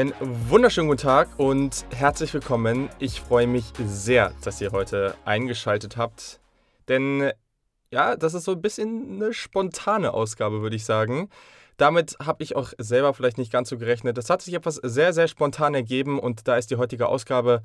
Einen 0.00 0.14
wunderschönen 0.48 0.88
guten 0.88 1.02
Tag 1.02 1.28
und 1.36 1.84
herzlich 1.94 2.32
willkommen. 2.32 2.88
Ich 3.00 3.20
freue 3.20 3.46
mich 3.46 3.66
sehr, 3.84 4.32
dass 4.42 4.58
ihr 4.62 4.72
heute 4.72 5.14
eingeschaltet 5.26 5.98
habt, 5.98 6.40
denn 6.88 7.30
ja, 7.90 8.16
das 8.16 8.32
ist 8.32 8.44
so 8.44 8.52
ein 8.52 8.62
bisschen 8.62 9.16
eine 9.20 9.34
spontane 9.34 10.14
Ausgabe, 10.14 10.62
würde 10.62 10.76
ich 10.76 10.86
sagen. 10.86 11.28
Damit 11.76 12.16
habe 12.18 12.42
ich 12.42 12.56
auch 12.56 12.72
selber 12.78 13.12
vielleicht 13.12 13.36
nicht 13.36 13.52
ganz 13.52 13.68
so 13.68 13.76
gerechnet. 13.76 14.16
Das 14.16 14.30
hat 14.30 14.40
sich 14.40 14.54
etwas 14.54 14.76
sehr, 14.76 15.12
sehr 15.12 15.28
spontan 15.28 15.74
ergeben 15.74 16.18
und 16.18 16.48
da 16.48 16.56
ist 16.56 16.70
die 16.70 16.76
heutige 16.76 17.06
Ausgabe 17.06 17.60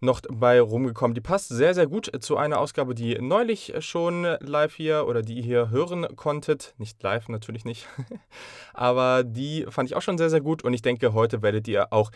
noch 0.00 0.20
bei 0.30 0.60
rumgekommen. 0.60 1.14
Die 1.14 1.20
passt 1.20 1.48
sehr, 1.48 1.74
sehr 1.74 1.86
gut 1.86 2.10
zu 2.20 2.36
einer 2.36 2.58
Ausgabe, 2.58 2.94
die 2.94 3.18
neulich 3.20 3.72
schon 3.80 4.24
live 4.40 4.74
hier 4.74 5.06
oder 5.06 5.22
die 5.22 5.34
ihr 5.34 5.42
hier 5.42 5.70
hören 5.70 6.06
konntet. 6.16 6.74
Nicht 6.78 7.02
live, 7.02 7.28
natürlich 7.28 7.64
nicht. 7.64 7.86
Aber 8.74 9.24
die 9.24 9.66
fand 9.68 9.88
ich 9.88 9.96
auch 9.96 10.02
schon 10.02 10.18
sehr, 10.18 10.30
sehr 10.30 10.40
gut 10.40 10.64
und 10.64 10.74
ich 10.74 10.82
denke, 10.82 11.12
heute 11.12 11.42
werdet 11.42 11.66
ihr 11.68 11.92
auch 11.92 12.10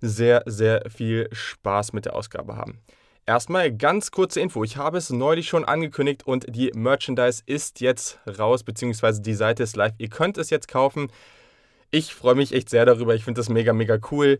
sehr, 0.00 0.42
sehr 0.46 0.84
viel 0.90 1.28
Spaß 1.32 1.92
mit 1.92 2.06
der 2.06 2.16
Ausgabe 2.16 2.56
haben. 2.56 2.80
Erstmal 3.26 3.70
ganz 3.70 4.10
kurze 4.10 4.40
Info. 4.40 4.64
Ich 4.64 4.76
habe 4.76 4.98
es 4.98 5.10
neulich 5.10 5.48
schon 5.48 5.64
angekündigt 5.64 6.26
und 6.26 6.46
die 6.48 6.72
Merchandise 6.74 7.42
ist 7.46 7.80
jetzt 7.80 8.18
raus, 8.26 8.64
beziehungsweise 8.64 9.20
die 9.20 9.34
Seite 9.34 9.62
ist 9.62 9.76
live. 9.76 9.92
Ihr 9.98 10.08
könnt 10.08 10.38
es 10.38 10.50
jetzt 10.50 10.68
kaufen. 10.68 11.12
Ich 11.92 12.14
freue 12.14 12.34
mich 12.34 12.52
echt 12.52 12.70
sehr 12.70 12.86
darüber. 12.86 13.14
Ich 13.14 13.24
finde 13.24 13.38
das 13.38 13.48
mega, 13.48 13.72
mega 13.72 13.98
cool. 14.10 14.38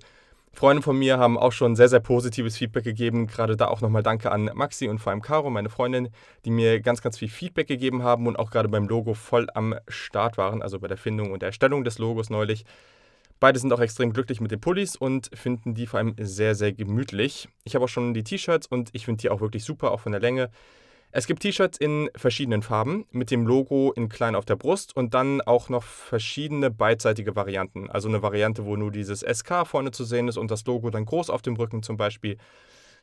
Freunde 0.52 0.82
von 0.82 0.98
mir 0.98 1.18
haben 1.18 1.38
auch 1.38 1.52
schon 1.52 1.76
sehr, 1.76 1.88
sehr 1.88 2.00
positives 2.00 2.56
Feedback 2.56 2.84
gegeben. 2.84 3.26
Gerade 3.26 3.56
da 3.56 3.68
auch 3.68 3.80
nochmal 3.80 4.02
Danke 4.02 4.32
an 4.32 4.50
Maxi 4.54 4.88
und 4.88 4.98
vor 4.98 5.12
allem 5.12 5.22
Caro, 5.22 5.48
meine 5.48 5.68
Freundin, 5.68 6.08
die 6.44 6.50
mir 6.50 6.80
ganz, 6.80 7.02
ganz 7.02 7.18
viel 7.18 7.28
Feedback 7.28 7.68
gegeben 7.68 8.02
haben 8.02 8.26
und 8.26 8.38
auch 8.38 8.50
gerade 8.50 8.68
beim 8.68 8.88
Logo 8.88 9.14
voll 9.14 9.46
am 9.54 9.74
Start 9.88 10.38
waren, 10.38 10.60
also 10.60 10.80
bei 10.80 10.88
der 10.88 10.96
Findung 10.96 11.30
und 11.30 11.42
der 11.42 11.48
Erstellung 11.48 11.84
des 11.84 11.98
Logos 11.98 12.30
neulich. 12.30 12.64
Beide 13.38 13.58
sind 13.58 13.72
auch 13.72 13.80
extrem 13.80 14.12
glücklich 14.12 14.40
mit 14.42 14.50
den 14.50 14.60
Pullis 14.60 14.96
und 14.96 15.30
finden 15.32 15.74
die 15.74 15.86
vor 15.86 15.98
allem 15.98 16.14
sehr, 16.20 16.54
sehr 16.54 16.72
gemütlich. 16.74 17.48
Ich 17.64 17.74
habe 17.74 17.86
auch 17.86 17.88
schon 17.88 18.12
die 18.12 18.24
T-Shirts 18.24 18.66
und 18.66 18.90
ich 18.92 19.06
finde 19.06 19.22
die 19.22 19.30
auch 19.30 19.40
wirklich 19.40 19.64
super, 19.64 19.92
auch 19.92 20.00
von 20.00 20.12
der 20.12 20.20
Länge. 20.20 20.50
Es 21.12 21.26
gibt 21.26 21.42
T-Shirts 21.42 21.76
in 21.76 22.08
verschiedenen 22.14 22.62
Farben 22.62 23.04
mit 23.10 23.32
dem 23.32 23.44
Logo 23.44 23.92
in 23.92 24.08
klein 24.08 24.36
auf 24.36 24.44
der 24.44 24.54
Brust 24.54 24.96
und 24.96 25.12
dann 25.12 25.40
auch 25.40 25.68
noch 25.68 25.82
verschiedene 25.82 26.70
beidseitige 26.70 27.34
Varianten. 27.34 27.90
Also 27.90 28.08
eine 28.08 28.22
Variante, 28.22 28.64
wo 28.64 28.76
nur 28.76 28.92
dieses 28.92 29.20
SK 29.20 29.66
vorne 29.66 29.90
zu 29.90 30.04
sehen 30.04 30.28
ist 30.28 30.36
und 30.36 30.52
das 30.52 30.64
Logo 30.66 30.88
dann 30.90 31.06
groß 31.06 31.30
auf 31.30 31.42
dem 31.42 31.56
Rücken 31.56 31.82
zum 31.82 31.96
Beispiel. 31.96 32.36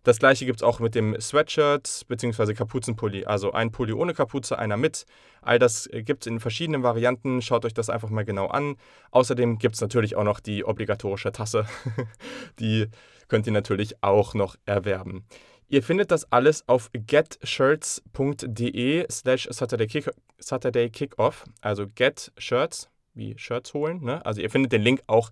Das 0.04 0.20
gleiche 0.20 0.46
gibt 0.46 0.60
es 0.60 0.64
auch 0.64 0.80
mit 0.80 0.96
dem 0.96 1.20
Sweatshirt 1.20 2.06
bzw. 2.08 2.54
Kapuzenpulli. 2.54 3.26
Also 3.26 3.52
ein 3.52 3.72
Pulli 3.72 3.92
ohne 3.92 4.14
Kapuze, 4.14 4.58
einer 4.58 4.78
mit. 4.78 5.06
All 5.42 5.60
das 5.60 5.90
gibt 5.92 6.24
es 6.24 6.28
in 6.28 6.40
verschiedenen 6.40 6.84
Varianten. 6.84 7.42
Schaut 7.42 7.66
euch 7.66 7.74
das 7.74 7.90
einfach 7.90 8.10
mal 8.10 8.24
genau 8.24 8.48
an. 8.48 8.78
Außerdem 9.12 9.58
gibt 9.58 9.76
es 9.76 9.82
natürlich 9.82 10.16
auch 10.16 10.24
noch 10.24 10.40
die 10.40 10.64
obligatorische 10.64 11.34
Tasse. 11.34 11.66
die 12.60 12.88
könnt 13.28 13.48
ihr 13.48 13.54
natürlich 13.54 14.02
auch 14.02 14.34
noch 14.34 14.56
erwerben. 14.66 15.26
Ihr 15.70 15.84
findet 15.84 16.12
das 16.12 16.32
alles 16.32 16.64
auf 16.68 16.90
getshirts.de 16.94 19.06
slash 19.12 19.50
Saturday 19.52 20.90
Kickoff. 20.90 21.44
Also 21.62 21.88
getshirts, 21.88 22.90
wie 23.14 23.38
Shirts 23.38 23.74
holen. 23.74 24.02
Ne? 24.02 24.26
Also 24.26 24.40
ihr 24.42 24.50
findet 24.50 24.72
den 24.72 24.82
Link 24.82 25.04
auch 25.08 25.30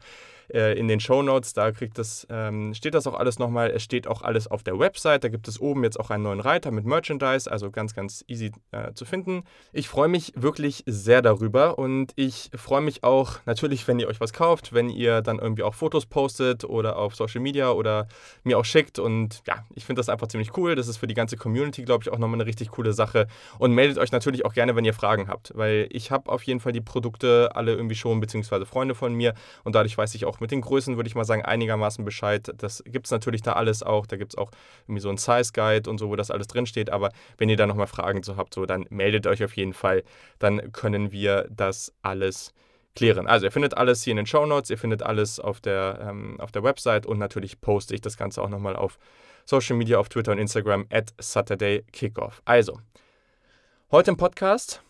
äh, 0.54 0.78
in 0.78 0.88
den 0.88 1.00
Show 1.00 1.22
Notes. 1.22 1.54
Da 1.54 1.72
kriegt 1.72 1.98
das, 1.98 2.28
ähm, 2.30 2.74
steht 2.74 2.94
das 2.94 3.08
auch 3.08 3.14
alles 3.14 3.40
nochmal. 3.40 3.72
Es 3.72 3.84
steht 3.84 4.08
auch 4.08 4.22
alles 4.22 4.48
auf 4.48 4.64
der 4.64 4.80
Website. 4.80 5.24
Da 5.24 5.30
gibt 5.30 5.48
es 5.48 5.60
oben 5.60 5.84
jetzt 5.84 6.00
auch 6.00 6.10
einen 6.10 6.24
neuen 6.24 6.40
Reiter 6.40 6.72
mit 6.72 6.86
Merchandise, 6.86 7.52
also 7.52 7.72
ganz, 7.72 7.94
ganz 7.94 8.24
easy 8.28 8.52
äh, 8.72 8.94
zu 8.94 9.06
finden. 9.06 9.44
Ich 9.74 9.90
freue 9.90 10.08
mich 10.08 10.34
wirklich 10.36 10.84
sehr 10.86 11.22
darüber 11.22 11.78
und 11.78 12.14
ich 12.16 12.50
freue 12.56 12.82
mich 12.82 13.04
auch 13.04 13.40
natürlich, 13.46 13.88
wenn 13.88 14.00
ihr 14.00 14.08
euch 14.08 14.20
was 14.20 14.34
kauft, 14.34 14.74
wenn 14.74 14.90
ihr 14.90 15.22
dann 15.22 15.40
irgendwie 15.40 15.64
auch 15.64 15.74
Fotos 15.74 16.06
postet 16.06 16.64
oder 16.64 16.98
auf 16.98 17.16
Social 17.16 17.42
Media 17.42 17.72
oder 17.72 18.08
mir 18.44 18.58
auch 18.58 18.66
schickt. 18.66 19.00
Und 19.00 19.42
ja, 19.48 19.66
ich 19.74 19.86
finde 19.86 20.00
das 20.00 20.10
einfach 20.10 20.28
ziemlich 20.28 20.58
cool. 20.58 20.76
Das 20.76 20.88
ist 20.88 20.98
für 20.98 21.08
die 21.08 21.14
ganze 21.14 21.38
Community, 21.38 21.84
glaube 21.84 22.04
ich, 22.04 22.12
auch 22.12 22.18
nochmal 22.18 22.40
eine 22.40 22.46
richtig 22.46 22.70
coole 22.70 22.94
Sache. 22.94 23.28
Und 23.60 23.74
meldet 23.74 23.98
euch 23.98 24.12
natürlich 24.12 24.46
auch 24.46 24.54
gerne, 24.54 24.76
wenn 24.76 24.86
ihr 24.86 24.94
Fragen 24.94 25.28
habt, 25.28 25.52
weil 25.56 25.88
ich 25.92 26.12
habe 26.12 26.32
auf 26.32 26.44
jeden 26.44 26.60
Fall 26.60 26.72
die 26.72 26.82
Produkte 26.82 27.52
alle 27.54 27.74
irgendwie 27.74 27.96
schon, 27.96 28.20
beziehungsweise 28.20 28.66
Freunde 28.66 28.96
von 28.96 29.14
mir. 29.14 29.34
Und 29.64 29.76
dadurch 29.76 29.98
weiß 29.98 30.16
ich 30.16 30.26
auch, 30.26 30.35
auch 30.36 30.40
mit 30.40 30.52
den 30.52 30.62
Größen, 30.62 30.98
würde 30.98 31.08
ich 31.08 31.16
mal 31.16 31.26
sagen, 31.26 31.44
einigermaßen 31.44 32.04
Bescheid. 32.04 32.52
Das 32.58 32.84
gibt 32.86 33.08
es 33.08 33.12
natürlich 33.12 33.42
da 33.42 33.54
alles 33.54 33.84
auch. 33.84 34.06
Da 34.06 34.18
gibt 34.18 34.34
es 34.34 34.38
auch 34.38 34.52
irgendwie 34.84 35.02
so 35.02 35.10
ein 35.10 35.18
Size 35.18 35.52
Guide 35.54 35.90
und 35.90 35.98
so, 35.98 36.10
wo 36.10 36.16
das 36.16 36.32
alles 36.32 36.48
drinsteht. 36.48 36.90
Aber 36.90 37.12
wenn 37.38 37.50
ihr 37.50 37.58
da 37.58 37.66
nochmal 37.66 37.88
Fragen 37.88 38.24
zu 38.24 38.38
habt, 38.38 38.54
so, 38.54 38.66
dann 38.66 38.86
meldet 38.90 39.28
euch 39.28 39.44
auf 39.44 39.56
jeden 39.56 39.74
Fall. 39.74 40.04
Dann 40.40 40.72
können 40.72 41.12
wir 41.12 41.48
das 41.50 41.94
alles 42.02 42.54
klären. 42.96 43.28
Also 43.28 43.46
ihr 43.46 43.52
findet 43.52 43.78
alles 43.78 44.04
hier 44.04 44.12
in 44.12 44.18
den 44.18 44.26
Show 44.26 44.46
Notes, 44.46 44.70
ihr 44.70 44.78
findet 44.78 45.04
alles 45.04 45.40
auf 45.40 45.60
der, 45.60 46.00
ähm, 46.02 46.40
auf 46.40 46.52
der 46.52 46.64
Website 46.64 47.06
und 47.06 47.20
natürlich 47.20 47.60
poste 47.60 47.94
ich 47.94 48.02
das 48.02 48.18
Ganze 48.18 48.42
auch 48.42 48.50
nochmal 48.50 48.76
auf 48.76 48.98
Social 49.46 49.76
Media, 49.76 50.00
auf 50.00 50.10
Twitter 50.10 50.32
und 50.32 50.40
Instagram 50.40 50.86
at 50.90 51.14
Saturday 51.20 51.84
Kickoff. 51.92 52.42
Also, 52.46 52.80
heute 53.92 54.12
im 54.12 54.18
Podcast 54.18 54.85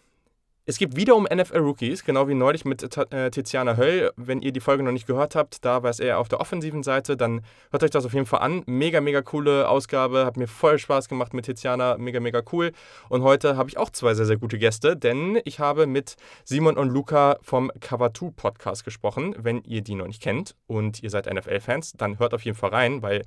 es 0.67 0.79
geht 0.79 0.95
wieder 0.95 1.15
um 1.15 1.27
NFL-Rookies, 1.31 2.03
genau 2.03 2.27
wie 2.27 2.33
neulich 2.33 2.65
mit 2.65 2.97
äh, 3.11 3.29
Tiziana 3.29 3.77
Höll. 3.77 4.11
Wenn 4.15 4.41
ihr 4.41 4.51
die 4.51 4.59
Folge 4.59 4.81
noch 4.81 4.91
nicht 4.91 5.05
gehört 5.05 5.35
habt, 5.35 5.63
da 5.63 5.83
war 5.83 5.91
es 5.91 5.99
eher 5.99 6.17
auf 6.17 6.27
der 6.27 6.39
offensiven 6.39 6.81
Seite, 6.81 7.15
dann 7.15 7.41
hört 7.69 7.83
euch 7.83 7.91
das 7.91 8.03
auf 8.05 8.13
jeden 8.13 8.25
Fall 8.25 8.39
an. 8.39 8.63
Mega, 8.65 8.99
mega 8.99 9.21
coole 9.21 9.69
Ausgabe, 9.69 10.25
hat 10.25 10.37
mir 10.37 10.47
voll 10.47 10.79
Spaß 10.79 11.07
gemacht 11.07 11.35
mit 11.35 11.45
Tiziana, 11.45 11.97
mega, 11.97 12.19
mega 12.19 12.41
cool. 12.51 12.71
Und 13.09 13.21
heute 13.21 13.57
habe 13.57 13.69
ich 13.69 13.77
auch 13.77 13.91
zwei 13.91 14.15
sehr, 14.15 14.25
sehr 14.25 14.37
gute 14.37 14.57
Gäste, 14.57 14.97
denn 14.97 15.39
ich 15.45 15.59
habe 15.59 15.85
mit 15.85 16.15
Simon 16.45 16.77
und 16.77 16.89
Luca 16.89 17.37
vom 17.43 17.71
Cover 17.79 18.11
2 18.11 18.31
Podcast 18.35 18.83
gesprochen. 18.83 19.35
Wenn 19.37 19.61
ihr 19.65 19.81
die 19.81 19.93
noch 19.93 20.07
nicht 20.07 20.21
kennt 20.21 20.55
und 20.65 21.03
ihr 21.03 21.11
seid 21.11 21.31
NFL-Fans, 21.31 21.93
dann 21.93 22.17
hört 22.17 22.33
auf 22.33 22.41
jeden 22.41 22.57
Fall 22.57 22.71
rein, 22.71 23.03
weil 23.03 23.21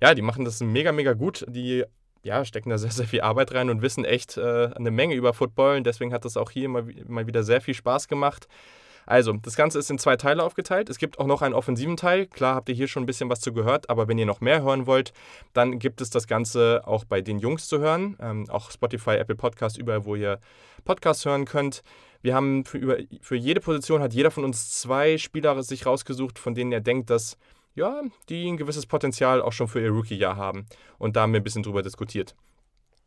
ja, 0.00 0.14
die 0.14 0.22
machen 0.22 0.46
das 0.46 0.60
mega, 0.60 0.90
mega 0.90 1.12
gut. 1.12 1.44
Die 1.48 1.84
ja, 2.22 2.44
stecken 2.44 2.70
da 2.70 2.78
sehr, 2.78 2.90
sehr 2.90 3.06
viel 3.06 3.20
Arbeit 3.20 3.52
rein 3.52 3.70
und 3.70 3.82
wissen 3.82 4.04
echt 4.04 4.36
äh, 4.36 4.70
eine 4.74 4.90
Menge 4.90 5.14
über 5.14 5.34
Football. 5.34 5.78
Und 5.78 5.86
deswegen 5.86 6.12
hat 6.12 6.24
das 6.24 6.36
auch 6.36 6.50
hier 6.50 6.68
mal, 6.68 6.84
mal 7.06 7.26
wieder 7.26 7.42
sehr 7.42 7.60
viel 7.60 7.74
Spaß 7.74 8.08
gemacht. 8.08 8.48
Also, 9.04 9.32
das 9.32 9.56
Ganze 9.56 9.78
ist 9.80 9.90
in 9.90 9.98
zwei 9.98 10.16
Teile 10.16 10.44
aufgeteilt. 10.44 10.88
Es 10.88 10.98
gibt 10.98 11.18
auch 11.18 11.26
noch 11.26 11.42
einen 11.42 11.54
offensiven 11.54 11.96
Teil. 11.96 12.26
Klar 12.26 12.54
habt 12.54 12.68
ihr 12.68 12.74
hier 12.74 12.86
schon 12.86 13.02
ein 13.02 13.06
bisschen 13.06 13.28
was 13.28 13.40
zu 13.40 13.52
gehört, 13.52 13.90
aber 13.90 14.06
wenn 14.06 14.18
ihr 14.18 14.26
noch 14.26 14.40
mehr 14.40 14.62
hören 14.62 14.86
wollt, 14.86 15.12
dann 15.52 15.80
gibt 15.80 16.00
es 16.00 16.10
das 16.10 16.28
Ganze 16.28 16.82
auch 16.86 17.04
bei 17.04 17.20
den 17.20 17.40
Jungs 17.40 17.66
zu 17.66 17.80
hören. 17.80 18.16
Ähm, 18.20 18.48
auch 18.48 18.70
Spotify, 18.70 19.16
Apple 19.16 19.34
Podcast, 19.34 19.76
überall, 19.76 20.04
wo 20.04 20.14
ihr 20.14 20.38
Podcasts 20.84 21.24
hören 21.24 21.44
könnt. 21.44 21.82
Wir 22.22 22.36
haben 22.36 22.64
für, 22.64 22.78
über, 22.78 22.96
für 23.20 23.34
jede 23.34 23.60
Position 23.60 24.00
hat 24.00 24.14
jeder 24.14 24.30
von 24.30 24.44
uns 24.44 24.70
zwei 24.78 25.18
Spieler 25.18 25.60
sich 25.64 25.84
rausgesucht, 25.84 26.38
von 26.38 26.54
denen 26.54 26.70
er 26.70 26.80
denkt, 26.80 27.10
dass 27.10 27.36
ja, 27.74 28.02
die 28.28 28.48
ein 28.48 28.56
gewisses 28.56 28.86
Potenzial 28.86 29.40
auch 29.42 29.52
schon 29.52 29.68
für 29.68 29.80
ihr 29.80 29.90
Rookie-Jahr 29.90 30.36
haben. 30.36 30.66
Und 30.98 31.16
da 31.16 31.22
haben 31.22 31.32
wir 31.32 31.40
ein 31.40 31.44
bisschen 31.44 31.62
drüber 31.62 31.82
diskutiert. 31.82 32.34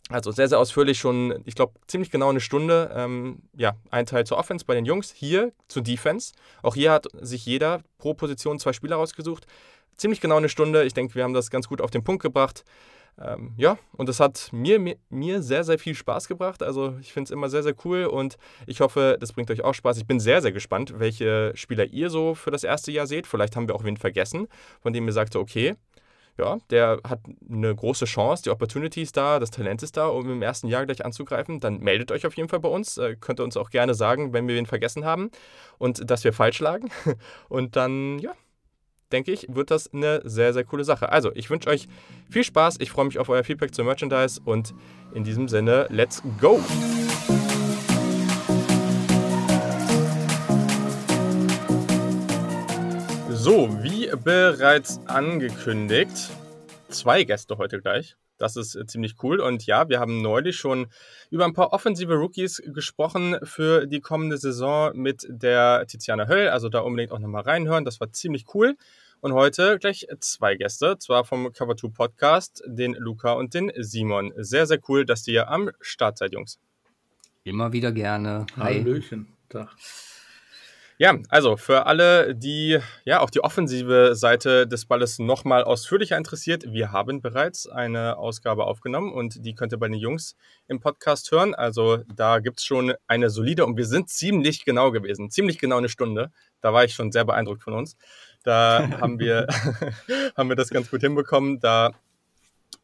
Also 0.10 0.32
sehr, 0.32 0.48
sehr 0.48 0.60
ausführlich 0.60 1.00
schon, 1.00 1.42
ich 1.46 1.56
glaube, 1.56 1.74
ziemlich 1.88 2.12
genau 2.12 2.30
eine 2.30 2.40
Stunde. 2.40 2.92
Ähm, 2.94 3.40
ja, 3.58 3.74
ein 3.90 4.06
Teil 4.06 4.26
zur 4.26 4.38
Offense 4.38 4.64
bei 4.66 4.76
den 4.76 4.86
Jungs, 4.86 5.12
hier 5.12 5.52
zur 5.68 5.82
Defense. 5.82 6.34
Auch 6.62 6.76
hier 6.76 6.92
hat 6.92 7.08
sich 7.20 7.46
jeder 7.46 7.82
pro 7.98 8.14
Position 8.14 8.60
zwei 8.60 8.74
Spieler 8.74 8.98
rausgesucht. 8.98 9.48
Ziemlich 9.98 10.22
genau 10.22 10.38
eine 10.38 10.50
Stunde. 10.50 10.84
Ich 10.84 10.94
denke, 10.94 11.16
wir 11.16 11.24
haben 11.24 11.34
das 11.34 11.50
ganz 11.50 11.68
gut 11.68 11.82
auf 11.82 11.90
den 11.90 12.04
Punkt 12.04 12.22
gebracht. 12.22 12.64
Ähm, 13.18 13.54
ja, 13.56 13.78
und 13.94 14.10
das 14.10 14.20
hat 14.20 14.50
mir, 14.52 14.80
mir, 14.80 14.98
mir, 15.10 15.42
sehr, 15.42 15.64
sehr 15.64 15.80
viel 15.80 15.96
Spaß 15.96 16.28
gebracht. 16.28 16.62
Also 16.62 16.96
ich 17.00 17.14
finde 17.14 17.30
es 17.30 17.32
immer 17.32 17.50
sehr, 17.50 17.64
sehr 17.64 17.76
cool 17.86 18.06
und 18.06 18.38
ich 18.68 18.82
hoffe, 18.82 19.18
das 19.20 19.32
bringt 19.32 19.50
euch 19.52 19.64
auch 19.64 19.74
Spaß. 19.74 19.98
Ich 19.98 20.06
bin 20.06 20.20
sehr, 20.20 20.42
sehr 20.42 20.52
gespannt, 20.52 20.94
welche 20.98 21.54
Spieler 21.56 21.86
ihr 21.86 22.10
so 22.10 22.36
für 22.36 22.52
das 22.52 22.64
erste 22.64 22.92
Jahr 22.92 23.08
seht. 23.08 23.26
Vielleicht 23.26 23.56
haben 23.56 23.68
wir 23.68 23.76
auch 23.76 23.86
wen 23.86 23.98
vergessen, 23.98 24.48
von 24.82 24.92
dem 24.92 25.06
ihr 25.08 25.14
sagt, 25.14 25.36
okay, 25.36 25.76
ja, 26.38 26.58
der 26.70 27.00
hat 27.08 27.22
eine 27.50 27.74
große 27.74 28.06
Chance, 28.06 28.44
die 28.44 28.50
Opportunity 28.50 29.02
ist 29.02 29.16
da, 29.16 29.40
das 29.40 29.52
Talent 29.52 29.84
ist 29.84 29.96
da, 29.96 30.08
um 30.08 30.30
im 30.30 30.42
ersten 30.42 30.68
Jahr 30.68 30.86
gleich 30.86 31.06
anzugreifen, 31.06 31.62
dann 31.62 31.80
meldet 31.80 32.12
euch 32.12 32.26
auf 32.26 32.36
jeden 32.36 32.50
Fall 32.50 32.60
bei 32.60 32.68
uns. 32.68 32.98
Äh, 32.98 33.16
könnt 33.16 33.40
ihr 33.40 33.44
uns 33.46 33.56
auch 33.56 33.70
gerne 33.70 33.94
sagen, 33.94 34.34
wenn 34.34 34.48
wir 34.48 34.56
wen 34.56 34.66
vergessen 34.66 35.06
haben 35.06 35.32
und 35.78 36.10
dass 36.10 36.24
wir 36.24 36.34
falsch 36.34 36.60
lagen. 36.60 36.90
Und 37.50 37.76
dann, 37.76 38.20
ja, 38.20 38.34
denke 39.12 39.32
ich, 39.32 39.48
wird 39.50 39.72
das 39.72 39.94
eine 39.94 40.22
sehr, 40.24 40.54
sehr 40.54 40.64
coole 40.64 40.84
Sache. 40.84 41.12
Also, 41.12 41.32
ich 41.36 41.50
wünsche 41.50 41.70
euch 41.70 41.88
viel 42.30 42.44
Spaß. 42.44 42.78
Ich 42.80 42.92
freue 42.92 43.06
mich 43.06 43.20
auf 43.20 43.30
euer 43.30 43.44
Feedback 43.44 43.74
zur 43.74 43.86
Merchandise 43.86 44.42
und 44.44 44.74
in 45.14 45.24
diesem 45.24 45.48
Sinne, 45.48 45.88
let's 45.90 46.22
go! 46.40 46.60
So, 53.30 53.70
wie 53.84 54.10
bereits 54.24 55.00
angekündigt, 55.06 56.32
zwei 56.90 57.24
Gäste 57.24 57.58
heute 57.58 57.80
gleich. 57.80 58.16
Das 58.38 58.56
ist 58.56 58.76
äh, 58.76 58.86
ziemlich 58.86 59.16
cool. 59.24 59.40
Und 59.40 59.66
ja, 59.66 59.90
wir 59.90 60.00
haben 60.00 60.22
neulich 60.22 60.58
schon 60.58 60.88
über 61.30 61.46
ein 61.46 61.54
paar 61.54 61.74
offensive 61.74 62.14
Rookies 62.14 62.62
gesprochen 62.66 63.38
für 63.44 63.88
die 63.88 64.02
kommende 64.02 64.38
Saison 64.38 64.96
mit 64.96 65.26
der 65.30 65.86
Tiziana 65.88 66.28
Höll. 66.28 66.50
Also 66.50 66.70
da 66.70 66.80
unbedingt 66.80 67.12
auch 67.12 67.20
nochmal 67.20 67.44
reinhören. 67.44 67.86
Das 67.86 68.00
war 68.00 68.12
ziemlich 68.12 68.46
cool. 68.54 68.76
Und 69.22 69.34
heute 69.34 69.80
gleich 69.80 70.08
zwei 70.20 70.56
Gäste, 70.56 70.98
zwar 71.00 71.26
vom 71.26 71.52
Cover 71.52 71.76
2 71.76 71.88
Podcast, 71.90 72.62
den 72.68 72.94
Luca 72.94 73.32
und 73.32 73.54
den 73.54 73.72
Simon. 73.78 74.34
Sehr, 74.38 74.68
sehr 74.68 74.80
cool, 74.88 75.06
dass 75.06 75.28
ihr 75.28 75.50
am 75.50 75.72
Start 75.80 76.18
seid, 76.18 76.34
Jungs. 76.34 76.60
Immer 77.44 77.74
wieder 77.74 77.92
gerne. 77.92 78.46
Hi. 78.58 78.82
Hallöchen. 78.82 79.28
Tag. 79.50 79.70
Ja, 80.98 81.18
also 81.28 81.58
für 81.58 81.88
alle, 81.88 82.34
die 82.36 82.80
ja 83.04 83.20
auch 83.20 83.30
die 83.30 83.44
offensive 83.44 84.16
Seite 84.16 84.66
des 84.66 84.86
Balles 84.86 85.20
nochmal 85.20 85.66
ausführlicher 85.66 86.18
interessiert, 86.18 86.72
wir 86.72 86.94
haben 86.94 87.22
bereits 87.22 87.68
eine 87.68 88.16
Ausgabe 88.16 88.64
aufgenommen 88.64 89.12
und 89.12 89.46
die 89.46 89.56
könnt 89.56 89.74
ihr 89.74 89.78
bei 89.78 89.90
den 89.90 89.98
Jungs 89.98 90.38
im 90.70 90.80
Podcast 90.80 91.30
hören. 91.32 91.54
Also 91.54 91.98
da 92.16 92.40
gibt 92.40 92.60
es 92.60 92.66
schon 92.66 92.94
eine 93.08 93.30
solide 93.30 93.66
und 93.66 93.76
wir 93.76 93.86
sind 93.86 94.10
ziemlich 94.10 94.64
genau 94.64 94.92
gewesen, 94.92 95.30
ziemlich 95.30 95.60
genau 95.60 95.80
eine 95.80 95.90
Stunde. 95.90 96.32
Da 96.62 96.72
war 96.72 96.86
ich 96.86 96.94
schon 96.94 97.12
sehr 97.12 97.26
beeindruckt 97.26 97.64
von 97.64 97.74
uns. 97.74 97.98
Da 98.44 98.88
haben 99.02 99.20
wir, 99.20 99.48
haben 100.38 100.48
wir 100.48 100.56
das 100.56 100.70
ganz 100.70 100.90
gut 100.90 101.02
hinbekommen. 101.02 101.60
Da, 101.60 101.92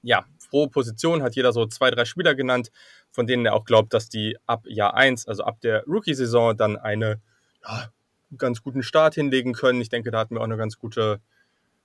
ja, 0.02 0.25
pro 0.50 0.68
Position 0.68 1.24
hat 1.24 1.38
jeder 1.38 1.54
so 1.54 1.66
zwei, 1.66 1.92
drei 1.92 2.04
Spieler 2.04 2.36
genannt, 2.36 2.72
von 3.10 3.25
denen 3.25 3.46
er 3.46 3.54
auch 3.54 3.63
glaubt, 3.63 3.94
dass 3.94 4.10
die 4.10 4.38
ab 4.48 4.66
Jahr 4.68 4.96
1, 4.96 5.30
also 5.30 5.46
ab 5.46 5.62
der 5.62 5.86
Rookie-Saison, 5.86 6.58
dann 6.58 6.75
eine 6.75 7.22
ja, 7.63 7.90
ganz 8.38 8.62
guten 8.62 8.83
Start 8.83 9.16
hinlegen 9.16 9.54
können. 9.54 9.81
Ich 9.81 9.89
denke, 9.89 10.12
da 10.12 10.19
hatten 10.19 10.36
wir 10.36 10.42
auch 10.42 10.45
eine 10.45 10.57
ganz 10.57 10.78
gute, 10.78 11.19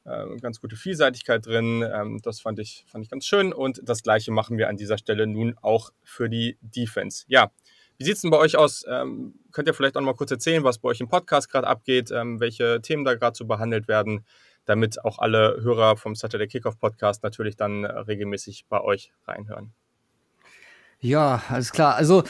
äh, 0.04 0.36
ganz 0.40 0.60
gute 0.60 0.76
Vielseitigkeit 0.76 1.44
drin. 1.46 1.82
Ähm, 1.82 2.20
das 2.22 2.40
fand 2.40 2.58
ich, 2.58 2.84
fand 2.88 3.04
ich 3.04 3.10
ganz 3.10 3.26
schön. 3.26 3.52
Und 3.52 3.80
das 3.84 4.02
gleiche 4.02 4.32
machen 4.32 4.58
wir 4.58 4.68
an 4.68 4.76
dieser 4.76 4.98
Stelle 4.98 5.26
nun 5.26 5.56
auch 5.60 5.90
für 6.02 6.28
die 6.28 6.58
Defense. 6.60 7.24
Ja, 7.28 7.50
wie 7.98 8.04
sieht 8.04 8.16
es 8.16 8.22
denn 8.22 8.30
bei 8.30 8.38
euch 8.38 8.56
aus? 8.56 8.84
Ähm, 8.88 9.34
könnt 9.52 9.68
ihr 9.68 9.74
vielleicht 9.74 9.96
auch 9.96 10.00
noch 10.00 10.06
mal 10.06 10.16
kurz 10.16 10.30
erzählen, 10.30 10.64
was 10.64 10.78
bei 10.78 10.90
euch 10.90 11.00
im 11.00 11.08
Podcast 11.08 11.50
gerade 11.50 11.66
abgeht, 11.66 12.10
ähm, 12.10 12.40
welche 12.40 12.80
Themen 12.82 13.04
da 13.04 13.14
gerade 13.14 13.36
so 13.36 13.46
behandelt 13.46 13.88
werden, 13.88 14.26
damit 14.66 15.02
auch 15.04 15.18
alle 15.18 15.58
Hörer 15.62 15.96
vom 15.96 16.14
Saturday 16.14 16.46
Kickoff 16.46 16.78
Podcast 16.78 17.22
natürlich 17.22 17.56
dann 17.56 17.84
äh, 17.84 17.92
regelmäßig 18.00 18.66
bei 18.68 18.80
euch 18.82 19.12
reinhören? 19.26 19.72
Ja, 21.06 21.40
alles 21.48 21.70
klar. 21.70 21.94
Also 21.94 22.24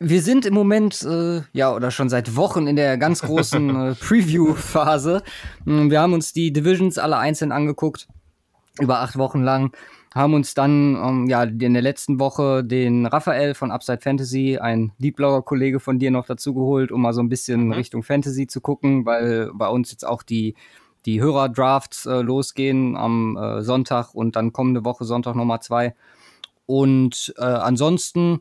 wir 0.00 0.20
sind 0.20 0.46
im 0.46 0.54
Moment, 0.54 1.00
äh, 1.02 1.42
ja, 1.52 1.72
oder 1.72 1.92
schon 1.92 2.08
seit 2.08 2.34
Wochen 2.34 2.66
in 2.66 2.74
der 2.74 2.98
ganz 2.98 3.22
großen 3.22 3.70
äh, 3.90 3.94
Preview-Phase. 3.94 5.22
Hm, 5.64 5.92
wir 5.92 6.00
haben 6.00 6.12
uns 6.12 6.32
die 6.32 6.52
Divisions 6.52 6.98
alle 6.98 7.18
einzeln 7.18 7.52
angeguckt, 7.52 8.08
über 8.80 8.98
acht 8.98 9.16
Wochen 9.16 9.44
lang. 9.44 9.70
Haben 10.12 10.34
uns 10.34 10.54
dann 10.54 10.96
ähm, 10.96 11.26
ja 11.28 11.44
in 11.44 11.74
der 11.74 11.82
letzten 11.82 12.18
Woche 12.18 12.64
den 12.64 13.06
Raphael 13.06 13.54
von 13.54 13.70
Upside 13.70 14.00
Fantasy, 14.00 14.58
ein 14.58 14.90
Liebblogger-Kollege 14.98 15.78
von 15.78 16.00
dir 16.00 16.10
noch 16.10 16.26
dazu 16.26 16.52
geholt, 16.52 16.90
um 16.90 17.02
mal 17.02 17.12
so 17.12 17.20
ein 17.20 17.28
bisschen 17.28 17.66
mhm. 17.66 17.72
Richtung 17.72 18.02
Fantasy 18.02 18.48
zu 18.48 18.60
gucken, 18.60 19.06
weil 19.06 19.52
bei 19.54 19.68
uns 19.68 19.92
jetzt 19.92 20.04
auch 20.04 20.24
die 20.24 20.56
die 21.04 21.20
Hörer-Drafts 21.20 22.06
äh, 22.06 22.22
losgehen 22.22 22.96
am 22.96 23.36
äh, 23.36 23.62
Sonntag 23.62 24.16
und 24.16 24.34
dann 24.34 24.52
kommende 24.52 24.84
Woche 24.84 25.04
Sonntag 25.04 25.36
Nummer 25.36 25.60
zwei. 25.60 25.94
Und 26.66 27.34
äh, 27.38 27.44
ansonsten 27.44 28.40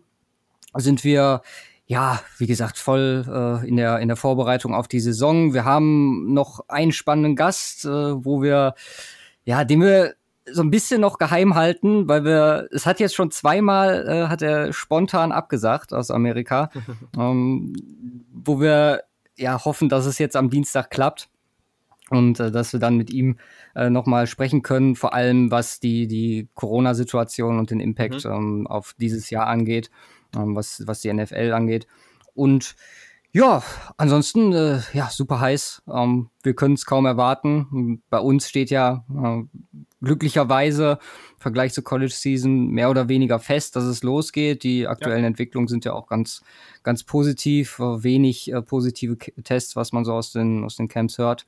sind 0.73 1.03
wir 1.03 1.41
ja, 1.87 2.19
wie 2.37 2.47
gesagt, 2.47 2.77
voll 2.77 3.23
äh, 3.27 3.67
in, 3.67 3.77
der, 3.77 3.99
in 3.99 4.07
der 4.07 4.17
Vorbereitung 4.17 4.73
auf 4.73 4.87
die 4.87 4.99
Saison. 4.99 5.53
Wir 5.53 5.65
haben 5.65 6.33
noch 6.33 6.67
einen 6.67 6.91
spannenden 6.91 7.35
Gast, 7.35 7.85
äh, 7.85 7.89
wo 7.89 8.41
wir, 8.41 8.73
ja, 9.43 9.63
den 9.63 9.81
wir 9.81 10.15
so 10.51 10.61
ein 10.61 10.71
bisschen 10.71 11.01
noch 11.01 11.17
geheim 11.17 11.55
halten, 11.55 12.07
weil 12.07 12.23
wir, 12.23 12.67
es 12.71 12.85
hat 12.85 12.99
jetzt 12.99 13.15
schon 13.15 13.31
zweimal, 13.31 14.07
äh, 14.07 14.27
hat 14.27 14.41
er 14.41 14.73
spontan 14.73 15.31
abgesagt 15.31 15.93
aus 15.93 16.09
Amerika, 16.09 16.71
ähm, 17.17 17.73
wo 18.33 18.59
wir 18.59 19.03
ja 19.37 19.63
hoffen, 19.63 19.89
dass 19.89 20.05
es 20.05 20.17
jetzt 20.17 20.35
am 20.35 20.49
Dienstag 20.49 20.89
klappt 20.89 21.29
und 22.09 22.39
äh, 22.39 22.51
dass 22.51 22.73
wir 22.73 22.79
dann 22.79 22.97
mit 22.97 23.09
ihm 23.09 23.37
äh, 23.75 23.89
nochmal 23.89 24.27
sprechen 24.27 24.61
können, 24.61 24.95
vor 24.95 25.13
allem 25.13 25.51
was 25.51 25.79
die, 25.79 26.07
die 26.07 26.47
Corona-Situation 26.53 27.59
und 27.59 27.71
den 27.71 27.79
Impact 27.79 28.25
mhm. 28.25 28.31
ähm, 28.31 28.67
auf 28.67 28.95
dieses 28.99 29.29
Jahr 29.29 29.47
angeht, 29.47 29.89
ähm, 30.35 30.55
was, 30.55 30.83
was 30.85 31.01
die 31.01 31.11
NFL 31.11 31.51
angeht. 31.53 31.87
Und 32.33 32.75
ja, 33.35 33.63
ansonsten, 33.97 34.53
äh, 34.53 34.79
ja, 34.93 35.09
super 35.09 35.41
heiß. 35.41 35.83
Ähm, 35.93 36.29
wir 36.41 36.53
können 36.53 36.75
es 36.75 36.85
kaum 36.85 37.05
erwarten. 37.05 38.01
Bei 38.09 38.19
uns 38.19 38.47
steht 38.47 38.69
ja 38.69 39.03
äh, 39.13 39.43
glücklicherweise 40.01 40.99
im 41.33 41.39
Vergleich 41.39 41.73
zur 41.73 41.83
College 41.83 42.13
Season 42.13 42.67
mehr 42.69 42.89
oder 42.89 43.09
weniger 43.09 43.39
fest, 43.39 43.75
dass 43.75 43.83
es 43.83 44.03
losgeht. 44.03 44.63
Die 44.63 44.87
aktuellen 44.87 45.23
ja. 45.23 45.27
Entwicklungen 45.27 45.67
sind 45.67 45.83
ja 45.83 45.91
auch 45.91 46.07
ganz, 46.07 46.43
ganz 46.83 47.03
positiv. 47.03 47.77
Wenig 47.77 48.53
äh, 48.53 48.61
positive 48.61 49.17
Tests, 49.17 49.75
was 49.75 49.91
man 49.91 50.05
so 50.05 50.13
aus 50.13 50.31
den, 50.31 50.63
aus 50.63 50.77
den 50.77 50.87
Camps 50.87 51.17
hört. 51.17 51.45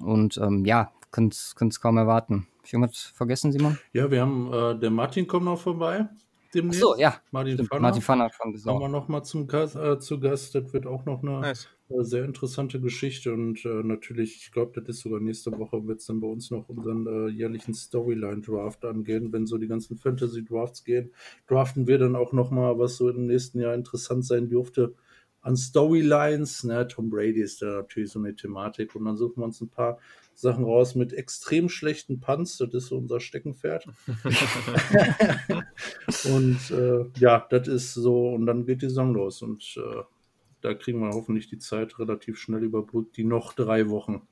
Und 0.00 0.38
ähm, 0.38 0.64
ja, 0.64 0.92
könnt 1.10 1.34
es 1.34 1.80
kaum 1.80 1.96
erwarten. 1.96 2.46
Hab 2.58 2.66
ich 2.66 2.72
irgendwas 2.72 3.12
vergessen, 3.14 3.52
Simon? 3.52 3.78
Ja, 3.92 4.10
wir 4.10 4.20
haben, 4.20 4.52
äh, 4.52 4.78
der 4.78 4.90
Martin 4.90 5.26
kommt 5.26 5.46
noch 5.46 5.58
vorbei. 5.58 6.08
Demnächst. 6.54 6.82
Ach 6.82 6.94
so, 6.94 6.96
ja. 6.96 7.14
Martin 7.30 7.54
Stimmt, 7.54 7.68
Fanner. 7.68 7.82
Martin 7.82 8.02
Fanner 8.02 8.30
schon 8.32 8.52
gesagt. 8.52 8.74
Haben 8.74 8.82
wir 8.82 8.88
noch 8.88 9.08
mal 9.08 9.22
zum 9.22 9.46
Gast, 9.46 9.76
äh, 9.76 9.98
zu 10.00 10.18
Gast. 10.18 10.54
Das 10.54 10.72
wird 10.72 10.86
auch 10.86 11.04
noch 11.04 11.22
eine 11.22 11.40
nice. 11.40 11.68
äh, 11.88 12.02
sehr 12.02 12.24
interessante 12.24 12.80
Geschichte. 12.80 13.32
Und 13.32 13.64
äh, 13.64 13.82
natürlich, 13.84 14.36
ich 14.36 14.52
glaube, 14.52 14.80
das 14.80 14.96
ist 14.96 15.02
sogar 15.02 15.20
nächste 15.20 15.56
Woche, 15.56 15.86
wird 15.86 16.00
es 16.00 16.06
dann 16.06 16.20
bei 16.20 16.26
uns 16.26 16.50
noch 16.50 16.68
unseren 16.68 17.06
äh, 17.06 17.28
jährlichen 17.28 17.74
Storyline-Draft 17.74 18.84
angehen. 18.84 19.32
Wenn 19.32 19.46
so 19.46 19.58
die 19.58 19.68
ganzen 19.68 19.96
Fantasy-Drafts 19.96 20.84
gehen, 20.84 21.12
draften 21.46 21.86
wir 21.86 21.98
dann 21.98 22.16
auch 22.16 22.32
noch 22.32 22.50
mal, 22.50 22.78
was 22.78 22.96
so 22.96 23.08
im 23.08 23.26
nächsten 23.26 23.60
Jahr 23.60 23.74
interessant 23.74 24.24
sein 24.24 24.48
dürfte 24.48 24.94
an 25.42 25.56
Storylines. 25.56 26.64
Ne? 26.64 26.86
Tom 26.88 27.10
Brady 27.10 27.40
ist 27.40 27.62
da 27.62 27.66
natürlich 27.66 28.10
so 28.10 28.18
eine 28.18 28.34
Thematik. 28.34 28.94
Und 28.94 29.04
dann 29.04 29.16
suchen 29.16 29.38
wir 29.38 29.44
uns 29.44 29.60
ein 29.60 29.68
paar 29.68 29.98
Sachen 30.34 30.64
raus 30.64 30.94
mit 30.94 31.12
extrem 31.12 31.68
schlechten 31.68 32.20
Punts. 32.20 32.58
Das 32.58 32.72
ist 32.72 32.86
so 32.86 32.96
unser 32.96 33.20
Steckenpferd. 33.20 33.86
und 36.24 36.70
äh, 36.70 37.04
ja, 37.18 37.46
das 37.50 37.68
ist 37.68 37.94
so. 37.94 38.30
Und 38.30 38.46
dann 38.46 38.66
geht 38.66 38.82
die 38.82 38.88
Saison 38.88 39.14
los. 39.14 39.42
Und 39.42 39.76
äh, 39.76 40.02
da 40.60 40.74
kriegen 40.74 41.00
wir 41.00 41.10
hoffentlich 41.10 41.48
die 41.48 41.58
Zeit 41.58 41.98
relativ 41.98 42.38
schnell 42.38 42.62
überbrückt, 42.62 43.16
die 43.16 43.24
noch 43.24 43.54
drei 43.54 43.88
Wochen. 43.88 44.22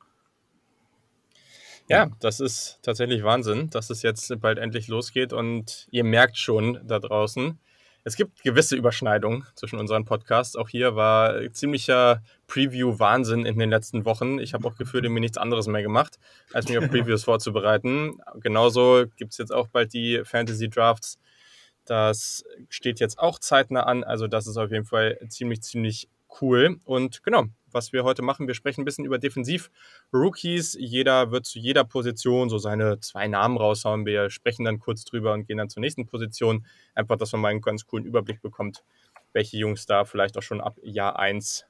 Ja, 1.89 2.11
das 2.21 2.41
ist 2.41 2.81
tatsächlich 2.83 3.23
Wahnsinn, 3.23 3.71
dass 3.71 3.89
es 3.89 4.03
jetzt 4.03 4.39
bald 4.43 4.59
endlich 4.59 4.89
losgeht 4.89 5.33
und 5.33 5.89
ihr 5.91 6.05
merkt 6.05 6.37
schon 6.37 6.79
da 6.87 6.99
draußen, 6.99 7.59
es 8.05 8.17
gibt 8.17 8.43
gewisse 8.43 8.77
Überschneidungen 8.77 9.47
zwischen 9.55 9.79
unseren 9.79 10.05
Podcasts. 10.05 10.57
Auch 10.57 10.69
hier 10.69 10.97
war 10.97 11.53
ziemlicher 11.53 12.23
Preview-Wahnsinn 12.47 13.45
in 13.45 13.59
den 13.59 13.71
letzten 13.71 14.05
Wochen. 14.05 14.39
Ich 14.39 14.55
habe 14.55 14.67
auch 14.67 14.77
gefühlt 14.77 15.09
mir 15.09 15.21
nichts 15.21 15.39
anderes 15.39 15.67
mehr 15.67 15.83
gemacht, 15.83 16.19
als 16.53 16.69
mich 16.69 16.79
auf 16.79 16.89
Previews 16.91 17.25
vorzubereiten. 17.25 18.19
Genauso 18.41 19.05
gibt 19.17 19.33
es 19.33 19.39
jetzt 19.39 19.53
auch 19.53 19.69
bald 19.69 19.93
die 19.93 20.23
Fantasy 20.25 20.69
Drafts. 20.69 21.19
Das 21.85 22.45
steht 22.69 23.01
jetzt 23.01 23.19
auch 23.19 23.39
zeitnah 23.39 23.85
an. 23.85 24.05
Also 24.05 24.27
das 24.27 24.47
ist 24.47 24.57
auf 24.57 24.71
jeden 24.71 24.85
Fall 24.85 25.19
ziemlich, 25.29 25.63
ziemlich 25.63 26.09
cool. 26.41 26.79
Und 26.85 27.23
genau, 27.23 27.47
was 27.73 27.93
wir 27.93 28.05
heute 28.05 28.23
machen. 28.23 28.47
Wir 28.47 28.55
sprechen 28.55 28.83
ein 28.83 28.85
bisschen 28.85 29.05
über 29.05 29.19
Defensiv-Rookies. 29.19 30.77
Jeder 30.79 31.31
wird 31.31 31.47
zu 31.47 31.59
jeder 31.59 31.85
Position 31.85 32.49
so 32.49 32.59
seine 32.59 33.01
zwei 33.01 33.29
Namen 33.29 33.57
raushauen. 33.57 34.07
Wir 34.07 34.31
sprechen 34.31 34.65
dann 34.65 34.79
kurz 34.79 35.05
drüber 35.05 35.33
und 35.33 35.47
gehen 35.47 35.59
dann 35.59 35.69
zur 35.69 35.81
nächsten 35.81 36.07
Position. 36.07 36.67
Einfach, 36.95 37.17
dass 37.17 37.33
man 37.33 37.41
mal 37.41 37.49
einen 37.49 37.61
ganz 37.61 37.87
coolen 37.87 38.07
Überblick 38.07 38.43
bekommt, 38.43 38.85
welche 39.33 39.57
Jungs 39.59 39.87
da 39.87 40.05
vielleicht 40.05 40.37
auch 40.39 40.43
schon 40.43 40.61
ab 40.61 40.79
Jahr 40.83 41.19
1 41.19 41.67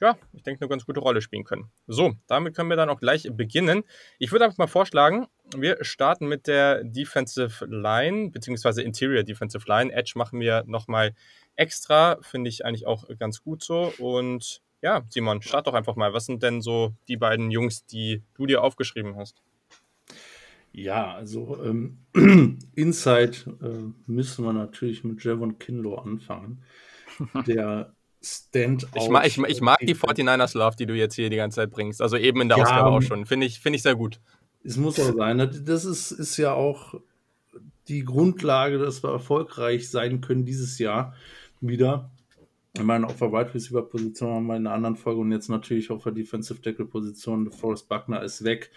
ja, 0.00 0.18
ich 0.32 0.42
denke, 0.42 0.62
eine 0.62 0.68
ganz 0.68 0.84
gute 0.84 1.00
Rolle 1.00 1.20
spielen 1.20 1.44
können. 1.44 1.70
So, 1.86 2.14
damit 2.26 2.54
können 2.54 2.68
wir 2.68 2.76
dann 2.76 2.90
auch 2.90 2.98
gleich 2.98 3.28
beginnen. 3.32 3.84
Ich 4.18 4.32
würde 4.32 4.44
einfach 4.44 4.58
mal 4.58 4.66
vorschlagen, 4.66 5.28
wir 5.56 5.78
starten 5.82 6.26
mit 6.26 6.46
der 6.46 6.82
Defensive 6.82 7.64
Line, 7.66 8.30
beziehungsweise 8.30 8.82
Interior 8.82 9.22
Defensive 9.22 9.64
Line. 9.68 9.92
Edge 9.92 10.12
machen 10.16 10.40
wir 10.40 10.64
nochmal 10.66 11.14
extra, 11.56 12.18
finde 12.22 12.48
ich 12.48 12.64
eigentlich 12.64 12.86
auch 12.86 13.04
ganz 13.18 13.42
gut 13.42 13.62
so. 13.62 13.92
Und 13.98 14.60
ja, 14.82 15.02
Simon, 15.08 15.42
start 15.42 15.66
doch 15.66 15.74
einfach 15.74 15.96
mal. 15.96 16.12
Was 16.12 16.26
sind 16.26 16.42
denn 16.42 16.60
so 16.60 16.92
die 17.08 17.16
beiden 17.16 17.50
Jungs, 17.50 17.86
die 17.86 18.22
du 18.34 18.46
dir 18.46 18.62
aufgeschrieben 18.62 19.16
hast? 19.16 19.42
Ja, 20.72 21.14
also 21.14 21.58
ähm, 21.64 21.98
Inside 22.74 23.56
äh, 23.62 24.10
müssen 24.10 24.44
wir 24.44 24.52
natürlich 24.52 25.04
mit 25.04 25.22
Javon 25.22 25.58
Kinlo 25.58 25.94
anfangen. 25.96 26.62
Der 27.46 27.94
Stand 28.20 28.86
ich 28.94 29.08
mag, 29.08 29.26
ich, 29.26 29.38
ich 29.38 29.60
mag 29.60 29.78
die 29.80 29.94
49ers 29.94 30.56
Love, 30.56 30.76
die 30.76 30.86
du 30.86 30.94
jetzt 30.94 31.14
hier 31.14 31.28
die 31.28 31.36
ganze 31.36 31.56
Zeit 31.56 31.70
bringst. 31.70 32.00
Also 32.00 32.16
eben 32.16 32.40
in 32.40 32.48
der 32.48 32.58
ja, 32.58 32.64
Ausgabe 32.64 32.90
auch 32.90 33.02
schon. 33.02 33.26
Finde 33.26 33.46
ich, 33.46 33.60
find 33.60 33.76
ich 33.76 33.82
sehr 33.82 33.94
gut. 33.94 34.18
Es 34.64 34.76
muss 34.76 34.98
auch 34.98 35.14
sein. 35.14 35.38
Das 35.64 35.84
ist, 35.84 36.10
ist 36.10 36.38
ja 36.38 36.54
auch 36.54 36.94
die 37.88 38.04
Grundlage, 38.04 38.78
dass 38.78 39.04
wir 39.04 39.10
erfolgreich 39.10 39.90
sein 39.90 40.22
können 40.22 40.46
dieses 40.46 40.78
Jahr 40.78 41.14
wieder. 41.60 42.10
Ich 42.76 42.82
meine, 42.82 43.06
auf 43.06 43.18
der 43.18 43.32
Wide 43.32 43.54
Receiver 43.54 43.82
Position 43.82 44.34
haben 44.34 44.46
wir 44.46 44.56
in 44.56 44.66
einer 44.66 44.74
anderen 44.74 44.96
Folge 44.96 45.20
und 45.20 45.30
jetzt 45.30 45.48
natürlich 45.48 45.90
auf 45.90 46.02
der 46.02 46.12
Defensive 46.12 46.60
Tackle 46.60 46.86
Position. 46.86 47.50
Forrest 47.52 47.88
Buckner 47.88 48.22
ist 48.22 48.42
weg. 48.44 48.70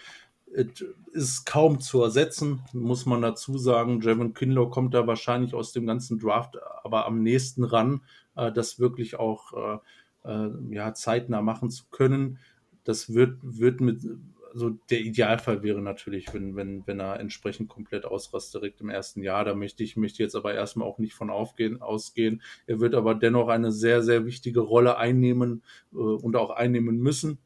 Es 0.52 0.84
ist 1.12 1.44
kaum 1.44 1.80
zu 1.80 2.02
ersetzen, 2.02 2.60
muss 2.72 3.06
man 3.06 3.20
dazu 3.20 3.58
sagen. 3.58 4.00
Javon 4.00 4.34
Kinlow 4.34 4.70
kommt 4.70 4.94
da 4.94 5.06
wahrscheinlich 5.06 5.52
aus 5.52 5.72
dem 5.72 5.86
ganzen 5.86 6.18
Draft 6.18 6.56
aber 6.84 7.06
am 7.06 7.22
nächsten 7.22 7.64
ran, 7.64 8.00
äh, 8.36 8.50
das 8.50 8.80
wirklich 8.80 9.18
auch 9.18 9.52
äh, 9.52 9.78
äh, 10.24 10.50
ja, 10.70 10.94
zeitnah 10.94 11.42
machen 11.42 11.70
zu 11.70 11.84
können. 11.90 12.38
Das 12.84 13.12
wird, 13.12 13.38
wird 13.42 13.80
mit 13.80 14.02
also 14.52 14.70
der 14.90 15.00
Idealfall 15.00 15.62
wäre 15.62 15.80
natürlich, 15.82 16.32
wenn, 16.32 16.56
wenn, 16.56 16.86
wenn 16.86 17.00
er 17.00 17.20
entsprechend 17.20 17.68
komplett 17.68 18.04
ausrastet 18.04 18.62
direkt 18.62 18.80
im 18.80 18.88
ersten 18.88 19.22
Jahr. 19.22 19.44
Da 19.44 19.54
möchte 19.54 19.82
ich 19.82 19.96
möchte 19.96 20.22
jetzt 20.22 20.34
aber 20.34 20.54
erstmal 20.54 20.88
auch 20.88 20.98
nicht 20.98 21.14
von 21.14 21.30
aufgehen, 21.30 21.80
ausgehen. 21.82 22.42
Er 22.66 22.80
wird 22.80 22.94
aber 22.94 23.14
dennoch 23.14 23.48
eine 23.48 23.72
sehr, 23.72 24.02
sehr 24.02 24.24
wichtige 24.26 24.60
Rolle 24.60 24.96
einnehmen 24.96 25.62
äh, 25.92 25.96
und 25.96 26.36
auch 26.36 26.50
einnehmen 26.50 26.98
müssen 26.98 27.38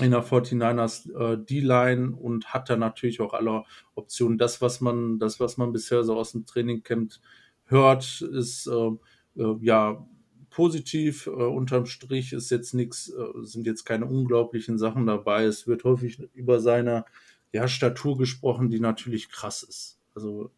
in 0.00 0.12
der 0.12 0.24
49ers 0.24 1.12
äh, 1.12 1.38
D-Line 1.44 2.16
und 2.16 2.54
hat 2.54 2.70
da 2.70 2.76
natürlich 2.76 3.20
auch 3.20 3.34
alle 3.34 3.64
Optionen. 3.94 4.38
Das, 4.38 4.62
was 4.62 4.80
man, 4.80 5.18
das, 5.18 5.38
was 5.38 5.58
man 5.58 5.72
bisher 5.72 6.02
so 6.02 6.16
aus 6.16 6.32
dem 6.32 6.46
Training 6.46 6.82
kennt, 6.82 7.20
hört, 7.66 8.22
ist 8.22 8.66
äh, 8.66 8.90
äh, 9.36 9.56
ja 9.60 10.06
positiv. 10.52 11.26
Äh, 11.26 11.30
unterm 11.30 11.86
Strich 11.86 12.32
ist 12.32 12.50
jetzt 12.50 12.74
nichts, 12.74 13.10
äh, 13.10 13.44
sind 13.44 13.66
jetzt 13.66 13.84
keine 13.84 14.06
unglaublichen 14.06 14.78
Sachen 14.78 15.06
dabei. 15.06 15.44
Es 15.44 15.66
wird 15.66 15.84
häufig 15.84 16.20
über 16.34 16.60
seine 16.60 17.04
ja, 17.52 17.68
Statur 17.68 18.16
gesprochen, 18.16 18.70
die 18.70 18.80
natürlich 18.80 19.28
krass 19.30 19.62
ist. 19.62 19.98
Also 20.14 20.50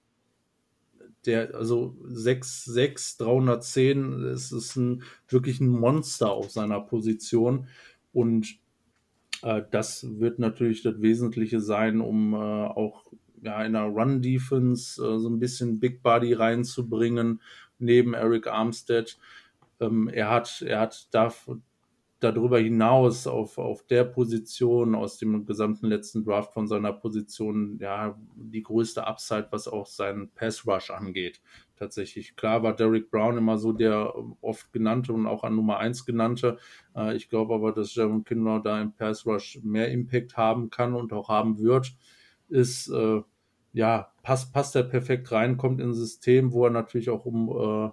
der, 1.26 1.54
also 1.54 1.96
6, 2.04 2.64
6, 2.64 3.16
310, 3.18 4.24
es 4.24 4.52
ist 4.52 4.76
ein, 4.76 5.02
wirklich 5.28 5.60
ein 5.60 5.68
Monster 5.68 6.30
auf 6.30 6.50
seiner 6.50 6.80
Position. 6.80 7.68
Und 8.12 8.58
äh, 9.42 9.62
das 9.70 10.18
wird 10.18 10.38
natürlich 10.38 10.82
das 10.82 11.00
Wesentliche 11.00 11.60
sein, 11.60 12.00
um 12.00 12.34
äh, 12.34 12.36
auch 12.36 13.06
ja, 13.42 13.62
in 13.64 13.74
der 13.74 13.82
Run-Defense 13.82 15.02
äh, 15.02 15.18
so 15.18 15.28
ein 15.28 15.38
bisschen 15.38 15.78
Big 15.80 16.02
Body 16.02 16.32
reinzubringen, 16.32 17.40
neben 17.78 18.14
Eric 18.14 18.46
Armstead. 18.46 19.18
Ähm, 19.84 20.08
er 20.08 20.30
hat, 20.30 20.62
er 20.62 20.80
hat 20.80 21.08
da, 21.12 21.32
darüber 22.24 22.58
hinaus 22.58 23.26
auf, 23.26 23.58
auf 23.58 23.84
der 23.86 24.04
Position 24.04 24.94
aus 24.94 25.18
dem 25.18 25.44
gesamten 25.44 25.86
letzten 25.86 26.24
Draft 26.24 26.54
von 26.54 26.66
seiner 26.66 26.92
Position 26.92 27.78
ja 27.78 28.18
die 28.34 28.62
größte 28.62 29.06
Upside, 29.06 29.48
was 29.50 29.68
auch 29.68 29.86
seinen 29.86 30.30
Pass 30.30 30.66
Rush 30.66 30.90
angeht. 30.90 31.42
Tatsächlich. 31.76 32.36
Klar 32.36 32.62
war 32.62 32.74
Derek 32.74 33.10
Brown 33.10 33.36
immer 33.36 33.58
so 33.58 33.72
der 33.72 34.14
oft 34.40 34.72
genannte 34.72 35.12
und 35.12 35.26
auch 35.26 35.44
an 35.44 35.56
Nummer 35.56 35.78
1 35.78 36.06
genannte. 36.06 36.58
Äh, 36.96 37.16
ich 37.16 37.28
glaube 37.28 37.54
aber, 37.54 37.72
dass 37.72 37.94
Jaron 37.94 38.24
Kindler 38.24 38.60
da 38.60 38.80
im 38.80 38.92
Pass 38.92 39.26
Rush 39.26 39.60
mehr 39.62 39.90
Impact 39.90 40.36
haben 40.36 40.70
kann 40.70 40.94
und 40.94 41.12
auch 41.12 41.28
haben 41.28 41.58
wird. 41.58 41.94
Ist 42.48 42.88
äh, 42.88 43.22
ja, 43.74 44.12
passt, 44.22 44.52
passt 44.52 44.76
er 44.76 44.84
perfekt 44.84 45.30
rein, 45.32 45.56
kommt 45.56 45.80
in 45.80 45.88
ein 45.88 45.94
System, 45.94 46.52
wo 46.52 46.64
er 46.64 46.70
natürlich 46.70 47.10
auch 47.10 47.26
um 47.26 47.48
äh, 47.50 47.90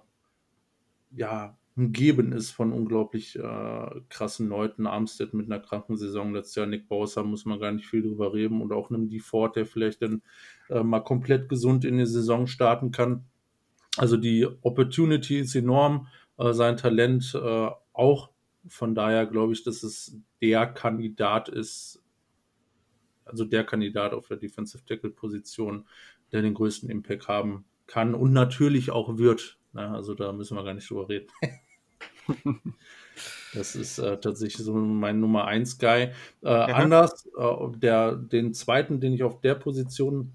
ja, 1.14 1.58
umgeben 1.76 2.32
ist 2.32 2.50
von 2.50 2.72
unglaublich 2.72 3.36
äh, 3.36 3.90
krassen 4.08 4.48
Leuten. 4.48 4.86
Armstead 4.86 5.32
mit 5.32 5.46
einer 5.46 5.60
kranken 5.60 5.96
Saison 5.96 6.34
letztes 6.34 6.56
Jahr, 6.56 6.66
Nick 6.66 6.88
Bowser, 6.88 7.24
muss 7.24 7.44
man 7.44 7.60
gar 7.60 7.72
nicht 7.72 7.86
viel 7.86 8.02
drüber 8.02 8.34
reden 8.34 8.60
und 8.60 8.72
auch 8.72 8.90
einem 8.90 9.10
Ford, 9.20 9.56
der 9.56 9.66
vielleicht 9.66 10.02
dann 10.02 10.22
äh, 10.68 10.82
mal 10.82 11.00
komplett 11.00 11.48
gesund 11.48 11.84
in 11.84 11.98
die 11.98 12.06
Saison 12.06 12.46
starten 12.46 12.90
kann. 12.90 13.24
Also 13.96 14.16
die 14.16 14.46
Opportunity 14.62 15.40
ist 15.40 15.54
enorm, 15.54 16.08
äh, 16.38 16.52
sein 16.52 16.76
Talent 16.76 17.34
äh, 17.34 17.70
auch. 17.92 18.30
Von 18.68 18.94
daher 18.94 19.26
glaube 19.26 19.54
ich, 19.54 19.64
dass 19.64 19.82
es 19.82 20.18
der 20.40 20.66
Kandidat 20.66 21.48
ist, 21.48 22.02
also 23.24 23.44
der 23.44 23.64
Kandidat 23.64 24.12
auf 24.12 24.28
der 24.28 24.36
Defensive 24.36 24.84
Tackle 24.84 25.10
Position, 25.10 25.86
der 26.32 26.42
den 26.42 26.54
größten 26.54 26.88
Impact 26.90 27.28
haben 27.28 27.64
kann 27.92 28.14
und 28.14 28.32
natürlich 28.32 28.90
auch 28.90 29.18
wird. 29.18 29.58
Na, 29.74 29.94
also 29.94 30.14
da 30.14 30.32
müssen 30.32 30.56
wir 30.56 30.64
gar 30.64 30.72
nicht 30.72 30.88
drüber 30.88 31.10
reden. 31.10 31.26
das 33.54 33.76
ist 33.76 33.98
äh, 33.98 34.18
tatsächlich 34.18 34.64
so 34.64 34.72
mein 34.72 35.20
Nummer 35.20 35.44
1 35.44 35.78
Guy. 35.78 36.10
Äh, 36.42 36.48
anders, 36.48 37.28
äh, 37.38 37.76
der, 37.76 38.16
den 38.16 38.54
zweiten, 38.54 38.98
den 38.98 39.12
ich 39.12 39.22
auf 39.22 39.42
der 39.42 39.56
Position 39.56 40.32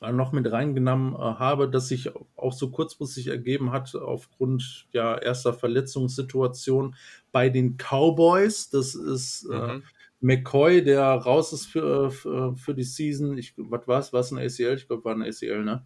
äh, 0.00 0.12
noch 0.12 0.30
mit 0.30 0.52
reingenommen 0.52 1.14
äh, 1.14 1.18
habe, 1.18 1.68
dass 1.68 1.88
sich 1.88 2.12
auch 2.36 2.52
so 2.52 2.70
kurzfristig 2.70 3.26
ergeben 3.26 3.72
hat 3.72 3.96
aufgrund 3.96 4.86
ja 4.92 5.18
erster 5.18 5.52
Verletzungssituation 5.52 6.94
bei 7.32 7.48
den 7.48 7.76
Cowboys. 7.76 8.70
Das 8.70 8.94
ist 8.94 9.48
äh, 9.50 9.74
mhm. 9.74 9.82
McCoy, 10.20 10.84
der 10.84 11.02
raus 11.02 11.52
ist 11.52 11.66
für, 11.66 12.12
für, 12.12 12.54
für 12.54 12.74
die 12.74 12.84
Season. 12.84 13.36
Ich, 13.36 13.54
was 13.56 13.88
war 13.88 13.98
es? 13.98 14.12
War 14.12 14.20
es 14.20 14.30
ein 14.30 14.38
ACL? 14.38 14.76
Ich 14.76 14.86
glaube, 14.86 15.04
war 15.04 15.16
ein 15.16 15.22
ACL, 15.22 15.64
ne? 15.64 15.84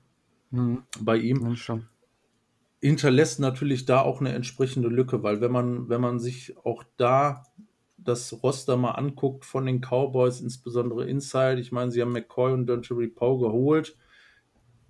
Mhm. 0.53 0.85
Bei 1.01 1.17
ihm. 1.17 1.57
Schon 1.57 1.89
hinterlässt 2.83 3.39
natürlich 3.39 3.85
da 3.85 4.01
auch 4.03 4.21
eine 4.21 4.33
entsprechende 4.33 4.89
Lücke, 4.89 5.23
weil 5.23 5.41
wenn 5.41 5.53
man, 5.53 5.89
wenn 5.89 6.01
man 6.01 6.19
sich 6.19 6.57
auch 6.65 6.83
da 6.97 7.45
das 7.97 8.43
Roster 8.43 8.77
mal 8.77 8.91
anguckt 8.91 9.45
von 9.45 9.67
den 9.67 9.81
Cowboys, 9.81 10.41
insbesondere 10.41 11.09
Inside, 11.09 11.61
ich 11.61 11.71
meine, 11.71 11.93
sie 11.93 12.03
haben 12.03 12.11
McCoy 12.11 12.53
und 12.53 12.67
Dontary 12.67 13.07
Poe 13.07 13.39
geholt 13.39 13.97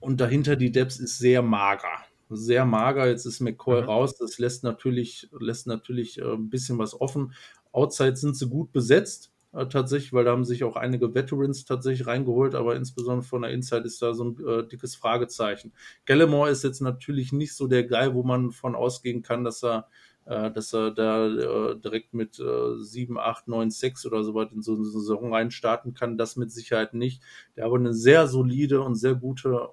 und 0.01 0.23
dahinter 0.23 0.57
die 0.57 0.73
Depths 0.73 0.99
ist 0.99 1.19
sehr 1.19 1.43
mager. 1.43 1.99
Sehr 2.31 2.65
mager, 2.65 3.09
jetzt 3.09 3.27
ist 3.27 3.41
McCoy 3.41 3.83
mhm. 3.83 3.89
raus, 3.89 4.17
das 4.17 4.39
lässt 4.39 4.65
natürlich, 4.65 5.29
lässt 5.39 5.67
natürlich 5.67 6.19
äh, 6.19 6.33
ein 6.33 6.49
bisschen 6.49 6.79
was 6.79 6.99
offen. 6.99 7.35
Outside 7.73 8.17
sind 8.17 8.37
sie 8.37 8.49
gut 8.49 8.73
besetzt, 8.73 9.32
äh, 9.53 9.67
tatsächlich, 9.67 10.13
weil 10.13 10.25
da 10.25 10.33
haben 10.33 10.45
sich 10.45 10.65
auch 10.65 10.77
einige 10.77 11.15
Veterans 11.15 11.65
tatsächlich 11.65 12.07
reingeholt, 12.07 12.55
aber 12.55 12.77
insbesondere 12.77 13.23
von 13.23 13.43
der 13.43 13.51
Inside 13.51 13.85
ist 13.85 14.01
da 14.03 14.15
so 14.15 14.25
ein 14.25 14.47
äh, 14.47 14.67
dickes 14.67 14.95
Fragezeichen. 14.97 15.73
Gallimore 16.07 16.51
ist 16.51 16.65
jetzt 16.65 16.81
natürlich 16.81 17.33
nicht 17.33 17.55
so 17.55 17.67
der 17.67 17.85
Guy, 17.85 18.15
wo 18.15 18.23
man 18.23 18.51
von 18.51 18.75
ausgehen 18.75 19.23
kann, 19.23 19.45
dass 19.45 19.63
er 19.63 19.89
äh, 20.25 20.51
dass 20.53 20.73
er 20.73 20.93
da 20.93 21.27
äh, 21.27 21.77
direkt 21.81 22.15
mit 22.15 22.39
äh, 22.39 22.77
7, 22.79 23.19
8, 23.19 23.49
9, 23.49 23.71
6 23.71 24.07
oder 24.07 24.23
so 24.23 24.35
weit 24.35 24.53
in 24.53 24.63
so 24.63 24.75
eine 24.75 24.85
Saison 24.85 25.35
reinstarten 25.35 25.95
kann. 25.95 26.17
Das 26.17 26.37
mit 26.37 26.53
Sicherheit 26.53 26.95
nicht. 26.95 27.23
Der 27.57 27.67
aber 27.67 27.77
eine 27.77 27.93
sehr 27.93 28.29
solide 28.29 28.83
und 28.83 28.95
sehr 28.95 29.17
gute 29.17 29.71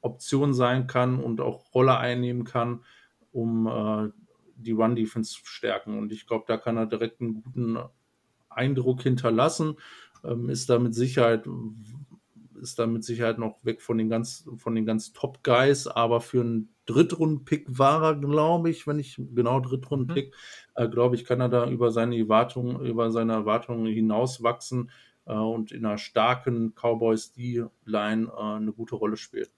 Option 0.00 0.54
sein 0.54 0.86
kann 0.86 1.22
und 1.22 1.40
auch 1.40 1.74
Rolle 1.74 1.98
einnehmen 1.98 2.44
kann, 2.44 2.84
um 3.32 3.66
äh, 3.66 4.10
die 4.56 4.72
Run-Defense 4.72 5.34
zu 5.34 5.44
stärken. 5.44 5.98
Und 5.98 6.12
ich 6.12 6.26
glaube, 6.26 6.44
da 6.48 6.56
kann 6.56 6.76
er 6.76 6.86
direkt 6.86 7.20
einen 7.20 7.42
guten 7.42 7.78
Eindruck 8.58 9.02
hinterlassen. 9.02 9.76
Ähm, 10.24 10.50
ist 10.50 10.68
da 10.68 10.78
mit 10.78 10.94
Sicherheit 10.94 11.46
ist 12.60 12.78
da 12.78 12.86
mit 12.86 13.04
Sicherheit 13.04 13.38
noch 13.38 13.56
weg 13.62 13.80
von 13.80 13.98
den 13.98 14.08
ganz 14.08 14.48
von 14.56 14.74
den 14.74 14.84
ganz 14.84 15.12
Top 15.12 15.44
Guys, 15.44 15.86
aber 15.86 16.20
für 16.20 16.40
einen 16.40 16.74
Drittrunden-Pick 16.86 17.66
war 17.68 18.02
er, 18.02 18.14
glaube 18.16 18.70
ich, 18.70 18.86
wenn 18.86 18.98
ich 18.98 19.20
genau 19.34 19.60
Drittrunden-Pick, 19.60 20.34
mhm. 20.34 20.82
äh, 20.82 20.88
glaube 20.88 21.14
ich, 21.14 21.24
kann 21.24 21.40
er 21.40 21.48
da 21.48 21.68
über 21.68 21.90
seine 21.90 22.18
Erwartungen 22.18 22.84
über 22.84 23.10
seine 23.10 23.34
Erwartungen 23.34 23.86
hinauswachsen 23.86 24.90
äh, 25.26 25.34
und 25.34 25.70
in 25.70 25.86
einer 25.86 25.98
starken 25.98 26.74
Cowboys 26.74 27.32
D-Line 27.32 28.32
äh, 28.36 28.40
eine 28.40 28.72
gute 28.72 28.96
Rolle 28.96 29.16
spielen. 29.16 29.48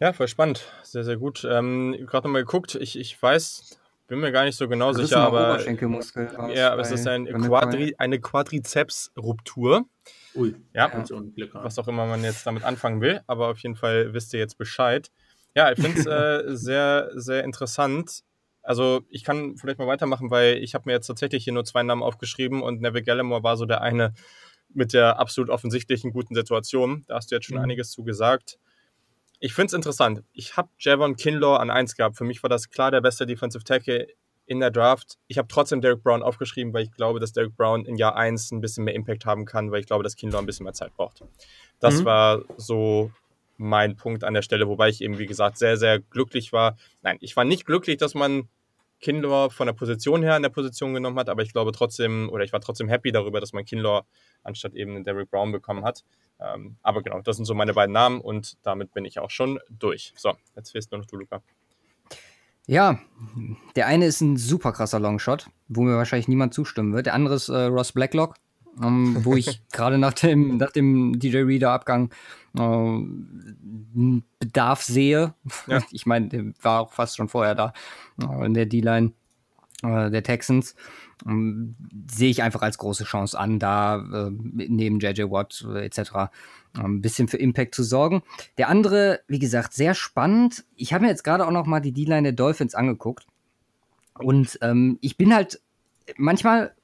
Ja, 0.00 0.14
voll 0.14 0.28
spannend. 0.28 0.66
Sehr, 0.82 1.04
sehr 1.04 1.18
gut. 1.18 1.46
Ähm, 1.48 1.94
Gerade 2.06 2.26
nochmal 2.26 2.44
geguckt, 2.44 2.74
ich, 2.74 2.98
ich 2.98 3.22
weiß, 3.22 3.79
bin 4.10 4.18
mir 4.18 4.32
gar 4.32 4.44
nicht 4.44 4.56
so 4.56 4.68
genau 4.68 4.92
das 4.92 5.02
sicher, 5.02 5.20
aber. 5.20 5.54
Oberschenkelmuskel 5.54 6.28
ja, 6.52 6.72
aber 6.72 6.82
es 6.82 6.90
ist 6.90 7.06
ein 7.06 7.26
Quadri, 7.26 7.94
eine 7.96 8.20
Quadrizeps-Ruptur. 8.20 9.86
Ui, 10.34 10.56
ja, 10.74 10.90
was 11.52 11.78
auch 11.78 11.86
immer 11.86 12.06
man 12.06 12.24
jetzt 12.24 12.44
damit 12.44 12.64
anfangen 12.64 13.00
will, 13.00 13.20
aber 13.28 13.48
auf 13.48 13.58
jeden 13.60 13.76
Fall 13.76 14.12
wisst 14.12 14.34
ihr 14.34 14.40
jetzt 14.40 14.58
Bescheid. 14.58 15.12
Ja, 15.54 15.70
ich 15.70 15.80
finde 15.80 16.00
es 16.00 16.06
äh, 16.06 16.56
sehr, 16.56 17.10
sehr 17.14 17.44
interessant. 17.44 18.22
Also 18.62 19.02
ich 19.08 19.22
kann 19.22 19.56
vielleicht 19.56 19.78
mal 19.78 19.86
weitermachen, 19.86 20.30
weil 20.30 20.56
ich 20.56 20.74
habe 20.74 20.84
mir 20.86 20.92
jetzt 20.92 21.06
tatsächlich 21.06 21.44
hier 21.44 21.52
nur 21.52 21.64
zwei 21.64 21.84
Namen 21.84 22.02
aufgeschrieben 22.02 22.62
und 22.62 22.80
Neville 22.80 23.04
Gallimore 23.04 23.44
war 23.44 23.56
so 23.56 23.64
der 23.64 23.80
eine 23.80 24.12
mit 24.74 24.92
der 24.92 25.20
absolut 25.20 25.50
offensichtlichen 25.50 26.12
guten 26.12 26.34
Situation. 26.34 27.04
Da 27.06 27.14
hast 27.14 27.30
du 27.30 27.36
jetzt 27.36 27.46
schon 27.46 27.56
mhm. 27.58 27.62
einiges 27.62 27.92
zu 27.92 28.02
gesagt. 28.02 28.58
Ich 29.40 29.54
finde 29.54 29.68
es 29.68 29.72
interessant. 29.72 30.22
Ich 30.32 30.56
habe 30.56 30.68
Javon 30.78 31.16
Kinlaw 31.16 31.56
an 31.56 31.70
1 31.70 31.96
gehabt. 31.96 32.16
Für 32.16 32.24
mich 32.24 32.42
war 32.42 32.50
das 32.50 32.68
klar 32.68 32.90
der 32.90 33.00
beste 33.00 33.26
Defensive 33.26 33.64
Tackle 33.64 34.06
in 34.46 34.60
der 34.60 34.70
Draft. 34.70 35.16
Ich 35.28 35.38
habe 35.38 35.48
trotzdem 35.48 35.80
Derek 35.80 36.02
Brown 36.02 36.22
aufgeschrieben, 36.22 36.74
weil 36.74 36.82
ich 36.82 36.92
glaube, 36.92 37.20
dass 37.20 37.32
Derek 37.32 37.56
Brown 37.56 37.86
in 37.86 37.96
Jahr 37.96 38.16
1 38.16 38.50
ein 38.52 38.60
bisschen 38.60 38.84
mehr 38.84 38.94
Impact 38.94 39.24
haben 39.24 39.46
kann, 39.46 39.70
weil 39.70 39.80
ich 39.80 39.86
glaube, 39.86 40.04
dass 40.04 40.16
Kinlaw 40.16 40.40
ein 40.40 40.46
bisschen 40.46 40.64
mehr 40.64 40.74
Zeit 40.74 40.92
braucht. 40.94 41.22
Das 41.78 42.00
mhm. 42.00 42.04
war 42.04 42.42
so 42.58 43.10
mein 43.56 43.96
Punkt 43.96 44.24
an 44.24 44.34
der 44.34 44.42
Stelle, 44.42 44.68
wobei 44.68 44.88
ich 44.88 45.02
eben, 45.02 45.18
wie 45.18 45.26
gesagt, 45.26 45.56
sehr, 45.56 45.76
sehr 45.76 46.00
glücklich 46.00 46.52
war. 46.52 46.76
Nein, 47.02 47.16
ich 47.20 47.36
war 47.36 47.44
nicht 47.44 47.64
glücklich, 47.64 47.96
dass 47.96 48.14
man 48.14 48.48
Kinlaw 49.00 49.50
von 49.50 49.66
der 49.66 49.72
Position 49.72 50.22
her 50.22 50.36
in 50.36 50.42
der 50.42 50.50
Position 50.50 50.94
genommen 50.94 51.18
hat, 51.18 51.28
aber 51.28 51.42
ich 51.42 51.52
glaube 51.52 51.72
trotzdem, 51.72 52.28
oder 52.30 52.44
ich 52.44 52.52
war 52.52 52.60
trotzdem 52.60 52.88
happy 52.88 53.12
darüber, 53.12 53.40
dass 53.40 53.52
man 53.52 53.64
Kinlaw 53.64 54.02
anstatt 54.42 54.74
eben 54.74 54.94
einen 54.94 55.04
Derrick 55.04 55.30
Brown 55.30 55.52
bekommen 55.52 55.84
hat. 55.84 56.04
Ähm, 56.38 56.76
aber 56.82 57.02
genau, 57.02 57.20
das 57.20 57.36
sind 57.36 57.44
so 57.44 57.54
meine 57.54 57.74
beiden 57.74 57.92
Namen 57.92 58.20
und 58.20 58.56
damit 58.62 58.92
bin 58.92 59.04
ich 59.04 59.18
auch 59.18 59.30
schon 59.30 59.58
durch. 59.70 60.12
So, 60.16 60.34
jetzt 60.56 60.72
fehlst 60.72 60.92
nur 60.92 61.00
noch 61.00 61.06
du, 61.06 61.16
Luca. 61.16 61.42
Ja, 62.66 63.00
der 63.74 63.86
eine 63.86 64.06
ist 64.06 64.20
ein 64.20 64.36
super 64.36 64.72
krasser 64.72 65.00
Longshot, 65.00 65.48
wo 65.68 65.82
mir 65.82 65.96
wahrscheinlich 65.96 66.28
niemand 66.28 66.54
zustimmen 66.54 66.94
wird. 66.94 67.06
Der 67.06 67.14
andere 67.14 67.34
ist 67.34 67.48
äh, 67.48 67.64
Ross 67.64 67.92
Blacklock, 67.92 68.36
ähm, 68.82 69.16
wo 69.24 69.36
ich 69.36 69.62
gerade 69.72 69.98
nach 69.98 70.14
dem, 70.14 70.56
nach 70.56 70.70
dem 70.70 71.18
DJ 71.18 71.38
Reader-Abgang 71.38 72.10
äh, 72.58 74.20
Bedarf 74.38 74.82
sehe. 74.82 75.34
Ja. 75.66 75.80
Ich 75.92 76.06
meine, 76.06 76.28
der 76.28 76.44
war 76.62 76.80
auch 76.80 76.92
fast 76.92 77.16
schon 77.16 77.28
vorher 77.28 77.54
da 77.54 77.72
äh, 78.20 78.46
in 78.46 78.54
der 78.54 78.66
D-Line 78.66 79.12
äh, 79.82 80.10
der 80.10 80.22
Texans. 80.22 80.74
Ähm, 81.26 81.76
sehe 82.10 82.30
ich 82.30 82.42
einfach 82.42 82.62
als 82.62 82.78
große 82.78 83.04
Chance 83.04 83.38
an, 83.38 83.58
da 83.58 83.96
äh, 83.96 84.30
neben 84.30 85.00
JJ 85.00 85.24
Watt 85.30 85.66
äh, 85.68 85.84
etc. 85.84 86.30
ein 86.78 87.02
bisschen 87.02 87.28
für 87.28 87.36
Impact 87.36 87.74
zu 87.74 87.82
sorgen. 87.82 88.22
Der 88.56 88.68
andere, 88.68 89.20
wie 89.28 89.38
gesagt, 89.38 89.74
sehr 89.74 89.94
spannend. 89.94 90.64
Ich 90.76 90.94
habe 90.94 91.04
mir 91.04 91.10
jetzt 91.10 91.24
gerade 91.24 91.46
auch 91.46 91.50
noch 91.50 91.66
mal 91.66 91.80
die 91.80 91.92
D-Line 91.92 92.22
der 92.22 92.32
Dolphins 92.32 92.74
angeguckt 92.74 93.26
und 94.18 94.58
ähm, 94.62 94.98
ich 95.00 95.16
bin 95.16 95.34
halt 95.34 95.60
manchmal 96.16 96.74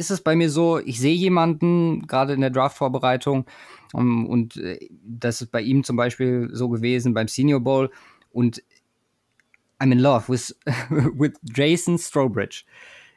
ist 0.00 0.10
es 0.10 0.22
bei 0.22 0.34
mir 0.34 0.50
so, 0.50 0.78
ich 0.78 0.98
sehe 0.98 1.14
jemanden 1.14 2.06
gerade 2.06 2.32
in 2.32 2.40
der 2.40 2.50
Draft-Vorbereitung 2.50 3.44
um, 3.92 4.26
und 4.26 4.56
äh, 4.56 4.88
das 4.90 5.42
ist 5.42 5.52
bei 5.52 5.60
ihm 5.60 5.84
zum 5.84 5.96
Beispiel 5.96 6.48
so 6.52 6.68
gewesen 6.68 7.14
beim 7.14 7.28
Senior 7.28 7.60
Bowl 7.60 7.90
und 8.30 8.62
I'm 9.78 9.92
in 9.92 9.98
love 9.98 10.28
with, 10.28 10.56
with 10.90 11.32
Jason 11.42 11.98
Strobridge. 11.98 12.64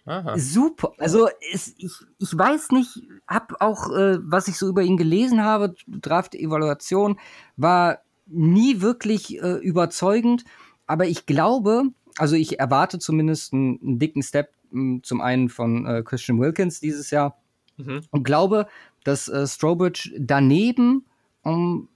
Aha. 0.05 0.37
Super. 0.37 0.91
Also 0.97 1.29
es, 1.53 1.73
ich, 1.77 1.91
ich 2.19 2.37
weiß 2.37 2.71
nicht, 2.71 3.03
hab 3.27 3.61
auch, 3.61 3.89
äh, 3.91 4.17
was 4.21 4.47
ich 4.47 4.57
so 4.57 4.67
über 4.67 4.81
ihn 4.81 4.97
gelesen 4.97 5.43
habe, 5.43 5.75
Draft-Evaluation, 5.87 7.19
war 7.55 7.99
nie 8.25 8.81
wirklich 8.81 9.41
äh, 9.41 9.55
überzeugend. 9.55 10.43
Aber 10.87 11.05
ich 11.05 11.25
glaube, 11.25 11.83
also 12.17 12.35
ich 12.35 12.59
erwarte 12.59 12.99
zumindest 12.99 13.53
einen, 13.53 13.79
einen 13.81 13.99
dicken 13.99 14.23
Step 14.23 14.53
zum 15.03 15.21
einen 15.21 15.49
von 15.49 15.85
äh, 15.85 16.03
Christian 16.03 16.39
Wilkins 16.39 16.79
dieses 16.79 17.11
Jahr 17.11 17.37
mhm. 17.77 18.01
und 18.11 18.23
glaube, 18.23 18.67
dass 19.03 19.27
äh, 19.27 19.45
Strobridge 19.47 20.11
daneben 20.17 21.05
um, 21.43 21.89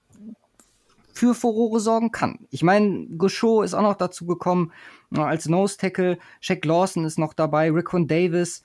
für 1.13 1.33
Furore 1.33 1.79
sorgen 1.79 2.11
kann. 2.11 2.47
Ich 2.51 2.63
meine, 2.63 3.07
Gauchot 3.17 3.65
ist 3.65 3.73
auch 3.73 3.81
noch 3.81 3.95
dazu 3.95 4.25
gekommen 4.25 4.71
äh, 5.15 5.19
als 5.19 5.47
Nose 5.47 5.77
Tackle, 5.77 6.19
Shaq 6.41 6.63
Lawson 6.65 7.05
ist 7.05 7.17
noch 7.17 7.33
dabei, 7.33 7.71
Rickon 7.71 8.07
Davis. 8.07 8.63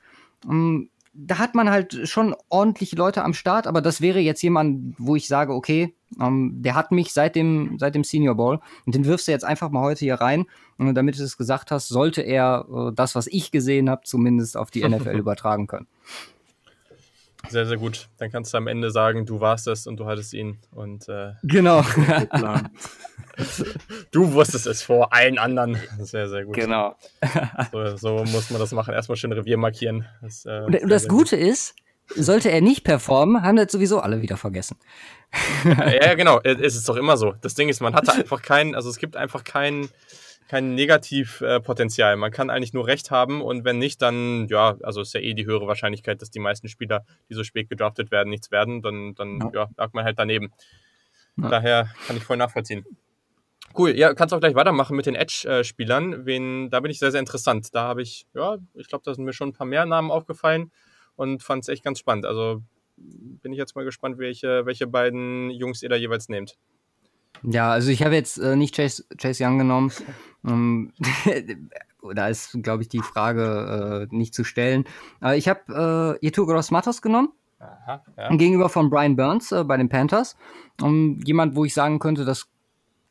Ähm, 0.48 0.90
da 1.14 1.38
hat 1.38 1.54
man 1.54 1.70
halt 1.70 2.08
schon 2.08 2.34
ordentliche 2.48 2.96
Leute 2.96 3.22
am 3.22 3.34
Start, 3.34 3.66
aber 3.66 3.82
das 3.82 4.00
wäre 4.00 4.20
jetzt 4.20 4.42
jemand, 4.42 4.94
wo 4.98 5.14
ich 5.14 5.28
sage, 5.28 5.52
okay, 5.52 5.94
ähm, 6.20 6.62
der 6.62 6.74
hat 6.74 6.90
mich 6.90 7.12
seit 7.12 7.36
dem, 7.36 7.76
seit 7.78 7.94
dem 7.94 8.04
Senior 8.04 8.34
Bowl 8.34 8.60
und 8.86 8.94
den 8.94 9.04
wirfst 9.04 9.28
du 9.28 9.32
jetzt 9.32 9.44
einfach 9.44 9.70
mal 9.70 9.82
heute 9.82 10.00
hier 10.00 10.14
rein. 10.16 10.46
Und 10.78 10.94
damit 10.94 11.18
du 11.18 11.22
es 11.22 11.36
gesagt 11.36 11.70
hast, 11.70 11.88
sollte 11.88 12.22
er 12.22 12.66
äh, 12.70 12.92
das, 12.94 13.14
was 13.14 13.26
ich 13.26 13.50
gesehen 13.50 13.90
habe, 13.90 14.02
zumindest 14.04 14.56
auf 14.56 14.70
die 14.70 14.82
NFL 14.88 15.16
übertragen 15.16 15.66
können. 15.66 15.86
Sehr, 17.48 17.66
sehr 17.66 17.76
gut. 17.76 18.08
Dann 18.18 18.30
kannst 18.30 18.52
du 18.54 18.58
am 18.58 18.66
Ende 18.66 18.90
sagen, 18.90 19.26
du 19.26 19.40
warst 19.40 19.66
es 19.66 19.86
und 19.86 19.98
du 19.98 20.06
hattest 20.06 20.32
ihn. 20.32 20.58
Und, 20.70 21.08
äh, 21.08 21.32
genau. 21.42 21.82
du 24.10 24.32
wusstest 24.32 24.66
es 24.66 24.82
vor 24.82 25.12
allen 25.12 25.38
anderen. 25.38 25.78
Sehr, 25.98 26.28
sehr 26.28 26.44
gut. 26.44 26.54
Genau. 26.54 26.96
So, 27.72 27.96
so 27.96 28.24
muss 28.24 28.50
man 28.50 28.60
das 28.60 28.72
machen. 28.72 28.94
Erstmal 28.94 29.16
schön 29.16 29.32
Revier 29.32 29.56
markieren. 29.56 30.06
Das, 30.20 30.44
äh, 30.46 30.62
und, 30.66 30.82
und 30.82 30.88
das 30.88 31.08
Gute 31.08 31.36
gut. 31.36 31.46
ist, 31.46 31.74
sollte 32.14 32.50
er 32.50 32.60
nicht 32.60 32.84
performen, 32.84 33.42
haben 33.42 33.56
das 33.56 33.72
sowieso 33.72 34.00
alle 34.00 34.22
wieder 34.22 34.36
vergessen. 34.36 34.76
ja, 35.64 36.14
genau. 36.14 36.40
Es 36.40 36.74
ist 36.76 36.88
doch 36.88 36.96
immer 36.96 37.16
so. 37.16 37.34
Das 37.40 37.54
Ding 37.54 37.68
ist, 37.68 37.80
man 37.80 37.94
hatte 37.94 38.12
einfach 38.12 38.42
keinen, 38.42 38.74
also 38.74 38.90
es 38.90 38.98
gibt 38.98 39.16
einfach 39.16 39.44
keinen 39.44 39.88
kein 40.48 40.74
Negativpotenzial. 40.74 42.16
Man 42.16 42.30
kann 42.30 42.50
eigentlich 42.50 42.72
nur 42.72 42.86
Recht 42.86 43.10
haben 43.10 43.40
und 43.40 43.64
wenn 43.64 43.78
nicht, 43.78 44.02
dann, 44.02 44.48
ja, 44.48 44.76
also 44.82 45.00
ist 45.00 45.14
ja 45.14 45.20
eh 45.20 45.34
die 45.34 45.46
höhere 45.46 45.66
Wahrscheinlichkeit, 45.66 46.20
dass 46.20 46.30
die 46.30 46.40
meisten 46.40 46.68
Spieler, 46.68 47.04
die 47.28 47.34
so 47.34 47.44
spät 47.44 47.68
gedraftet 47.70 48.10
werden, 48.10 48.28
nichts 48.30 48.50
werden. 48.50 48.82
Dann, 48.82 49.14
dann 49.14 49.40
ja. 49.40 49.62
ja 49.62 49.68
lag 49.76 49.92
man 49.92 50.04
halt 50.04 50.18
daneben. 50.18 50.52
Ja. 51.36 51.48
Daher 51.48 51.90
kann 52.06 52.16
ich 52.16 52.24
voll 52.24 52.36
nachvollziehen. 52.36 52.84
Cool, 53.76 53.96
ja, 53.96 54.12
kannst 54.12 54.34
auch 54.34 54.40
gleich 54.40 54.54
weitermachen 54.54 54.96
mit 54.96 55.06
den 55.06 55.14
Edge-Spielern. 55.14 56.26
Wen, 56.26 56.68
da 56.68 56.80
bin 56.80 56.90
ich 56.90 56.98
sehr, 56.98 57.10
sehr 57.10 57.20
interessant. 57.20 57.74
Da 57.74 57.82
habe 57.84 58.02
ich, 58.02 58.26
ja, 58.34 58.58
ich 58.74 58.88
glaube, 58.88 59.02
da 59.04 59.14
sind 59.14 59.24
mir 59.24 59.32
schon 59.32 59.48
ein 59.48 59.54
paar 59.54 59.66
mehr 59.66 59.86
Namen 59.86 60.10
aufgefallen 60.10 60.70
und 61.16 61.42
fand 61.42 61.62
es 61.62 61.68
echt 61.68 61.82
ganz 61.82 61.98
spannend. 61.98 62.26
Also 62.26 62.62
bin 62.96 63.52
ich 63.52 63.58
jetzt 63.58 63.74
mal 63.74 63.84
gespannt, 63.84 64.18
welche, 64.18 64.66
welche 64.66 64.86
beiden 64.86 65.50
Jungs 65.50 65.82
ihr 65.82 65.88
da 65.88 65.96
jeweils 65.96 66.28
nehmt. 66.28 66.58
Ja, 67.42 67.70
also 67.70 67.90
ich 67.90 68.02
habe 68.02 68.14
jetzt 68.14 68.38
äh, 68.38 68.56
nicht 68.56 68.74
Chase, 68.74 69.04
Chase 69.16 69.44
Young 69.44 69.58
genommen. 69.58 69.92
Ähm, 70.46 70.92
da 72.14 72.28
ist, 72.28 72.58
glaube 72.62 72.82
ich, 72.82 72.88
die 72.88 73.00
Frage 73.00 74.08
äh, 74.10 74.14
nicht 74.14 74.34
zu 74.34 74.44
stellen. 74.44 74.84
Aber 75.20 75.36
ich 75.36 75.48
habe 75.48 76.18
äh, 76.20 76.26
Yetur 76.26 76.46
Gross 76.46 76.70
Matos 76.70 77.02
genommen. 77.02 77.30
Aha, 77.58 78.02
ja. 78.16 78.28
Gegenüber 78.36 78.68
von 78.68 78.90
Brian 78.90 79.16
Burns 79.16 79.52
äh, 79.52 79.64
bei 79.64 79.76
den 79.76 79.88
Panthers. 79.88 80.36
Um, 80.80 81.20
jemand, 81.24 81.54
wo 81.54 81.64
ich 81.64 81.74
sagen 81.74 81.98
könnte, 81.98 82.24
das 82.24 82.48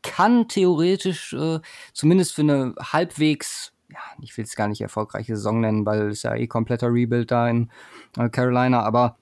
kann 0.04 0.48
theoretisch 0.48 1.34
äh, 1.34 1.60
zumindest 1.94 2.34
für 2.34 2.42
eine 2.42 2.76
halbwegs, 2.80 3.74
ja, 3.90 4.00
ich 4.22 4.36
will 4.38 4.44
es 4.44 4.56
gar 4.56 4.68
nicht 4.68 4.82
erfolgreiche 4.82 5.36
Saison 5.36 5.62
nennen, 5.62 5.86
weil 5.86 6.10
es 6.10 6.24
ja 6.24 6.36
eh 6.36 6.48
kompletter 6.48 6.92
Rebuild 6.92 7.32
da 7.32 7.48
in 7.48 7.70
äh, 8.18 8.30
Carolina, 8.30 8.84
aber 8.84 9.18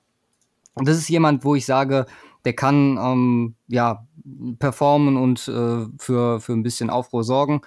das 0.75 0.97
ist 0.97 1.09
jemand, 1.09 1.43
wo 1.43 1.55
ich 1.55 1.65
sage, 1.65 2.05
der 2.45 2.53
kann 2.53 2.97
ähm, 2.97 3.55
ja 3.67 4.05
performen 4.59 5.17
und 5.17 5.47
äh, 5.47 5.85
für, 5.97 6.39
für 6.39 6.53
ein 6.53 6.63
bisschen 6.63 6.89
Aufruhr 6.89 7.23
sorgen. 7.23 7.61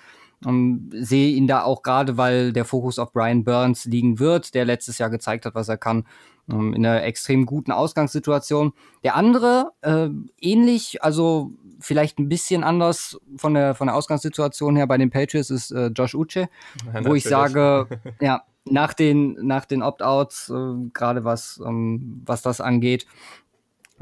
Ähm, 0.47 0.91
sehe 0.93 1.35
ihn 1.35 1.47
da 1.47 1.63
auch 1.63 1.83
gerade, 1.83 2.17
weil 2.17 2.53
der 2.53 2.65
Fokus 2.65 2.99
auf 2.99 3.13
Brian 3.13 3.45
Burns 3.45 3.85
liegen 3.85 4.19
wird, 4.19 4.55
der 4.55 4.65
letztes 4.65 4.99
Jahr 4.99 5.11
gezeigt 5.11 5.47
hat, 5.47 5.55
was 5.55 5.69
er 5.69 5.77
kann, 5.77 6.05
ähm, 6.51 6.75
in 6.75 6.85
einer 6.85 7.05
extrem 7.05 7.47
guten 7.47 7.73
Ausgangssituation. 7.73 8.73
Der 9.05 9.15
andere, 9.17 9.73
äh, 9.83 10.09
ähnlich, 10.41 11.03
also 11.03 11.53
vielleicht 11.81 12.19
ein 12.19 12.29
bisschen 12.29 12.65
anders 12.65 13.19
von 13.37 13.55
der, 13.55 13.75
von 13.75 13.87
der 13.87 13.97
Ausgangssituation 13.97 14.77
her 14.77 14.87
bei 14.87 14.99
den 14.99 15.11
Patriots, 15.11 15.51
ist 15.51 15.71
äh, 15.71 15.87
Josh 15.89 16.15
Uche, 16.15 16.49
ja, 16.95 17.05
wo 17.05 17.15
ich 17.15 17.25
sage, 17.25 17.87
ja, 18.21 18.43
nach 18.65 18.95
den, 18.95 19.33
nach 19.45 19.65
den 19.65 19.83
Opt-outs, 19.83 20.51
äh, 20.51 20.89
gerade 20.93 21.25
was, 21.25 21.61
ähm, 21.65 22.23
was 22.25 22.43
das 22.43 22.61
angeht, 22.61 23.07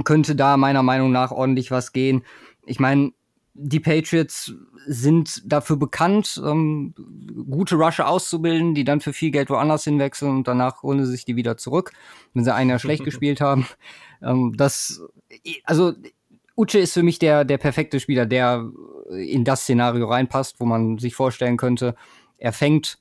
könnte 0.04 0.36
da 0.36 0.56
meiner 0.56 0.82
Meinung 0.82 1.12
nach 1.12 1.30
ordentlich 1.30 1.70
was 1.70 1.92
gehen. 1.92 2.22
Ich 2.66 2.80
meine, 2.80 3.12
die 3.54 3.80
Patriots 3.80 4.52
sind 4.86 5.42
dafür 5.44 5.76
bekannt, 5.76 6.40
ähm, 6.44 6.94
gute 7.50 7.76
Rusher 7.76 8.08
auszubilden, 8.08 8.74
die 8.74 8.84
dann 8.84 9.00
für 9.00 9.12
viel 9.12 9.30
Geld 9.30 9.50
woanders 9.50 9.84
hinwechseln 9.84 10.30
und 10.30 10.48
danach 10.48 10.82
holen 10.82 11.04
sie 11.04 11.10
sich 11.10 11.24
die 11.24 11.36
wieder 11.36 11.56
zurück, 11.56 11.92
wenn 12.32 12.44
sie 12.44 12.54
ein 12.54 12.68
Jahr 12.68 12.78
schlecht 12.78 13.04
gespielt 13.04 13.40
haben. 13.40 13.66
Ähm, 14.22 14.54
das, 14.56 15.02
also 15.64 15.92
Uche 16.56 16.78
ist 16.78 16.94
für 16.94 17.02
mich 17.02 17.18
der, 17.18 17.44
der 17.44 17.58
perfekte 17.58 18.00
Spieler, 18.00 18.26
der 18.26 18.70
in 19.10 19.44
das 19.44 19.62
Szenario 19.62 20.06
reinpasst, 20.06 20.60
wo 20.60 20.64
man 20.64 20.98
sich 20.98 21.14
vorstellen 21.14 21.56
könnte, 21.56 21.94
er 22.38 22.52
fängt, 22.52 22.98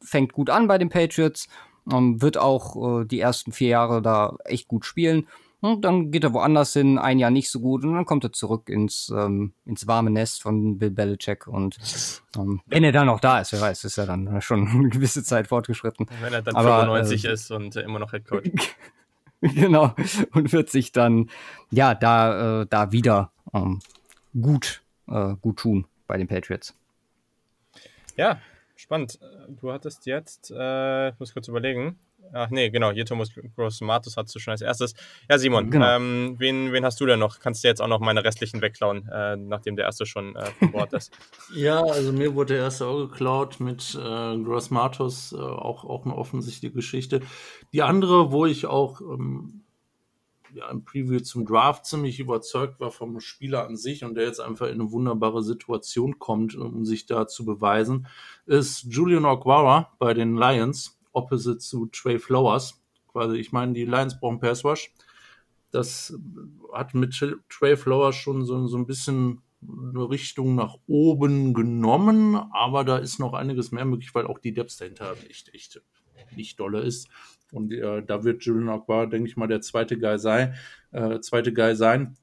fängt 0.00 0.32
gut 0.32 0.50
an 0.50 0.66
bei 0.66 0.78
den 0.78 0.90
Patriots, 0.90 1.48
ähm, 1.90 2.20
wird 2.20 2.36
auch 2.36 3.00
äh, 3.00 3.04
die 3.06 3.20
ersten 3.20 3.52
vier 3.52 3.68
Jahre 3.68 4.02
da 4.02 4.36
echt 4.44 4.68
gut 4.68 4.84
spielen 4.84 5.26
und 5.62 5.82
dann 5.82 6.10
geht 6.10 6.24
er 6.24 6.32
woanders 6.32 6.72
hin, 6.72 6.98
ein 6.98 7.20
Jahr 7.20 7.30
nicht 7.30 7.48
so 7.48 7.60
gut 7.60 7.84
und 7.84 7.94
dann 7.94 8.04
kommt 8.04 8.24
er 8.24 8.32
zurück 8.32 8.68
ins, 8.68 9.12
ähm, 9.16 9.52
ins 9.64 9.86
warme 9.86 10.10
Nest 10.10 10.42
von 10.42 10.76
Bill 10.76 10.90
Belichick. 10.90 11.46
Und 11.46 11.78
ähm, 12.36 12.60
wenn 12.66 12.82
er 12.82 12.90
dann 12.90 13.06
noch 13.06 13.20
da 13.20 13.38
ist, 13.40 13.52
wer 13.52 13.60
weiß, 13.60 13.84
ist 13.84 13.96
er 13.96 14.06
dann 14.06 14.42
schon 14.42 14.66
eine 14.74 14.88
gewisse 14.88 15.22
Zeit 15.22 15.46
fortgeschritten. 15.46 16.08
Wenn 16.20 16.32
er 16.32 16.42
dann 16.42 16.56
Aber, 16.56 16.80
95 16.80 17.24
äh, 17.24 17.32
ist 17.32 17.52
und 17.52 17.76
immer 17.76 18.00
noch 18.00 18.10
Head 18.10 18.26
Coach. 18.26 18.50
genau. 19.40 19.94
Und 20.32 20.52
wird 20.52 20.68
sich 20.68 20.90
dann 20.90 21.30
ja 21.70 21.94
da, 21.94 22.62
äh, 22.62 22.66
da 22.68 22.90
wieder 22.90 23.30
ähm, 23.54 23.78
gut, 24.34 24.82
äh, 25.06 25.36
gut 25.40 25.58
tun 25.58 25.86
bei 26.08 26.16
den 26.16 26.26
Patriots. 26.26 26.74
Ja, 28.16 28.40
spannend. 28.74 29.20
Du 29.60 29.70
hattest 29.70 30.06
jetzt, 30.06 30.50
äh, 30.50 31.10
ich 31.10 31.20
muss 31.20 31.32
kurz 31.32 31.46
überlegen, 31.46 32.00
Ach 32.32 32.50
nee, 32.50 32.70
genau, 32.70 32.90
hier 32.90 33.04
Thomas 33.04 33.30
Gross 33.56 33.80
Matus 33.80 34.16
hast 34.16 34.34
du 34.34 34.38
schon 34.38 34.52
als 34.52 34.62
erstes. 34.62 34.94
Ja, 35.28 35.38
Simon, 35.38 35.70
genau. 35.70 35.96
ähm, 35.96 36.36
wen, 36.38 36.72
wen 36.72 36.84
hast 36.84 37.00
du 37.00 37.06
denn 37.06 37.18
noch? 37.18 37.40
Kannst 37.40 37.62
du 37.62 37.68
jetzt 37.68 37.82
auch 37.82 37.88
noch 37.88 38.00
meine 38.00 38.24
restlichen 38.24 38.62
wegklauen, 38.62 39.08
äh, 39.08 39.36
nachdem 39.36 39.76
der 39.76 39.84
erste 39.84 40.06
schon 40.06 40.36
äh, 40.36 40.46
von 40.58 40.72
Bord 40.72 40.92
ist? 40.92 41.12
ja, 41.54 41.82
also 41.82 42.12
mir 42.12 42.34
wurde 42.34 42.54
der 42.54 42.64
erste 42.64 42.86
auch 42.86 43.08
geklaut 43.08 43.60
mit 43.60 43.94
äh, 43.94 44.38
Gross 44.38 44.70
Matus, 44.70 45.32
äh, 45.32 45.36
auch, 45.36 45.84
auch 45.84 46.04
eine 46.04 46.16
offensichtliche 46.16 46.74
Geschichte. 46.74 47.20
Die 47.72 47.82
andere, 47.82 48.32
wo 48.32 48.46
ich 48.46 48.66
auch 48.66 49.00
ähm, 49.00 49.62
ja, 50.54 50.70
im 50.70 50.84
Preview 50.84 51.20
zum 51.20 51.46
Draft 51.46 51.86
ziemlich 51.86 52.20
überzeugt 52.20 52.80
war 52.80 52.90
vom 52.90 53.20
Spieler 53.20 53.66
an 53.66 53.76
sich 53.76 54.04
und 54.04 54.14
der 54.14 54.24
jetzt 54.24 54.40
einfach 54.40 54.66
in 54.66 54.80
eine 54.80 54.92
wunderbare 54.92 55.42
Situation 55.42 56.18
kommt, 56.18 56.54
um 56.54 56.84
sich 56.84 57.06
da 57.06 57.26
zu 57.26 57.44
beweisen, 57.44 58.06
ist 58.46 58.84
Julian 58.84 59.24
Okwara 59.24 59.92
bei 59.98 60.14
den 60.14 60.36
Lions 60.36 60.98
opposite 61.12 61.58
zu 61.58 61.86
Trey 61.86 62.18
Flowers. 62.18 62.82
Quasi, 63.08 63.36
ich 63.36 63.52
meine, 63.52 63.72
die 63.72 63.84
Lions 63.84 64.18
brauchen 64.18 64.40
Pass 64.40 64.64
Rush. 64.64 64.92
Das 65.70 66.14
hat 66.72 66.94
mit 66.94 67.14
Trey 67.48 67.76
Flowers 67.76 68.14
schon 68.16 68.44
so, 68.44 68.66
so 68.66 68.76
ein 68.76 68.86
bisschen 68.86 69.42
eine 69.62 70.10
Richtung 70.10 70.54
nach 70.54 70.76
oben 70.86 71.54
genommen, 71.54 72.34
aber 72.52 72.84
da 72.84 72.98
ist 72.98 73.18
noch 73.18 73.32
einiges 73.32 73.70
mehr 73.70 73.84
möglich, 73.84 74.14
weil 74.14 74.26
auch 74.26 74.38
die 74.38 74.52
Depth 74.52 74.80
dahinter 74.80 75.14
echt, 75.28 75.54
echt 75.54 75.80
nicht 76.36 76.58
dolle 76.58 76.80
ist. 76.80 77.08
Und 77.52 77.72
äh, 77.72 78.02
da 78.02 78.24
wird 78.24 78.44
Julian 78.44 78.70
Akbar, 78.70 79.06
denke 79.06 79.28
ich 79.28 79.36
mal, 79.36 79.46
der 79.46 79.60
zweite 79.60 79.98
Guy 79.98 80.18
sein. 80.18 80.54
Äh, 80.90 81.20
zweite 81.20 81.52
Guy 81.52 81.76
sein. 81.76 82.16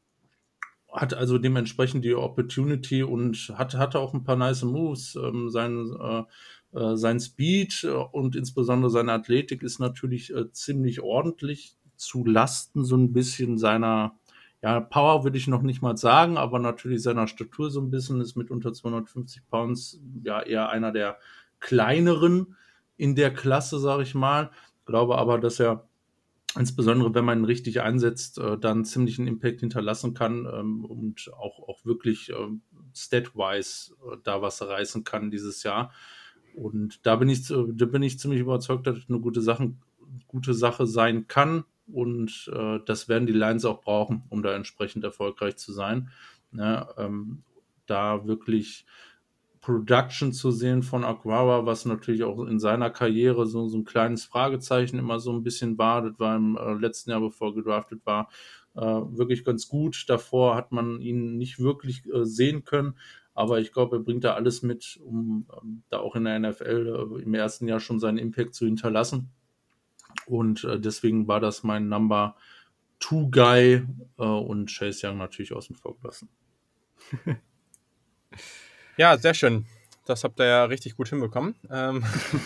Hat 0.91 1.13
also 1.13 1.37
dementsprechend 1.37 2.03
die 2.03 2.15
Opportunity 2.15 3.03
und 3.03 3.53
hat, 3.55 3.75
hatte 3.75 3.99
auch 3.99 4.13
ein 4.13 4.23
paar 4.23 4.35
nice 4.35 4.63
Moves. 4.63 5.15
Ähm, 5.15 5.49
sein 5.49 5.95
äh, 5.99 6.23
sein 6.71 7.19
Speed 7.19 7.83
äh, 7.83 7.89
und 7.89 8.35
insbesondere 8.35 8.91
seine 8.91 9.13
Athletik 9.13 9.63
ist 9.63 9.79
natürlich 9.79 10.33
äh, 10.33 10.51
ziemlich 10.51 11.01
ordentlich 11.01 11.75
zu 11.95 12.25
Lasten 12.25 12.85
so 12.85 12.95
ein 12.95 13.11
bisschen 13.13 13.57
seiner 13.57 14.15
ja, 14.61 14.79
Power 14.81 15.23
würde 15.23 15.37
ich 15.37 15.47
noch 15.47 15.61
nicht 15.61 15.81
mal 15.81 15.97
sagen, 15.97 16.37
aber 16.37 16.59
natürlich 16.59 17.01
seiner 17.01 17.27
Statur 17.27 17.71
so 17.71 17.79
ein 17.79 17.91
bisschen 17.91 18.19
ist 18.19 18.35
mit 18.35 18.51
unter 18.51 18.73
250 18.73 19.47
Pounds 19.49 20.01
ja 20.23 20.41
eher 20.41 20.69
einer 20.69 20.91
der 20.91 21.17
kleineren 21.59 22.57
in 22.97 23.15
der 23.15 23.33
Klasse, 23.33 23.79
sage 23.79 24.03
ich 24.03 24.15
mal. 24.15 24.51
Glaube 24.85 25.17
aber, 25.17 25.39
dass 25.39 25.59
er 25.59 25.87
insbesondere 26.57 27.13
wenn 27.13 27.25
man 27.25 27.39
ihn 27.39 27.45
richtig 27.45 27.81
einsetzt, 27.81 28.37
äh, 28.39 28.57
dann 28.57 28.85
ziemlichen 28.85 29.27
Impact 29.27 29.61
hinterlassen 29.61 30.13
kann 30.13 30.45
ähm, 30.51 30.83
und 30.83 31.31
auch, 31.33 31.67
auch 31.67 31.85
wirklich 31.85 32.31
ähm, 32.31 32.61
stat-wise 32.93 33.93
äh, 34.11 34.17
da 34.23 34.41
was 34.41 34.61
reißen 34.61 35.03
kann 35.03 35.31
dieses 35.31 35.63
Jahr. 35.63 35.93
Und 36.59 37.05
da 37.05 37.15
bin 37.15 37.29
ich, 37.29 37.47
da 37.47 37.85
bin 37.85 38.03
ich 38.03 38.19
ziemlich 38.19 38.41
überzeugt, 38.41 38.85
dass 38.85 38.97
es 38.97 39.09
eine 39.09 39.19
gute 39.19 39.41
Sache, 39.41 39.71
gute 40.27 40.53
Sache 40.53 40.85
sein 40.85 41.27
kann. 41.27 41.63
Und 41.87 42.51
äh, 42.53 42.79
das 42.85 43.07
werden 43.07 43.25
die 43.25 43.33
Lions 43.33 43.65
auch 43.65 43.81
brauchen, 43.81 44.23
um 44.29 44.43
da 44.43 44.53
entsprechend 44.53 45.03
erfolgreich 45.03 45.55
zu 45.55 45.71
sein. 45.71 46.09
Ja, 46.51 46.89
ähm, 46.97 47.43
da 47.85 48.27
wirklich 48.27 48.85
Production 49.61 50.33
zu 50.33 50.51
sehen 50.51 50.83
von 50.83 51.03
Aquara, 51.03 51.65
was 51.65 51.85
natürlich 51.85 52.23
auch 52.23 52.45
in 52.45 52.59
seiner 52.59 52.89
Karriere 52.89 53.45
so, 53.45 53.67
so 53.67 53.77
ein 53.77 53.85
kleines 53.85 54.25
Fragezeichen 54.25 54.99
immer 54.99 55.19
so 55.19 55.31
ein 55.31 55.43
bisschen 55.43 55.77
war. 55.77 56.01
Das 56.01 56.19
war 56.19 56.35
im 56.35 56.57
äh, 56.57 56.73
letzten 56.73 57.11
Jahr, 57.11 57.21
bevor 57.21 57.55
gedraftet 57.55 58.05
war, 58.05 58.29
äh, 58.75 58.81
wirklich 58.81 59.43
ganz 59.43 59.67
gut. 59.67 60.05
Davor 60.07 60.55
hat 60.55 60.71
man 60.71 61.01
ihn 61.01 61.37
nicht 61.37 61.59
wirklich 61.59 62.03
äh, 62.07 62.25
sehen 62.25 62.63
können. 62.63 62.95
Aber 63.39 63.61
ich 63.61 63.71
glaube, 63.71 63.95
er 63.95 63.99
bringt 64.01 64.25
da 64.25 64.33
alles 64.33 64.63
mit, 64.63 64.99
um 65.01 65.47
ähm, 65.61 65.83
da 65.87 65.99
auch 65.99 66.17
in 66.17 66.25
der 66.25 66.37
NFL 66.39 67.15
äh, 67.17 67.21
im 67.21 67.33
ersten 67.33 67.69
Jahr 67.69 67.79
schon 67.79 67.97
seinen 67.97 68.17
Impact 68.17 68.53
zu 68.53 68.65
hinterlassen. 68.65 69.29
Und 70.25 70.65
äh, 70.65 70.77
deswegen 70.77 71.25
war 71.29 71.39
das 71.39 71.63
mein 71.63 71.87
Number 71.87 72.35
Two 72.99 73.29
Guy 73.31 73.85
äh, 74.17 74.23
und 74.23 74.69
Chase 74.69 75.07
Young 75.07 75.19
natürlich 75.19 75.53
außen 75.53 75.73
vor 75.77 75.97
gelassen. 75.97 76.27
Ja, 78.97 79.17
sehr 79.17 79.33
schön. 79.33 79.65
Das 80.05 80.25
habt 80.25 80.41
ihr 80.41 80.45
ja 80.45 80.65
richtig 80.65 80.97
gut 80.97 81.07
hinbekommen. 81.07 81.55
Ähm, 81.71 82.03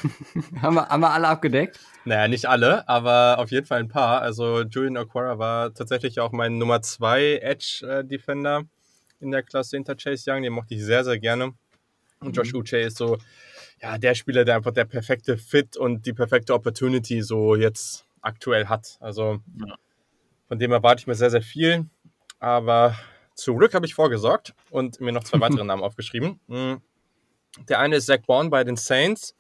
haben, 0.62 0.76
wir, 0.76 0.88
haben 0.88 1.02
wir 1.02 1.10
alle 1.10 1.28
abgedeckt? 1.28 1.80
Naja, 2.06 2.28
nicht 2.28 2.46
alle, 2.46 2.88
aber 2.88 3.40
auf 3.40 3.50
jeden 3.50 3.66
Fall 3.66 3.80
ein 3.80 3.88
paar. 3.88 4.22
Also 4.22 4.62
Julian 4.62 4.98
Aquara 4.98 5.40
war 5.40 5.74
tatsächlich 5.74 6.20
auch 6.20 6.32
mein 6.32 6.60
Nummer 6.60 6.84
2 6.84 7.38
Edge-Defender 7.38 8.66
in 9.24 9.32
der 9.32 9.44
Klasse 9.44 9.78
hinter 9.78 9.96
Chase 9.96 10.32
Young. 10.32 10.44
Den 10.44 10.54
mochte 10.54 10.76
ich 10.76 10.84
sehr, 10.84 11.04
sehr 11.04 11.18
gerne. 11.20 11.54
Und 12.20 12.38
Josh 12.38 12.54
mhm. 12.54 12.60
Uche 12.60 12.78
ist 12.78 12.98
so, 12.98 13.18
ja, 13.82 13.98
der 13.98 14.16
Spieler, 14.16 14.46
der 14.46 14.56
einfach 14.56 14.72
der 14.72 14.86
perfekte 14.86 15.38
Fit 15.38 15.76
und 15.76 16.06
die 16.06 16.14
perfekte 16.14 16.54
Opportunity 16.54 17.22
so 17.22 17.56
jetzt 17.56 18.06
aktuell 18.22 18.68
hat. 18.68 18.98
Also 19.00 19.40
ja. 19.66 19.76
von 20.48 20.60
dem 20.60 20.72
erwarte 20.72 21.02
ich 21.02 21.08
mir 21.08 21.16
sehr, 21.16 21.32
sehr 21.32 21.42
viel. 21.42 21.86
Aber 22.40 22.96
zum 23.36 23.58
Glück 23.58 23.74
habe 23.74 23.86
ich 23.86 23.96
vorgesorgt 23.96 24.54
und 24.70 25.02
mir 25.02 25.12
noch 25.12 25.24
zwei 25.24 25.40
weitere 25.42 25.64
Namen 25.64 25.84
aufgeschrieben. 25.84 26.40
Hm. 26.48 26.82
Der 27.68 27.80
eine 27.80 27.98
ist 27.98 28.08
Zach 28.08 28.22
Bourne 28.26 28.50
bei 28.50 28.64
den 28.64 28.78
Saints. 28.78 29.36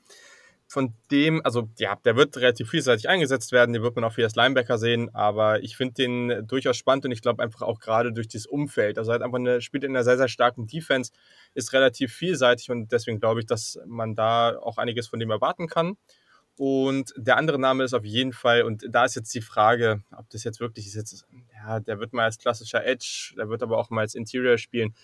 Von 0.73 0.95
dem, 1.12 1.39
also 1.45 1.69
ja, 1.77 1.97
der 2.03 2.15
wird 2.15 2.36
relativ 2.36 2.71
vielseitig 2.71 3.07
eingesetzt 3.07 3.51
werden, 3.51 3.73
den 3.73 3.83
wird 3.83 3.95
man 3.95 4.03
auch 4.03 4.13
viel 4.13 4.23
als 4.23 4.33
Linebacker 4.33 4.79
sehen, 4.79 5.13
aber 5.13 5.62
ich 5.62 5.77
finde 5.77 5.93
den 5.93 6.47
durchaus 6.47 6.77
spannend 6.77 7.05
und 7.05 7.12
ich 7.12 7.21
glaube 7.21 7.43
einfach 7.43 7.62
auch 7.62 7.79
gerade 7.79 8.12
durch 8.12 8.27
dieses 8.27 8.47
Umfeld. 8.47 8.97
Also 8.97 9.12
er 9.12 9.15
hat 9.15 9.21
einfach 9.21 9.38
eine, 9.38 9.62
spielt 9.62 9.83
in 9.83 9.91
einer 9.91 10.03
sehr, 10.03 10.17
sehr 10.17 10.29
starken 10.29 10.65
Defense, 10.65 11.12
ist 11.53 11.73
relativ 11.73 12.12
vielseitig 12.12 12.71
und 12.71 12.91
deswegen 12.91 13.19
glaube 13.19 13.41
ich, 13.41 13.45
dass 13.45 13.77
man 13.86 14.15
da 14.15 14.57
auch 14.57 14.79
einiges 14.79 15.07
von 15.07 15.19
dem 15.19 15.29
erwarten 15.29 15.67
kann. 15.67 15.95
Und 16.57 17.13
der 17.17 17.38
andere 17.38 17.59
Name 17.59 17.83
ist 17.83 17.93
auf 17.93 18.03
jeden 18.03 18.33
Fall, 18.33 18.63
und 18.63 18.83
da 18.89 19.05
ist 19.05 19.13
jetzt 19.13 19.36
die 19.36 19.41
Frage, 19.41 20.01
ob 20.17 20.27
das 20.31 20.43
jetzt 20.43 20.59
wirklich 20.59 20.88
ist, 20.88 20.95
jetzt, 20.95 21.27
ja, 21.53 21.81
der 21.81 21.99
wird 21.99 22.13
mal 22.13 22.23
als 22.23 22.39
klassischer 22.39 22.83
Edge, 22.83 23.36
der 23.38 23.47
wird 23.47 23.62
aber 23.62 23.77
auch 23.77 23.91
mal 23.91 24.01
als 24.01 24.15
Interior 24.15 24.57
spielen. 24.57 24.95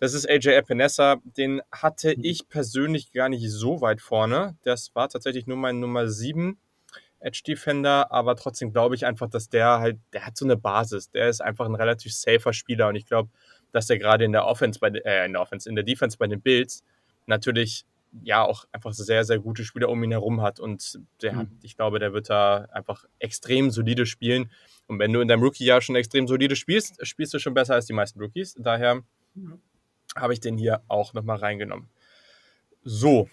Das 0.00 0.14
ist 0.14 0.28
AJ 0.28 0.48
Epinesa, 0.48 1.16
den 1.24 1.62
hatte 1.70 2.14
mhm. 2.16 2.24
ich 2.24 2.48
persönlich 2.48 3.12
gar 3.12 3.28
nicht 3.28 3.48
so 3.50 3.80
weit 3.80 4.00
vorne. 4.00 4.56
Das 4.62 4.94
war 4.94 5.08
tatsächlich 5.08 5.46
nur 5.46 5.56
mein 5.56 5.80
Nummer 5.80 6.08
7 6.08 6.58
Edge 7.20 7.42
Defender, 7.46 8.12
aber 8.12 8.36
trotzdem 8.36 8.70
glaube 8.72 8.94
ich 8.94 9.06
einfach, 9.06 9.30
dass 9.30 9.48
der 9.48 9.78
halt, 9.78 9.98
der 10.12 10.26
hat 10.26 10.36
so 10.36 10.44
eine 10.44 10.56
Basis. 10.56 11.10
Der 11.10 11.28
ist 11.28 11.40
einfach 11.40 11.66
ein 11.66 11.74
relativ 11.74 12.14
safer 12.14 12.52
Spieler 12.52 12.88
und 12.88 12.96
ich 12.96 13.06
glaube, 13.06 13.30
dass 13.72 13.86
der 13.86 13.98
gerade 13.98 14.24
in 14.24 14.32
der 14.32 14.46
Offense, 14.46 14.78
bei, 14.78 14.88
äh, 14.88 15.24
in 15.24 15.32
der 15.32 15.40
Offense, 15.40 15.68
in 15.68 15.74
der 15.74 15.84
Defense 15.84 16.18
bei 16.18 16.26
den 16.26 16.40
Bills 16.40 16.84
natürlich 17.26 17.86
ja 18.22 18.44
auch 18.44 18.66
einfach 18.70 18.92
sehr, 18.92 19.24
sehr 19.24 19.38
gute 19.38 19.64
Spieler 19.64 19.88
um 19.88 20.04
ihn 20.04 20.12
herum 20.12 20.42
hat. 20.42 20.60
Und 20.60 21.00
der, 21.22 21.32
mhm. 21.32 21.58
ich 21.62 21.76
glaube, 21.76 21.98
der 21.98 22.12
wird 22.12 22.30
da 22.30 22.68
einfach 22.72 23.04
extrem 23.18 23.70
solide 23.70 24.06
spielen. 24.06 24.50
Und 24.86 24.98
wenn 24.98 25.12
du 25.12 25.20
in 25.20 25.28
deinem 25.28 25.42
Rookie-Jahr 25.42 25.80
schon 25.80 25.96
extrem 25.96 26.28
solide 26.28 26.56
spielst, 26.56 27.04
spielst 27.06 27.34
du 27.34 27.38
schon 27.38 27.54
besser 27.54 27.74
als 27.74 27.86
die 27.86 27.92
meisten 27.92 28.20
Rookies. 28.20 28.54
Daher 28.58 29.02
mhm. 29.34 29.60
Habe 30.14 30.32
ich 30.32 30.40
den 30.40 30.56
hier 30.56 30.82
auch 30.88 31.14
nochmal 31.14 31.36
reingenommen. 31.36 31.88
So. 32.82 33.28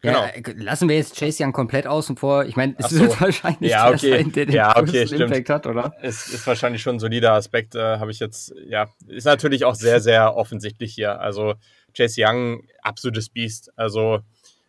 Genau. 0.00 0.20
Ja, 0.22 0.28
äh, 0.28 0.54
lassen 0.56 0.88
wir 0.88 0.96
jetzt 0.96 1.18
Chase 1.18 1.42
Young 1.42 1.52
komplett 1.52 1.86
außen 1.86 2.16
vor. 2.16 2.44
Ich 2.44 2.56
meine, 2.56 2.74
es 2.78 2.90
so. 2.90 3.00
wird 3.00 3.20
wahrscheinlich 3.20 3.72
ja, 3.72 3.88
okay. 3.88 4.10
der 4.10 4.18
sein, 4.18 4.32
der 4.32 4.46
den 4.46 4.54
ja, 4.54 4.76
okay. 4.76 5.02
Impact 5.02 5.50
hat, 5.50 5.66
oder? 5.66 5.92
Es 6.00 6.28
ist 6.28 6.46
wahrscheinlich 6.46 6.82
schon 6.82 6.96
ein 6.96 7.00
solider 7.00 7.32
Aspekt, 7.32 7.74
äh, 7.74 7.98
habe 7.98 8.10
ich 8.10 8.20
jetzt, 8.20 8.54
ja, 8.66 8.88
ist 9.08 9.24
natürlich 9.24 9.64
auch 9.64 9.74
sehr, 9.74 10.00
sehr 10.00 10.36
offensichtlich 10.36 10.94
hier. 10.94 11.20
Also 11.20 11.54
Chase 11.96 12.22
Young, 12.24 12.68
absolutes 12.82 13.28
Biest. 13.28 13.72
Also 13.76 14.20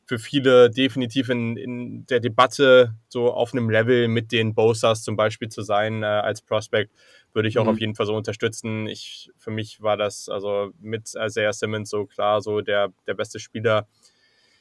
für 0.09 0.17
viele 0.17 0.71
definitiv 0.71 1.29
in, 1.29 1.55
in 1.55 2.05
der 2.07 2.19
Debatte 2.19 2.95
so 3.09 3.31
auf 3.31 3.53
einem 3.53 3.69
Level 3.69 4.07
mit 4.07 4.31
den 4.31 4.55
Bosas 4.55 5.03
zum 5.03 5.15
Beispiel 5.15 5.49
zu 5.49 5.61
sein 5.61 6.01
äh, 6.01 6.07
als 6.07 6.41
Prospect, 6.41 6.91
würde 7.33 7.47
ich 7.47 7.57
auch 7.57 7.65
mhm. 7.65 7.69
auf 7.69 7.79
jeden 7.79 7.95
Fall 7.95 8.05
so 8.05 8.15
unterstützen. 8.15 8.87
Ich, 8.87 9.31
für 9.37 9.51
mich 9.51 9.81
war 9.81 9.97
das 9.97 10.29
also 10.29 10.71
mit 10.79 11.13
Isaiah 11.15 11.53
Simmons 11.53 11.89
so 11.89 12.05
klar 12.05 12.41
so 12.41 12.61
der, 12.61 12.93
der 13.07 13.13
beste 13.13 13.39
Spieler 13.39 13.87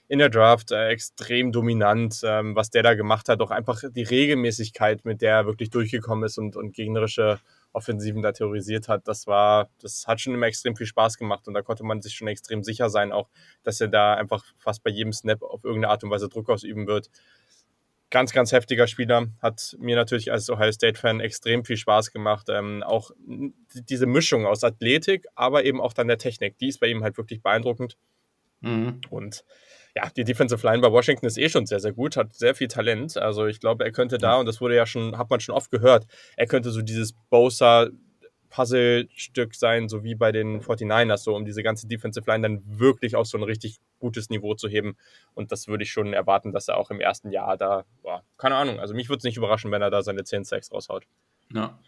in 0.08 0.18
der 0.18 0.30
Draft, 0.30 0.72
äh, 0.72 0.88
extrem 0.88 1.52
dominant, 1.52 2.22
ähm, 2.24 2.56
was 2.56 2.70
der 2.70 2.82
da 2.82 2.94
gemacht 2.94 3.28
hat, 3.28 3.42
auch 3.42 3.50
einfach 3.50 3.82
die 3.90 4.02
Regelmäßigkeit, 4.02 5.04
mit 5.04 5.20
der 5.20 5.34
er 5.34 5.46
wirklich 5.46 5.68
durchgekommen 5.68 6.24
ist 6.24 6.38
und, 6.38 6.56
und 6.56 6.74
gegnerische 6.74 7.38
Offensiven 7.74 8.22
da 8.22 8.32
terrorisiert 8.32 8.88
hat, 8.88 9.06
das 9.06 9.26
war, 9.26 9.68
das 9.82 10.06
hat 10.06 10.20
schon 10.20 10.32
immer 10.32 10.46
extrem 10.46 10.74
viel 10.74 10.86
Spaß 10.86 11.18
gemacht 11.18 11.46
und 11.46 11.52
da 11.52 11.60
konnte 11.60 11.84
man 11.84 12.00
sich 12.00 12.14
schon 12.14 12.26
extrem 12.26 12.64
sicher 12.64 12.88
sein, 12.88 13.12
auch, 13.12 13.28
dass 13.62 13.80
er 13.82 13.88
da 13.88 14.14
einfach 14.14 14.44
fast 14.58 14.82
bei 14.82 14.90
jedem 14.90 15.12
Snap 15.12 15.42
auf 15.42 15.62
irgendeine 15.62 15.92
Art 15.92 16.02
und 16.02 16.10
Weise 16.10 16.30
Druck 16.30 16.48
ausüben 16.48 16.86
wird. 16.86 17.10
Ganz, 18.10 18.32
ganz 18.32 18.52
heftiger 18.52 18.86
Spieler, 18.86 19.26
hat 19.42 19.76
mir 19.78 19.94
natürlich 19.94 20.32
als 20.32 20.48
Ohio 20.48 20.72
State-Fan 20.72 21.20
extrem 21.20 21.64
viel 21.64 21.76
Spaß 21.76 22.10
gemacht. 22.10 22.46
Ähm, 22.48 22.82
auch 22.82 23.10
diese 23.26 24.06
Mischung 24.06 24.46
aus 24.46 24.64
Athletik, 24.64 25.26
aber 25.34 25.64
eben 25.64 25.80
auch 25.80 25.92
dann 25.92 26.08
der 26.08 26.16
Technik, 26.16 26.56
die 26.58 26.68
ist 26.68 26.80
bei 26.80 26.86
ihm 26.86 27.02
halt 27.02 27.18
wirklich 27.18 27.42
beeindruckend. 27.42 27.98
Mhm. 28.60 29.02
Und 29.10 29.44
ja, 29.94 30.10
die 30.16 30.24
Defensive 30.24 30.66
Line 30.66 30.80
bei 30.80 30.92
Washington 30.92 31.26
ist 31.26 31.38
eh 31.38 31.48
schon 31.48 31.66
sehr, 31.66 31.80
sehr 31.80 31.92
gut, 31.92 32.16
hat 32.16 32.34
sehr 32.34 32.54
viel 32.54 32.68
Talent. 32.68 33.16
Also 33.16 33.46
ich 33.46 33.60
glaube, 33.60 33.84
er 33.84 33.92
könnte 33.92 34.18
da, 34.18 34.36
und 34.36 34.46
das 34.46 34.60
wurde 34.60 34.76
ja 34.76 34.86
schon, 34.86 35.18
hat 35.18 35.28
man 35.28 35.40
schon 35.40 35.54
oft 35.54 35.70
gehört, 35.70 36.06
er 36.36 36.46
könnte 36.46 36.70
so 36.70 36.82
dieses 36.82 37.14
Bosa 37.30 37.88
Puzzlestück 38.50 39.54
sein, 39.54 39.88
so 39.88 40.02
wie 40.04 40.14
bei 40.14 40.32
den 40.32 40.60
49ers, 40.60 41.18
so 41.18 41.34
um 41.34 41.44
diese 41.44 41.62
ganze 41.62 41.86
Defensive 41.86 42.30
Line 42.30 42.42
dann 42.42 42.62
wirklich 42.66 43.16
auf 43.16 43.26
so 43.26 43.38
ein 43.38 43.44
richtig 43.44 43.78
gutes 43.98 44.30
Niveau 44.30 44.54
zu 44.54 44.68
heben. 44.68 44.96
Und 45.34 45.52
das 45.52 45.68
würde 45.68 45.84
ich 45.84 45.90
schon 45.90 46.12
erwarten, 46.12 46.52
dass 46.52 46.68
er 46.68 46.76
auch 46.76 46.90
im 46.90 47.00
ersten 47.00 47.30
Jahr 47.30 47.56
da, 47.56 47.84
boah, 48.02 48.22
keine 48.36 48.56
Ahnung, 48.56 48.80
also 48.80 48.94
mich 48.94 49.08
würde 49.08 49.18
es 49.18 49.24
nicht 49.24 49.36
überraschen, 49.36 49.70
wenn 49.70 49.82
er 49.82 49.90
da 49.90 50.02
seine 50.02 50.24
10 50.24 50.44
Sacks 50.44 50.72
raushaut. 50.72 51.06
Ja. 51.52 51.78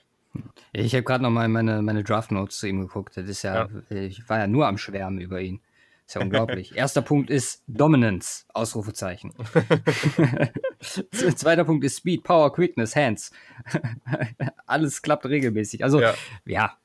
Ich 0.72 0.94
habe 0.94 1.02
gerade 1.02 1.22
noch 1.24 1.30
mal 1.30 1.48
meine, 1.48 1.82
meine 1.82 2.04
Draft 2.04 2.30
Notes 2.30 2.58
zu 2.58 2.68
ihm 2.68 2.80
geguckt. 2.80 3.16
Das 3.16 3.28
ist 3.28 3.42
ja, 3.42 3.68
ja, 3.88 3.96
ich 3.96 4.28
war 4.28 4.38
ja 4.38 4.46
nur 4.46 4.66
am 4.66 4.78
Schwärmen 4.78 5.20
über 5.20 5.40
ihn. 5.40 5.60
Ist 6.06 6.14
ja 6.14 6.22
unglaublich. 6.22 6.72
Erster 6.76 7.02
Punkt 7.02 7.30
ist 7.30 7.62
Dominance, 7.66 8.44
Ausrufezeichen. 8.54 9.32
Zweiter 10.80 11.64
Punkt 11.64 11.84
ist 11.84 11.98
Speed, 11.98 12.22
Power, 12.22 12.52
Quickness, 12.52 12.96
Hands. 12.96 13.30
Alles 14.66 15.02
klappt 15.02 15.26
regelmäßig. 15.26 15.84
Also, 15.84 16.00
ja. 16.00 16.14
ja, 16.46 16.76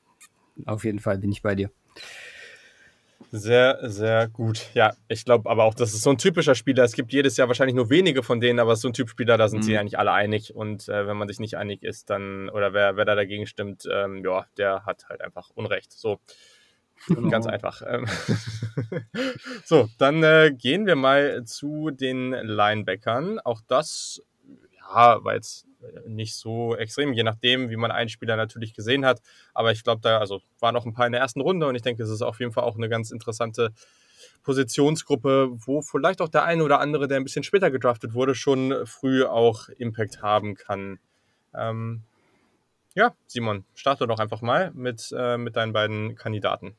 auf 0.66 0.84
jeden 0.84 0.98
Fall 0.98 1.18
bin 1.18 1.32
ich 1.32 1.42
bei 1.42 1.54
dir. 1.54 1.70
Sehr, 3.32 3.78
sehr 3.82 4.28
gut. 4.28 4.70
Ja, 4.74 4.94
ich 5.08 5.24
glaube 5.24 5.50
aber 5.50 5.64
auch, 5.64 5.74
das 5.74 5.94
ist 5.94 6.02
so 6.02 6.10
ein 6.10 6.18
typischer 6.18 6.54
Spieler. 6.54 6.84
Es 6.84 6.92
gibt 6.92 7.12
jedes 7.12 7.36
Jahr 7.36 7.48
wahrscheinlich 7.48 7.74
nur 7.74 7.90
wenige 7.90 8.22
von 8.22 8.40
denen, 8.40 8.60
aber 8.60 8.76
so 8.76 8.88
ein 8.88 8.94
Typ 8.94 9.10
Spieler, 9.10 9.36
da 9.36 9.48
sind 9.48 9.60
mhm. 9.60 9.64
sie 9.64 9.78
eigentlich 9.78 9.98
alle 9.98 10.12
einig. 10.12 10.54
Und 10.54 10.88
äh, 10.88 11.06
wenn 11.06 11.16
man 11.16 11.28
sich 11.28 11.40
nicht 11.40 11.56
einig 11.56 11.82
ist, 11.82 12.08
dann, 12.10 12.48
oder 12.50 12.72
wer, 12.72 12.96
wer 12.96 13.04
da 13.04 13.14
dagegen 13.14 13.46
stimmt, 13.46 13.88
ähm, 13.90 14.22
ja, 14.24 14.46
der 14.58 14.86
hat 14.86 15.08
halt 15.08 15.22
einfach 15.22 15.50
Unrecht. 15.54 15.92
So. 15.92 16.20
Genau. 17.08 17.30
Ganz 17.30 17.46
einfach. 17.46 17.82
Ähm, 17.86 18.06
so, 19.64 19.88
dann 19.98 20.22
äh, 20.22 20.52
gehen 20.56 20.86
wir 20.86 20.96
mal 20.96 21.44
zu 21.44 21.90
den 21.90 22.32
Linebackern. 22.32 23.38
Auch 23.40 23.60
das 23.66 24.22
ja, 24.78 25.22
war 25.22 25.34
jetzt 25.34 25.66
nicht 26.06 26.34
so 26.34 26.74
extrem, 26.76 27.12
je 27.12 27.22
nachdem, 27.22 27.70
wie 27.70 27.76
man 27.76 27.90
einen 27.90 28.08
Spieler 28.08 28.36
natürlich 28.36 28.74
gesehen 28.74 29.04
hat. 29.04 29.20
Aber 29.54 29.72
ich 29.72 29.84
glaube, 29.84 30.00
da 30.02 30.18
also, 30.18 30.40
waren 30.60 30.74
noch 30.74 30.86
ein 30.86 30.94
paar 30.94 31.06
in 31.06 31.12
der 31.12 31.20
ersten 31.20 31.40
Runde 31.40 31.66
und 31.66 31.74
ich 31.74 31.82
denke, 31.82 32.02
es 32.02 32.10
ist 32.10 32.22
auf 32.22 32.40
jeden 32.40 32.52
Fall 32.52 32.64
auch 32.64 32.76
eine 32.76 32.88
ganz 32.88 33.10
interessante 33.10 33.72
Positionsgruppe, 34.42 35.50
wo 35.52 35.82
vielleicht 35.82 36.20
auch 36.20 36.28
der 36.28 36.44
eine 36.44 36.64
oder 36.64 36.80
andere, 36.80 37.08
der 37.08 37.18
ein 37.18 37.24
bisschen 37.24 37.42
später 37.42 37.70
gedraftet 37.70 38.14
wurde, 38.14 38.34
schon 38.34 38.86
früh 38.86 39.24
auch 39.24 39.68
Impact 39.68 40.22
haben 40.22 40.54
kann. 40.54 40.98
Ähm, 41.54 42.02
ja, 42.94 43.14
Simon, 43.26 43.64
starte 43.74 44.06
doch 44.06 44.18
einfach 44.18 44.40
mal 44.40 44.70
mit, 44.72 45.12
äh, 45.16 45.36
mit 45.36 45.56
deinen 45.56 45.72
beiden 45.72 46.14
Kandidaten. 46.14 46.76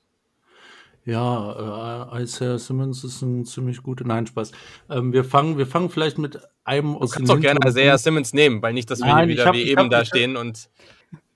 Ja, 1.07 2.09
äh, 2.11 2.23
Isaiah 2.23 2.59
Simmons 2.59 3.05
ist 3.05 3.21
ein 3.21 3.45
ziemlich 3.45 3.81
guter. 3.81 4.03
Nein, 4.03 4.27
Spaß. 4.27 4.51
Ähm, 4.89 5.13
wir, 5.13 5.23
fangen, 5.23 5.57
wir 5.57 5.65
fangen 5.65 5.89
vielleicht 5.89 6.17
mit 6.17 6.37
einem 6.65 6.97
aus 6.97 7.11
Du 7.11 7.15
kannst 7.15 7.31
doch 7.31 7.39
gerne 7.39 7.61
Isaiah 7.65 7.97
Simmons 7.97 8.33
nehmen, 8.33 8.61
weil 8.61 8.73
nicht, 8.73 8.91
dass 8.91 8.99
wir 8.99 9.07
Nein, 9.07 9.29
wieder 9.29 9.45
hab, 9.45 9.55
wie 9.55 9.69
eben 9.69 9.83
hab, 9.83 9.89
da 9.89 10.03
stehen 10.03 10.35
und. 10.35 10.69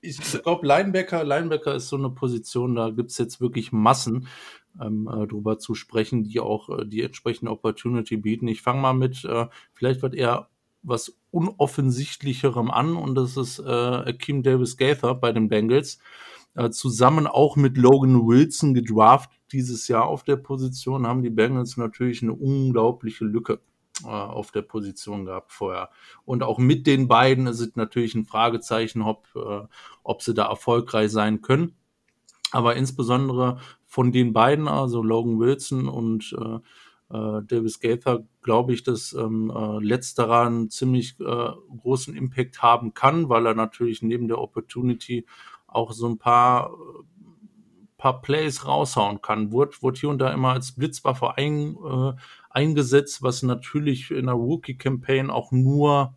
Ich 0.02 0.18
glaube, 0.18 0.66
Linebacker, 0.66 1.24
Linebacker 1.24 1.74
ist 1.74 1.88
so 1.88 1.96
eine 1.96 2.10
Position, 2.10 2.74
da 2.74 2.90
gibt 2.90 3.12
es 3.12 3.18
jetzt 3.18 3.40
wirklich 3.40 3.72
Massen 3.72 4.28
ähm, 4.78 5.08
äh, 5.08 5.26
drüber 5.26 5.58
zu 5.58 5.74
sprechen, 5.74 6.24
die 6.24 6.40
auch 6.40 6.68
äh, 6.68 6.84
die 6.84 7.02
entsprechende 7.02 7.50
Opportunity 7.50 8.18
bieten. 8.18 8.48
Ich 8.48 8.60
fange 8.60 8.82
mal 8.82 8.92
mit, 8.92 9.24
äh, 9.24 9.46
vielleicht 9.72 10.02
wird 10.02 10.14
eher 10.14 10.48
was 10.82 11.16
unoffensichtlicherem 11.30 12.70
an 12.70 12.96
und 12.96 13.14
das 13.14 13.38
ist 13.38 13.58
äh, 13.60 13.62
Akeem 13.62 14.42
Davis 14.42 14.76
Gaither 14.76 15.14
bei 15.14 15.32
den 15.32 15.48
Bengals. 15.48 15.98
Äh, 16.54 16.68
zusammen 16.68 17.26
auch 17.26 17.56
mit 17.56 17.78
Logan 17.78 18.26
Wilson 18.26 18.74
gedraft 18.74 19.30
dieses 19.52 19.88
Jahr 19.88 20.06
auf 20.06 20.24
der 20.24 20.36
Position, 20.36 21.06
haben 21.06 21.22
die 21.22 21.30
Bengals 21.30 21.76
natürlich 21.76 22.22
eine 22.22 22.32
unglaubliche 22.32 23.24
Lücke 23.24 23.60
äh, 24.04 24.08
auf 24.08 24.50
der 24.50 24.62
Position 24.62 25.26
gehabt 25.26 25.52
vorher. 25.52 25.90
Und 26.24 26.42
auch 26.42 26.58
mit 26.58 26.86
den 26.86 27.08
beiden 27.08 27.46
ist 27.46 27.60
es 27.60 27.76
natürlich 27.76 28.14
ein 28.14 28.24
Fragezeichen, 28.24 29.02
ob, 29.02 29.28
äh, 29.36 29.66
ob 30.02 30.22
sie 30.22 30.34
da 30.34 30.46
erfolgreich 30.46 31.10
sein 31.10 31.42
können. 31.42 31.76
Aber 32.50 32.76
insbesondere 32.76 33.58
von 33.86 34.12
den 34.12 34.32
beiden, 34.32 34.68
also 34.68 35.02
Logan 35.02 35.38
Wilson 35.38 35.88
und 35.88 36.36
äh, 36.38 36.58
äh, 37.12 37.42
Davis 37.44 37.80
Gaither, 37.80 38.24
glaube 38.42 38.72
ich, 38.72 38.82
dass 38.82 39.12
ähm, 39.12 39.52
äh, 39.54 39.84
letzterer 39.84 40.46
einen 40.46 40.70
ziemlich 40.70 41.20
äh, 41.20 41.50
großen 41.80 42.16
Impact 42.16 42.62
haben 42.62 42.94
kann, 42.94 43.28
weil 43.28 43.46
er 43.46 43.54
natürlich 43.54 44.02
neben 44.02 44.28
der 44.28 44.38
Opportunity 44.38 45.26
auch 45.66 45.92
so 45.92 46.08
ein 46.08 46.18
paar, 46.18 46.72
paar 48.02 48.20
Plays 48.20 48.66
raushauen 48.66 49.22
kann. 49.22 49.52
Wurde, 49.52 49.80
wurde 49.80 50.00
hier 50.00 50.08
und 50.08 50.18
da 50.18 50.32
immer 50.32 50.52
als 50.52 50.72
Blitzwaffe 50.72 51.36
ein, 51.36 51.76
äh, 51.76 52.12
eingesetzt, 52.50 53.22
was 53.22 53.44
natürlich 53.44 54.10
in 54.10 54.28
einer 54.28 54.32
Rookie-Campaign 54.32 55.30
auch 55.30 55.52
nur 55.52 56.16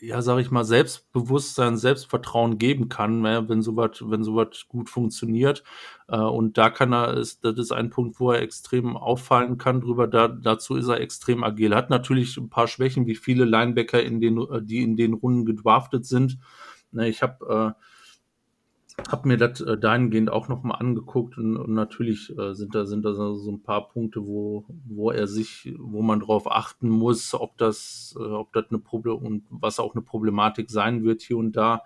ja, 0.00 0.22
sag 0.22 0.38
ich 0.38 0.52
mal, 0.52 0.64
Selbstbewusstsein, 0.64 1.76
Selbstvertrauen 1.76 2.58
geben 2.58 2.88
kann, 2.88 3.20
ne, 3.20 3.48
wenn 3.48 3.62
sowas, 3.62 4.00
wenn 4.00 4.22
sowas 4.22 4.66
gut 4.68 4.88
funktioniert. 4.88 5.64
Äh, 6.06 6.18
und 6.18 6.56
da 6.56 6.70
kann 6.70 6.92
er, 6.92 7.14
ist, 7.14 7.44
das 7.44 7.58
ist 7.58 7.72
ein 7.72 7.90
Punkt, 7.90 8.20
wo 8.20 8.30
er 8.30 8.40
extrem 8.40 8.96
auffallen 8.96 9.58
kann 9.58 9.80
drüber. 9.80 10.06
Da, 10.06 10.28
dazu 10.28 10.76
ist 10.76 10.86
er 10.86 11.00
extrem 11.00 11.42
agil. 11.42 11.74
Hat 11.74 11.90
natürlich 11.90 12.36
ein 12.36 12.48
paar 12.48 12.68
Schwächen, 12.68 13.08
wie 13.08 13.16
viele 13.16 13.44
Linebacker 13.44 14.00
in 14.00 14.20
den, 14.20 14.38
äh, 14.38 14.62
die 14.62 14.82
in 14.82 14.96
den 14.96 15.14
Runden 15.14 15.44
gedraftet 15.44 16.06
sind. 16.06 16.38
Ne, 16.92 17.08
ich 17.08 17.20
habe 17.20 17.74
äh, 17.76 17.82
habe 19.06 19.28
mir 19.28 19.36
das 19.36 19.60
äh, 19.60 19.78
dahingehend 19.78 20.30
auch 20.30 20.48
nochmal 20.48 20.80
angeguckt 20.80 21.38
und, 21.38 21.56
und 21.56 21.72
natürlich 21.72 22.36
äh, 22.36 22.54
sind 22.54 22.74
da 22.74 22.84
sind 22.84 23.04
da 23.04 23.14
so 23.14 23.50
ein 23.50 23.62
paar 23.62 23.88
Punkte, 23.88 24.26
wo 24.26 24.66
wo 24.86 25.10
er 25.10 25.26
sich, 25.26 25.72
wo 25.78 26.02
man 26.02 26.20
drauf 26.20 26.50
achten 26.50 26.88
muss, 26.88 27.32
ob 27.34 27.56
das 27.58 28.14
äh, 28.18 28.22
ob 28.22 28.52
das 28.52 28.66
eine 28.70 28.78
Problem 28.78 29.16
und 29.16 29.44
was 29.50 29.78
auch 29.78 29.94
eine 29.94 30.02
Problematik 30.02 30.70
sein 30.70 31.04
wird 31.04 31.22
hier 31.22 31.38
und 31.38 31.52
da, 31.52 31.82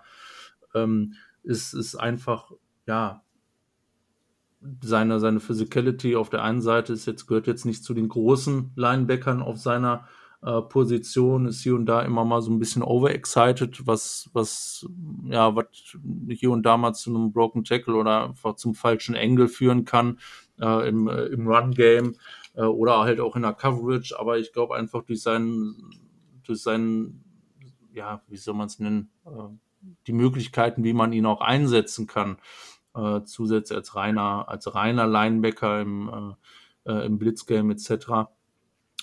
ähm, 0.73 1.13
ist 1.43 1.73
ist 1.73 1.95
einfach 1.95 2.51
ja 2.87 3.21
seine 4.81 5.19
seine 5.19 5.39
Physicality 5.39 6.15
auf 6.15 6.29
der 6.29 6.43
einen 6.43 6.61
Seite 6.61 6.93
ist 6.93 7.05
jetzt 7.05 7.27
gehört 7.27 7.47
jetzt 7.47 7.65
nicht 7.65 7.83
zu 7.83 7.93
den 7.93 8.09
großen 8.09 8.71
Linebackern 8.75 9.41
auf 9.41 9.57
seiner 9.57 10.07
äh, 10.45 10.61
Position 10.61 11.45
ist 11.45 11.61
hier 11.63 11.75
und 11.75 11.85
da 11.85 12.01
immer 12.01 12.25
mal 12.25 12.41
so 12.41 12.51
ein 12.51 12.59
bisschen 12.59 12.83
overexcited, 12.83 13.87
was, 13.87 14.29
was, 14.33 14.85
ja, 15.25 15.55
was 15.55 15.67
hier 16.27 16.51
und 16.51 16.63
da 16.63 16.75
mal 16.75 16.93
zu 16.93 17.09
einem 17.09 17.31
Broken 17.31 17.63
Tackle 17.63 17.95
oder 17.95 18.25
einfach 18.25 18.55
zum 18.55 18.75
falschen 18.75 19.15
Angle 19.15 19.47
führen 19.47 19.85
kann 19.85 20.19
äh, 20.59 20.89
im, 20.89 21.07
äh, 21.07 21.25
im 21.27 21.47
Run-Game 21.47 22.15
äh, 22.55 22.63
oder 22.63 22.99
halt 22.99 23.21
auch 23.21 23.37
in 23.37 23.43
der 23.43 23.53
Coverage. 23.53 24.19
Aber 24.19 24.37
ich 24.37 24.51
glaube 24.51 24.75
einfach 24.75 25.03
durch 25.03 25.21
seinen, 25.21 25.75
durch 26.43 26.61
seinen, 26.61 27.23
ja, 27.93 28.21
wie 28.27 28.37
soll 28.37 28.55
man 28.55 28.67
es 28.67 28.79
nennen, 28.79 29.11
äh, 29.25 29.29
die 30.07 30.13
Möglichkeiten, 30.13 30.83
wie 30.83 30.93
man 30.93 31.13
ihn 31.13 31.25
auch 31.25 31.41
einsetzen 31.41 32.05
kann, 32.05 32.37
äh, 32.95 33.21
zusätzlich 33.23 33.77
als 33.77 33.95
reiner, 33.95 34.49
als 34.49 34.75
reiner 34.75 35.07
Linebacker 35.07 35.79
im, 35.79 36.35
äh, 36.85 37.05
im 37.05 37.17
Blitzgame 37.17 37.73
etc 37.73 38.27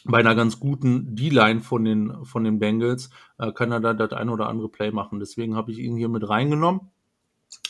bei 0.05 0.19
einer 0.19 0.35
ganz 0.35 0.61
guten 0.61 1.15
D-Line 1.15 1.61
von 1.61 1.85
den, 1.85 2.25
von 2.25 2.45
den 2.45 2.59
Bengals 2.59 3.11
äh, 3.39 3.53
kann 3.53 3.73
er 3.73 3.81
da 3.81 3.95
das 3.95 4.13
ein 4.13 4.29
oder 4.29 4.49
andere 4.49 4.69
Play 4.69 4.91
machen. 4.91 5.21
Deswegen 5.21 5.57
habe 5.57 5.73
ich 5.73 5.79
ihn 5.79 5.97
hier 5.97 6.09
mit 6.09 6.29
reingenommen. 6.29 6.91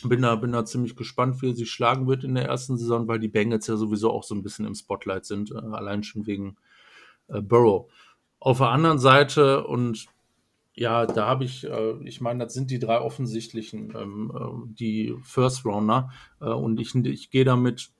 Bin 0.03 0.21
da, 0.21 0.35
bin 0.35 0.51
da 0.51 0.63
ziemlich 0.63 0.95
gespannt, 0.95 1.41
wie 1.41 1.49
er 1.49 1.55
sich 1.55 1.71
schlagen 1.71 2.07
wird 2.07 2.23
in 2.23 2.35
der 2.35 2.45
ersten 2.45 2.77
Saison, 2.77 3.07
weil 3.07 3.19
die 3.19 3.27
Bengals 3.27 3.67
ja 3.67 3.77
sowieso 3.77 4.11
auch 4.11 4.23
so 4.23 4.35
ein 4.35 4.43
bisschen 4.43 4.65
im 4.65 4.75
Spotlight 4.75 5.25
sind, 5.25 5.51
äh, 5.51 5.55
allein 5.55 6.03
schon 6.03 6.27
wegen 6.27 6.57
äh, 7.27 7.41
Burrow. 7.41 7.91
Auf 8.39 8.59
der 8.59 8.69
anderen 8.69 8.99
Seite, 8.99 9.65
und 9.65 10.07
ja, 10.73 11.05
da 11.05 11.27
habe 11.27 11.43
ich, 11.43 11.67
äh, 11.67 11.93
ich 12.03 12.21
meine, 12.21 12.43
das 12.43 12.53
sind 12.53 12.71
die 12.71 12.79
drei 12.79 12.99
offensichtlichen, 12.99 13.93
ähm, 13.95 14.31
äh, 14.35 14.73
die 14.73 15.15
First 15.21 15.65
Rounder, 15.65 16.11
äh, 16.39 16.45
und 16.45 16.79
ich, 16.79 16.95
ich 16.95 17.29
gehe 17.29 17.45
damit 17.45 17.91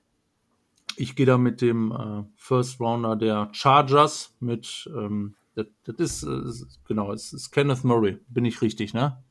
ich 1.01 1.15
gehe 1.15 1.25
da 1.25 1.37
mit 1.37 1.61
dem 1.61 1.91
äh, 1.91 2.23
First 2.35 2.79
Rounder 2.79 3.15
der 3.15 3.49
Chargers 3.53 4.35
mit, 4.39 4.89
ähm, 4.95 5.35
das, 5.55 5.65
das 5.83 5.95
ist, 5.97 6.23
äh, 6.23 6.65
genau, 6.87 7.11
es 7.11 7.33
ist 7.33 7.51
Kenneth 7.51 7.83
Murray, 7.83 8.19
bin 8.29 8.45
ich 8.45 8.61
richtig, 8.61 8.93
ne? 8.93 9.21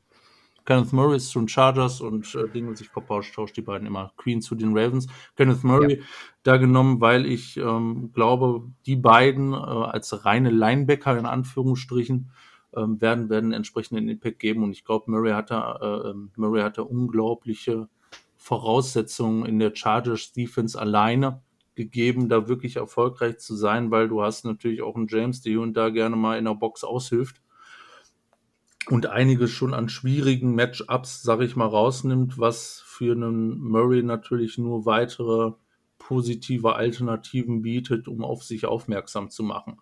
Kenneth 0.65 0.93
Murray 0.93 1.15
ist 1.15 1.31
schon 1.31 1.47
Chargers 1.47 2.01
und 2.01 2.35
äh, 2.35 2.47
Ding 2.49 2.75
sich 2.75 2.89
verpauscht, 2.89 3.33
tauscht 3.33 3.57
die 3.57 3.61
beiden 3.61 3.87
immer 3.87 4.11
Queen 4.17 4.41
zu 4.41 4.53
den 4.53 4.77
Ravens. 4.77 5.07
Kenneth 5.35 5.63
Murray 5.63 5.99
ja. 5.99 6.05
da 6.43 6.57
genommen, 6.57 7.01
weil 7.01 7.25
ich 7.25 7.57
ähm, 7.57 8.11
glaube, 8.13 8.69
die 8.85 8.97
beiden 8.97 9.53
äh, 9.53 9.55
als 9.55 10.23
reine 10.25 10.51
Linebacker 10.51 11.17
in 11.17 11.25
Anführungsstrichen 11.25 12.31
ähm, 12.75 13.01
werden, 13.01 13.29
werden 13.29 13.53
entsprechenden 13.53 14.07
Impact 14.07 14.39
geben 14.39 14.63
und 14.63 14.71
ich 14.71 14.85
glaube, 14.85 15.09
Murray 15.09 15.31
hat 15.31 15.49
da, 15.51 15.77
äh, 15.81 16.09
ähm, 16.09 16.31
Murray 16.35 16.61
hat 16.61 16.77
da 16.77 16.83
unglaubliche 16.83 17.87
Voraussetzungen 18.37 19.45
in 19.45 19.57
der 19.57 19.75
Chargers 19.75 20.33
Defense 20.33 20.79
alleine 20.79 21.41
gegeben, 21.75 22.29
da 22.29 22.47
wirklich 22.47 22.75
erfolgreich 22.75 23.39
zu 23.39 23.55
sein, 23.55 23.91
weil 23.91 24.07
du 24.07 24.21
hast 24.21 24.45
natürlich 24.45 24.81
auch 24.81 24.95
einen 24.95 25.07
James, 25.07 25.41
der 25.41 25.51
hier 25.51 25.61
und 25.61 25.75
da 25.75 25.89
gerne 25.89 26.15
mal 26.15 26.37
in 26.37 26.45
der 26.45 26.55
Box 26.55 26.83
aushilft 26.83 27.41
und 28.89 29.07
einiges 29.07 29.51
schon 29.51 29.73
an 29.73 29.89
schwierigen 29.89 30.55
Matchups, 30.55 31.21
sag 31.21 31.41
ich 31.41 31.55
mal, 31.55 31.67
rausnimmt, 31.67 32.39
was 32.39 32.81
für 32.85 33.13
einen 33.13 33.59
Murray 33.59 34.03
natürlich 34.03 34.57
nur 34.57 34.85
weitere 34.85 35.53
positive 35.99 36.75
Alternativen 36.75 37.61
bietet, 37.61 38.07
um 38.07 38.23
auf 38.23 38.43
sich 38.43 38.65
aufmerksam 38.65 39.29
zu 39.29 39.43
machen. 39.43 39.79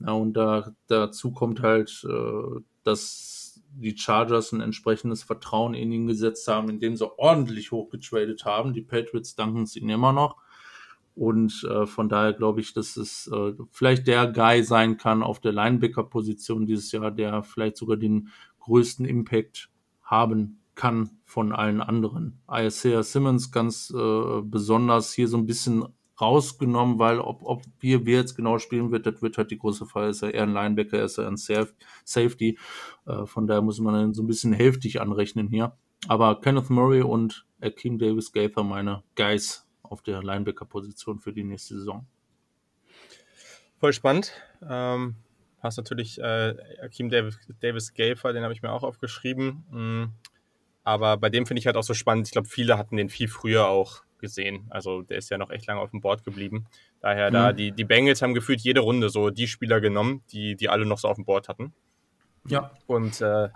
Ja, 0.00 0.12
und 0.12 0.34
da, 0.34 0.74
dazu 0.88 1.30
kommt 1.30 1.62
halt, 1.62 2.04
äh, 2.08 2.60
dass 2.82 3.62
die 3.72 3.96
Chargers 3.96 4.52
ein 4.52 4.60
entsprechendes 4.60 5.22
Vertrauen 5.22 5.74
in 5.74 5.92
ihn 5.92 6.06
gesetzt 6.06 6.48
haben, 6.48 6.68
indem 6.68 6.96
sie 6.96 7.18
ordentlich 7.18 7.70
hochgetradet 7.70 8.44
haben. 8.44 8.72
Die 8.72 8.82
Patriots 8.82 9.36
danken 9.36 9.62
es 9.62 9.76
ihnen 9.76 9.90
immer 9.90 10.12
noch. 10.12 10.36
Und 11.14 11.66
äh, 11.68 11.86
von 11.86 12.08
daher 12.08 12.32
glaube 12.32 12.60
ich, 12.60 12.72
dass 12.72 12.96
es 12.96 13.30
äh, 13.32 13.52
vielleicht 13.70 14.06
der 14.06 14.26
Guy 14.28 14.62
sein 14.62 14.96
kann 14.96 15.22
auf 15.22 15.40
der 15.40 15.52
Linebacker-Position 15.52 16.66
dieses 16.66 16.92
Jahr, 16.92 17.10
der 17.10 17.42
vielleicht 17.42 17.76
sogar 17.76 17.96
den 17.96 18.28
größten 18.60 19.04
Impact 19.04 19.70
haben 20.02 20.60
kann 20.74 21.10
von 21.24 21.52
allen 21.52 21.80
anderen. 21.80 22.40
Isaiah 22.50 23.02
Simmons 23.02 23.52
ganz 23.52 23.92
äh, 23.94 24.40
besonders 24.42 25.12
hier 25.12 25.28
so 25.28 25.36
ein 25.36 25.46
bisschen 25.46 25.84
rausgenommen, 26.20 26.98
weil 26.98 27.18
ob, 27.18 27.42
ob 27.42 27.62
wir, 27.80 28.06
wer 28.06 28.20
jetzt 28.20 28.36
genau 28.36 28.58
spielen 28.58 28.90
wird, 28.90 29.06
das 29.06 29.22
wird 29.22 29.38
halt 29.38 29.50
die 29.50 29.58
große 29.58 29.86
Frage. 29.86 30.08
Ist 30.08 30.22
er 30.22 30.34
eher 30.34 30.44
ein 30.44 30.52
Linebacker, 30.52 31.02
ist 31.02 31.18
er 31.18 31.28
ein 31.28 31.36
Safety? 31.36 32.58
Äh, 33.06 33.26
von 33.26 33.46
daher 33.46 33.62
muss 33.62 33.80
man 33.80 33.94
dann 33.94 34.14
so 34.14 34.22
ein 34.22 34.26
bisschen 34.26 34.52
hälftig 34.52 35.00
anrechnen 35.00 35.48
hier. 35.48 35.76
Aber 36.08 36.40
Kenneth 36.40 36.70
Murray 36.70 37.02
und 37.02 37.46
Akeem 37.60 37.98
Davis 37.98 38.32
Gaither 38.32 38.62
meine 38.64 39.02
Guys 39.16 39.66
auf 39.90 40.00
der 40.02 40.22
Linebacker-Position 40.22 41.18
für 41.18 41.32
die 41.32 41.44
nächste 41.44 41.74
Saison. 41.74 42.06
Voll 43.78 43.92
spannend. 43.92 44.32
Ähm, 44.66 45.16
hast 45.60 45.76
natürlich 45.76 46.18
äh, 46.18 46.54
Akeem 46.82 47.10
Davis, 47.10 47.38
Davis 47.60 47.92
Gafer, 47.92 48.32
den 48.32 48.42
habe 48.42 48.54
ich 48.54 48.62
mir 48.62 48.72
auch 48.72 48.82
aufgeschrieben. 48.82 49.64
Mhm. 49.70 50.12
Aber 50.84 51.16
bei 51.18 51.28
dem 51.28 51.46
finde 51.46 51.60
ich 51.60 51.66
halt 51.66 51.76
auch 51.76 51.82
so 51.82 51.94
spannend. 51.94 52.26
Ich 52.26 52.32
glaube, 52.32 52.48
viele 52.48 52.78
hatten 52.78 52.96
den 52.96 53.10
viel 53.10 53.28
früher 53.28 53.68
auch 53.68 54.02
gesehen. 54.18 54.66
Also 54.70 55.02
der 55.02 55.18
ist 55.18 55.30
ja 55.30 55.38
noch 55.38 55.50
echt 55.50 55.66
lange 55.66 55.80
auf 55.80 55.90
dem 55.90 56.00
Board 56.00 56.24
geblieben. 56.24 56.66
Daher 57.00 57.30
mhm. 57.30 57.34
da, 57.34 57.52
die, 57.52 57.72
die 57.72 57.84
Bengals 57.84 58.22
haben 58.22 58.34
gefühlt 58.34 58.60
jede 58.60 58.80
Runde 58.80 59.08
so 59.08 59.30
die 59.30 59.48
Spieler 59.48 59.80
genommen, 59.80 60.22
die, 60.30 60.56
die 60.56 60.68
alle 60.68 60.86
noch 60.86 60.98
so 60.98 61.08
auf 61.08 61.16
dem 61.16 61.24
Board 61.24 61.48
hatten. 61.48 61.72
Ja. 62.46 62.70
Und 62.86 63.20
äh, 63.20 63.48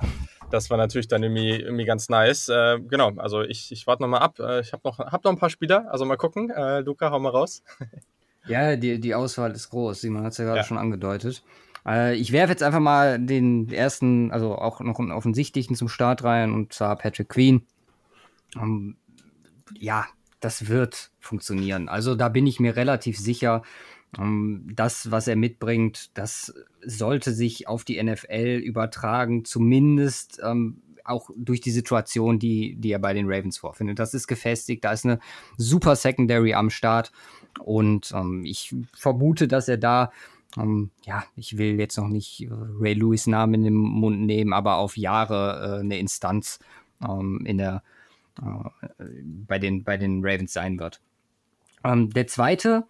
das 0.50 0.70
war 0.70 0.76
natürlich 0.76 1.08
dann 1.08 1.22
irgendwie, 1.22 1.60
irgendwie 1.60 1.84
ganz 1.84 2.08
nice. 2.08 2.48
Äh, 2.48 2.80
genau, 2.80 3.12
also 3.16 3.42
ich, 3.42 3.72
ich 3.72 3.86
warte 3.86 4.02
nochmal 4.02 4.20
ab. 4.20 4.38
Äh, 4.38 4.60
ich 4.60 4.72
habe 4.72 4.82
noch, 4.84 4.98
hab 4.98 5.24
noch 5.24 5.32
ein 5.32 5.38
paar 5.38 5.50
Spieler, 5.50 5.86
also 5.90 6.04
mal 6.04 6.16
gucken. 6.16 6.50
Äh, 6.50 6.80
Luca, 6.80 7.10
hau 7.10 7.18
mal 7.18 7.30
raus. 7.30 7.62
ja, 8.46 8.76
die, 8.76 9.00
die 9.00 9.14
Auswahl 9.14 9.52
ist 9.52 9.70
groß. 9.70 10.00
Simon 10.00 10.24
hat 10.24 10.32
es 10.32 10.38
ja 10.38 10.44
gerade 10.44 10.58
ja. 10.58 10.64
schon 10.64 10.78
angedeutet. 10.78 11.42
Äh, 11.86 12.14
ich 12.16 12.32
werfe 12.32 12.52
jetzt 12.52 12.62
einfach 12.62 12.80
mal 12.80 13.18
den 13.18 13.70
ersten, 13.72 14.30
also 14.30 14.56
auch 14.56 14.80
noch 14.80 14.98
einen 14.98 15.12
offensichtlichen 15.12 15.76
zum 15.76 15.88
Start 15.88 16.24
rein, 16.24 16.52
und 16.52 16.72
zwar 16.72 16.96
Patrick 16.96 17.28
Queen. 17.28 17.66
Ähm, 18.56 18.96
ja, 19.78 20.06
das 20.40 20.68
wird 20.68 21.10
funktionieren. 21.20 21.88
Also 21.88 22.14
da 22.14 22.28
bin 22.28 22.46
ich 22.46 22.60
mir 22.60 22.76
relativ 22.76 23.18
sicher, 23.18 23.62
das, 24.74 25.10
was 25.10 25.28
er 25.28 25.36
mitbringt, 25.36 26.10
das 26.14 26.54
sollte 26.84 27.32
sich 27.32 27.68
auf 27.68 27.84
die 27.84 28.02
NFL 28.02 28.60
übertragen, 28.64 29.44
zumindest 29.44 30.40
ähm, 30.42 30.82
auch 31.04 31.30
durch 31.36 31.60
die 31.60 31.70
Situation, 31.70 32.38
die, 32.38 32.76
die 32.76 32.92
er 32.92 32.98
bei 32.98 33.12
den 33.12 33.26
Ravens 33.30 33.58
vorfindet. 33.58 33.98
Das 33.98 34.14
ist 34.14 34.26
gefestigt, 34.26 34.84
da 34.84 34.92
ist 34.92 35.04
eine 35.04 35.18
super 35.56 35.96
Secondary 35.96 36.54
am 36.54 36.70
Start 36.70 37.12
und 37.60 38.12
ähm, 38.14 38.44
ich 38.44 38.74
vermute, 38.94 39.48
dass 39.48 39.68
er 39.68 39.76
da 39.76 40.10
um, 40.56 40.90
ja, 41.04 41.24
ich 41.34 41.58
will 41.58 41.78
jetzt 41.80 41.96
noch 41.98 42.08
nicht 42.08 42.46
Ray 42.48 42.94
Lewis 42.94 43.26
Namen 43.26 43.54
in 43.54 43.62
den 43.64 43.74
Mund 43.74 44.20
nehmen, 44.20 44.52
aber 44.52 44.76
auf 44.76 44.96
Jahre 44.96 45.78
äh, 45.78 45.80
eine 45.80 45.98
Instanz 45.98 46.60
ähm, 47.02 47.44
in 47.44 47.58
der, 47.58 47.82
äh, 48.40 49.04
bei, 49.24 49.58
den, 49.58 49.82
bei 49.82 49.96
den 49.96 50.24
Ravens 50.24 50.52
sein 50.52 50.78
wird. 50.78 51.00
Ähm, 51.82 52.10
der 52.10 52.28
zweite, 52.28 52.86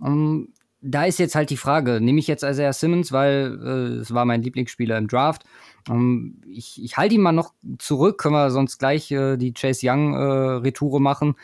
ähm, 0.00 0.52
da 0.80 1.04
ist 1.04 1.18
jetzt 1.18 1.34
halt 1.34 1.50
die 1.50 1.56
Frage, 1.56 2.00
nehme 2.00 2.20
ich 2.20 2.26
jetzt 2.26 2.44
Isaiah 2.44 2.72
Simmons, 2.72 3.12
weil 3.12 3.58
äh, 3.62 4.00
es 4.00 4.14
war 4.14 4.24
mein 4.24 4.42
Lieblingsspieler 4.42 4.96
im 4.96 5.08
Draft. 5.08 5.44
Ähm, 5.88 6.40
ich 6.46 6.82
ich 6.82 6.96
halte 6.96 7.14
ihn 7.14 7.20
mal 7.20 7.32
noch 7.32 7.52
zurück, 7.78 8.18
können 8.18 8.34
wir 8.34 8.50
sonst 8.50 8.78
gleich 8.78 9.10
äh, 9.10 9.36
die 9.36 9.52
Chase 9.52 9.88
Young 9.88 10.14
äh, 10.14 10.18
Retoure 10.18 11.00
machen. 11.00 11.34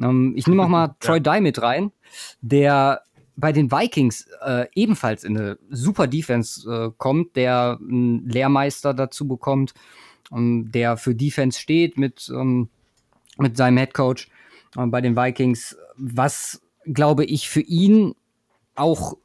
Ähm, 0.00 0.34
ich 0.36 0.46
nehme 0.46 0.62
auch 0.62 0.68
mal 0.68 0.94
Troy 1.00 1.20
Dye 1.20 1.40
mit 1.40 1.60
rein, 1.60 1.90
der 2.40 3.02
bei 3.36 3.52
den 3.52 3.72
Vikings 3.72 4.28
äh, 4.44 4.66
ebenfalls 4.74 5.24
in 5.24 5.36
eine 5.36 5.58
super 5.70 6.06
Defense 6.06 6.70
äh, 6.70 6.90
kommt, 6.96 7.34
der 7.34 7.78
einen 7.80 8.28
Lehrmeister 8.28 8.94
dazu 8.94 9.26
bekommt, 9.26 9.74
ähm, 10.32 10.70
der 10.70 10.96
für 10.96 11.14
Defense 11.14 11.58
steht 11.58 11.98
mit, 11.98 12.30
ähm, 12.32 12.68
mit 13.38 13.56
seinem 13.56 13.78
Head 13.78 13.94
Coach 13.94 14.28
äh, 14.76 14.86
bei 14.86 15.00
den 15.00 15.16
Vikings, 15.16 15.76
was 15.96 16.62
glaube 16.84 17.24
ich 17.24 17.48
für 17.48 17.62
ihn 17.62 18.14
auch 18.74 19.16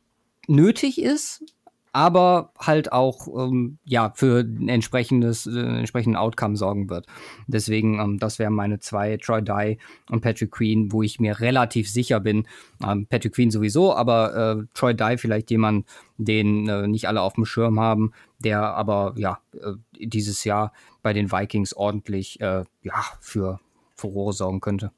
nötig 0.47 1.01
ist, 1.01 1.43
aber 1.91 2.51
halt 2.59 2.91
auch 2.91 3.27
ähm, 3.27 3.79
ja 3.83 4.11
für 4.15 4.41
ein 4.41 4.69
entsprechendes 4.69 5.47
äh, 5.47 5.59
entsprechenden 5.59 6.15
Outcome 6.15 6.55
sorgen 6.55 6.89
wird. 6.89 7.07
Deswegen, 7.47 7.99
ähm, 7.99 8.19
das 8.19 8.37
wären 8.39 8.53
meine 8.53 8.79
zwei, 8.79 9.17
Troy 9.17 9.41
Dye 9.41 9.77
und 10.09 10.21
Patrick 10.21 10.51
Queen, 10.51 10.91
wo 10.91 11.01
ich 11.01 11.19
mir 11.19 11.39
relativ 11.39 11.89
sicher 11.89 12.19
bin. 12.19 12.47
Ähm, 12.85 13.07
Patrick 13.07 13.33
Queen 13.33 13.51
sowieso, 13.51 13.93
aber 13.95 14.59
äh, 14.61 14.65
Troy 14.73 14.93
Dye 14.93 15.17
vielleicht 15.17 15.49
jemand, 15.51 15.87
den 16.17 16.67
äh, 16.67 16.87
nicht 16.87 17.07
alle 17.07 17.21
auf 17.21 17.33
dem 17.33 17.45
Schirm 17.45 17.79
haben, 17.79 18.11
der 18.39 18.61
aber 18.61 19.13
ja 19.17 19.39
äh, 19.53 19.73
dieses 19.99 20.43
Jahr 20.43 20.73
bei 21.01 21.13
den 21.13 21.31
Vikings 21.31 21.73
ordentlich 21.73 22.39
äh, 22.41 22.63
ja 22.83 23.03
für 23.19 23.59
Furore 23.95 24.33
sorgen 24.33 24.61
könnte. 24.61 24.91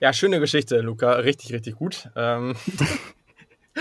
Ja, 0.00 0.12
schöne 0.12 0.40
Geschichte, 0.40 0.80
Luca. 0.80 1.12
Richtig, 1.12 1.52
richtig 1.52 1.76
gut. 1.76 2.10
Ähm, 2.16 2.54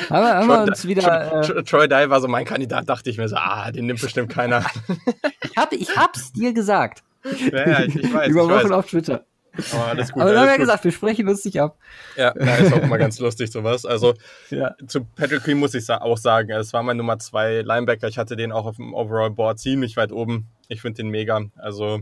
haben 0.10 0.23
wir, 0.23 0.36
haben 0.36 0.47
wir 0.47 0.63
uns 0.63 0.88
wieder. 0.88 1.41
Troy, 1.41 1.63
Troy 1.63 1.88
Dye 1.88 2.10
war 2.10 2.21
so 2.21 2.27
mein 2.27 2.45
Kandidat, 2.45 2.89
dachte 2.89 3.10
ich 3.10 3.17
mir 3.17 3.27
so, 3.27 3.36
ah, 3.36 3.71
den 3.71 3.86
nimmt 3.86 4.01
bestimmt 4.01 4.29
keiner. 4.29 4.65
ich, 5.43 5.58
hab, 5.58 5.73
ich 5.73 5.95
hab's 5.95 6.32
dir 6.34 6.53
gesagt. 6.53 7.03
Ja, 7.51 7.67
ja 7.69 7.79
ich, 7.84 7.95
ich 7.95 8.13
weiß. 8.13 8.27
Über 8.32 8.49
Wochen 8.49 8.73
auf 8.73 8.88
Twitter. 8.88 9.25
Oh, 9.56 9.77
alles 9.88 10.12
gut, 10.12 10.21
Aber 10.21 10.32
alles 10.32 10.34
wir 10.34 10.39
haben 10.41 10.47
ja 10.47 10.53
gut. 10.53 10.62
gesagt, 10.62 10.84
wir 10.84 10.91
sprechen 10.91 11.25
nicht 11.27 11.62
ab. 11.62 11.77
Ja, 12.17 12.34
ja, 12.36 12.56
ist 12.56 12.73
auch 12.73 12.82
immer 12.82 12.97
ganz 12.97 13.19
lustig 13.19 13.51
sowas. 13.51 13.86
Also 13.86 14.15
Ja. 14.49 14.75
zu 14.88 15.06
Patrick 15.06 15.43
Queen 15.43 15.60
muss 15.60 15.75
ich 15.75 15.88
auch 15.89 16.17
sagen, 16.17 16.49
es 16.51 16.73
war 16.73 16.82
mein 16.82 16.97
Nummer 16.97 17.19
zwei 17.19 17.62
Linebacker. 17.62 18.08
Ich 18.08 18.17
hatte 18.17 18.36
den 18.36 18.51
auch 18.51 18.65
auf 18.65 18.77
dem 18.77 18.95
Overall 18.95 19.29
Board 19.29 19.60
ziemlich 19.60 19.95
weit 19.95 20.12
oben. 20.12 20.47
Ich 20.69 20.82
finde 20.82 21.03
den 21.03 21.10
mega. 21.10 21.39
Also 21.56 21.99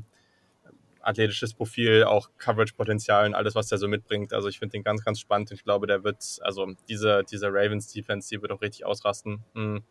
athletisches 1.01 1.53
Profil, 1.53 2.03
auch 2.03 2.29
Coverage-Potenzial 2.37 3.25
und 3.25 3.33
alles, 3.33 3.55
was 3.55 3.67
der 3.67 3.77
so 3.77 3.87
mitbringt. 3.87 4.33
Also 4.33 4.47
ich 4.47 4.59
finde 4.59 4.73
den 4.73 4.83
ganz, 4.83 5.03
ganz 5.03 5.19
spannend. 5.19 5.51
Ich 5.51 5.63
glaube, 5.63 5.87
der 5.87 6.03
wird, 6.03 6.39
also 6.41 6.67
diese, 6.89 7.23
diese 7.29 7.47
Ravens-Defense, 7.47 8.29
die 8.29 8.41
wird 8.41 8.51
auch 8.51 8.61
richtig 8.61 8.85
ausrasten. 8.85 9.43
Mhm. 9.53 9.83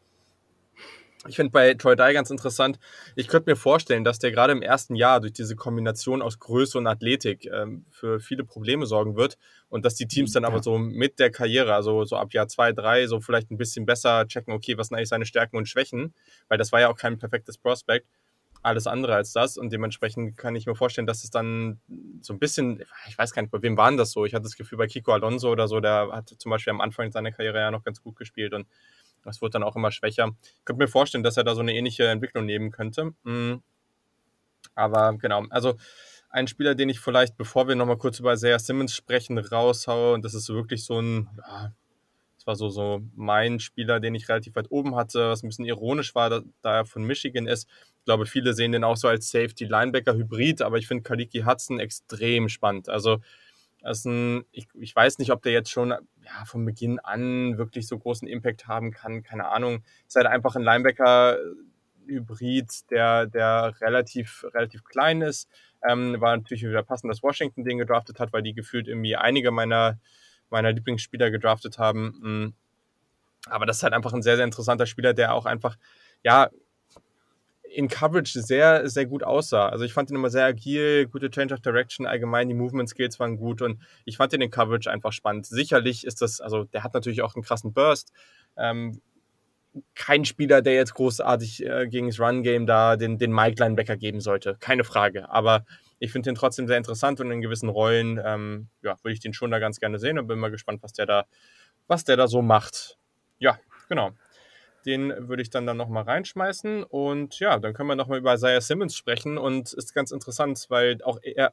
Ich 1.28 1.36
finde 1.36 1.52
bei 1.52 1.74
Troy 1.74 1.96
Dye 1.96 2.14
ganz 2.14 2.30
interessant. 2.30 2.78
Ich 3.14 3.28
könnte 3.28 3.50
mir 3.50 3.56
vorstellen, 3.56 4.04
dass 4.04 4.18
der 4.18 4.30
gerade 4.30 4.52
im 4.54 4.62
ersten 4.62 4.94
Jahr 4.94 5.20
durch 5.20 5.34
diese 5.34 5.54
Kombination 5.54 6.22
aus 6.22 6.38
Größe 6.38 6.78
und 6.78 6.86
Athletik 6.86 7.44
ähm, 7.44 7.84
für 7.90 8.20
viele 8.20 8.42
Probleme 8.42 8.86
sorgen 8.86 9.16
wird 9.16 9.36
und 9.68 9.84
dass 9.84 9.96
die 9.96 10.08
Teams 10.08 10.32
dann 10.32 10.44
Ja. 10.44 10.48
aber 10.48 10.62
so 10.62 10.78
mit 10.78 11.18
der 11.18 11.30
Karriere, 11.30 11.74
also 11.74 12.06
so 12.06 12.16
ab 12.16 12.32
Jahr 12.32 12.48
zwei, 12.48 12.72
drei, 12.72 13.06
so 13.06 13.20
vielleicht 13.20 13.50
ein 13.50 13.58
bisschen 13.58 13.84
besser 13.84 14.26
checken, 14.28 14.54
okay, 14.54 14.78
was 14.78 14.88
sind 14.88 14.96
eigentlich 14.96 15.10
seine 15.10 15.26
Stärken 15.26 15.58
und 15.58 15.68
Schwächen, 15.68 16.14
weil 16.48 16.56
das 16.56 16.72
war 16.72 16.80
ja 16.80 16.88
auch 16.88 16.96
kein 16.96 17.18
perfektes 17.18 17.58
Prospect, 17.58 18.06
alles 18.62 18.86
andere 18.86 19.14
als 19.14 19.32
das 19.32 19.56
und 19.56 19.72
dementsprechend 19.72 20.36
kann 20.36 20.54
ich 20.54 20.66
mir 20.66 20.74
vorstellen, 20.74 21.06
dass 21.06 21.24
es 21.24 21.30
dann 21.30 21.80
so 22.20 22.34
ein 22.34 22.38
bisschen, 22.38 22.82
ich 23.08 23.16
weiß 23.16 23.32
gar 23.32 23.42
nicht, 23.42 23.50
bei 23.50 23.62
wem 23.62 23.76
waren 23.76 23.96
das 23.96 24.12
so? 24.12 24.24
Ich 24.26 24.34
hatte 24.34 24.42
das 24.42 24.56
Gefühl 24.56 24.78
bei 24.78 24.86
Kiko 24.86 25.12
Alonso 25.12 25.50
oder 25.50 25.66
so, 25.66 25.80
der 25.80 26.10
hat 26.12 26.34
zum 26.38 26.50
Beispiel 26.50 26.72
am 26.72 26.80
Anfang 26.80 27.10
seiner 27.10 27.32
Karriere 27.32 27.58
ja 27.58 27.70
noch 27.70 27.84
ganz 27.84 28.02
gut 28.02 28.16
gespielt 28.16 28.52
und 28.52 28.66
das 29.24 29.40
wird 29.42 29.54
dann 29.54 29.62
auch 29.62 29.76
immer 29.76 29.90
schwächer. 29.90 30.30
Ich 30.58 30.64
könnte 30.64 30.82
mir 30.82 30.88
vorstellen, 30.88 31.24
dass 31.24 31.36
er 31.36 31.44
da 31.44 31.54
so 31.54 31.60
eine 31.60 31.74
ähnliche 31.74 32.06
Entwicklung 32.06 32.46
nehmen 32.46 32.70
könnte. 32.70 33.12
Mm. 33.22 33.62
Aber 34.74 35.14
genau, 35.18 35.44
also 35.50 35.76
ein 36.30 36.46
Spieler, 36.46 36.74
den 36.74 36.88
ich 36.88 37.00
vielleicht, 37.00 37.36
bevor 37.36 37.68
wir 37.68 37.74
nochmal 37.74 37.98
kurz 37.98 38.20
über 38.20 38.32
Isaiah 38.32 38.58
Simmons 38.58 38.94
sprechen, 38.94 39.36
raushaue, 39.38 40.14
und 40.14 40.24
das 40.24 40.34
ist 40.34 40.48
wirklich 40.48 40.84
so 40.84 41.00
ein, 41.00 41.28
ja, 41.36 41.72
das 42.40 42.46
war 42.46 42.56
so, 42.56 42.70
so 42.70 43.02
mein 43.14 43.60
Spieler, 43.60 44.00
den 44.00 44.14
ich 44.14 44.30
relativ 44.30 44.56
weit 44.56 44.70
oben 44.70 44.96
hatte, 44.96 45.28
was 45.28 45.42
ein 45.42 45.48
bisschen 45.48 45.66
ironisch 45.66 46.14
war, 46.14 46.30
da, 46.30 46.40
da 46.62 46.76
er 46.76 46.86
von 46.86 47.04
Michigan 47.04 47.46
ist. 47.46 47.68
Ich 47.98 48.06
glaube, 48.06 48.24
viele 48.24 48.54
sehen 48.54 48.72
den 48.72 48.82
auch 48.82 48.96
so 48.96 49.08
als 49.08 49.30
Safety-Linebacker-Hybrid, 49.30 50.62
aber 50.62 50.78
ich 50.78 50.88
finde 50.88 51.02
Kaliki 51.02 51.40
Hudson 51.40 51.78
extrem 51.78 52.48
spannend. 52.48 52.88
Also, 52.88 53.18
ein, 54.06 54.46
ich, 54.52 54.68
ich 54.80 54.96
weiß 54.96 55.18
nicht, 55.18 55.32
ob 55.32 55.42
der 55.42 55.52
jetzt 55.52 55.70
schon 55.70 55.90
ja, 55.90 56.44
von 56.46 56.64
Beginn 56.64 56.98
an 56.98 57.58
wirklich 57.58 57.86
so 57.86 57.98
großen 57.98 58.26
Impact 58.26 58.66
haben 58.66 58.90
kann. 58.90 59.22
Keine 59.22 59.48
Ahnung. 59.48 59.84
Ist 60.08 60.16
halt 60.16 60.26
einfach 60.26 60.56
ein 60.56 60.62
Linebacker-Hybrid, 60.62 62.90
der, 62.90 63.26
der 63.26 63.74
relativ, 63.82 64.46
relativ 64.54 64.82
klein 64.84 65.20
ist. 65.20 65.46
Ähm, 65.86 66.18
war 66.20 66.34
natürlich 66.34 66.62
wieder 66.62 66.82
passend, 66.82 67.10
dass 67.10 67.22
Washington 67.22 67.64
den 67.64 67.76
gedraftet 67.76 68.18
hat, 68.18 68.32
weil 68.32 68.42
die 68.42 68.54
gefühlt 68.54 68.88
irgendwie 68.88 69.16
einige 69.16 69.50
meiner, 69.50 69.98
meiner 70.50 70.72
Lieblingsspieler 70.72 71.30
gedraftet 71.30 71.78
haben. 71.78 72.06
Mm. 72.20 72.54
Aber 73.46 73.66
das 73.66 73.78
ist 73.78 73.82
halt 73.82 73.94
einfach 73.94 74.12
ein 74.12 74.22
sehr, 74.22 74.36
sehr 74.36 74.44
interessanter 74.44 74.86
Spieler, 74.86 75.14
der 75.14 75.34
auch 75.34 75.46
einfach, 75.46 75.76
ja, 76.22 76.50
in 77.72 77.88
Coverage 77.88 78.42
sehr, 78.42 78.88
sehr 78.88 79.06
gut 79.06 79.22
aussah. 79.22 79.68
Also 79.68 79.84
ich 79.84 79.92
fand 79.92 80.10
ihn 80.10 80.16
immer 80.16 80.30
sehr 80.30 80.44
agil, 80.44 81.06
gute 81.06 81.30
Change 81.30 81.54
of 81.54 81.60
Direction, 81.60 82.06
allgemein 82.06 82.48
die 82.48 82.54
Movement 82.54 82.88
Skills 82.88 83.20
waren 83.20 83.36
gut 83.36 83.62
und 83.62 83.80
ich 84.04 84.16
fand 84.16 84.32
ihn 84.32 84.42
in 84.42 84.50
Coverage 84.50 84.90
einfach 84.90 85.12
spannend. 85.12 85.46
Sicherlich 85.46 86.04
ist 86.04 86.20
das, 86.20 86.40
also 86.40 86.64
der 86.64 86.82
hat 86.82 86.94
natürlich 86.94 87.22
auch 87.22 87.34
einen 87.34 87.44
krassen 87.44 87.72
Burst. 87.72 88.12
Ähm, 88.56 89.00
kein 89.94 90.24
Spieler, 90.24 90.62
der 90.62 90.74
jetzt 90.74 90.94
großartig 90.94 91.64
äh, 91.64 91.86
gegen 91.88 92.08
das 92.08 92.18
Run-Game 92.18 92.66
da 92.66 92.96
den, 92.96 93.18
den 93.18 93.32
Mike 93.32 93.62
Linebacker 93.62 93.96
geben 93.96 94.20
sollte. 94.20 94.56
Keine 94.58 94.82
Frage. 94.82 95.30
Aber 95.30 95.64
ich 96.00 96.12
finde 96.12 96.30
den 96.30 96.34
trotzdem 96.34 96.66
sehr 96.66 96.78
interessant 96.78 97.20
und 97.20 97.30
in 97.30 97.42
gewissen 97.42 97.68
Rollen, 97.68 98.20
ähm, 98.24 98.68
ja, 98.82 98.96
würde 99.02 99.12
ich 99.12 99.20
den 99.20 99.34
schon 99.34 99.50
da 99.50 99.58
ganz 99.58 99.78
gerne 99.78 99.98
sehen 99.98 100.18
und 100.18 100.26
bin 100.26 100.38
mal 100.38 100.50
gespannt, 100.50 100.82
was 100.82 100.94
der 100.94 101.04
da, 101.04 101.26
was 101.86 102.04
der 102.04 102.16
da 102.16 102.26
so 102.26 102.40
macht. 102.40 102.98
Ja, 103.38 103.58
genau. 103.88 104.12
Den 104.86 105.28
würde 105.28 105.42
ich 105.42 105.50
dann 105.50 105.66
dann 105.66 105.76
nochmal 105.76 106.04
reinschmeißen. 106.04 106.84
Und 106.84 107.38
ja, 107.38 107.58
dann 107.58 107.74
können 107.74 107.90
wir 107.90 107.96
nochmal 107.96 108.18
über 108.18 108.32
Isaiah 108.32 108.62
Simmons 108.62 108.96
sprechen. 108.96 109.36
Und 109.36 109.74
ist 109.74 109.94
ganz 109.94 110.10
interessant, 110.10 110.64
weil 110.70 111.02
auch 111.02 111.18
er, 111.22 111.52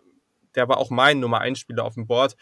der 0.55 0.69
war 0.69 0.77
auch 0.77 0.89
mein 0.89 1.19
Nummer 1.19 1.41
1 1.41 1.59
Spieler 1.59 1.83
auf 1.83 1.95
dem 1.95 2.07
Board. 2.07 2.37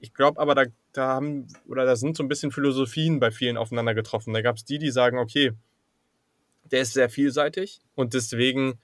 Ich 0.00 0.12
glaube 0.12 0.38
aber, 0.38 0.54
da, 0.54 0.64
da 0.92 1.08
haben, 1.08 1.48
oder 1.66 1.86
da 1.86 1.96
sind 1.96 2.18
so 2.18 2.22
ein 2.22 2.28
bisschen 2.28 2.50
Philosophien 2.50 3.18
bei 3.18 3.30
vielen 3.30 3.56
aufeinander 3.56 3.94
getroffen. 3.94 4.34
Da 4.34 4.42
gab 4.42 4.56
es 4.56 4.64
die, 4.66 4.78
die 4.78 4.90
sagen, 4.90 5.18
okay, 5.18 5.52
der 6.70 6.82
ist 6.82 6.92
sehr 6.92 7.08
vielseitig 7.08 7.80
und 7.94 8.12
deswegen 8.12 8.78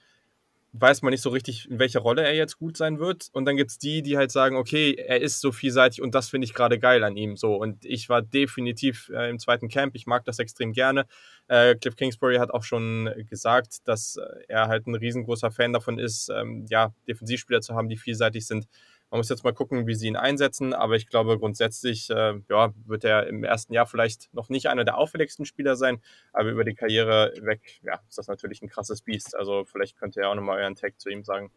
weiß 0.73 1.01
man 1.01 1.11
nicht 1.11 1.21
so 1.21 1.29
richtig, 1.29 1.69
in 1.69 1.79
welcher 1.79 1.99
Rolle 1.99 2.23
er 2.23 2.33
jetzt 2.33 2.57
gut 2.57 2.77
sein 2.77 2.99
wird. 2.99 3.27
Und 3.33 3.45
dann 3.45 3.57
gibt 3.57 3.71
es 3.71 3.77
die, 3.77 4.01
die 4.01 4.17
halt 4.17 4.31
sagen, 4.31 4.55
okay, 4.55 4.93
er 4.93 5.21
ist 5.21 5.41
so 5.41 5.51
vielseitig 5.51 6.01
und 6.01 6.15
das 6.15 6.29
finde 6.29 6.45
ich 6.45 6.53
gerade 6.53 6.79
geil 6.79 7.03
an 7.03 7.17
ihm. 7.17 7.35
So, 7.35 7.55
und 7.55 7.83
ich 7.83 8.07
war 8.07 8.21
definitiv 8.21 9.09
äh, 9.13 9.29
im 9.29 9.37
zweiten 9.37 9.67
Camp, 9.67 9.95
ich 9.95 10.07
mag 10.07 10.23
das 10.25 10.39
extrem 10.39 10.71
gerne. 10.71 11.05
Äh, 11.47 11.75
Cliff 11.75 11.95
Kingsbury 11.95 12.37
hat 12.37 12.51
auch 12.51 12.63
schon 12.63 13.09
gesagt, 13.29 13.87
dass 13.87 14.15
äh, 14.15 14.23
er 14.47 14.67
halt 14.67 14.87
ein 14.87 14.95
riesengroßer 14.95 15.51
Fan 15.51 15.73
davon 15.73 15.99
ist, 15.99 16.29
ähm, 16.29 16.65
ja, 16.69 16.93
Defensivspieler 17.07 17.61
zu 17.61 17.75
haben, 17.75 17.89
die 17.89 17.97
vielseitig 17.97 18.47
sind. 18.47 18.67
Man 19.11 19.19
muss 19.19 19.27
jetzt 19.29 19.43
mal 19.43 19.53
gucken, 19.53 19.87
wie 19.87 19.93
sie 19.93 20.07
ihn 20.07 20.15
einsetzen, 20.15 20.73
aber 20.73 20.95
ich 20.95 21.07
glaube 21.07 21.37
grundsätzlich 21.37 22.09
äh, 22.09 22.35
ja, 22.49 22.73
wird 22.85 23.03
er 23.03 23.27
im 23.27 23.43
ersten 23.43 23.73
Jahr 23.73 23.85
vielleicht 23.85 24.33
noch 24.33 24.47
nicht 24.47 24.67
einer 24.67 24.85
der 24.85 24.97
auffälligsten 24.97 25.45
Spieler 25.45 25.75
sein, 25.75 26.01
aber 26.31 26.49
über 26.49 26.63
die 26.63 26.73
Karriere 26.73 27.33
weg, 27.41 27.81
ja, 27.83 27.99
ist 28.07 28.17
das 28.17 28.27
natürlich 28.27 28.61
ein 28.61 28.69
krasses 28.69 29.01
Biest. 29.01 29.35
Also 29.35 29.65
vielleicht 29.65 29.97
könnt 29.97 30.15
ihr 30.15 30.29
auch 30.29 30.35
nochmal 30.35 30.59
euren 30.59 30.75
Tag 30.75 30.97
zu 30.97 31.09
ihm 31.09 31.25
sagen. 31.25 31.51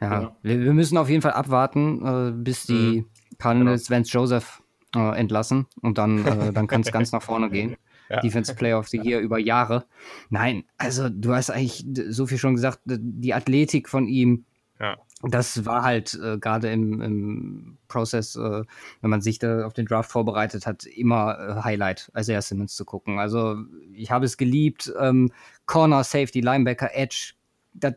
Ja, 0.00 0.22
Ja. 0.22 0.36
Wir, 0.42 0.60
wir 0.60 0.72
müssen 0.72 0.98
auf 0.98 1.08
jeden 1.08 1.22
Fall 1.22 1.32
abwarten, 1.32 2.04
äh, 2.04 2.32
bis 2.32 2.66
die 2.66 3.04
Cardinals 3.38 3.88
Vance 3.88 4.10
Joseph 4.10 4.60
äh, 4.96 5.16
entlassen 5.16 5.66
und 5.82 5.96
dann, 5.96 6.26
äh, 6.26 6.52
dann 6.52 6.66
kann 6.66 6.80
es 6.80 6.90
ganz 6.90 7.12
nach 7.12 7.22
vorne 7.22 7.50
gehen. 7.50 7.76
Ja. 8.10 8.20
Defense 8.20 8.54
Player 8.54 8.78
of 8.78 8.88
the 8.88 8.98
Year 8.98 9.20
über 9.20 9.38
Jahre. 9.38 9.84
Nein, 10.30 10.64
also 10.78 11.08
du 11.08 11.34
hast 11.34 11.50
eigentlich 11.50 11.84
so 12.08 12.26
viel 12.26 12.38
schon 12.38 12.54
gesagt, 12.54 12.80
die 12.84 13.34
Athletik 13.34 13.88
von 13.88 14.08
ihm, 14.08 14.46
Ja. 14.80 14.96
Das 15.22 15.64
war 15.64 15.82
halt 15.82 16.14
äh, 16.14 16.38
gerade 16.38 16.70
im, 16.70 17.00
im 17.00 17.78
Prozess, 17.88 18.36
äh, 18.36 18.62
wenn 19.00 19.10
man 19.10 19.20
sich 19.20 19.38
da 19.40 19.66
auf 19.66 19.72
den 19.72 19.86
Draft 19.86 20.12
vorbereitet 20.12 20.66
hat, 20.66 20.84
immer 20.84 21.38
äh, 21.38 21.62
Highlight, 21.64 22.12
Isaiah 22.16 22.42
Simmons 22.42 22.76
zu 22.76 22.84
gucken. 22.84 23.18
Also 23.18 23.56
ich 23.92 24.10
habe 24.10 24.26
es 24.26 24.36
geliebt. 24.36 24.92
Ähm, 24.98 25.32
Corner, 25.66 26.04
Safety, 26.04 26.40
Linebacker, 26.40 26.90
Edge, 26.94 27.34
das 27.74 27.94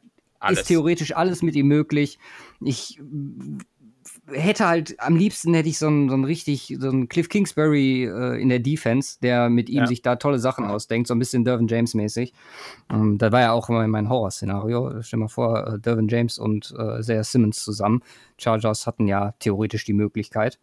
ist 0.49 0.67
theoretisch 0.67 1.15
alles 1.15 1.43
mit 1.43 1.55
ihm 1.55 1.67
möglich. 1.67 2.17
Ich 2.59 2.99
hätte 4.33 4.67
halt, 4.67 4.99
am 4.99 5.15
liebsten 5.15 5.53
hätte 5.53 5.69
ich 5.69 5.77
so 5.77 5.87
einen, 5.87 6.09
so 6.09 6.15
einen 6.15 6.25
richtig, 6.25 6.75
so 6.79 6.89
einen 6.89 7.09
Cliff 7.09 7.29
Kingsbury 7.29 8.05
äh, 8.05 8.41
in 8.41 8.49
der 8.49 8.59
Defense, 8.59 9.17
der 9.21 9.49
mit 9.49 9.69
ihm 9.69 9.79
ja. 9.79 9.87
sich 9.87 10.01
da 10.01 10.15
tolle 10.15 10.39
Sachen 10.39 10.65
ausdenkt, 10.65 11.07
so 11.07 11.15
ein 11.15 11.19
bisschen 11.19 11.45
Dervin 11.45 11.67
James 11.67 11.93
mäßig. 11.93 12.33
Ähm, 12.91 13.17
da 13.17 13.31
war 13.31 13.41
ja 13.41 13.51
auch 13.51 13.69
immer 13.69 13.87
mein 13.87 14.09
Horrorszenario. 14.09 15.01
Stell 15.01 15.17
dir 15.17 15.23
mal 15.23 15.27
vor, 15.27 15.67
äh, 15.67 15.79
Dervin 15.79 16.07
James 16.07 16.39
und 16.39 16.73
äh, 16.77 17.01
Zaya 17.01 17.23
Simmons 17.23 17.63
zusammen. 17.63 18.01
Chargers 18.37 18.87
hatten 18.87 19.07
ja 19.07 19.33
theoretisch 19.39 19.85
die 19.85 19.93
Möglichkeit, 19.93 20.59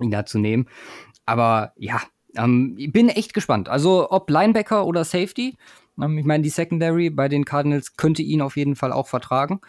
ihn 0.00 0.10
da 0.10 0.26
zu 0.26 0.38
nehmen. 0.38 0.66
Aber 1.26 1.72
ja, 1.76 2.00
ähm, 2.36 2.74
ich 2.78 2.92
bin 2.92 3.08
echt 3.08 3.34
gespannt. 3.34 3.68
Also 3.68 4.10
ob 4.10 4.30
Linebacker 4.30 4.86
oder 4.86 5.04
Safety. 5.04 5.56
Ähm, 6.00 6.18
ich 6.18 6.24
meine, 6.24 6.42
die 6.42 6.50
Secondary 6.50 7.10
bei 7.10 7.28
den 7.28 7.44
Cardinals 7.44 7.96
könnte 7.96 8.22
ihn 8.22 8.42
auf 8.42 8.56
jeden 8.56 8.76
Fall 8.76 8.92
auch 8.92 9.08
vertragen. 9.08 9.60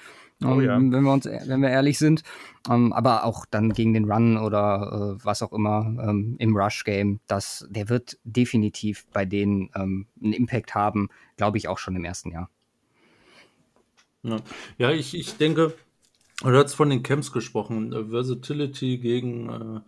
Oh, 0.43 0.59
ja. 0.59 0.75
Ähm, 0.75 0.91
wenn 0.91 1.03
wir 1.03 1.13
uns, 1.13 1.25
wenn 1.25 1.61
wir 1.61 1.69
ehrlich 1.69 1.97
sind. 1.99 2.23
Um, 2.67 2.85
ähm, 2.85 2.93
aber 2.93 3.23
auch 3.25 3.45
dann 3.45 3.73
gegen 3.73 3.93
den 3.93 4.11
Run 4.11 4.37
oder 4.37 5.17
äh, 5.19 5.25
was 5.25 5.41
auch 5.41 5.51
immer 5.51 5.95
ähm, 6.07 6.35
im 6.37 6.55
Rush-Game, 6.55 7.19
das, 7.27 7.67
der 7.69 7.89
wird 7.89 8.19
definitiv 8.23 9.05
bei 9.13 9.25
denen 9.25 9.69
um, 9.75 10.05
einen 10.21 10.33
Impact 10.33 10.75
haben, 10.75 11.09
glaube 11.37 11.57
ich, 11.57 11.67
auch 11.67 11.79
schon 11.79 11.95
im 11.95 12.05
ersten 12.05 12.31
Jahr. 12.31 12.49
Ja, 14.23 14.37
ja 14.77 14.91
ich, 14.91 15.15
ich 15.15 15.37
denke, 15.37 15.73
du 16.41 16.51
hast 16.51 16.75
von 16.75 16.89
den 16.89 17.03
Camps 17.03 17.31
gesprochen, 17.31 17.91
Versatility 18.09 18.97
gegen 18.97 19.49
äh, 19.49 19.79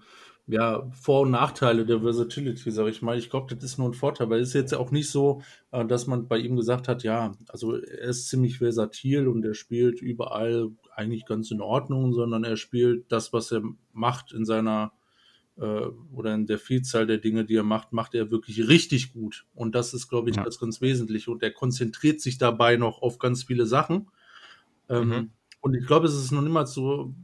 ja, 0.47 0.89
Vor- 0.91 1.21
und 1.21 1.31
Nachteile 1.31 1.85
der 1.85 2.01
Versatility, 2.01 2.69
sage 2.71 2.89
ich 2.89 3.01
mal. 3.01 3.17
Ich 3.17 3.29
glaube, 3.29 3.53
das 3.53 3.63
ist 3.63 3.77
nur 3.77 3.89
ein 3.89 3.93
Vorteil, 3.93 4.29
weil 4.29 4.41
es 4.41 4.49
ist 4.49 4.55
jetzt 4.55 4.73
auch 4.73 4.91
nicht 4.91 5.09
so, 5.09 5.41
äh, 5.71 5.85
dass 5.85 6.05
man 6.05 6.27
bei 6.27 6.37
ihm 6.37 6.57
gesagt 6.57 6.87
hat, 6.87 7.03
ja, 7.03 7.31
also 7.47 7.75
er 7.75 8.09
ist 8.09 8.27
ziemlich 8.27 8.57
versatil 8.57 9.27
und 9.27 9.45
er 9.45 9.53
spielt 9.53 10.01
überall 10.01 10.69
eigentlich 10.95 11.25
ganz 11.25 11.49
in 11.51 11.61
Ordnung, 11.61 12.13
sondern 12.13 12.43
er 12.43 12.57
spielt 12.57 13.11
das, 13.11 13.31
was 13.31 13.51
er 13.51 13.61
macht 13.93 14.33
in 14.33 14.43
seiner 14.43 14.91
äh, 15.57 15.87
oder 16.13 16.33
in 16.33 16.45
der 16.45 16.59
Vielzahl 16.59 17.07
der 17.07 17.19
Dinge, 17.19 17.45
die 17.45 17.55
er 17.55 17.63
macht, 17.63 17.93
macht 17.93 18.13
er 18.13 18.29
wirklich 18.29 18.67
richtig 18.67 19.13
gut. 19.13 19.45
Und 19.53 19.75
das 19.75 19.93
ist, 19.93 20.09
glaube 20.09 20.29
ich, 20.29 20.35
ja. 20.35 20.43
ganz, 20.43 20.59
ganz 20.59 20.81
wesentlich. 20.81 21.29
Und 21.29 21.41
er 21.41 21.51
konzentriert 21.51 22.19
sich 22.19 22.37
dabei 22.37 22.75
noch 22.75 23.01
auf 23.01 23.17
ganz 23.17 23.43
viele 23.43 23.65
Sachen. 23.65 24.09
Ähm, 24.89 25.07
mhm. 25.07 25.29
Und 25.61 25.75
ich 25.75 25.85
glaube, 25.85 26.07
es 26.07 26.15
ist 26.15 26.31
noch 26.31 26.41
niemals 26.41 26.73
so, 26.73 27.15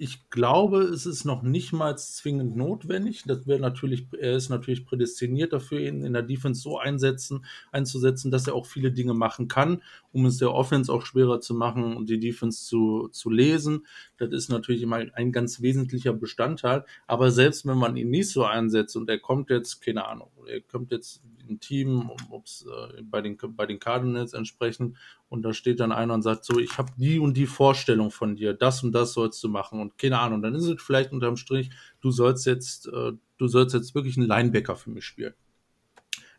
ich 0.00 0.30
glaube, 0.30 0.82
es 0.82 1.06
ist 1.06 1.24
noch 1.24 1.42
nicht 1.42 1.72
mal 1.72 1.98
zwingend 1.98 2.56
notwendig. 2.56 3.24
Das 3.26 3.48
wäre 3.48 3.58
natürlich, 3.58 4.06
er 4.16 4.36
ist 4.36 4.48
natürlich 4.48 4.86
prädestiniert 4.86 5.52
dafür, 5.52 5.80
ihn 5.80 6.04
in 6.04 6.12
der 6.12 6.22
Defense 6.22 6.62
so 6.62 6.78
einsetzen, 6.78 7.44
einzusetzen, 7.72 8.30
dass 8.30 8.46
er 8.46 8.54
auch 8.54 8.64
viele 8.64 8.92
Dinge 8.92 9.12
machen 9.12 9.48
kann, 9.48 9.82
um 10.12 10.24
es 10.26 10.38
der 10.38 10.54
Offense 10.54 10.92
auch 10.92 11.04
schwerer 11.04 11.40
zu 11.40 11.52
machen 11.52 11.96
und 11.96 12.08
die 12.08 12.20
Defense 12.20 12.64
zu, 12.64 13.08
zu 13.08 13.28
lesen. 13.28 13.86
Das 14.18 14.30
ist 14.30 14.48
natürlich 14.50 14.82
immer 14.82 15.04
ein 15.14 15.32
ganz 15.32 15.60
wesentlicher 15.62 16.12
Bestandteil. 16.12 16.84
Aber 17.08 17.32
selbst 17.32 17.66
wenn 17.66 17.78
man 17.78 17.96
ihn 17.96 18.10
nicht 18.10 18.30
so 18.30 18.44
einsetzt 18.44 18.96
und 18.96 19.10
er 19.10 19.18
kommt 19.18 19.50
jetzt, 19.50 19.80
keine 19.80 20.06
Ahnung, 20.06 20.30
er 20.46 20.60
kommt 20.60 20.92
jetzt 20.92 21.24
ein 21.48 21.58
Team, 21.58 22.10
ob 22.30 22.44
es 22.44 22.66
äh, 22.66 23.02
bei, 23.02 23.20
den, 23.20 23.36
bei 23.36 23.66
den 23.66 23.80
Cardinals 23.80 24.32
entsprechend, 24.32 24.96
und 25.28 25.42
da 25.42 25.52
steht 25.52 25.80
dann 25.80 25.92
einer 25.92 26.14
und 26.14 26.22
sagt 26.22 26.44
so, 26.44 26.58
ich 26.58 26.78
habe 26.78 26.92
die 26.96 27.18
und 27.18 27.36
die 27.36 27.46
Vorstellung 27.46 28.10
von 28.10 28.36
dir, 28.36 28.54
das 28.54 28.82
und 28.82 28.92
das 28.92 29.12
sollst 29.12 29.42
du 29.42 29.48
machen 29.48 29.80
und 29.80 29.98
keine 29.98 30.18
Ahnung, 30.18 30.42
dann 30.42 30.54
ist 30.54 30.64
es 30.64 30.82
vielleicht 30.82 31.12
unterm 31.12 31.36
Strich, 31.36 31.70
du 32.00 32.10
sollst 32.10 32.46
jetzt, 32.46 32.88
äh, 32.88 33.12
du 33.36 33.48
sollst 33.48 33.74
jetzt 33.74 33.94
wirklich 33.94 34.16
einen 34.16 34.26
Linebacker 34.26 34.76
für 34.76 34.90
mich 34.90 35.04
spielen. 35.04 35.34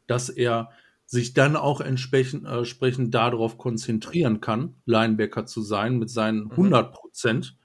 Dass 0.07 0.29
er 0.29 0.69
sich 1.05 1.33
dann 1.33 1.55
auch 1.55 1.81
entsprechend, 1.81 2.45
äh, 2.45 2.57
entsprechend 2.57 3.13
darauf 3.13 3.57
konzentrieren 3.57 4.41
kann, 4.41 4.75
Linebacker 4.85 5.45
zu 5.45 5.61
sein 5.61 5.97
mit 5.97 6.09
seinen 6.09 6.51
100 6.51 6.89
mhm. 6.89 6.93
Prozent 6.93 7.57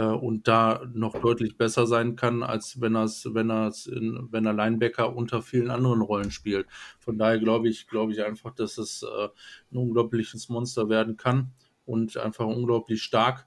und 0.00 0.48
da 0.48 0.82
noch 0.92 1.20
deutlich 1.20 1.56
besser 1.56 1.86
sein 1.86 2.16
kann, 2.16 2.42
als 2.42 2.80
wenn 2.80 2.96
er 2.96 3.04
es, 3.04 3.28
wenn 3.32 3.50
er 3.50 3.68
es 3.68 3.86
in, 3.86 4.28
wenn 4.30 4.46
er 4.46 4.52
Linebacker 4.52 5.14
unter 5.14 5.42
vielen 5.42 5.70
anderen 5.70 6.00
Rollen 6.00 6.30
spielt. 6.30 6.66
Von 6.98 7.18
daher 7.18 7.38
glaube 7.38 7.68
ich, 7.68 7.86
glaube 7.86 8.12
ich 8.12 8.22
einfach, 8.22 8.52
dass 8.54 8.78
es 8.78 9.02
äh, 9.02 9.28
ein 9.72 9.76
unglaubliches 9.76 10.48
Monster 10.48 10.88
werden 10.88 11.16
kann 11.16 11.52
und 11.86 12.16
einfach 12.16 12.46
unglaublich 12.46 13.02
stark 13.02 13.46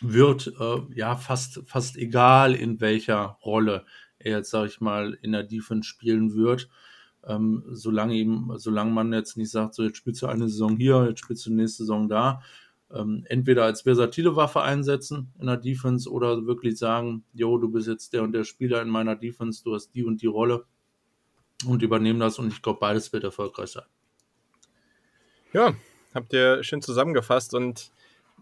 wird, 0.00 0.52
äh, 0.60 0.80
ja, 0.94 1.16
fast, 1.16 1.62
fast 1.66 1.96
egal 1.96 2.54
in 2.54 2.80
welcher 2.80 3.38
Rolle 3.44 3.84
er 4.18 4.38
jetzt, 4.38 4.50
sage 4.50 4.68
ich 4.68 4.80
mal, 4.80 5.16
in 5.22 5.32
der 5.32 5.44
Defense 5.44 5.88
spielen 5.88 6.34
wird. 6.34 6.68
Ähm, 7.26 7.64
solange 7.70 8.14
ihm, 8.14 8.52
solange 8.56 8.92
man 8.92 9.12
jetzt 9.12 9.36
nicht 9.36 9.50
sagt, 9.50 9.74
so 9.74 9.82
jetzt 9.82 9.96
spielst 9.96 10.22
du 10.22 10.26
eine 10.26 10.48
Saison 10.48 10.76
hier, 10.76 11.06
jetzt 11.08 11.20
spielst 11.20 11.46
du 11.46 11.52
nächste 11.52 11.82
Saison 11.82 12.08
da, 12.08 12.42
ähm, 12.92 13.24
entweder 13.28 13.64
als 13.64 13.82
versatile 13.82 14.36
Waffe 14.36 14.62
einsetzen 14.62 15.32
in 15.38 15.46
der 15.46 15.56
Defense 15.56 16.10
oder 16.10 16.46
wirklich 16.46 16.78
sagen, 16.78 17.24
jo, 17.34 17.58
du 17.58 17.70
bist 17.70 17.86
jetzt 17.86 18.12
der 18.12 18.22
und 18.22 18.32
der 18.32 18.44
Spieler 18.44 18.80
in 18.82 18.88
meiner 18.88 19.16
Defense, 19.16 19.62
du 19.62 19.74
hast 19.74 19.94
die 19.94 20.04
und 20.04 20.22
die 20.22 20.26
Rolle 20.26 20.64
und 21.66 21.82
übernehmen 21.82 22.20
das 22.20 22.38
und 22.38 22.52
ich 22.52 22.62
glaube, 22.62 22.80
beides 22.80 23.12
wird 23.12 23.24
erfolgreich 23.24 23.70
sein. 23.70 23.84
Ja, 25.52 25.74
habt 26.14 26.32
ihr 26.32 26.62
schön 26.62 26.82
zusammengefasst 26.82 27.54
und 27.54 27.90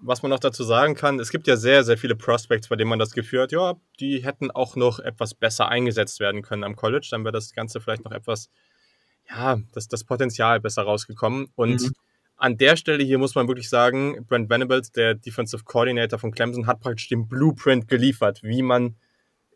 was 0.03 0.23
man 0.23 0.31
noch 0.31 0.41
dazu 0.41 0.63
sagen 0.63 0.95
kann, 0.95 1.19
es 1.19 1.31
gibt 1.31 1.47
ja 1.47 1.57
sehr, 1.57 1.83
sehr 1.83 1.97
viele 1.97 2.15
Prospects, 2.15 2.69
bei 2.69 2.77
denen 2.77 2.91
man 2.91 2.99
das 2.99 3.13
Gefühl 3.13 3.43
hat, 3.43 3.53
ja, 3.53 3.75
die 3.99 4.23
hätten 4.23 4.51
auch 4.51 4.77
noch 4.77 4.99
etwas 4.99 5.35
besser 5.35 5.69
eingesetzt 5.69 6.21
werden 6.21 6.43
können 6.43 6.65
am 6.65 6.77
College, 6.77 7.09
dann 7.11 7.25
wäre 7.25 7.33
das 7.33 7.55
Ganze 7.55 7.81
vielleicht 7.81 8.05
noch 8.05 8.13
etwas, 8.13 8.51
ja, 9.29 9.59
das, 9.73 9.89
das 9.89 10.05
Potenzial 10.05 10.61
besser 10.61 10.83
rausgekommen. 10.83 11.49
Und 11.57 11.81
mhm 11.81 11.93
an 12.37 12.57
der 12.59 12.77
Stelle 12.77 13.03
hier 13.03 13.19
muss 13.19 13.35
man 13.35 13.49
wirklich 13.49 13.69
sagen, 13.69 14.25
Brent 14.29 14.51
Venables, 14.51 14.93
der 14.93 15.15
Defensive 15.15 15.65
Coordinator 15.65 16.19
von 16.19 16.33
Clemson, 16.33 16.67
hat 16.67 16.81
praktisch 16.81 17.09
den 17.09 17.29
Blueprint 17.29 17.89
geliefert, 17.89 18.43
wie 18.43 18.63
man, 18.63 18.97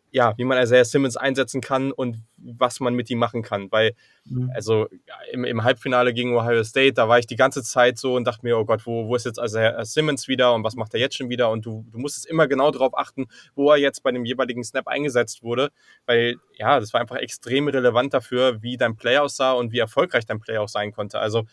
ja, 0.09 0.33
wie 0.37 0.45
man 0.45 0.61
Isaiah 0.61 0.83
Simmons 0.83 1.15
einsetzen 1.15 1.61
kann 1.61 1.91
und 1.91 2.17
was 2.37 2.79
man 2.79 2.95
mit 2.95 3.09
ihm 3.11 3.19
machen 3.19 3.43
kann. 3.43 3.71
Weil, 3.71 3.93
mhm. 4.25 4.51
also 4.55 4.87
im, 5.31 5.45
im, 5.45 5.63
Halbfinale 5.63 6.11
gegen 6.11 6.35
Ohio 6.35 6.63
State, 6.63 6.93
da 6.93 7.07
war 7.07 7.19
ich 7.19 7.27
die 7.27 7.35
ganze 7.35 7.61
Zeit 7.61 7.99
so 7.99 8.15
und 8.15 8.25
dachte 8.25 8.43
mir, 8.43 8.57
oh 8.57 8.65
Gott, 8.65 8.87
wo, 8.87 9.07
wo 9.07 9.15
ist 9.15 9.27
jetzt 9.27 9.39
Isaiah 9.39 9.85
Simmons 9.85 10.27
wieder 10.27 10.55
und 10.55 10.63
was 10.63 10.75
macht 10.75 10.95
er 10.95 10.99
jetzt 10.99 11.15
schon 11.15 11.29
wieder? 11.29 11.51
Und 11.51 11.63
du, 11.67 11.85
du 11.91 11.99
musstest 11.99 12.25
immer 12.25 12.47
genau 12.47 12.71
darauf 12.71 12.97
achten, 12.97 13.27
wo 13.53 13.69
er 13.69 13.77
jetzt 13.77 14.01
bei 14.01 14.11
dem 14.11 14.25
jeweiligen 14.25 14.63
Snap 14.63 14.87
eingesetzt 14.87 15.43
wurde. 15.43 15.69
Weil, 16.07 16.37
ja, 16.57 16.79
das 16.79 16.93
war 16.93 17.01
einfach 17.01 17.17
extrem 17.17 17.67
relevant 17.67 18.15
dafür, 18.15 18.63
wie 18.63 18.75
dein 18.75 18.95
Play 18.95 19.19
aussah 19.19 19.51
und 19.51 19.71
wie 19.71 19.79
erfolgreich 19.79 20.25
dein 20.25 20.39
Play 20.39 20.57
auch 20.57 20.69
sein 20.69 20.91
konnte. 20.91 21.19
Also, 21.19 21.45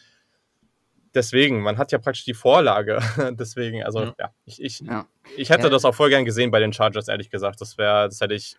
deswegen, 1.15 1.61
man 1.61 1.79
hat 1.79 1.93
ja 1.93 1.99
praktisch 1.99 2.25
die 2.25 2.35
Vorlage. 2.35 3.01
deswegen, 3.39 3.83
also 3.83 4.01
ja, 4.01 4.15
ja 4.19 4.31
ich, 4.45 4.63
ich, 4.63 4.81
ja. 4.81 5.07
ich 5.37 5.51
hätte 5.51 5.65
ja. 5.65 5.71
das 5.71 5.85
auch 5.85 5.95
voll 5.95 6.11
gern 6.11 6.25
gesehen 6.25 6.51
bei 6.51 6.61
den 6.61 6.73
Chargers, 6.73 7.09
ehrlich 7.09 7.31
gesagt. 7.31 7.61
Das 7.61 7.79
wäre, 7.79 8.09
das 8.09 8.21
hätte 8.21 8.35
ich 8.35 8.57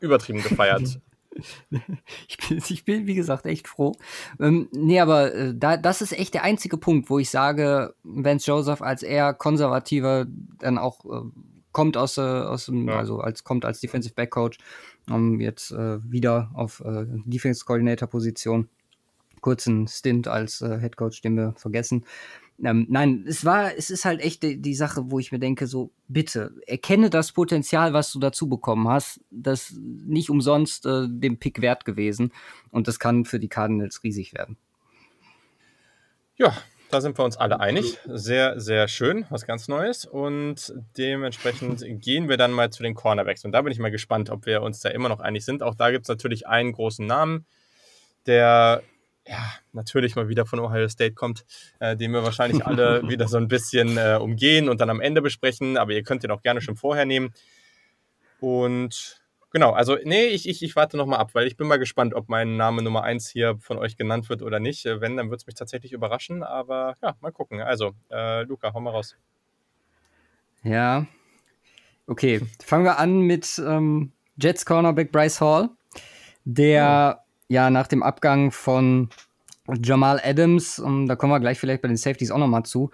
übertrieben 0.00 0.42
gefeiert. 0.42 1.00
ich, 2.28 2.38
bin, 2.38 2.62
ich 2.68 2.84
bin, 2.84 3.06
wie 3.06 3.14
gesagt, 3.14 3.46
echt 3.46 3.68
froh. 3.68 3.92
Ähm, 4.40 4.68
nee, 4.72 5.00
aber 5.00 5.34
äh, 5.34 5.54
da, 5.54 5.76
das 5.76 6.02
ist 6.02 6.12
echt 6.12 6.34
der 6.34 6.44
einzige 6.44 6.78
Punkt, 6.78 7.10
wo 7.10 7.18
ich 7.18 7.30
sage, 7.30 7.94
Vance 8.02 8.50
Joseph 8.50 8.82
als 8.82 9.02
eher 9.02 9.34
konservativer 9.34 10.26
dann 10.58 10.78
auch 10.78 11.04
äh, 11.04 11.28
kommt 11.72 11.98
aus, 11.98 12.16
äh, 12.16 12.22
aus 12.22 12.66
dem, 12.66 12.88
ja. 12.88 12.96
also 12.96 13.20
als 13.20 13.44
kommt 13.44 13.66
als 13.66 13.80
Defensive 13.80 14.14
Back 14.14 14.30
Coach, 14.30 14.56
um, 15.10 15.40
jetzt 15.40 15.72
äh, 15.72 15.98
wieder 16.10 16.50
auf 16.54 16.80
äh, 16.80 17.04
Defense 17.26 17.66
Coordinator 17.66 18.08
Position 18.08 18.70
kurzen 19.46 19.86
Stint 19.86 20.26
als 20.26 20.60
äh, 20.60 20.80
Head 20.80 20.96
Coach, 20.96 21.20
den 21.20 21.36
wir 21.36 21.54
vergessen. 21.56 22.04
Ähm, 22.64 22.84
nein, 22.90 23.24
es 23.28 23.44
war, 23.44 23.72
es 23.76 23.90
ist 23.90 24.04
halt 24.04 24.20
echt 24.20 24.42
die, 24.42 24.60
die, 24.60 24.74
Sache, 24.74 25.08
wo 25.12 25.20
ich 25.20 25.30
mir 25.30 25.38
denke, 25.38 25.68
so 25.68 25.92
bitte 26.08 26.52
erkenne 26.66 27.10
das 27.10 27.30
Potenzial, 27.30 27.92
was 27.92 28.10
du 28.10 28.18
dazu 28.18 28.48
bekommen 28.48 28.88
hast. 28.88 29.20
Das 29.30 29.72
nicht 29.78 30.30
umsonst 30.30 30.84
äh, 30.84 31.06
dem 31.08 31.38
Pick 31.38 31.62
wert 31.62 31.84
gewesen 31.84 32.32
und 32.72 32.88
das 32.88 32.98
kann 32.98 33.24
für 33.24 33.38
die 33.38 33.46
Cardinals 33.46 34.02
riesig 34.02 34.34
werden. 34.34 34.56
Ja, 36.34 36.52
da 36.90 37.00
sind 37.00 37.16
wir 37.16 37.24
uns 37.24 37.36
alle 37.36 37.60
einig. 37.60 37.98
Sehr, 38.04 38.58
sehr 38.58 38.88
schön, 38.88 39.26
was 39.30 39.46
ganz 39.46 39.68
Neues. 39.68 40.06
Und 40.06 40.74
dementsprechend 40.98 41.84
gehen 42.02 42.28
wir 42.28 42.36
dann 42.36 42.50
mal 42.50 42.70
zu 42.70 42.82
den 42.82 42.94
Cornerbacks. 42.94 43.44
Und 43.44 43.52
da 43.52 43.62
bin 43.62 43.70
ich 43.70 43.78
mal 43.78 43.92
gespannt, 43.92 44.28
ob 44.28 44.44
wir 44.44 44.62
uns 44.62 44.80
da 44.80 44.88
immer 44.88 45.08
noch 45.08 45.20
einig 45.20 45.44
sind. 45.44 45.62
Auch 45.62 45.76
da 45.76 45.92
gibt 45.92 46.06
es 46.06 46.08
natürlich 46.08 46.48
einen 46.48 46.72
großen 46.72 47.06
Namen, 47.06 47.46
der 48.26 48.82
ja, 49.26 49.52
natürlich 49.72 50.14
mal 50.14 50.28
wieder 50.28 50.46
von 50.46 50.60
Ohio 50.60 50.88
State 50.88 51.14
kommt, 51.14 51.44
äh, 51.80 51.96
den 51.96 52.12
wir 52.12 52.22
wahrscheinlich 52.22 52.64
alle 52.64 53.02
wieder 53.08 53.28
so 53.28 53.36
ein 53.36 53.48
bisschen 53.48 53.98
äh, 53.98 54.18
umgehen 54.20 54.68
und 54.68 54.80
dann 54.80 54.90
am 54.90 55.00
Ende 55.00 55.20
besprechen, 55.20 55.76
aber 55.76 55.92
ihr 55.92 56.02
könnt 56.02 56.22
den 56.22 56.30
auch 56.30 56.42
gerne 56.42 56.60
schon 56.60 56.76
vorher 56.76 57.04
nehmen. 57.04 57.34
Und 58.40 59.20
genau, 59.50 59.72
also 59.72 59.96
nee, 60.04 60.26
ich, 60.26 60.48
ich, 60.48 60.62
ich 60.62 60.76
warte 60.76 60.96
nochmal 60.96 61.18
ab, 61.18 61.30
weil 61.34 61.46
ich 61.46 61.56
bin 61.56 61.66
mal 61.66 61.78
gespannt, 61.78 62.14
ob 62.14 62.28
mein 62.28 62.56
Name 62.56 62.82
Nummer 62.82 63.02
1 63.02 63.28
hier 63.28 63.58
von 63.58 63.78
euch 63.78 63.96
genannt 63.96 64.28
wird 64.28 64.42
oder 64.42 64.60
nicht. 64.60 64.86
Äh, 64.86 65.00
wenn, 65.00 65.16
dann 65.16 65.30
wird 65.30 65.40
es 65.40 65.46
mich 65.46 65.56
tatsächlich 65.56 65.92
überraschen, 65.92 66.42
aber 66.44 66.94
ja, 67.02 67.16
mal 67.20 67.32
gucken. 67.32 67.60
Also, 67.60 67.92
äh, 68.10 68.42
Luca, 68.42 68.72
hau 68.72 68.80
mal 68.80 68.90
raus. 68.90 69.16
Ja. 70.62 71.06
Okay, 72.06 72.40
fangen 72.64 72.84
wir 72.84 72.98
an 72.98 73.22
mit 73.22 73.60
ähm, 73.64 74.12
Jets 74.40 74.64
Cornerback 74.64 75.10
Bryce 75.10 75.40
Hall, 75.40 75.70
der 76.44 76.68
ja. 76.68 77.25
Ja 77.48 77.70
nach 77.70 77.86
dem 77.86 78.02
Abgang 78.02 78.50
von 78.50 79.08
Jamal 79.82 80.20
Adams, 80.22 80.78
um, 80.78 81.02
ähm, 81.02 81.08
da 81.08 81.16
kommen 81.16 81.32
wir 81.32 81.40
gleich 81.40 81.58
vielleicht 81.58 81.82
bei 81.82 81.88
den 81.88 81.96
Safeties 81.96 82.30
auch 82.30 82.38
nochmal 82.38 82.64
zu, 82.64 82.90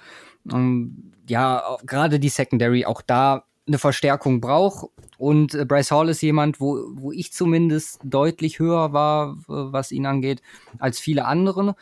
um, 0.50 0.54
ähm, 0.54 1.12
ja, 1.28 1.76
gerade 1.86 2.18
die 2.18 2.28
Secondary 2.28 2.84
auch 2.84 3.00
da 3.02 3.44
eine 3.66 3.78
Verstärkung 3.78 4.40
braucht. 4.40 4.90
Und 5.18 5.54
äh, 5.54 5.64
Bryce 5.64 5.92
Hall 5.92 6.08
ist 6.08 6.20
jemand, 6.20 6.60
wo, 6.60 6.84
wo 6.94 7.12
ich 7.12 7.32
zumindest 7.32 8.00
deutlich 8.02 8.58
höher 8.58 8.92
war, 8.92 9.36
was 9.46 9.92
ihn 9.92 10.06
angeht, 10.06 10.42
als 10.78 10.98
viele 10.98 11.26
andere 11.26 11.76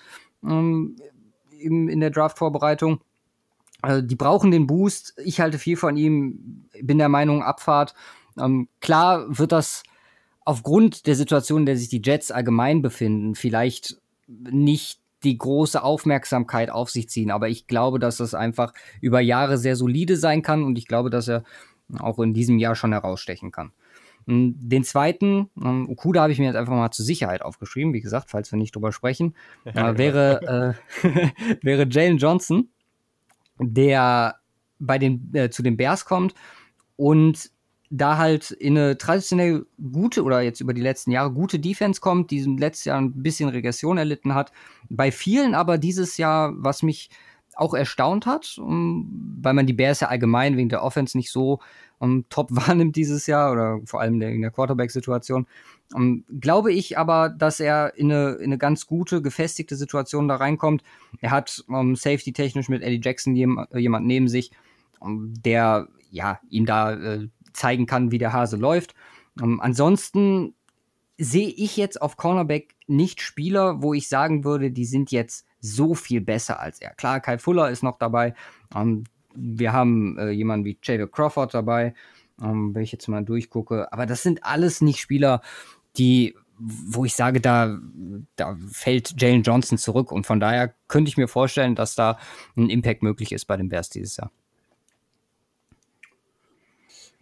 ähm, 0.44 0.96
in, 1.58 1.88
in 1.88 2.00
der 2.00 2.10
Draft-Vorbereitung. 2.10 3.00
Also 3.82 4.02
die 4.02 4.16
brauchen 4.16 4.50
den 4.50 4.66
Boost. 4.66 5.14
Ich 5.24 5.40
halte 5.40 5.58
viel 5.58 5.76
von 5.76 5.96
ihm, 5.96 6.66
bin 6.82 6.98
der 6.98 7.08
Meinung, 7.08 7.42
Abfahrt. 7.42 7.94
Ähm, 8.38 8.68
klar 8.80 9.26
wird 9.38 9.52
das 9.52 9.82
aufgrund 10.51 11.07
der 11.07 11.14
Situation, 11.14 11.61
in 11.61 11.66
der 11.66 11.76
sich 11.76 11.88
die 11.88 12.03
Jets 12.05 12.32
allgemein 12.32 12.82
befinden, 12.82 13.36
vielleicht 13.36 13.98
nicht 14.26 14.98
die 15.22 15.38
große 15.38 15.80
Aufmerksamkeit 15.80 16.70
auf 16.70 16.90
sich 16.90 17.09
ziehen. 17.09 17.30
Aber 17.30 17.48
ich 17.48 17.68
glaube, 17.68 18.01
dass 18.01 18.16
das 18.16 18.34
einfach 18.34 18.74
über 19.01 19.20
Jahre 19.20 19.59
sehr 19.59 19.76
solide 19.76 20.16
sein 20.16 20.42
kann 20.42 20.64
und 20.64 20.76
ich 20.76 20.88
glaube, 20.88 21.09
dass 21.09 21.28
er 21.28 21.44
auch 22.01 22.18
in 22.18 22.34
diesem 22.34 22.59
Jahr 22.59 22.74
schon 22.74 22.90
herausstechen 22.90 23.53
kann. 23.53 23.70
Hm, 24.26 24.57
den 24.59 24.82
zweiten, 24.82 25.51
ähm, 25.62 25.88
Okuda 25.88 26.22
habe 26.22 26.32
ich 26.32 26.40
mir 26.40 26.46
jetzt 26.46 26.57
einfach 26.57 26.74
mal 26.74 26.90
zur 26.90 27.05
Sicherheit 27.05 27.42
aufgeschrieben, 27.42 27.92
wie 27.92 28.01
gesagt, 28.01 28.28
falls 28.28 28.51
wir 28.51 28.59
nicht 28.59 28.74
drüber 28.74 28.90
sprechen, 28.90 29.36
äh, 29.64 29.96
wäre, 29.96 30.74
äh, 31.05 31.59
wäre 31.62 31.86
Jalen 31.88 32.18
Johnson, 32.18 32.70
der 33.61 34.34
bei 34.80 34.98
den, 34.98 35.32
äh, 35.32 35.48
zu 35.48 35.62
den 35.62 35.76
Bears 35.76 36.07
kommt 36.07 36.34
und 36.96 37.53
da 37.91 38.16
halt 38.16 38.53
in 38.53 38.78
eine 38.78 38.97
traditionell 38.97 39.66
gute 39.93 40.22
oder 40.22 40.41
jetzt 40.41 40.61
über 40.61 40.72
die 40.72 40.80
letzten 40.80 41.11
Jahre 41.11 41.32
gute 41.32 41.59
Defense 41.59 42.01
kommt, 42.01 42.30
die 42.30 42.41
letztes 42.41 42.84
Jahr 42.84 43.01
ein 43.01 43.22
bisschen 43.22 43.49
Regression 43.49 43.99
erlitten 43.99 44.34
hat. 44.34 44.53
Bei 44.88 45.11
vielen 45.11 45.55
aber 45.55 45.76
dieses 45.76 46.16
Jahr, 46.16 46.53
was 46.57 46.84
mich 46.84 47.11
auch 47.57 47.74
erstaunt 47.74 48.26
hat, 48.26 48.59
um, 48.59 49.36
weil 49.43 49.55
man 49.55 49.66
die 49.66 49.72
Bears 49.72 50.01
ja 50.01 50.09
allgemein 50.09 50.57
wegen 50.57 50.68
der 50.68 50.84
Offense 50.84 51.18
nicht 51.18 51.32
so 51.32 51.59
um, 51.99 52.24
top 52.30 52.49
wahrnimmt 52.53 52.95
dieses 52.95 53.26
Jahr 53.26 53.51
oder 53.51 53.80
vor 53.84 54.01
allem 54.01 54.22
in 54.22 54.41
der 54.41 54.51
Quarterback-Situation. 54.53 55.47
Um, 55.93 56.24
glaube 56.41 56.72
ich 56.72 56.97
aber, 56.97 57.28
dass 57.28 57.59
er 57.59 57.97
in 57.97 58.12
eine, 58.12 58.34
in 58.34 58.45
eine 58.45 58.59
ganz 58.59 58.86
gute, 58.86 59.20
gefestigte 59.20 59.74
Situation 59.74 60.28
da 60.28 60.36
reinkommt. 60.36 60.84
Er 61.20 61.32
hat 61.32 61.64
safety-technisch 61.66 62.68
mit 62.68 62.82
Eddie 62.82 63.01
Jackson 63.03 63.34
jem, 63.34 63.66
jemand 63.74 64.07
neben 64.07 64.28
sich, 64.28 64.53
der 65.03 65.88
ja 66.11 66.41
ihm 66.49 66.66
da 66.66 66.93
äh, 66.93 67.28
zeigen 67.53 67.86
kann, 67.86 68.11
wie 68.11 68.18
der 68.18 68.32
Hase 68.32 68.57
läuft. 68.57 68.94
Ähm, 69.40 69.61
ansonsten 69.61 70.55
sehe 71.18 71.48
ich 71.48 71.76
jetzt 71.76 72.01
auf 72.01 72.16
Cornerback 72.16 72.74
nicht 72.86 73.20
Spieler, 73.20 73.82
wo 73.82 73.92
ich 73.92 74.09
sagen 74.09 74.44
würde, 74.44 74.70
die 74.70 74.86
sind 74.86 75.12
jetzt 75.12 75.46
so 75.61 75.94
viel 75.94 76.22
besser 76.22 76.61
als 76.61 76.80
er. 76.80 76.94
Klar, 76.94 77.20
Kai 77.20 77.38
Fuller 77.38 77.70
ist 77.70 77.82
noch 77.82 77.98
dabei. 77.98 78.34
Ähm, 78.74 79.05
wir 79.34 79.72
haben 79.72 80.18
äh, 80.18 80.30
jemanden 80.30 80.64
wie 80.64 80.78
Javier 80.82 81.09
Crawford 81.09 81.55
dabei, 81.55 81.94
ähm, 82.42 82.74
wenn 82.74 82.82
ich 82.82 82.92
jetzt 82.92 83.07
mal 83.09 83.22
durchgucke. 83.22 83.92
Aber 83.92 84.07
das 84.07 84.22
sind 84.22 84.44
alles 84.44 84.80
nicht 84.80 85.01
Spieler, 85.01 85.42
die, 85.98 86.34
wo 86.59 87.05
ich 87.05 87.14
sage, 87.14 87.40
da, 87.40 87.78
da 88.36 88.57
fällt 88.70 89.20
Jalen 89.20 89.42
Johnson 89.42 89.78
zurück. 89.78 90.11
Und 90.12 90.26
von 90.26 90.40
daher 90.40 90.74
könnte 90.88 91.11
ich 91.11 91.16
mir 91.16 91.28
vorstellen, 91.28 91.74
dass 91.74 91.94
da 91.94 92.18
ein 92.57 92.70
Impact 92.70 93.03
möglich 93.03 93.32
ist 93.32 93.44
bei 93.44 93.57
den 93.57 93.68
Bears 93.68 93.90
dieses 93.90 94.16
Jahr. 94.16 94.30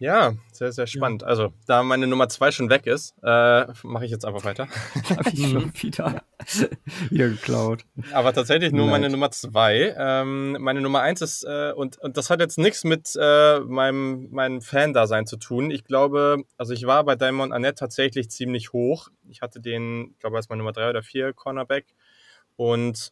Ja, 0.01 0.33
sehr, 0.53 0.71
sehr 0.71 0.87
spannend. 0.87 1.23
Ja. 1.23 1.27
Also, 1.27 1.51
da 1.67 1.83
meine 1.83 2.07
Nummer 2.07 2.29
zwei 2.29 2.51
schon 2.51 2.69
weg 2.69 2.87
ist, 2.87 3.13
äh, 3.21 3.65
mache 3.83 4.05
ich 4.05 4.11
jetzt 4.11 4.23
einfach 4.23 4.45
weiter. 4.45 4.69
Habe 5.09 5.29
ich 5.33 5.51
schon 5.51 5.73
wieder, 5.81 6.23
wieder 7.09 7.27
geklaut. 7.27 7.83
Aber 8.13 8.33
tatsächlich 8.33 8.71
nur 8.71 8.85
Leid. 8.85 8.91
meine 8.91 9.09
Nummer 9.09 9.29
zwei. 9.31 9.93
Ähm, 9.97 10.55
meine 10.61 10.79
Nummer 10.79 11.01
eins 11.01 11.21
ist, 11.21 11.43
äh, 11.43 11.73
und, 11.75 11.97
und 11.97 12.15
das 12.15 12.29
hat 12.29 12.39
jetzt 12.39 12.57
nichts 12.57 12.85
mit 12.85 13.11
äh, 13.19 13.59
meinem, 13.59 14.29
meinem 14.31 14.61
Fan-Dasein 14.61 15.27
zu 15.27 15.35
tun. 15.35 15.69
Ich 15.69 15.83
glaube, 15.83 16.43
also 16.57 16.73
ich 16.73 16.85
war 16.87 17.03
bei 17.03 17.17
Diamond 17.17 17.51
Annette 17.51 17.75
tatsächlich 17.75 18.31
ziemlich 18.31 18.71
hoch. 18.71 19.09
Ich 19.27 19.41
hatte 19.41 19.59
den, 19.59 20.11
ich 20.13 20.19
glaube, 20.19 20.37
als 20.37 20.47
meine 20.47 20.59
Nummer 20.59 20.71
drei 20.71 20.89
oder 20.89 21.03
vier 21.03 21.33
Cornerback. 21.33 21.87
Und 22.55 23.11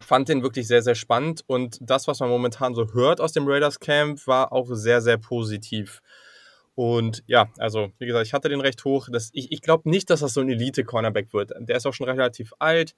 fand 0.00 0.28
den 0.28 0.42
wirklich 0.42 0.66
sehr, 0.66 0.82
sehr 0.82 0.94
spannend. 0.94 1.42
Und 1.46 1.78
das, 1.80 2.06
was 2.06 2.20
man 2.20 2.28
momentan 2.28 2.74
so 2.74 2.92
hört 2.92 3.20
aus 3.20 3.32
dem 3.32 3.46
Raiders 3.46 3.80
Camp, 3.80 4.26
war 4.26 4.52
auch 4.52 4.68
sehr, 4.70 5.00
sehr 5.00 5.18
positiv. 5.18 6.00
Und 6.74 7.22
ja, 7.26 7.48
also 7.58 7.90
wie 7.98 8.06
gesagt, 8.06 8.26
ich 8.26 8.32
hatte 8.32 8.48
den 8.48 8.60
recht 8.60 8.84
hoch. 8.84 9.08
Das, 9.10 9.30
ich 9.32 9.52
ich 9.52 9.62
glaube 9.62 9.88
nicht, 9.88 10.10
dass 10.10 10.20
das 10.20 10.34
so 10.34 10.40
ein 10.40 10.48
Elite-Cornerback 10.48 11.32
wird. 11.32 11.52
Der 11.58 11.76
ist 11.76 11.86
auch 11.86 11.94
schon 11.94 12.08
relativ 12.08 12.52
alt, 12.58 12.94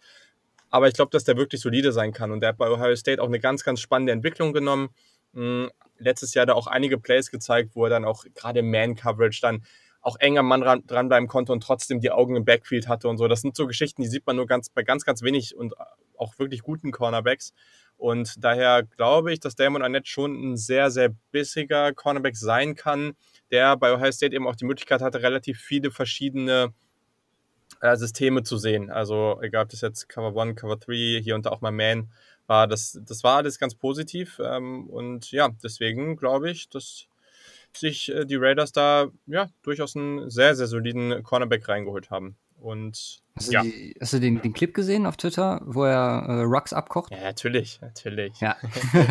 aber 0.71 0.89
ich 0.89 0.95
glaube, 0.95 1.11
dass 1.11 1.25
der 1.25 1.37
wirklich 1.37 1.61
solide 1.61 1.93
sein 1.93 2.13
kann. 2.13 2.31
Und 2.31 2.41
der 2.41 2.51
hat 2.51 2.59
bei 2.59 2.71
Ohio 2.71 2.97
State 2.97 3.23
auch 3.23 3.27
eine 3.27 3.41
ganz, 3.41 3.65
ganz 3.65 3.81
spannende 3.81 4.13
Entwicklung 4.13 4.53
genommen. 4.53 4.89
Hm, 5.35 5.71
letztes 5.99 6.35
Jahr 6.35 6.47
da 6.47 6.55
auch 6.55 6.67
einige 6.67 6.99
Plays 6.99 7.31
gezeigt, 7.31 7.71
wo 7.75 7.85
er 7.85 7.91
dann 7.91 8.05
auch 8.05 8.25
gerade 8.35 8.63
Man-Coverage 8.63 9.41
dann 9.43 9.63
auch 10.01 10.17
eng 10.21 10.39
am 10.39 10.47
Mann 10.47 10.63
ran, 10.63 10.85
dranbleiben 10.87 11.29
konnte 11.29 11.53
und 11.53 11.63
trotzdem 11.63 12.01
die 12.01 12.13
Augen 12.13 12.37
im 12.37 12.45
Backfield 12.45 12.89
hatte 12.89 13.09
und 13.09 13.19
so. 13.19 13.27
Das 13.29 13.41
sind 13.41 13.57
so 13.57 13.67
Geschichten, 13.67 14.03
die 14.03 14.09
sieht 14.09 14.27
man 14.27 14.37
nur 14.37 14.47
ganz 14.47 14.71
bei 14.71 14.83
ganz, 14.83 15.05
ganz 15.05 15.23
wenig 15.23 15.57
und 15.57 15.75
auch 16.19 16.39
wirklich 16.39 16.63
guten 16.63 16.93
Cornerbacks. 16.93 17.53
Und 17.97 18.35
daher 18.45 18.83
glaube 18.83 19.33
ich, 19.33 19.41
dass 19.41 19.55
Damon 19.55 19.83
Arnett 19.83 20.07
schon 20.07 20.33
ein 20.53 20.57
sehr, 20.57 20.91
sehr 20.91 21.11
bissiger 21.31 21.93
Cornerback 21.95 22.37
sein 22.37 22.75
kann, 22.75 23.15
der 23.51 23.77
bei 23.77 23.95
Ohio 23.95 24.13
State 24.13 24.35
eben 24.35 24.47
auch 24.47 24.57
die 24.57 24.67
Möglichkeit 24.67 25.01
hatte, 25.01 25.23
relativ 25.23 25.59
viele 25.59 25.91
verschiedene 25.91 26.75
äh, 27.81 27.97
Systeme 27.97 28.43
zu 28.43 28.59
sehen. 28.59 28.91
Also 28.91 29.41
egal, 29.43 29.65
ob 29.65 29.71
das 29.71 29.81
jetzt 29.81 30.09
Cover 30.09 30.41
1, 30.41 30.61
Cover 30.61 30.77
3, 30.77 31.21
hier 31.23 31.35
und 31.35 31.47
da 31.47 31.51
auch 31.51 31.61
mal 31.61 31.73
Man 31.73 32.11
war, 32.47 32.67
das, 32.67 32.99
das 33.03 33.25
war 33.25 33.39
alles 33.39 33.59
ganz 33.59 33.75
positiv. 33.75 34.41
Ähm, 34.45 34.89
und 34.89 35.31
ja, 35.33 35.49
deswegen 35.63 36.17
glaube 36.17 36.51
ich, 36.51 36.69
dass 36.69 37.07
sich 37.75 38.11
äh, 38.11 38.25
die 38.25 38.37
Raiders 38.37 38.73
da 38.73 39.09
ja 39.27 39.49
durchaus 39.63 39.97
einen 39.97 40.31
sehr, 40.31 40.55
sehr 40.55 40.67
soliden 40.67 41.23
Cornerback 41.23 41.69
reingeholt 41.69 42.11
haben. 42.11 42.37
Und 42.67 43.21
hast, 43.37 43.53
ja. 43.53 43.63
du, 43.63 43.69
die, 43.69 43.95
hast 44.01 44.13
du 44.13 44.19
den, 44.19 44.43
den 44.43 44.53
Clip 44.53 44.75
gesehen 44.75 45.07
auf 45.07 45.17
Twitter, 45.17 45.61
wo 45.67 45.85
er 45.85 46.25
äh, 46.27 46.43
Rux 46.43 46.73
abkocht? 46.73 47.13
Ja, 47.13 47.23
natürlich, 47.23 47.81
natürlich. 47.81 48.41
Ja. 48.41 48.57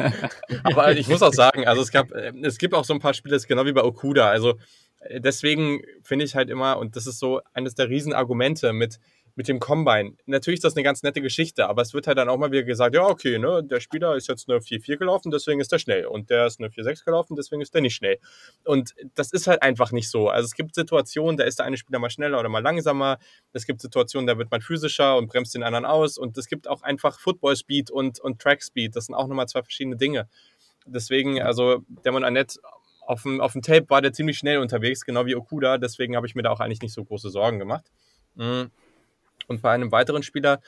Aber 0.64 0.91
ich 0.91 1.08
muss 1.08 1.22
auch 1.22 1.32
sagen, 1.32 1.66
also 1.66 1.82
es 1.82 1.89
gab, 1.89 2.12
äh, 2.12 2.34
es 2.43 2.58
gibt 2.58 2.74
auch 2.74 2.84
so 2.84 2.93
ein 2.93 2.99
paar 2.99 3.14
Spiele, 3.14 3.39
genau 3.47 3.66
wie 3.66 3.72
bei 3.72 3.82
Okuda. 3.82 4.28
Also 4.28 4.56
äh, 4.99 5.22
deswegen 5.22 5.84
finde 6.03 6.26
ich 6.26 6.36
halt 6.36 6.49
immer, 6.49 6.78
und 6.80 6.97
das 6.97 7.08
ist 7.08 7.18
so 7.18 7.39
eines 7.53 7.76
der 7.76 7.88
Riesenargumente 7.88 8.74
mit, 8.74 8.99
mit 9.36 9.49
dem 9.49 9.59
Combine. 9.59 10.13
Natürlich 10.25 10.59
ist 10.59 10.63
das 10.63 10.75
eine 10.75 10.83
ganz 10.83 11.03
nette 11.03 11.21
Geschichte, 11.21 11.67
aber 11.67 11.81
es 11.81 11.93
wird 11.93 12.07
halt 12.07 12.17
dann 12.17 12.29
auch 12.29 12.38
mal 12.38 12.51
wieder 12.51 12.63
gesagt, 12.63 12.95
ja, 12.95 13.05
okay, 13.05 13.38
ne, 13.38 13.61
der 13.63 13.81
Spieler 13.81 14.15
ist 14.15 14.29
jetzt 14.29 14.49
eine 14.49 14.59
4-4 14.59 14.95
gelaufen, 14.97 15.29
deswegen 15.29 15.59
ist 15.59 15.73
er 15.73 15.79
schnell. 15.79 16.05
Und 16.05 16.29
der 16.29 16.47
ist 16.47 16.59
eine 16.59 16.69
4-6 16.69 17.03
gelaufen, 17.03 17.36
deswegen 17.36 17.61
ist 17.61 17.75
er 17.75 17.81
nicht 17.81 17.95
schnell. 17.95 18.17
Und 18.63 18.95
das 19.13 19.33
ist 19.33 19.47
halt 19.47 19.61
einfach 19.61 19.91
nicht 19.91 20.09
so. 20.09 20.29
Also 20.29 20.45
es 20.45 20.53
gibt 20.53 20.73
Situationen, 20.73 21.36
da 21.36 21.43
ist 21.43 21.59
der 21.59 21.65
eine 21.65 21.75
Spieler 21.75 21.99
mal 21.99 22.09
schneller 22.09 22.39
oder 22.39 22.47
mal 22.47 22.63
langsamer. 22.63 23.19
Es 23.51 23.65
gibt 23.65 23.81
Situationen, 23.81 24.25
da 24.25 24.38
wird 24.38 24.49
man 24.51 24.61
physischer 24.61 25.17
und 25.17 25.27
bremst 25.27 25.53
den 25.53 25.63
anderen 25.63 25.86
aus. 25.86 26.17
Und 26.17 26.38
es 26.38 26.47
gibt 26.47 26.69
auch 26.69 26.81
einfach 26.81 27.19
Football-Speed 27.19 27.91
und, 27.91 28.21
und 28.21 28.41
Track-Speed. 28.41 28.95
Das 28.95 29.07
sind 29.07 29.15
auch 29.15 29.27
nochmal 29.27 29.47
zwei 29.47 29.63
verschiedene 29.63 29.97
Dinge. 29.97 30.29
Deswegen, 30.86 31.41
also 31.41 31.83
Demon 32.05 32.23
Annette 32.23 32.59
auf 33.05 33.23
dem, 33.23 33.41
auf 33.41 33.51
dem 33.51 33.61
Tape 33.61 33.89
war 33.89 34.01
der 34.01 34.13
ziemlich 34.13 34.38
schnell 34.38 34.59
unterwegs, 34.59 35.01
genau 35.05 35.25
wie 35.25 35.36
Okuda. 35.36 35.77
Deswegen 35.77 36.15
habe 36.15 36.25
ich 36.25 36.36
mir 36.36 36.43
da 36.43 36.51
auch 36.51 36.61
eigentlich 36.61 36.81
nicht 36.81 36.93
so 36.93 37.03
große 37.03 37.29
Sorgen 37.29 37.59
gemacht. 37.59 37.91
Mhm. 38.36 38.71
Und 39.48 39.62
bei 39.62 39.72
einem 39.72 39.91
weiteren 39.91 40.24
Spieler, 40.24 40.62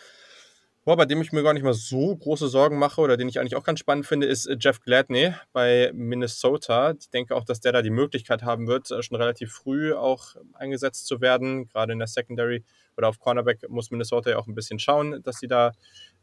boah, 0.88 0.96
bei 0.96 1.06
dem 1.06 1.22
ich 1.22 1.34
mir 1.34 1.44
gar 1.44 1.54
nicht 1.54 1.64
mal 1.64 1.74
so 1.74 2.16
große 2.16 2.48
Sorgen 2.48 2.80
mache 2.80 3.02
oder 3.02 3.18
den 3.18 3.28
ich 3.28 3.40
eigentlich 3.40 3.58
auch 3.58 3.66
ganz 3.66 3.80
spannend 3.80 4.06
finde, 4.06 4.26
ist 4.26 4.46
äh, 4.46 4.56
Jeff 4.58 4.80
Gladney 4.80 5.34
bei 5.52 5.92
Minnesota. 5.94 6.94
Ich 6.98 7.10
denke 7.10 7.36
auch, 7.36 7.44
dass 7.44 7.60
der 7.60 7.74
da 7.74 7.82
die 7.82 7.90
Möglichkeit 7.90 8.44
haben 8.44 8.68
wird, 8.68 8.90
äh, 8.92 9.04
schon 9.04 9.18
relativ 9.18 9.52
früh 9.52 9.94
auch 9.94 10.38
eingesetzt 10.54 11.06
zu 11.06 11.20
werden. 11.20 11.68
Gerade 11.68 11.92
in 11.92 12.00
der 12.00 12.08
Secondary 12.08 12.64
oder 12.96 13.10
auf 13.10 13.20
Cornerback 13.20 13.70
muss 13.70 13.92
Minnesota 13.92 14.30
ja 14.30 14.38
auch 14.38 14.48
ein 14.48 14.56
bisschen 14.56 14.80
schauen, 14.80 15.22
dass 15.24 15.40
sie 15.40 15.48
da, 15.48 15.74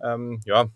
ähm, 0.03 0.41
ja, 0.47 0.67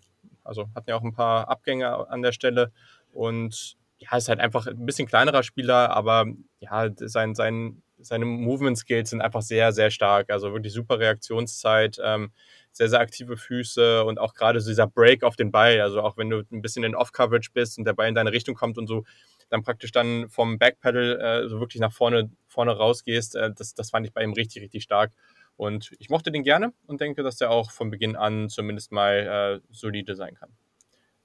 also 0.45 0.69
hatten 0.75 0.91
ja 0.91 0.97
auch 0.97 1.03
ein 1.03 1.15
paar 1.15 1.49
Abgänge 1.49 2.11
an 2.11 2.21
der 2.21 2.33
Stelle 2.33 2.73
und 3.13 3.79
ja, 3.99 4.17
ist 4.19 4.29
halt 4.29 4.39
einfach 4.39 4.67
ein 4.67 4.85
bisschen 4.85 5.09
kleinerer 5.09 5.43
Spieler, 5.43 5.97
aber 5.97 6.27
ja, 6.61 6.91
sein, 6.97 7.35
sein 7.35 7.83
seine 8.01 8.25
Movement 8.25 8.79
Skills 8.79 9.11
sind 9.11 9.21
einfach 9.21 9.43
sehr, 9.43 9.73
sehr 9.73 9.91
stark. 9.91 10.31
Also 10.31 10.53
wirklich 10.53 10.73
super 10.73 10.99
Reaktionszeit, 10.99 11.99
ähm, 12.03 12.33
sehr, 12.73 12.89
sehr 12.89 13.01
aktive 13.01 13.37
Füße 13.37 14.05
und 14.05 14.19
auch 14.19 14.35
gerade 14.35 14.61
so 14.61 14.71
dieser 14.71 14.87
Break 14.87 15.25
auf 15.25 15.37
den 15.37 15.51
Ball. 15.51 15.81
Also 15.81 16.01
auch 16.03 16.17
wenn 16.17 16.31
du 16.31 16.43
ein 16.53 16.63
bisschen 16.63 16.85
in 16.85 16.95
Off-Coverage 16.95 17.51
bist 17.53 17.79
und 17.79 17.85
der 17.85 17.93
Ball 17.93 18.09
in 18.09 18.15
deine 18.15 18.33
Richtung 18.33 18.55
kommt 18.55 18.79
und 18.79 18.87
so, 18.87 19.05
dann 19.51 19.63
praktisch 19.63 19.93
dann 19.93 20.29
vom 20.29 20.59
Backpedal 20.59 21.21
äh, 21.21 21.49
so 21.49 21.61
wirklich 21.61 21.81
nach 21.81 21.93
vorne, 21.93 22.31
vorne 22.47 22.77
rausgehst, 22.77 23.35
äh, 23.37 23.51
das, 23.55 23.75
das 23.75 23.91
fand 23.91 24.07
ich 24.07 24.13
bei 24.13 24.23
ihm 24.23 24.33
richtig, 24.33 24.63
richtig 24.63 24.83
stark. 24.83 25.13
Und 25.57 25.91
ich 25.99 26.09
mochte 26.09 26.31
den 26.31 26.45
gerne 26.45 26.73
und 26.87 27.01
denke, 27.01 27.23
dass 27.25 27.37
der 27.37 27.51
auch 27.51 27.73
von 27.73 27.91
Beginn 27.91 28.15
an 28.15 28.49
zumindest 28.49 28.93
mal 28.93 29.61
äh, 29.65 29.75
solide 29.75 30.15
sein 30.15 30.35
kann. 30.35 30.51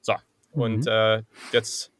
So, 0.01 0.15
und 0.51 0.85
mhm. 0.85 0.91
äh, 0.91 1.23
jetzt 1.51 1.92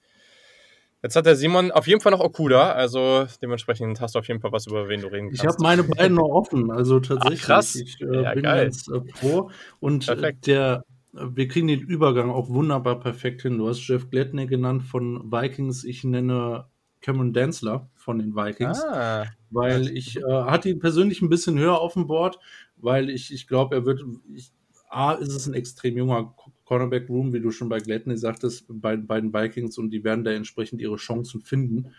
Jetzt 1.04 1.18
hat 1.18 1.26
der 1.26 1.36
Simon 1.36 1.70
auf 1.72 1.86
jeden 1.86 1.99
Fall 1.99 2.14
noch 2.14 2.22
Okuda, 2.22 2.72
also 2.72 3.28
dementsprechend 3.41 3.99
hast 3.99 4.16
du 4.16 4.20
auf 4.20 4.28
jeden 4.30 4.39
Fall 4.39 4.54
was, 4.54 4.68
über 4.68 4.88
wen 4.88 5.01
du 5.01 5.08
reden 5.08 5.28
kannst. 5.28 5.43
Ich 5.43 5.47
habe 5.47 5.58
meine 5.60 5.84
beiden 5.84 6.16
noch 6.16 6.30
offen, 6.30 6.72
also 6.72 7.01
tatsächlich. 7.01 7.41
Ach, 7.43 7.45
krass. 7.45 7.76
Ich 7.76 7.99
äh, 7.99 8.24
ja, 8.24 8.34
bin 8.34 8.43
geil. 8.43 8.64
ganz 8.64 8.88
äh, 8.88 9.01
froh. 9.14 9.49
Und 9.82 10.08
äh, 10.08 10.16
Perfekt. 10.16 10.47
der, 10.47 10.86
wir 11.12 11.49
kriegen 11.49 11.68
den 11.68 11.82
Übergang 11.82 12.32
auch 12.32 12.47
wunderbar 12.47 13.01
perfekt 13.01 13.41
hin. 13.41 13.58
Du 13.58 13.68
hast 13.68 13.86
Jeff 13.86 14.10
Gladney 14.10 14.47
genannt 14.47 14.84
von 14.84 15.30
Vikings. 15.30 15.84
Ich 15.84 16.06
nenne 16.06 16.68
Cameron 17.01 17.34
Densler 17.34 17.89
von 17.95 18.18
den 18.18 18.34
Vikings, 18.34 18.82
ah. 18.82 19.26
weil 19.49 19.89
ich 19.89 20.16
äh, 20.16 20.22
hatte 20.24 20.70
ihn 20.70 20.80
persönlich 20.80 21.22
ein 21.22 21.28
bisschen 21.28 21.60
höher 21.60 21.82
auf 21.82 21.93
dem 21.93 22.08
Board, 22.08 22.39
weil 22.78 23.10
ich, 23.10 23.34
ich 23.34 23.47
glaube, 23.47 23.76
er 23.76 23.86
wird. 23.86 24.01
Ich, 24.34 24.54
A, 24.89 25.14
ist 25.14 25.34
es 25.34 25.47
ein 25.47 25.56
extrem 25.56 25.97
junger 25.97 26.34
Cornerback 26.74 27.07
Room, 27.07 27.34
wie 27.34 27.39
du 27.39 27.51
schon 27.51 27.69
bei 27.69 27.78
Gladney 27.78 28.17
sagtest, 28.17 28.65
bei, 28.67 28.97
bei 28.97 29.21
den 29.21 29.32
Vikings 29.32 29.78
und 29.78 29.91
die 29.91 30.03
werden 30.03 30.24
da 30.24 30.32
entsprechend 30.32 30.82
ihre 30.82 30.95
Chancen 30.95 31.41
finden. 31.41 31.93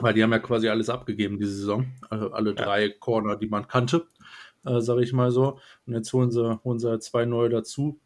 Weil 0.00 0.12
die 0.12 0.24
haben 0.24 0.32
ja 0.32 0.40
quasi 0.40 0.68
alles 0.68 0.90
abgegeben 0.90 1.38
diese 1.38 1.54
Saison. 1.54 1.86
Also 2.08 2.32
alle 2.32 2.52
drei 2.52 2.86
ja. 2.86 2.92
Corner, 2.98 3.36
die 3.36 3.46
man 3.46 3.68
kannte, 3.68 4.08
äh, 4.64 4.80
sage 4.80 5.04
ich 5.04 5.12
mal 5.12 5.30
so. 5.30 5.60
Und 5.86 5.94
jetzt 5.94 6.12
holen 6.12 6.32
sie, 6.32 6.60
holen 6.64 6.80
sie 6.80 6.98
zwei 6.98 7.26
neue 7.26 7.48
dazu. 7.48 8.00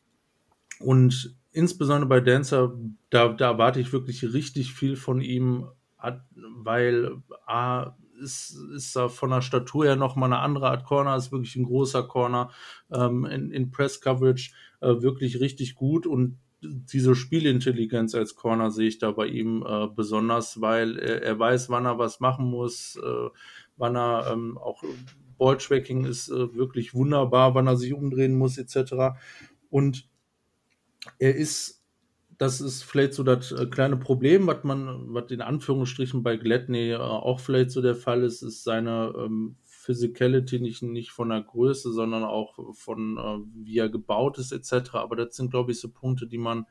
Und 0.81 1.35
insbesondere 1.51 2.11
bei 2.11 2.21
Dancer, 2.21 2.75
da, 3.09 3.29
da 3.29 3.53
erwarte 3.53 3.81
ich 3.81 3.95
wirklich 3.95 4.35
richtig 4.35 4.75
viel 4.75 4.97
von 4.97 5.23
ihm, 5.23 5.69
weil 6.63 7.23
A, 7.47 7.95
ist, 8.21 8.55
ist 8.77 8.97
er 8.97 9.09
von 9.09 9.31
der 9.31 9.41
Statur 9.41 9.87
her 9.87 9.97
nochmal 9.97 10.31
eine 10.31 10.43
andere 10.43 10.69
Art 10.69 10.85
Corner, 10.85 11.17
ist 11.17 11.33
wirklich 11.33 11.57
ein 11.57 11.65
großer 11.65 12.03
Corner. 12.03 12.51
Ähm, 12.91 13.25
in, 13.25 13.51
in 13.51 13.71
Press 13.71 14.03
Coverage 14.03 14.53
äh, 14.85 15.03
wirklich 15.03 15.41
richtig 15.41 15.75
gut 15.75 16.07
und 16.07 16.39
diese 16.63 17.15
Spielintelligenz 17.15 18.15
als 18.15 18.37
Corner 18.37 18.71
sehe 18.71 18.89
ich 18.89 18.99
da 18.99 19.11
bei 19.11 19.27
ihm 19.27 19.65
äh, 19.67 19.87
besonders, 19.89 20.61
weil 20.61 20.99
er, 20.99 21.23
er, 21.23 21.39
weiß, 21.39 21.69
wann 21.69 21.85
er 21.85 21.99
was 21.99 22.21
machen 22.21 22.47
muss, 22.47 22.97
äh, 22.97 23.29
wann 23.77 23.97
er 23.97 24.31
ähm, 24.33 24.57
auch 24.59 24.83
Balltracking 25.39 26.05
ist 26.05 26.31
äh, 26.31 26.55
wirklich 26.55 26.95
wunderbar, 26.95 27.55
wann 27.55 27.67
er 27.67 27.77
sich 27.77 27.93
umdrehen 27.93 28.37
muss, 28.37 28.57
etc. 28.57 29.17
Und 29.69 30.09
er 31.19 31.35
ist 31.35 31.85
das 32.39 32.61
ist 32.61 32.83
vielleicht 32.83 33.15
so 33.15 33.23
das 33.23 33.53
äh, 33.53 33.67
kleine 33.67 33.97
Problem, 33.97 34.47
was 34.47 34.65
man, 34.65 35.15
was 35.15 35.31
in 35.31 35.41
Anführungsstrichen 35.41 36.23
bei 36.23 36.37
Gladney 36.37 36.91
äh, 36.91 36.97
auch 36.97 37.41
vielleicht 37.41 37.71
so 37.71 37.83
der 37.83 37.95
Fall 37.95 38.23
ist, 38.23 38.43
ist 38.43 38.65
seine 38.65 39.13
ähm, 39.17 39.57
Physicality 39.85 40.61
nicht, 40.61 40.83
nicht 40.83 41.11
von 41.11 41.29
der 41.29 41.43
Größe, 41.43 41.93
sondern 41.93 42.25
auch 42.25 42.75
von 42.75 43.19
äh, 43.19 43.65
wie 43.65 43.79
er 43.79 43.89
gebaut 43.89 44.39
ist, 44.39 44.53
etc. 44.53 44.95
Aber 44.95 45.17
das 45.17 45.37
sind, 45.37 45.51
glaube 45.51 45.73
ich, 45.73 45.81
so 45.81 45.91
Punkte, 45.91 46.27
die 46.27 46.39
man, 46.39 46.67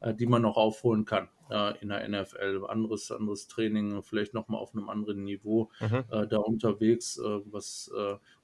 äh, 0.00 0.14
die 0.14 0.26
man 0.26 0.42
noch 0.42 0.56
aufholen 0.56 1.04
kann 1.04 1.28
äh, 1.50 1.76
in 1.80 1.88
der 1.88 2.08
NFL. 2.08 2.64
Anderes, 2.68 3.10
anderes 3.10 3.48
Training, 3.48 4.02
vielleicht 4.02 4.32
nochmal 4.32 4.60
auf 4.60 4.74
einem 4.74 4.88
anderen 4.88 5.24
Niveau 5.24 5.70
mhm. 5.80 6.04
Äh, 6.10 6.26
da 6.28 6.38
unterwegs, 6.38 7.18
was 7.20 7.90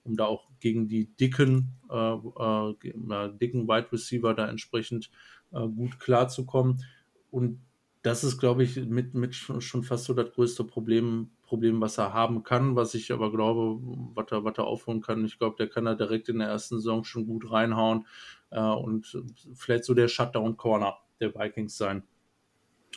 um 0.04 0.16
da 0.16 0.24
auch 0.26 0.48
gegen 0.60 0.88
die 0.88 1.14
dicken, 1.16 1.74
dicken 1.90 3.68
Wide 3.68 3.92
Receiver 3.92 4.34
da 4.34 4.48
entsprechend 4.48 5.10
äh, 5.52 5.66
gut 5.66 5.98
klarzukommen. 5.98 6.84
Und 7.30 7.60
das 8.03 8.24
ist, 8.24 8.38
glaube 8.38 8.62
ich, 8.62 8.76
mit, 8.76 9.14
mit 9.14 9.34
schon 9.34 9.82
fast 9.82 10.05
so 10.05 10.14
das 10.14 10.32
größte 10.32 10.64
Problem, 10.64 11.30
Problem, 11.42 11.80
was 11.80 11.99
er 11.99 12.12
haben 12.12 12.42
kann, 12.42 12.76
was 12.76 12.94
ich 12.94 13.12
aber 13.12 13.30
glaube, 13.32 13.78
was 14.14 14.30
er, 14.30 14.44
was 14.44 14.57
er 14.57 14.66
aufholen 14.66 15.01
kann. 15.01 15.24
Ich 15.24 15.38
glaube, 15.38 15.57
der 15.57 15.68
kann 15.68 15.84
da 15.84 15.94
direkt 15.94 16.28
in 16.28 16.38
der 16.38 16.49
ersten 16.49 16.76
Saison 16.76 17.05
schon 17.05 17.26
gut 17.26 17.51
reinhauen 17.51 18.07
äh, 18.51 18.61
und 18.61 19.20
vielleicht 19.55 19.84
so 19.84 19.94
der 19.94 20.09
Shutdown-Corner 20.09 20.96
der 21.20 21.34
Vikings 21.34 21.76
sein 21.76 22.03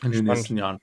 in 0.04 0.12
den 0.12 0.26
nächsten 0.26 0.58
Jahren. 0.58 0.80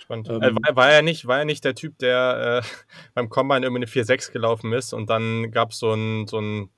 Spannend. 0.00 0.28
Ähm, 0.28 0.42
äh, 0.42 0.54
war, 0.54 0.76
war, 0.76 0.90
er 0.90 1.02
nicht, 1.02 1.26
war 1.26 1.38
er 1.38 1.44
nicht 1.44 1.64
der 1.64 1.74
Typ, 1.74 1.96
der 1.98 2.62
äh, 2.62 2.68
beim 3.14 3.28
Combine 3.28 3.64
irgendwie 3.64 3.84
eine 3.84 4.04
4-6 4.04 4.32
gelaufen 4.32 4.72
ist 4.72 4.92
und 4.92 5.08
dann 5.08 5.50
gab 5.50 5.70
es 5.70 5.78
so 5.78 5.92
ein, 5.92 6.26
so 6.26 6.40
ein 6.40 6.70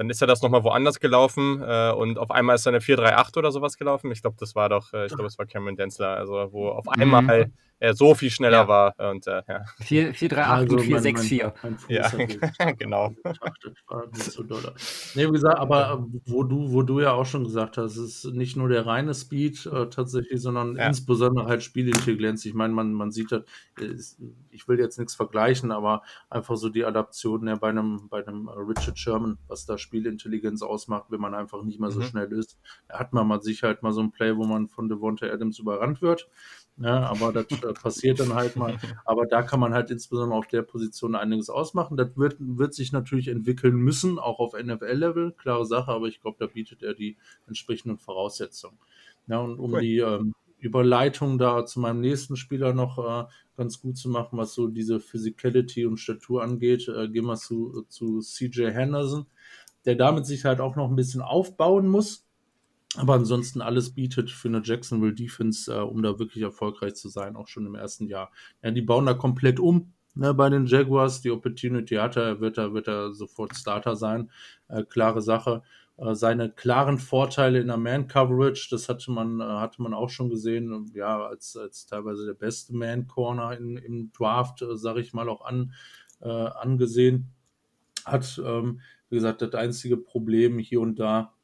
dann 0.00 0.08
ist 0.08 0.22
er 0.22 0.26
das 0.26 0.40
nochmal 0.40 0.64
woanders 0.64 0.98
gelaufen 0.98 1.62
äh, 1.62 1.92
und 1.92 2.16
auf 2.16 2.30
einmal 2.30 2.54
ist 2.54 2.64
er 2.64 2.70
eine 2.70 2.80
438 2.80 3.36
oder 3.36 3.52
sowas 3.52 3.76
gelaufen. 3.76 4.10
Ich 4.10 4.22
glaube, 4.22 4.38
das 4.40 4.54
war 4.54 4.70
doch, 4.70 4.94
äh, 4.94 5.04
ich 5.04 5.12
glaube, 5.12 5.26
es 5.26 5.38
war 5.38 5.44
Cameron 5.44 5.76
Densler, 5.76 6.16
also 6.16 6.48
wo 6.52 6.68
auf 6.68 6.86
mhm. 6.86 7.02
einmal 7.02 7.44
mhm. 7.44 7.52
er 7.80 7.92
so 7.92 8.14
viel 8.14 8.30
schneller 8.30 8.62
ja. 8.62 8.68
war. 8.68 8.94
Und, 9.10 9.26
äh, 9.26 9.42
ja. 9.46 9.64
4, 9.80 10.14
438 10.14 10.48
also 10.48 10.76
und 10.76 10.82
464. 10.84 11.42
Mein, 11.62 11.72
mein 11.72 12.56
ja, 12.58 12.72
genau. 12.78 13.12
So 14.14 14.42
nee, 15.14 15.26
wie 15.26 15.32
gesagt, 15.32 15.58
aber 15.58 16.06
wo 16.24 16.44
du, 16.44 16.72
wo 16.72 16.80
du 16.80 17.00
ja 17.00 17.12
auch 17.12 17.26
schon 17.26 17.44
gesagt 17.44 17.76
hast, 17.76 17.98
es 17.98 18.24
ist 18.24 18.32
nicht 18.32 18.56
nur 18.56 18.70
der 18.70 18.86
reine 18.86 19.12
Speed 19.12 19.66
äh, 19.66 19.90
tatsächlich, 19.90 20.40
sondern 20.40 20.76
ja. 20.76 20.86
insbesondere 20.86 21.44
halt 21.44 21.62
Spielintelligenz. 21.62 22.46
Ich 22.46 22.54
meine, 22.54 22.72
man, 22.72 22.94
man 22.94 23.10
sieht 23.10 23.32
das, 23.32 23.42
ich 24.50 24.66
will 24.66 24.78
jetzt 24.78 24.98
nichts 24.98 25.14
vergleichen, 25.14 25.72
aber 25.72 26.02
einfach 26.30 26.56
so 26.56 26.70
die 26.70 26.86
Adaption 26.86 27.46
ja, 27.48 27.56
bei 27.56 27.68
einem, 27.68 28.08
bei 28.08 28.26
einem 28.26 28.48
Richard 28.48 28.98
Sherman, 28.98 29.36
was 29.46 29.66
da 29.66 29.76
Spielintelligenz 29.90 30.62
ausmacht, 30.62 31.06
wenn 31.10 31.20
man 31.20 31.34
einfach 31.34 31.64
nicht 31.64 31.80
mehr 31.80 31.90
so 31.90 31.98
mhm. 31.98 32.04
schnell 32.04 32.32
ist. 32.32 32.58
Da 32.86 33.00
hat 33.00 33.12
man 33.12 33.26
mal 33.26 33.42
sicher 33.42 33.66
halt 33.66 33.82
mal 33.82 33.92
so 33.92 34.00
ein 34.00 34.12
Play, 34.12 34.36
wo 34.36 34.44
man 34.44 34.68
von 34.68 34.88
Devonta 34.88 35.26
Adams 35.26 35.58
überrannt 35.58 36.00
wird. 36.00 36.28
Ja, 36.76 37.10
aber 37.10 37.32
das 37.32 37.46
äh, 37.50 37.72
passiert 37.74 38.20
dann 38.20 38.34
halt 38.34 38.56
mal. 38.56 38.78
Aber 39.04 39.26
da 39.26 39.42
kann 39.42 39.60
man 39.60 39.74
halt 39.74 39.90
insbesondere 39.90 40.38
auf 40.38 40.46
der 40.46 40.62
Position 40.62 41.14
einiges 41.14 41.50
ausmachen. 41.50 41.98
Das 41.98 42.16
wird, 42.16 42.36
wird 42.38 42.72
sich 42.72 42.90
natürlich 42.92 43.28
entwickeln 43.28 43.76
müssen, 43.76 44.18
auch 44.18 44.38
auf 44.38 44.54
NFL-Level, 44.54 45.32
klare 45.32 45.66
Sache, 45.66 45.90
aber 45.90 46.06
ich 46.06 46.22
glaube, 46.22 46.38
da 46.40 46.46
bietet 46.46 46.82
er 46.82 46.94
die 46.94 47.18
entsprechenden 47.46 47.98
Voraussetzungen. 47.98 48.78
Ja, 49.26 49.40
und 49.40 49.58
um 49.58 49.74
cool. 49.74 49.80
die 49.80 49.98
ähm, 49.98 50.32
Überleitung 50.60 51.38
da 51.38 51.64
zu 51.66 51.80
meinem 51.80 52.00
nächsten 52.00 52.36
Spieler 52.36 52.72
noch 52.72 52.98
äh, 52.98 53.28
ganz 53.56 53.80
gut 53.80 53.96
zu 53.96 54.08
machen, 54.08 54.38
was 54.38 54.54
so 54.54 54.68
diese 54.68 55.00
Physicality 55.00 55.86
und 55.86 55.98
Statur 55.98 56.42
angeht, 56.42 56.88
äh, 56.88 57.08
gehen 57.08 57.26
wir 57.26 57.36
zu, 57.36 57.84
zu 57.88 58.20
CJ 58.20 58.70
Henderson, 58.70 59.26
der 59.84 59.96
damit 59.96 60.26
sich 60.26 60.44
halt 60.44 60.60
auch 60.60 60.76
noch 60.76 60.88
ein 60.88 60.96
bisschen 60.96 61.22
aufbauen 61.22 61.88
muss 61.88 62.26
aber 62.96 63.14
ansonsten 63.14 63.60
alles 63.60 63.94
bietet 63.94 64.30
für 64.30 64.48
eine 64.48 64.62
Jacksonville 64.64 65.14
Defense, 65.14 65.72
äh, 65.72 65.78
um 65.78 66.02
da 66.02 66.18
wirklich 66.18 66.42
erfolgreich 66.42 66.94
zu 66.94 67.08
sein, 67.08 67.36
auch 67.36 67.46
schon 67.46 67.66
im 67.66 67.76
ersten 67.76 68.06
Jahr. 68.06 68.32
Ja, 68.62 68.70
die 68.72 68.82
bauen 68.82 69.06
da 69.06 69.14
komplett 69.14 69.60
um 69.60 69.92
ne, 70.14 70.34
bei 70.34 70.48
den 70.48 70.66
Jaguars. 70.66 71.20
Die 71.20 71.30
Opportunity 71.30 71.94
hat 71.96 72.16
er, 72.16 72.40
wird 72.40 72.58
er, 72.58 72.74
wird 72.74 72.88
er 72.88 73.12
sofort 73.12 73.54
Starter 73.54 73.94
sein. 73.94 74.30
Äh, 74.68 74.82
klare 74.82 75.22
Sache. 75.22 75.62
Äh, 75.98 76.16
seine 76.16 76.50
klaren 76.50 76.98
Vorteile 76.98 77.60
in 77.60 77.68
der 77.68 77.76
Man-Coverage, 77.76 78.68
das 78.72 78.88
hatte 78.88 79.12
man, 79.12 79.40
äh, 79.40 79.44
hatte 79.44 79.80
man 79.82 79.94
auch 79.94 80.10
schon 80.10 80.28
gesehen, 80.28 80.90
ja, 80.92 81.24
als, 81.24 81.56
als 81.56 81.86
teilweise 81.86 82.26
der 82.26 82.34
beste 82.34 82.74
Man-Corner 82.74 83.56
im 83.56 84.10
Draft, 84.12 84.62
äh, 84.62 84.76
sage 84.76 85.00
ich 85.00 85.12
mal, 85.12 85.28
auch 85.28 85.44
an, 85.44 85.74
äh, 86.22 86.28
angesehen. 86.28 87.30
Hat, 88.04 88.40
ähm, 88.44 88.80
wie 89.10 89.16
gesagt, 89.16 89.42
das 89.42 89.54
einzige 89.54 89.96
Problem 89.96 90.58
hier 90.58 90.80
und 90.80 90.98
da 90.98 91.34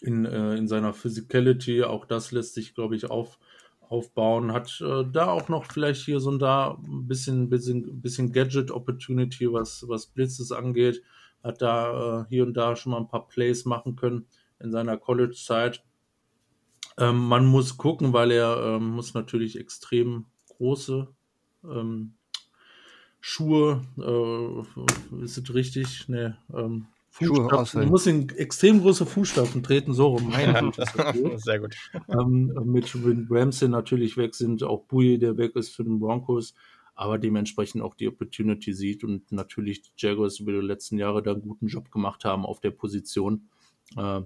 in, 0.00 0.24
äh, 0.24 0.56
in 0.56 0.68
seiner 0.68 0.92
Physicality. 0.92 1.84
Auch 1.84 2.04
das 2.04 2.32
lässt 2.32 2.54
sich, 2.54 2.74
glaube 2.74 2.96
ich, 2.96 3.10
auf, 3.10 3.38
aufbauen. 3.80 4.52
Hat 4.52 4.80
äh, 4.80 5.04
da 5.10 5.28
auch 5.28 5.48
noch 5.48 5.64
vielleicht 5.64 6.04
hier 6.04 6.20
so 6.20 6.30
und 6.30 6.40
da 6.40 6.78
ein 6.84 7.06
bisschen, 7.06 7.48
bisschen, 7.48 8.00
bisschen 8.00 8.32
Gadget-Opportunity, 8.32 9.52
was, 9.52 9.84
was 9.88 10.06
Blitzes 10.06 10.52
angeht. 10.52 11.02
Hat 11.42 11.62
da 11.62 12.22
äh, 12.22 12.24
hier 12.28 12.44
und 12.44 12.54
da 12.54 12.76
schon 12.76 12.92
mal 12.92 12.98
ein 12.98 13.08
paar 13.08 13.28
Plays 13.28 13.64
machen 13.64 13.96
können 13.96 14.26
in 14.58 14.72
seiner 14.72 14.96
College-Zeit. 14.96 15.84
Ähm, 16.98 17.16
man 17.28 17.46
muss 17.46 17.76
gucken, 17.76 18.12
weil 18.12 18.30
er 18.30 18.76
ähm, 18.76 18.90
muss 18.90 19.14
natürlich 19.14 19.58
extrem 19.58 20.26
große 20.48 21.08
ähm, 21.64 22.14
Schuhe, 23.20 23.82
äh, 23.98 25.24
ist 25.24 25.38
es 25.38 25.54
richtig? 25.54 26.08
Ne, 26.08 26.36
ähm, 26.54 26.86
Fußstapfen. 27.10 27.82
Du 27.82 27.88
musst 27.88 28.06
in 28.06 28.28
extrem 28.30 28.80
große 28.80 29.04
Fußstapfen 29.04 29.62
treten, 29.62 29.92
so 29.92 30.08
rum. 30.08 30.30
Meine 30.30 30.60
Güte, 30.60 30.84
Sehr 31.38 31.60
gut. 31.60 31.74
Ähm, 32.08 32.52
mit 32.64 32.94
Ramsey 33.28 33.68
natürlich 33.68 34.16
weg 34.16 34.34
sind, 34.34 34.62
auch 34.62 34.84
Bui, 34.84 35.18
der 35.18 35.36
weg 35.36 35.56
ist 35.56 35.74
für 35.74 35.84
den 35.84 35.98
Broncos, 35.98 36.54
aber 36.94 37.18
dementsprechend 37.18 37.82
auch 37.82 37.94
die 37.94 38.08
Opportunity 38.08 38.72
sieht 38.72 39.02
und 39.02 39.32
natürlich 39.32 39.82
die 39.82 39.90
Jaguars 39.96 40.38
über 40.38 40.52
die 40.52 40.66
letzten 40.66 40.98
Jahre 40.98 41.22
da 41.22 41.32
einen 41.32 41.42
guten 41.42 41.66
Job 41.66 41.90
gemacht 41.90 42.24
haben 42.24 42.46
auf 42.46 42.60
der 42.60 42.70
Position, 42.70 43.48
äh, 43.96 44.20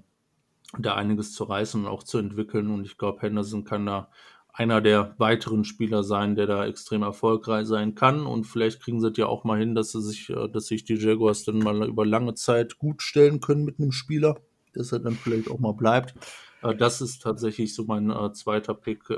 da 0.79 0.95
einiges 0.95 1.33
zu 1.33 1.45
reißen 1.45 1.83
und 1.83 1.89
auch 1.89 2.03
zu 2.03 2.19
entwickeln. 2.19 2.71
Und 2.71 2.85
ich 2.85 2.99
glaube, 2.99 3.23
Henderson 3.23 3.65
kann 3.65 3.87
da 3.87 4.11
einer 4.55 4.81
der 4.81 5.17
weiteren 5.19 5.65
Spieler 5.65 6.05
sein, 6.05 6.37
der 6.37 6.47
da 6.47 6.65
extrem 6.65 7.03
erfolgreich 7.03 7.67
sein 7.67 7.97
kann. 7.97 8.25
Und 8.25 8.45
vielleicht 8.45 8.81
kriegen 8.81 9.01
sie 9.01 9.09
es 9.09 9.17
ja 9.17 9.27
auch 9.27 9.43
mal 9.43 9.59
hin, 9.59 9.75
dass 9.75 9.91
sie 9.91 10.01
sich, 10.01 10.31
äh, 10.31 10.49
dass 10.49 10.67
sich 10.67 10.85
die 10.85 10.95
Jaguars 10.95 11.45
dann 11.45 11.59
mal 11.59 11.87
über 11.89 12.07
lange 12.07 12.35
Zeit 12.35 12.79
gut 12.79 13.03
stellen 13.03 13.41
können 13.41 13.65
mit 13.65 13.81
einem 13.81 13.91
Spieler, 13.91 14.41
dass 14.73 14.93
er 14.93 15.01
dann 15.01 15.15
vielleicht 15.17 15.51
auch 15.51 15.59
mal 15.59 15.75
bleibt. 15.75 16.15
Äh, 16.63 16.77
das 16.77 17.01
ist 17.01 17.21
tatsächlich 17.23 17.75
so 17.75 17.85
mein 17.85 18.11
äh, 18.11 18.33
zweiter 18.33 18.75
Pick, 18.75 19.13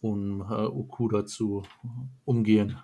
um 0.00 0.40
Okuda 0.42 1.24
zu 1.24 1.62
umgehen. 2.24 2.78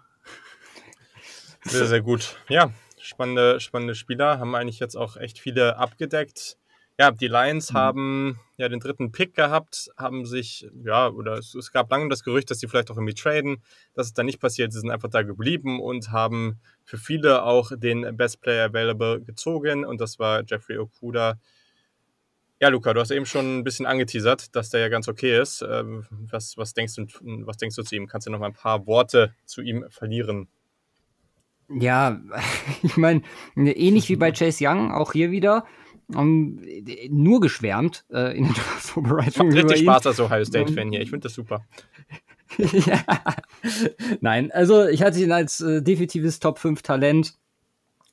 Sehr, 1.64 1.86
sehr 1.86 2.02
gut. 2.02 2.36
Ja, 2.48 2.72
spannende, 3.00 3.60
spannende 3.60 3.94
Spieler. 3.94 4.38
Haben 4.38 4.54
eigentlich 4.54 4.80
jetzt 4.80 4.96
auch 4.96 5.16
echt 5.16 5.38
viele 5.38 5.76
abgedeckt. 5.76 6.56
Ja, 6.98 7.10
die 7.10 7.28
Lions 7.28 7.72
mhm. 7.72 7.76
haben 7.76 8.40
ja 8.56 8.68
den 8.68 8.80
dritten 8.80 9.12
Pick 9.12 9.34
gehabt, 9.34 9.90
haben 9.96 10.26
sich, 10.26 10.68
ja, 10.84 11.08
oder 11.08 11.34
es, 11.34 11.54
es, 11.54 11.72
gab 11.72 11.90
lange 11.90 12.08
das 12.08 12.22
Gerücht, 12.22 12.50
dass 12.50 12.60
sie 12.60 12.68
vielleicht 12.68 12.90
auch 12.90 12.96
irgendwie 12.96 13.14
traden. 13.14 13.62
Das 13.94 14.06
ist 14.06 14.18
dann 14.18 14.26
nicht 14.26 14.40
passiert. 14.40 14.72
Sie 14.72 14.80
sind 14.80 14.90
einfach 14.90 15.08
da 15.08 15.22
geblieben 15.22 15.80
und 15.80 16.12
haben 16.12 16.60
für 16.84 16.98
viele 16.98 17.42
auch 17.42 17.72
den 17.74 18.16
Best 18.16 18.40
Player 18.40 18.66
Available 18.66 19.22
gezogen 19.22 19.84
und 19.84 20.00
das 20.00 20.18
war 20.18 20.42
Jeffrey 20.46 20.78
Okuda. 20.78 21.38
Ja, 22.60 22.68
Luca, 22.68 22.94
du 22.94 23.00
hast 23.00 23.10
eben 23.10 23.26
schon 23.26 23.58
ein 23.58 23.64
bisschen 23.64 23.86
angeteasert, 23.86 24.54
dass 24.54 24.70
der 24.70 24.80
ja 24.80 24.88
ganz 24.88 25.08
okay 25.08 25.40
ist. 25.40 25.62
Ähm, 25.68 26.06
was, 26.10 26.56
was, 26.56 26.74
denkst, 26.74 26.94
du, 26.94 27.06
was 27.44 27.56
denkst 27.56 27.74
du 27.74 27.82
zu 27.82 27.96
ihm? 27.96 28.06
Kannst 28.06 28.28
du 28.28 28.30
noch 28.30 28.38
mal 28.38 28.46
ein 28.46 28.52
paar 28.52 28.86
Worte 28.86 29.34
zu 29.46 29.62
ihm 29.62 29.84
verlieren? 29.88 30.46
Ja, 31.68 32.20
ich 32.84 32.96
meine, 32.96 33.22
ähnlich 33.56 34.08
wie 34.08 34.16
bei 34.16 34.30
Chase 34.32 34.64
Young, 34.64 34.92
auch 34.92 35.12
hier 35.12 35.32
wieder 35.32 35.64
um, 36.14 36.60
nur 37.10 37.40
geschwärmt 37.40 38.04
äh, 38.10 38.36
in 38.36 38.44
der 38.44 38.54
Vorbereitung. 38.78 39.48
Macht 39.48 39.56
richtig 39.56 39.80
Spaß 39.80 40.06
als 40.06 40.20
Ohio 40.20 40.44
State-Fan 40.44 40.90
hier. 40.90 41.00
Ich 41.00 41.10
finde 41.10 41.24
das 41.24 41.34
super. 41.34 41.64
ja. 42.58 43.04
Nein, 44.20 44.50
also 44.52 44.86
ich 44.86 45.02
hatte 45.02 45.20
ihn 45.20 45.32
als 45.32 45.60
äh, 45.60 45.82
definitives 45.82 46.40
Top 46.40 46.58
5 46.58 46.82
Talent. 46.82 47.34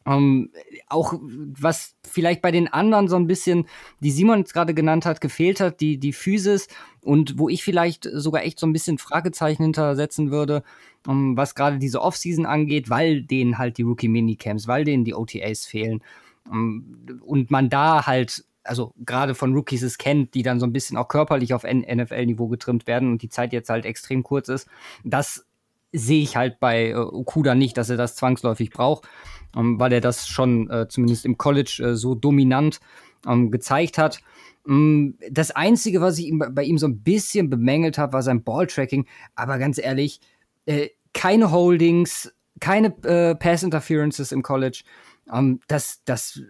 Um, 0.05 0.49
auch 0.87 1.13
was 1.21 1.93
vielleicht 2.09 2.41
bei 2.41 2.51
den 2.51 2.67
anderen 2.67 3.09
so 3.09 3.17
ein 3.17 3.27
bisschen, 3.27 3.67
die 3.99 4.09
Simon 4.11 4.39
jetzt 4.39 4.53
gerade 4.53 4.73
genannt 4.73 5.05
hat, 5.05 5.21
gefehlt 5.21 5.59
hat, 5.59 5.81
die, 5.81 5.99
die 5.99 6.13
Physis 6.13 6.67
und 7.01 7.37
wo 7.37 7.47
ich 7.49 7.63
vielleicht 7.63 8.09
sogar 8.11 8.43
echt 8.43 8.59
so 8.59 8.65
ein 8.65 8.73
bisschen 8.73 8.97
Fragezeichen 8.97 9.61
hintersetzen 9.61 10.31
würde, 10.31 10.63
um, 11.05 11.37
was 11.37 11.53
gerade 11.53 11.77
diese 11.77 12.01
Offseason 12.01 12.45
angeht, 12.45 12.89
weil 12.89 13.21
denen 13.21 13.57
halt 13.57 13.77
die 13.77 13.83
Rookie-Minicamps, 13.83 14.67
weil 14.67 14.83
denen 14.83 15.03
die 15.03 15.13
OTAs 15.13 15.65
fehlen. 15.65 16.01
Und 16.49 17.51
man 17.51 17.69
da 17.69 18.07
halt, 18.07 18.43
also 18.63 18.93
gerade 19.05 19.35
von 19.35 19.53
Rookies 19.53 19.83
es 19.83 19.97
kennt, 19.97 20.33
die 20.33 20.43
dann 20.43 20.59
so 20.59 20.65
ein 20.65 20.73
bisschen 20.73 20.97
auch 20.97 21.07
körperlich 21.07 21.53
auf 21.53 21.63
NFL-Niveau 21.63 22.47
getrimmt 22.47 22.87
werden 22.87 23.11
und 23.11 23.21
die 23.21 23.29
Zeit 23.29 23.53
jetzt 23.53 23.69
halt 23.69 23.85
extrem 23.85 24.23
kurz 24.23 24.49
ist, 24.49 24.67
das 25.03 25.45
sehe 25.91 26.21
ich 26.21 26.35
halt 26.35 26.59
bei 26.59 26.89
äh, 26.89 26.95
Okuda 26.95 27.55
nicht, 27.55 27.77
dass 27.77 27.89
er 27.89 27.97
das 27.97 28.15
zwangsläufig 28.15 28.69
braucht, 28.69 29.07
ähm, 29.55 29.79
weil 29.79 29.91
er 29.93 30.01
das 30.01 30.27
schon 30.27 30.69
äh, 30.69 30.87
zumindest 30.87 31.25
im 31.25 31.37
College 31.37 31.81
äh, 31.83 31.95
so 31.95 32.15
dominant 32.15 32.79
ähm, 33.27 33.51
gezeigt 33.51 33.97
hat. 33.97 34.21
Ähm, 34.67 35.17
das 35.29 35.51
Einzige, 35.51 36.01
was 36.01 36.19
ich 36.19 36.27
ihm, 36.27 36.43
bei 36.51 36.63
ihm 36.63 36.77
so 36.77 36.87
ein 36.87 37.01
bisschen 37.01 37.49
bemängelt 37.49 37.97
habe, 37.97 38.13
war 38.13 38.23
sein 38.23 38.43
Balltracking. 38.43 39.05
Aber 39.35 39.57
ganz 39.57 39.77
ehrlich, 39.77 40.19
äh, 40.65 40.89
keine 41.13 41.51
Holdings, 41.51 42.33
keine 42.59 42.87
äh, 43.03 43.35
Pass 43.35 43.63
Interferences 43.63 44.31
im 44.31 44.43
College. 44.43 44.83
Ähm, 45.31 45.59
das, 45.67 46.01
das 46.05 46.41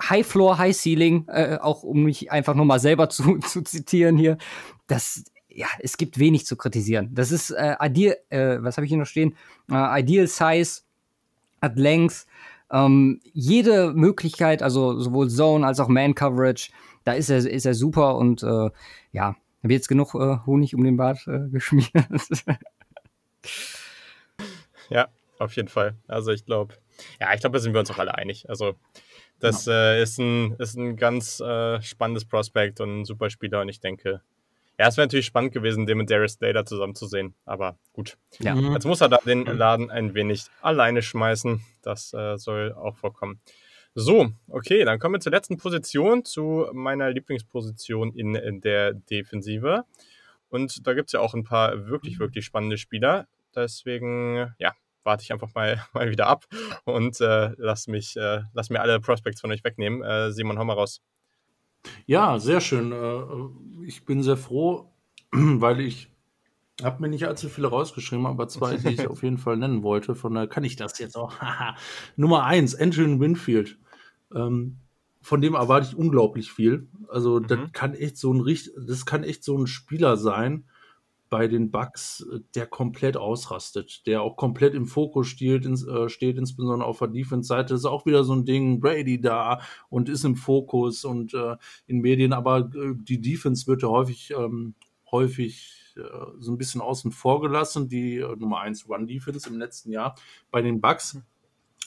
High 0.00 0.26
Floor, 0.26 0.58
High 0.58 0.76
Ceiling, 0.76 1.26
äh, 1.28 1.58
auch 1.60 1.82
um 1.82 2.04
mich 2.04 2.30
einfach 2.30 2.54
nochmal 2.54 2.80
selber 2.80 3.08
zu, 3.10 3.38
zu 3.38 3.62
zitieren 3.62 4.16
hier, 4.16 4.38
das, 4.86 5.24
ja, 5.48 5.68
es 5.80 5.96
gibt 5.96 6.18
wenig 6.18 6.46
zu 6.46 6.56
kritisieren. 6.56 7.10
Das 7.14 7.30
ist 7.30 7.50
äh, 7.50 7.76
ideal, 7.82 8.16
äh, 8.30 8.58
was 8.60 8.76
habe 8.76 8.86
ich 8.86 8.90
hier 8.90 8.98
noch 8.98 9.06
stehen? 9.06 9.36
Äh, 9.70 10.00
ideal 10.00 10.26
Size, 10.26 10.82
hat 11.60 11.78
Length, 11.78 12.26
ähm, 12.70 13.20
jede 13.32 13.92
Möglichkeit, 13.94 14.62
also 14.62 14.98
sowohl 14.98 15.30
Zone 15.30 15.66
als 15.66 15.80
auch 15.80 15.88
Man 15.88 16.14
Coverage, 16.14 16.70
da 17.04 17.12
ist 17.12 17.30
er, 17.30 17.38
ist 17.38 17.66
er 17.66 17.74
super 17.74 18.16
und 18.16 18.42
äh, 18.42 18.70
ja, 19.12 19.36
habe 19.62 19.72
jetzt 19.72 19.88
genug 19.88 20.14
äh, 20.14 20.38
Honig 20.46 20.74
um 20.74 20.84
den 20.84 20.96
Bart 20.96 21.26
äh, 21.26 21.48
geschmiert. 21.52 21.90
ja, 24.90 25.08
auf 25.38 25.54
jeden 25.56 25.68
Fall. 25.68 25.96
Also 26.06 26.32
ich 26.32 26.44
glaube, 26.44 26.74
ja, 27.20 27.32
ich 27.34 27.40
glaube, 27.40 27.54
da 27.54 27.60
sind 27.60 27.72
wir 27.72 27.80
uns 27.80 27.90
auch 27.90 27.98
alle 27.98 28.14
einig. 28.14 28.48
Also, 28.48 28.74
das 29.40 29.64
genau. 29.64 29.76
äh, 29.76 30.02
ist, 30.02 30.18
ein, 30.18 30.54
ist 30.58 30.76
ein 30.76 30.96
ganz 30.96 31.40
äh, 31.40 31.80
spannendes 31.82 32.24
Prospekt 32.24 32.80
und 32.80 33.00
ein 33.00 33.04
super 33.04 33.30
Spieler. 33.30 33.60
Und 33.60 33.68
ich 33.68 33.80
denke, 33.80 34.22
ja, 34.78 34.88
es 34.88 34.96
wäre 34.96 35.06
natürlich 35.06 35.26
spannend 35.26 35.52
gewesen, 35.52 35.86
den 35.86 35.98
mit 35.98 36.10
Darius 36.10 36.34
Slater 36.34 36.66
zusammenzusehen. 36.66 37.34
Aber 37.44 37.78
gut. 37.92 38.16
Ja. 38.40 38.54
Mhm. 38.54 38.72
Jetzt 38.72 38.86
muss 38.86 39.00
er 39.00 39.08
da 39.08 39.18
den 39.24 39.40
mhm. 39.40 39.56
Laden 39.56 39.90
ein 39.90 40.14
wenig 40.14 40.46
alleine 40.60 41.02
schmeißen. 41.02 41.60
Das 41.82 42.12
äh, 42.12 42.36
soll 42.38 42.72
auch 42.72 42.96
vorkommen. 42.96 43.40
So, 43.96 44.32
okay, 44.48 44.84
dann 44.84 44.98
kommen 44.98 45.14
wir 45.14 45.20
zur 45.20 45.30
letzten 45.30 45.56
Position, 45.56 46.24
zu 46.24 46.66
meiner 46.72 47.10
Lieblingsposition 47.10 48.12
in, 48.12 48.34
in 48.34 48.60
der 48.60 48.92
Defensive. 48.92 49.84
Und 50.48 50.84
da 50.86 50.94
gibt 50.94 51.08
es 51.08 51.12
ja 51.12 51.20
auch 51.20 51.34
ein 51.34 51.44
paar 51.44 51.86
wirklich, 51.86 52.18
wirklich 52.18 52.44
spannende 52.44 52.76
Spieler. 52.76 53.28
Deswegen, 53.54 54.52
ja, 54.58 54.72
warte 55.04 55.22
ich 55.22 55.32
einfach 55.32 55.54
mal, 55.54 55.84
mal 55.92 56.10
wieder 56.10 56.26
ab 56.26 56.44
und 56.84 57.20
äh, 57.20 57.52
lass, 57.56 57.86
mich, 57.86 58.16
äh, 58.16 58.42
lass 58.52 58.70
mir 58.70 58.80
alle 58.80 59.00
Prospects 59.00 59.40
von 59.40 59.52
euch 59.52 59.64
wegnehmen. 59.64 60.02
Äh, 60.02 60.32
Simon, 60.32 60.58
hau 60.58 60.64
mal 60.64 60.74
raus. 60.74 61.00
Ja, 62.06 62.38
sehr 62.38 62.60
schön. 62.60 62.92
Äh, 62.92 63.86
ich 63.86 64.04
bin 64.04 64.22
sehr 64.22 64.36
froh, 64.36 64.90
weil 65.32 65.80
ich 65.80 66.10
habe 66.82 67.02
mir 67.02 67.08
nicht 67.08 67.26
allzu 67.26 67.48
viele 67.48 67.68
rausgeschrieben, 67.68 68.26
aber 68.26 68.48
zwei, 68.48 68.76
die 68.76 68.88
ich 68.88 69.06
auf 69.08 69.22
jeden 69.22 69.38
Fall 69.38 69.56
nennen 69.56 69.82
wollte. 69.82 70.14
Von 70.14 70.34
daher 70.34 70.48
kann 70.48 70.64
ich 70.64 70.76
das 70.76 70.98
jetzt 70.98 71.16
auch. 71.16 71.34
Nummer 72.16 72.44
eins, 72.44 72.74
Andrew 72.74 73.20
Winfield. 73.20 73.78
Ähm, 74.34 74.78
von 75.20 75.40
dem 75.40 75.54
erwarte 75.54 75.88
ich 75.88 75.96
unglaublich 75.96 76.52
viel. 76.52 76.88
Also, 77.08 77.40
mhm. 77.40 77.46
das 77.46 77.58
kann 77.72 77.94
echt 77.94 78.16
so 78.16 78.32
ein 78.32 78.44
das 78.86 79.06
kann 79.06 79.24
echt 79.24 79.44
so 79.44 79.56
ein 79.56 79.66
Spieler 79.66 80.16
sein, 80.16 80.64
bei 81.30 81.48
den 81.48 81.70
Bucks, 81.70 82.26
äh, 82.32 82.40
der 82.54 82.66
komplett 82.66 83.16
ausrastet, 83.16 84.06
der 84.06 84.22
auch 84.22 84.36
komplett 84.36 84.74
im 84.74 84.86
Fokus 84.86 85.28
steht, 85.28 85.64
ins, 85.64 85.86
äh, 85.86 86.08
steht 86.08 86.38
insbesondere 86.38 86.88
auf 86.88 86.98
der 86.98 87.08
Defense-Seite. 87.08 87.74
ist 87.74 87.84
auch 87.84 88.06
wieder 88.06 88.24
so 88.24 88.34
ein 88.34 88.44
Ding, 88.44 88.80
Brady 88.80 89.20
da 89.20 89.60
und 89.88 90.08
ist 90.08 90.24
im 90.24 90.36
Fokus 90.36 91.04
und 91.04 91.34
äh, 91.34 91.56
in 91.86 92.00
Medien, 92.00 92.32
aber 92.32 92.70
äh, 92.74 92.94
die 92.94 93.20
Defense 93.20 93.66
wird 93.66 93.82
ja 93.82 93.88
häufig, 93.88 94.32
ähm, 94.36 94.74
häufig 95.10 95.94
äh, 95.96 96.02
so 96.38 96.52
ein 96.52 96.58
bisschen 96.58 96.80
außen 96.80 97.12
vor 97.12 97.40
gelassen, 97.40 97.88
die 97.88 98.18
äh, 98.18 98.36
Nummer 98.36 98.60
1 98.60 98.88
Run-Defense 98.88 99.48
im 99.48 99.58
letzten 99.58 99.90
Jahr 99.90 100.14
bei 100.50 100.62
den 100.62 100.80
Bucks 100.80 101.18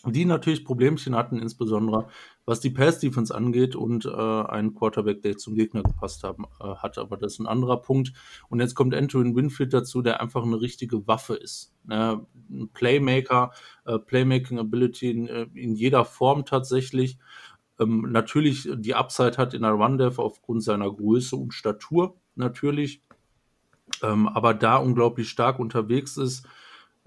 die 0.06 0.26
natürlich 0.26 0.64
Problemchen 0.64 1.16
hatten, 1.16 1.40
insbesondere 1.40 2.08
was 2.48 2.62
die 2.62 2.70
Pass-Defense 2.70 3.36
angeht 3.36 3.76
und 3.76 4.06
äh, 4.06 4.10
einen 4.10 4.74
Quarterback, 4.74 5.22
der 5.22 5.36
zum 5.36 5.54
Gegner 5.54 5.84
gepasst 5.84 6.24
haben, 6.24 6.46
äh, 6.62 6.76
hat. 6.76 6.98
Aber 6.98 7.18
das 7.18 7.34
ist 7.34 7.40
ein 7.40 7.46
anderer 7.46 7.82
Punkt. 7.82 8.14
Und 8.48 8.62
jetzt 8.62 8.74
kommt 8.74 8.96
Antoine 8.96 9.36
Winfield 9.36 9.74
dazu, 9.74 10.02
der 10.02 10.22
einfach 10.22 10.44
eine 10.44 10.60
richtige 10.62 11.06
Waffe 11.08 11.36
ist. 11.36 11.74
Ne? 11.84 12.26
Ein 12.50 12.70
Playmaker, 12.70 13.52
äh, 13.86 14.00
Playmaking 14.00 14.60
Ability 14.60 15.12
in, 15.12 15.28
äh, 15.28 15.48
in, 15.56 15.76
jeder 15.76 16.06
Form 16.06 16.46
tatsächlich. 16.46 17.20
Ähm, 17.82 18.08
natürlich 18.12 18.70
die 18.76 18.96
Upside 18.96 19.36
hat 19.36 19.54
in 19.54 19.64
der 19.64 19.72
Run-Dev 19.72 20.18
aufgrund 20.18 20.64
seiner 20.64 20.90
Größe 20.90 21.36
und 21.36 21.54
Statur 21.54 22.16
natürlich. 22.36 23.02
Ähm, 24.02 24.26
aber 24.26 24.54
da 24.54 24.78
unglaublich 24.78 25.28
stark 25.28 25.60
unterwegs 25.60 26.16
ist 26.16 26.48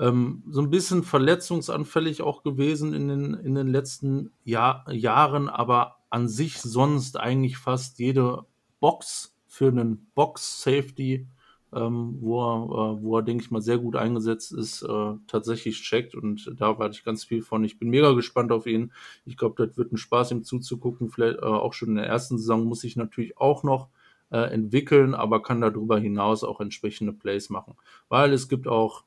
ähm, 0.00 0.42
so 0.50 0.62
ein 0.62 0.70
bisschen 0.70 1.02
verletzungsanfällig 1.02 2.22
auch 2.22 2.42
gewesen 2.42 2.94
in 2.94 3.08
den, 3.08 3.34
in 3.34 3.54
den 3.54 3.68
letzten 3.68 4.32
Jahr, 4.44 4.90
Jahren, 4.90 5.48
aber 5.48 5.96
an 6.08 6.26
sich 6.26 6.58
sonst 6.58 7.20
eigentlich 7.20 7.58
fast 7.58 7.98
jede 7.98 8.46
Box 8.80 9.36
für 9.46 9.68
einen 9.68 10.10
Box-Safety, 10.14 11.28
ähm, 11.74 12.16
wo 12.20 12.40
er, 12.40 12.64
äh, 12.64 13.02
wo 13.02 13.18
er, 13.18 13.22
denke 13.22 13.44
ich 13.44 13.50
mal, 13.50 13.60
sehr 13.60 13.76
gut 13.76 13.94
eingesetzt 13.94 14.52
ist, 14.52 14.82
äh, 14.82 15.12
tatsächlich 15.26 15.82
checkt. 15.82 16.14
Und 16.14 16.50
da 16.56 16.78
warte 16.78 16.96
ich 16.96 17.04
ganz 17.04 17.24
viel 17.24 17.42
von. 17.42 17.62
Ich 17.62 17.78
bin 17.78 17.90
mega 17.90 18.12
gespannt 18.12 18.52
auf 18.52 18.66
ihn. 18.66 18.92
Ich 19.26 19.36
glaube, 19.36 19.66
das 19.66 19.76
wird 19.76 19.92
ein 19.92 19.98
Spaß, 19.98 20.30
ihm 20.30 20.44
zuzugucken. 20.44 21.10
Vielleicht 21.10 21.38
äh, 21.38 21.42
auch 21.42 21.74
schon 21.74 21.90
in 21.90 21.96
der 21.96 22.06
ersten 22.06 22.38
Saison 22.38 22.64
muss 22.64 22.84
ich 22.84 22.96
natürlich 22.96 23.38
auch 23.38 23.62
noch 23.64 23.88
äh, 24.30 24.52
entwickeln, 24.52 25.14
aber 25.14 25.42
kann 25.42 25.60
darüber 25.60 25.98
hinaus 25.98 26.42
auch 26.42 26.60
entsprechende 26.60 27.12
Plays 27.12 27.50
machen. 27.50 27.74
Weil 28.08 28.32
es 28.32 28.48
gibt 28.48 28.66
auch 28.66 29.04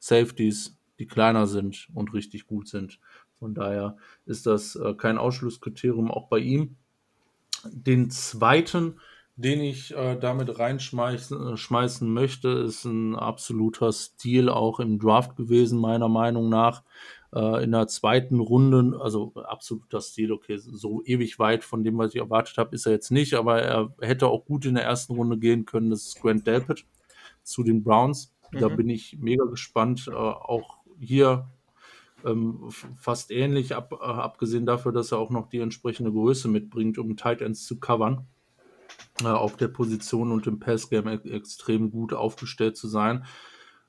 Safeties, 0.00 0.76
die 0.98 1.06
kleiner 1.06 1.46
sind 1.46 1.88
und 1.94 2.12
richtig 2.12 2.46
gut 2.46 2.68
sind. 2.68 2.98
Von 3.38 3.54
daher 3.54 3.96
ist 4.26 4.46
das 4.46 4.74
äh, 4.76 4.94
kein 4.94 5.16
Ausschlusskriterium 5.16 6.10
auch 6.10 6.28
bei 6.28 6.38
ihm. 6.38 6.76
Den 7.64 8.10
zweiten, 8.10 9.00
den 9.36 9.60
ich 9.60 9.94
äh, 9.94 10.16
damit 10.16 10.58
reinschmeißen 10.58 11.56
äh, 11.56 12.10
möchte, 12.10 12.48
ist 12.48 12.84
ein 12.84 13.14
absoluter 13.16 13.92
Stil 13.92 14.48
auch 14.48 14.80
im 14.80 14.98
Draft 14.98 15.36
gewesen, 15.36 15.78
meiner 15.78 16.08
Meinung 16.08 16.48
nach. 16.48 16.82
Äh, 17.34 17.64
in 17.64 17.72
der 17.72 17.86
zweiten 17.86 18.40
Runde, 18.40 18.98
also 19.00 19.32
absoluter 19.34 20.00
Stil, 20.00 20.32
okay, 20.32 20.58
so 20.58 21.02
ewig 21.04 21.38
weit 21.38 21.64
von 21.64 21.84
dem, 21.84 21.96
was 21.96 22.14
ich 22.14 22.20
erwartet 22.20 22.58
habe, 22.58 22.74
ist 22.74 22.86
er 22.86 22.92
jetzt 22.92 23.10
nicht, 23.10 23.34
aber 23.34 23.62
er 23.62 23.94
hätte 24.00 24.26
auch 24.26 24.44
gut 24.44 24.66
in 24.66 24.74
der 24.74 24.84
ersten 24.84 25.14
Runde 25.14 25.38
gehen 25.38 25.64
können. 25.64 25.90
Das 25.90 26.06
ist 26.06 26.20
Grant 26.20 26.46
Delpit 26.46 26.84
zu 27.42 27.62
den 27.62 27.82
Browns. 27.82 28.34
Da 28.52 28.68
mhm. 28.68 28.76
bin 28.76 28.88
ich 28.88 29.18
mega 29.18 29.44
gespannt. 29.44 30.08
Äh, 30.08 30.14
auch 30.14 30.78
hier 30.98 31.48
ähm, 32.24 32.70
fast 32.96 33.30
ähnlich, 33.30 33.74
ab, 33.74 33.92
äh, 33.92 34.04
abgesehen 34.04 34.66
dafür, 34.66 34.92
dass 34.92 35.12
er 35.12 35.18
auch 35.18 35.30
noch 35.30 35.48
die 35.48 35.60
entsprechende 35.60 36.12
Größe 36.12 36.48
mitbringt, 36.48 36.98
um 36.98 37.16
Tight 37.16 37.40
Ends 37.40 37.64
zu 37.64 37.78
covern. 37.78 38.26
Äh, 39.22 39.26
auf 39.26 39.56
der 39.56 39.68
Position 39.68 40.32
und 40.32 40.46
im 40.46 40.60
Passgame 40.60 41.20
e 41.24 41.30
extrem 41.30 41.90
gut 41.90 42.12
aufgestellt 42.12 42.76
zu 42.76 42.88
sein. 42.88 43.24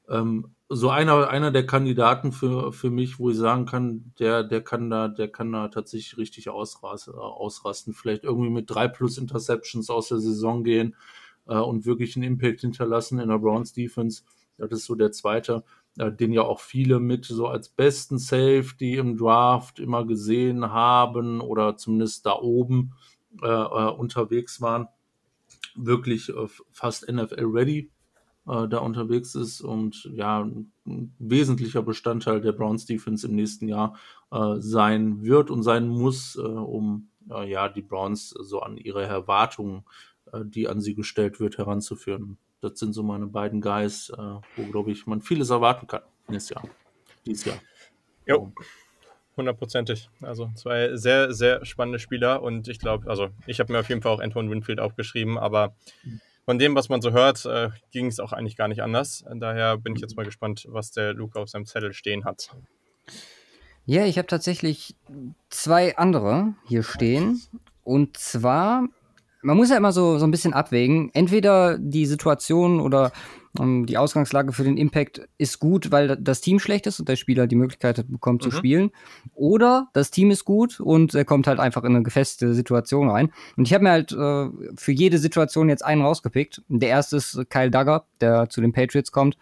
ähm, 0.10 0.56
so 0.70 0.90
einer, 0.90 1.30
einer 1.30 1.52
der 1.52 1.66
Kandidaten 1.66 2.32
für, 2.32 2.72
für 2.72 2.90
mich, 2.90 3.20
wo 3.20 3.30
ich 3.30 3.38
sagen 3.38 3.66
kann, 3.66 4.14
der, 4.20 4.44
der 4.44 4.62
kann 4.64 4.90
da, 4.90 5.10
der 5.10 5.30
kann 5.30 5.52
da 5.52 5.68
tatsächlich 5.68 6.18
richtig 6.18 6.50
ausrasten, 6.50 7.14
ausrasten. 7.14 7.94
Vielleicht 7.94 8.24
irgendwie 8.24 8.50
mit 8.50 8.70
drei 8.70 8.88
plus 8.88 9.18
Interceptions 9.18 9.90
aus 9.90 10.10
der 10.10 10.20
Saison 10.20 10.64
gehen 10.64 10.96
äh, 11.48 11.58
und 11.58 11.86
wirklich 11.86 12.16
einen 12.16 12.24
Impact 12.24 12.62
hinterlassen 12.62 13.20
in 13.20 13.30
der 13.30 13.40
Browns 13.40 13.74
Defense. 13.74 14.24
Das 14.70 14.80
ist 14.80 14.86
so 14.86 14.96
der 14.96 15.12
zweite, 15.12 15.64
äh, 15.98 16.12
den 16.12 16.32
ja 16.32 16.44
auch 16.44 16.60
viele 16.60 17.00
mit 17.00 17.26
so 17.26 17.48
als 17.48 17.70
besten 17.70 18.18
Safety 18.18 18.96
im 18.96 19.18
Draft 19.18 19.80
immer 19.80 20.06
gesehen 20.06 20.72
haben 20.72 21.42
oder 21.42 21.78
zumindest 21.78 22.26
da 22.26 22.34
oben 22.34 22.94
äh, 23.42 23.48
äh 23.48 23.92
unterwegs 23.92 24.62
waren. 24.62 24.88
Wirklich 25.76 26.30
äh, 26.30 26.48
fast 26.72 27.12
NFL 27.12 27.46
ready 27.46 27.92
äh, 28.48 28.68
da 28.68 28.80
unterwegs 28.80 29.36
ist 29.36 29.62
und 29.62 30.10
ja, 30.14 30.44
ein 30.44 30.72
wesentlicher 31.20 31.82
Bestandteil 31.82 32.42
der 32.42 32.54
Browns 32.54 32.86
Defense 32.86 33.28
im 33.28 33.36
nächsten 33.36 33.68
Jahr 33.68 33.98
äh, 34.32 34.56
sein 34.60 35.24
wird 35.24 35.52
und 35.52 35.64
sein 35.64 35.88
muss, 35.88 36.36
um 36.36 37.08
ja 37.46 37.70
die 37.70 37.84
Browns 37.84 38.30
so 38.30 38.62
an 38.62 38.78
ihre 38.78 39.04
Erwartungen, 39.04 39.86
die 40.44 40.68
an 40.68 40.82
sie 40.82 40.96
gestellt 40.96 41.40
wird, 41.40 41.60
heranzuführen. 41.60 42.40
Das 42.62 42.80
sind 42.80 42.94
so 42.94 43.04
meine 43.04 43.28
beiden 43.28 43.62
Guys, 43.62 44.10
äh, 44.10 44.18
wo 44.18 44.64
glaube 44.72 44.92
ich 44.92 45.08
man 45.08 45.22
vieles 45.22 45.50
erwarten 45.50 45.88
kann 45.88 46.02
nächstes 46.28 46.56
Jahr, 46.56 46.64
dieses 47.26 47.46
Jahr. 47.46 47.60
Jo. 48.26 48.52
Hundertprozentig. 49.38 50.10
Also 50.22 50.50
zwei 50.56 50.96
sehr, 50.96 51.34
sehr 51.34 51.66
spannende 51.66 52.00
Spieler 52.00 52.44
und 52.44 52.68
ich 52.68 52.80
glaube, 52.80 53.10
also 53.10 53.30
ich 53.48 53.60
habe 53.60 53.72
mir 53.72 53.80
auf 53.80 53.90
jeden 53.90 54.02
Fall 54.02 54.12
auch 54.12 54.20
Antoine 54.20 54.50
Winfield 54.50 54.80
aufgeschrieben, 54.80 55.38
aber 55.38 55.74
von 56.46 56.60
dem, 56.60 56.76
was 56.76 56.90
man 56.90 57.02
so 57.02 57.12
hört, 57.12 57.46
äh, 57.46 57.70
ging 57.92 58.08
es 58.08 58.20
auch 58.20 58.34
eigentlich 58.34 58.58
gar 58.58 58.68
nicht 58.68 58.82
anders. 58.82 59.24
Daher 59.34 59.78
bin 59.78 59.96
ich 59.96 60.02
jetzt 60.02 60.18
mal 60.18 60.26
gespannt, 60.26 60.66
was 60.70 60.92
der 60.92 61.14
Luke 61.14 61.40
auf 61.40 61.50
seinem 61.50 61.66
Zettel 61.66 61.94
stehen 61.94 62.26
hat. 62.26 62.50
Ja, 63.86 64.06
ich 64.06 64.18
habe 64.18 64.28
tatsächlich 64.28 64.96
zwei 65.50 65.98
andere 65.98 66.54
hier 66.68 66.84
stehen. 66.84 67.42
Und 67.84 68.18
zwar, 68.18 68.88
man 69.44 69.58
muss 69.58 69.70
ja 69.70 69.78
immer 69.78 69.92
so, 69.92 70.18
so 70.18 70.26
ein 70.26 70.32
bisschen 70.32 70.54
abwägen. 70.54 71.10
Entweder 71.14 71.78
die 71.78 72.06
Situation 72.06 72.80
oder 72.80 73.12
um, 73.60 73.86
die 73.86 73.98
Ausgangslage 73.98 74.54
für 74.54 74.64
den 74.64 74.78
Impact 74.78 75.28
ist 75.38 75.60
gut, 75.60 75.92
weil 75.92 76.16
das 76.18 76.42
Team 76.42 76.60
schlecht 76.60 76.88
ist 76.88 77.00
und 77.00 77.10
der 77.10 77.18
Spieler 77.18 77.48
die 77.48 77.56
Möglichkeit 77.56 78.06
bekommt 78.08 78.42
mhm. 78.42 78.50
zu 78.50 78.52
spielen. 78.56 78.92
Oder 79.34 79.88
das 79.94 80.12
Team 80.12 80.32
ist 80.32 80.46
gut 80.46 80.80
und 80.80 81.14
er 81.14 81.26
kommt 81.26 81.48
halt 81.48 81.60
einfach 81.60 81.84
in 81.84 81.96
eine 81.96 82.04
gefestigte 82.04 82.54
Situation 82.54 83.10
rein. 83.10 83.32
Und 83.58 83.68
ich 83.68 83.74
habe 83.74 83.84
mir 83.84 83.92
halt 83.92 84.12
äh, 84.14 84.50
für 84.76 84.92
jede 84.92 85.18
Situation 85.18 85.70
jetzt 85.70 85.84
einen 85.84 86.02
rausgepickt. 86.02 86.62
Der 86.70 86.90
erste 86.90 87.18
ist 87.18 87.42
Kyle 87.50 87.72
Duggar, 87.72 88.06
der 88.22 88.50
zu 88.50 88.62
den 88.62 88.72
Patriots 88.72 89.12
kommt. 89.12 89.38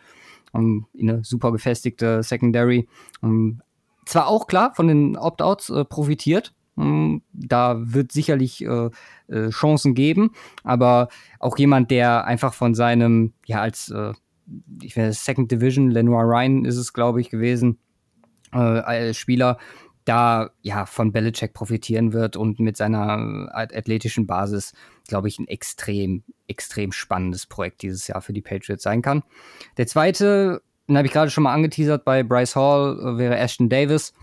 Um, 0.52 0.88
in 0.96 1.08
eine 1.08 1.24
super 1.24 1.52
gefestigte 1.52 2.24
Secondary. 2.24 2.88
Um, 3.22 3.62
zwar 4.06 4.28
auch 4.28 4.48
klar 4.48 4.74
von 4.74 4.88
den 4.88 5.16
Opt-outs 5.16 5.70
äh, 5.70 5.86
profitiert, 5.86 6.56
da 7.34 7.78
wird 7.80 8.12
sicherlich 8.12 8.64
äh, 8.64 8.90
äh, 9.28 9.50
Chancen 9.50 9.96
geben, 9.96 10.32
aber 10.64 11.10
auch 11.40 11.58
jemand, 11.58 11.92
der 11.92 12.26
einfach 12.26 12.54
von 12.54 12.74
seinem, 12.74 13.34
ja, 13.46 13.62
als 13.62 13.90
äh, 13.90 14.14
ich 14.82 14.94
finde, 14.94 15.14
Second 15.14 15.52
Division, 15.52 15.92
Lenoir 15.92 16.24
Ryan 16.24 16.66
ist 16.66 16.78
es, 16.78 16.94
glaube 16.94 17.22
ich, 17.22 17.30
gewesen, 17.30 17.78
äh, 18.54 18.58
als 18.58 19.18
Spieler, 19.18 19.58
da 20.06 20.50
ja 20.62 20.86
von 20.88 21.12
Belichick 21.12 21.54
profitieren 21.54 22.14
wird 22.14 22.36
und 22.36 22.60
mit 22.60 22.78
seiner 22.78 23.50
athletischen 23.54 24.26
Basis, 24.26 24.74
glaube 25.08 25.28
ich, 25.28 25.38
ein 25.38 25.48
extrem, 25.48 26.24
extrem 26.48 26.92
spannendes 26.92 27.46
Projekt 27.46 27.84
dieses 27.84 28.08
Jahr 28.08 28.22
für 28.22 28.34
die 28.34 28.42
Patriots 28.42 28.82
sein 28.82 29.04
kann. 29.04 29.22
Der 29.78 29.86
zweite, 29.86 30.64
den 30.90 30.98
habe 30.98 31.08
ich 31.08 31.14
gerade 31.14 31.32
schon 31.32 31.44
mal 31.44 31.54
angeteasert 31.54 32.04
bei 32.04 32.24
Bryce 32.24 32.56
Hall, 32.56 33.00
äh, 33.00 33.18
wäre 33.18 33.38
Ashton 33.38 33.70
Davis, 33.70 34.14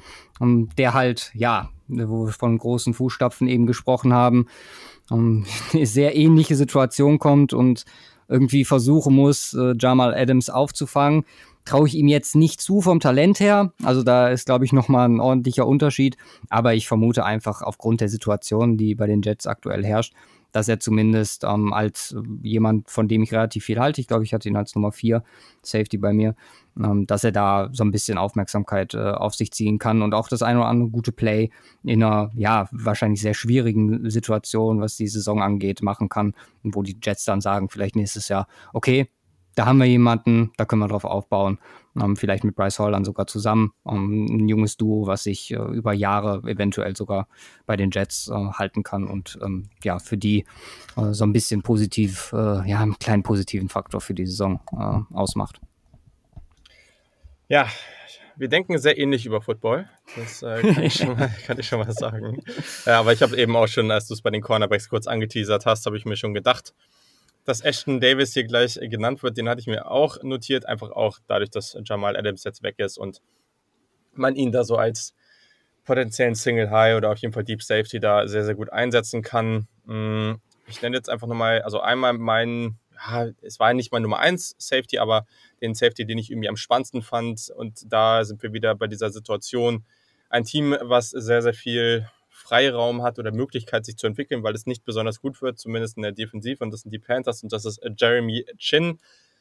ähm, 0.41 0.69
der 0.77 0.95
halt, 0.95 1.31
ja, 1.35 1.71
wo 1.89 2.27
wir 2.27 2.33
von 2.33 2.59
großen 2.59 2.93
Fußstapfen 2.93 3.49
eben 3.49 3.67
gesprochen 3.67 4.13
haben, 4.13 4.47
um, 5.11 5.47
eine 5.73 5.87
sehr 5.87 6.17
ähnliche 6.17 6.57
Situation 6.57 7.19
kommt 7.19 7.53
und 7.53 7.85
irgendwie 8.29 8.65
versuchen 8.65 9.15
muss, 9.15 9.55
äh, 9.55 9.75
Jamal 9.79 10.13
Adams 10.15 10.51
aufzufangen. 10.51 11.25
Traue 11.65 11.87
ich 11.87 11.97
ihm 11.97 12.09
jetzt 12.09 12.37
nicht 12.37 12.61
zu 12.61 12.81
vom 12.81 13.01
Talent 13.01 13.41
her. 13.41 13.73
Also 13.83 14.03
da 14.03 14.29
ist, 14.29 14.47
glaube 14.47 14.65
ich, 14.65 14.73
nochmal 14.73 15.09
ein 15.09 15.21
ordentlicher 15.21 15.67
Unterschied. 15.67 16.17
Aber 16.49 16.75
ich 16.75 16.87
vermute 16.89 17.25
einfach 17.25 17.63
aufgrund 17.63 18.01
der 18.01 18.09
Situation, 18.09 18.77
die 18.77 18.95
bei 18.95 19.07
den 19.07 19.23
Jets 19.23 19.47
aktuell 19.47 19.85
herrscht, 19.85 20.13
dass 20.57 20.69
er 20.69 20.81
zumindest 20.81 21.45
ähm, 21.45 21.75
als 21.75 22.17
jemand, 22.43 22.89
von 22.91 23.09
dem 23.09 23.23
ich 23.23 23.31
relativ 23.31 23.67
viel 23.67 23.79
halte, 23.79 24.01
ich 24.01 24.09
glaube, 24.09 24.25
ich 24.25 24.33
hatte 24.33 24.49
ihn 24.49 24.57
als 24.57 24.75
Nummer 24.75 24.91
4 24.91 25.23
Safety 25.61 25.99
bei 25.99 26.15
mir, 26.15 26.35
ähm, 26.83 27.07
dass 27.07 27.25
er 27.25 27.33
da 27.33 27.69
so 27.73 27.85
ein 27.85 27.91
bisschen 27.91 28.17
Aufmerksamkeit 28.17 28.95
äh, 28.95 29.11
auf 29.11 29.35
sich 29.35 29.53
ziehen 29.53 29.79
kann 29.79 30.01
und 30.01 30.15
auch 30.15 30.29
das 30.29 30.41
eine 30.41 30.61
oder 30.61 30.69
andere 30.69 30.89
gute 30.89 31.13
Play 31.13 31.51
in 31.85 32.03
einer, 32.03 32.31
ja, 32.35 32.71
wahrscheinlich 32.73 33.21
sehr 33.21 33.35
schwierigen 33.35 34.09
Situation, 34.09 34.81
was 34.81 34.97
die 34.97 35.09
Saison 35.09 35.43
angeht, 35.43 35.83
machen 35.83 36.09
kann, 36.09 36.33
wo 36.63 36.83
die 36.83 36.97
Jets 37.03 37.27
dann 37.27 37.43
sagen, 37.43 37.69
vielleicht 37.69 37.95
nächstes 37.95 38.29
Jahr, 38.29 38.47
okay, 38.73 39.11
da 39.57 39.65
haben 39.67 39.79
wir 39.79 39.87
jemanden, 39.87 40.53
da 40.59 40.67
können 40.67 40.83
wir 40.83 40.89
drauf 40.89 41.05
aufbauen. 41.05 41.59
Ähm, 42.01 42.15
vielleicht 42.15 42.45
mit 42.45 42.55
Bryce 42.55 42.79
Hall 42.79 42.93
dann 42.93 43.05
sogar 43.07 43.27
zusammen. 43.27 43.73
Ähm, 43.89 44.27
ein 44.27 44.49
junges 44.49 44.77
Duo, 44.77 45.07
was 45.07 45.25
sich 45.25 45.51
äh, 45.51 45.57
über 45.57 45.95
Jahre 45.95 46.43
eventuell 46.49 46.95
sogar 46.95 47.27
bei 47.65 47.77
den 47.77 47.91
Jets 47.91 48.29
äh, 48.29 48.35
halten 48.35 48.83
kann 48.83 49.09
und 49.09 49.39
ähm, 49.43 49.71
ja, 49.83 49.99
für 49.99 50.19
die 50.19 50.45
äh, 50.97 51.13
so 51.13 51.25
ein 51.25 51.33
bisschen 51.33 51.63
positiv, 51.63 52.33
äh, 52.35 52.69
ja, 52.69 52.81
einen 52.81 52.99
kleinen 52.99 53.23
positiven 53.23 53.71
Faktor 53.71 54.03
für 54.03 54.15
die 54.15 54.27
Saison 54.27 54.61
äh, 54.73 55.15
ausmacht. 55.15 55.59
Ja, 57.49 57.67
wir 58.37 58.49
denken 58.49 58.77
sehr 58.77 58.99
ähnlich 58.99 59.25
über 59.25 59.41
Football. 59.41 59.89
Das 60.17 60.43
äh, 60.43 60.61
kann, 60.61 60.83
ich 60.83 61.07
mal, 61.07 61.31
kann, 61.47 61.59
ich 61.59 61.67
schon 61.67 61.79
mal, 61.79 61.91
sagen. 61.93 62.43
Ja, 62.85 63.01
aber 63.01 63.15
ich 63.15 63.23
habe 63.23 63.35
eben 63.39 63.57
auch 63.57 63.69
schon, 63.69 63.91
als 63.91 64.07
du 64.09 64.13
es 64.13 64.21
bei 64.21 64.31
den 64.31 64.43
Cornerbacks 64.43 64.91
kurz 64.91 65.07
angeteasert 65.07 65.65
hast, 65.65 65.87
habe 65.87 65.97
ich 65.97 66.05
mir 66.05 66.17
schon 66.17 66.35
gedacht, 66.35 66.75
dass 67.47 67.63
Ashton 67.63 68.01
Davis 68.01 68.35
hier 68.35 68.45
gleich 68.45 68.79
genannt 68.83 69.23
wird. 69.23 69.37
Den 69.39 69.49
hatte 69.49 69.61
ich 69.61 69.67
mir 69.67 69.91
auch 69.91 70.23
notiert, 70.23 70.67
einfach 70.67 70.91
auch 70.91 71.19
dadurch, 71.27 71.51
dass 71.51 71.79
Jamal 71.85 72.17
Adams 72.17 72.45
jetzt 72.45 72.63
weg 72.63 72.79
ist 72.79 72.99
und 72.99 73.23
man 74.13 74.35
ihn 74.35 74.53
da 74.53 74.65
so 74.65 74.77
als 74.77 75.15
potenziellen 75.85 76.35
Single 76.35 76.71
High 76.71 76.97
oder 76.97 77.13
auf 77.13 77.19
jeden 77.19 77.33
Fall 77.33 77.45
Deep 77.45 77.63
Safety 77.63 78.01
da 78.01 78.27
sehr, 78.27 78.45
sehr 78.45 78.55
gut 78.55 78.73
einsetzen 78.73 79.23
kann. 79.23 79.69
Mm, 79.85 80.35
ich 80.67 80.83
nenne 80.83 80.97
jetzt 80.97 81.09
einfach 81.09 81.29
nochmal, 81.29 81.63
also 81.63 81.81
einmal 81.81 82.13
meinen 82.13 82.79
es 83.43 83.61
war 83.61 83.75
nicht 83.75 83.93
mein 83.93 84.03
Nummer 84.03 84.19
1 84.19 84.57
Safety, 84.59 84.99
aber 84.99 85.27
den 85.61 85.75
Safety, 85.75 86.07
den 86.07 86.19
ich 86.19 86.31
irgendwie 86.31 86.49
am 86.49 86.57
spannendsten 86.57 87.03
fand. 87.03 87.51
Und 87.55 87.93
da 87.93 88.25
sind 88.25 88.43
wir 88.43 88.53
wieder 88.53 88.75
bei 88.75 88.87
dieser 88.87 89.11
Situation. 89.11 89.85
Ein 90.29 90.45
Team, 90.45 90.77
was 90.81 91.11
sehr, 91.11 91.43
sehr 91.43 91.55
viel 91.55 92.09
Freiraum 92.47 93.03
hat 93.03 93.19
oder 93.19 93.33
Möglichkeit, 93.33 93.85
sich 93.85 93.97
zu 93.97 94.07
entwickeln, 94.07 94.43
weil 94.43 94.55
es 94.55 94.67
nicht 94.67 94.85
besonders 94.85 95.21
gut 95.21 95.43
wird, 95.43 95.59
zumindest 95.59 95.97
in 95.97 96.03
der 96.03 96.13
Defensive. 96.13 96.63
Und 96.63 96.71
das 96.71 96.83
sind 96.83 96.93
die 96.93 96.99
Panthers 96.99 97.43
und 97.43 97.53
das 97.53 97.65
ist 97.65 97.79
äh, 97.79 97.91
Jeremy 97.97 98.47
Chin. 98.59 98.99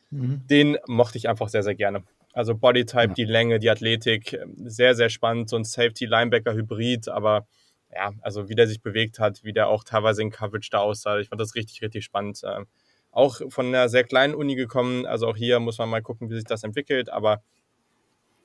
Mhm. 0.09 0.41
Den 0.47 0.77
mochte 0.87 1.17
ich 1.17 1.29
einfach 1.29 1.49
sehr, 1.49 1.63
sehr 1.63 1.75
gerne. 1.75 2.03
Also 2.33 2.55
Bodytype, 2.55 3.07
ja. 3.09 3.13
die 3.13 3.25
Länge, 3.25 3.59
die 3.59 3.69
Athletik, 3.69 4.37
sehr, 4.57 4.95
sehr 4.95 5.09
spannend. 5.09 5.49
So 5.49 5.55
ein 5.55 5.63
Safety-Linebacker-Hybrid, 5.63 7.07
aber 7.07 7.47
ja, 7.93 8.11
also 8.21 8.49
wie 8.49 8.55
der 8.55 8.67
sich 8.67 8.81
bewegt 8.81 9.19
hat, 9.19 9.43
wie 9.43 9.53
der 9.53 9.69
auch 9.69 9.83
teilweise 9.83 10.21
in 10.21 10.31
Coverage 10.31 10.69
da 10.71 10.79
aussah. 10.79 11.19
Ich 11.19 11.29
fand 11.29 11.39
das 11.39 11.55
richtig, 11.55 11.81
richtig 11.81 12.03
spannend. 12.03 12.41
Ähm, 12.43 12.67
auch 13.11 13.39
von 13.47 13.67
einer 13.67 13.87
sehr 13.87 14.03
kleinen 14.03 14.35
Uni 14.35 14.55
gekommen. 14.55 15.05
Also 15.05 15.27
auch 15.27 15.37
hier 15.37 15.59
muss 15.61 15.77
man 15.77 15.89
mal 15.89 16.01
gucken, 16.01 16.29
wie 16.29 16.35
sich 16.35 16.43
das 16.43 16.63
entwickelt. 16.63 17.09
Aber 17.09 17.41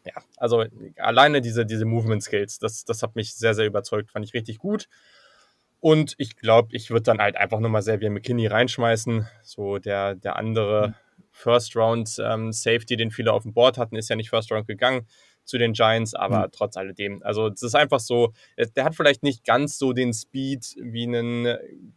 ja, 0.04 0.22
also 0.36 0.64
alleine 0.96 1.40
diese, 1.40 1.66
diese 1.66 1.84
Movement 1.84 2.22
Skills, 2.22 2.58
das, 2.58 2.84
das 2.84 3.02
hat 3.02 3.16
mich 3.16 3.34
sehr, 3.34 3.54
sehr 3.54 3.66
überzeugt. 3.66 4.10
Fand 4.10 4.24
ich 4.24 4.34
richtig 4.34 4.58
gut. 4.58 4.88
Und 5.80 6.14
ich 6.18 6.36
glaube, 6.36 6.68
ich 6.72 6.90
würde 6.90 7.04
dann 7.04 7.20
halt 7.20 7.36
einfach 7.36 7.58
nochmal 7.58 7.82
Xavier 7.82 8.10
McKinney 8.10 8.46
reinschmeißen. 8.46 9.26
So 9.42 9.78
der, 9.78 10.14
der 10.14 10.36
andere 10.36 10.88
mhm. 10.88 10.94
First 11.30 11.76
Round 11.76 12.16
ähm, 12.22 12.52
Safety, 12.52 12.96
den 12.96 13.10
viele 13.10 13.32
auf 13.32 13.44
dem 13.44 13.54
Board 13.54 13.78
hatten, 13.78 13.96
ist 13.96 14.10
ja 14.10 14.16
nicht 14.16 14.30
First 14.30 14.52
Round 14.52 14.66
gegangen 14.66 15.06
zu 15.50 15.58
den 15.58 15.72
Giants, 15.72 16.14
aber 16.14 16.46
mhm. 16.46 16.52
trotz 16.52 16.76
alledem. 16.76 17.22
Also 17.22 17.48
es 17.48 17.62
ist 17.62 17.74
einfach 17.74 18.00
so, 18.00 18.32
der 18.76 18.84
hat 18.84 18.94
vielleicht 18.94 19.22
nicht 19.22 19.44
ganz 19.44 19.78
so 19.78 19.92
den 19.92 20.14
Speed 20.14 20.76
wie 20.80 21.04
einen, 21.04 21.44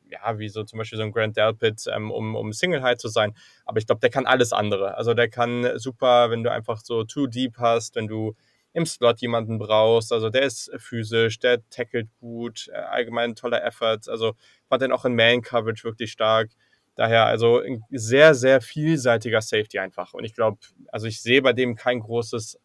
ja, 0.09 0.39
wie 0.39 0.49
so 0.49 0.63
zum 0.63 0.79
Beispiel 0.79 0.97
so 0.97 1.03
ein 1.03 1.11
Grant 1.11 1.37
Delpit, 1.37 1.85
ähm, 1.93 2.11
um, 2.11 2.35
um 2.35 2.51
Single 2.51 2.81
High 2.81 2.97
zu 2.97 3.07
sein. 3.07 3.33
Aber 3.65 3.77
ich 3.77 3.85
glaube, 3.85 4.01
der 4.01 4.09
kann 4.09 4.25
alles 4.25 4.51
andere. 4.51 4.97
Also 4.97 5.13
der 5.13 5.29
kann 5.29 5.77
super, 5.77 6.29
wenn 6.29 6.43
du 6.43 6.51
einfach 6.51 6.81
so 6.83 7.03
too 7.03 7.27
deep 7.27 7.57
hast, 7.57 7.95
wenn 7.95 8.07
du 8.07 8.35
im 8.73 8.85
Slot 8.85 9.21
jemanden 9.21 9.59
brauchst. 9.59 10.11
Also 10.11 10.29
der 10.29 10.43
ist 10.43 10.71
physisch, 10.77 11.39
der 11.39 11.67
tackelt 11.69 12.09
gut, 12.19 12.69
äh, 12.73 12.77
allgemein 12.77 13.35
toller 13.35 13.63
Effort. 13.63 14.01
Also 14.07 14.33
fand 14.67 14.81
den 14.81 14.91
auch 14.91 15.05
in 15.05 15.15
Man-Coverage 15.15 15.83
wirklich 15.83 16.11
stark. 16.11 16.49
Daher 16.95 17.25
also 17.25 17.59
ein 17.59 17.83
sehr, 17.89 18.35
sehr 18.35 18.61
vielseitiger 18.61 19.41
Safety 19.41 19.79
einfach. 19.79 20.13
Und 20.13 20.25
ich 20.25 20.35
glaube, 20.35 20.59
also 20.91 21.07
ich 21.07 21.21
sehe 21.21 21.41
bei 21.41 21.53
dem 21.53 21.75
kein 21.75 21.99
großes 21.99 22.59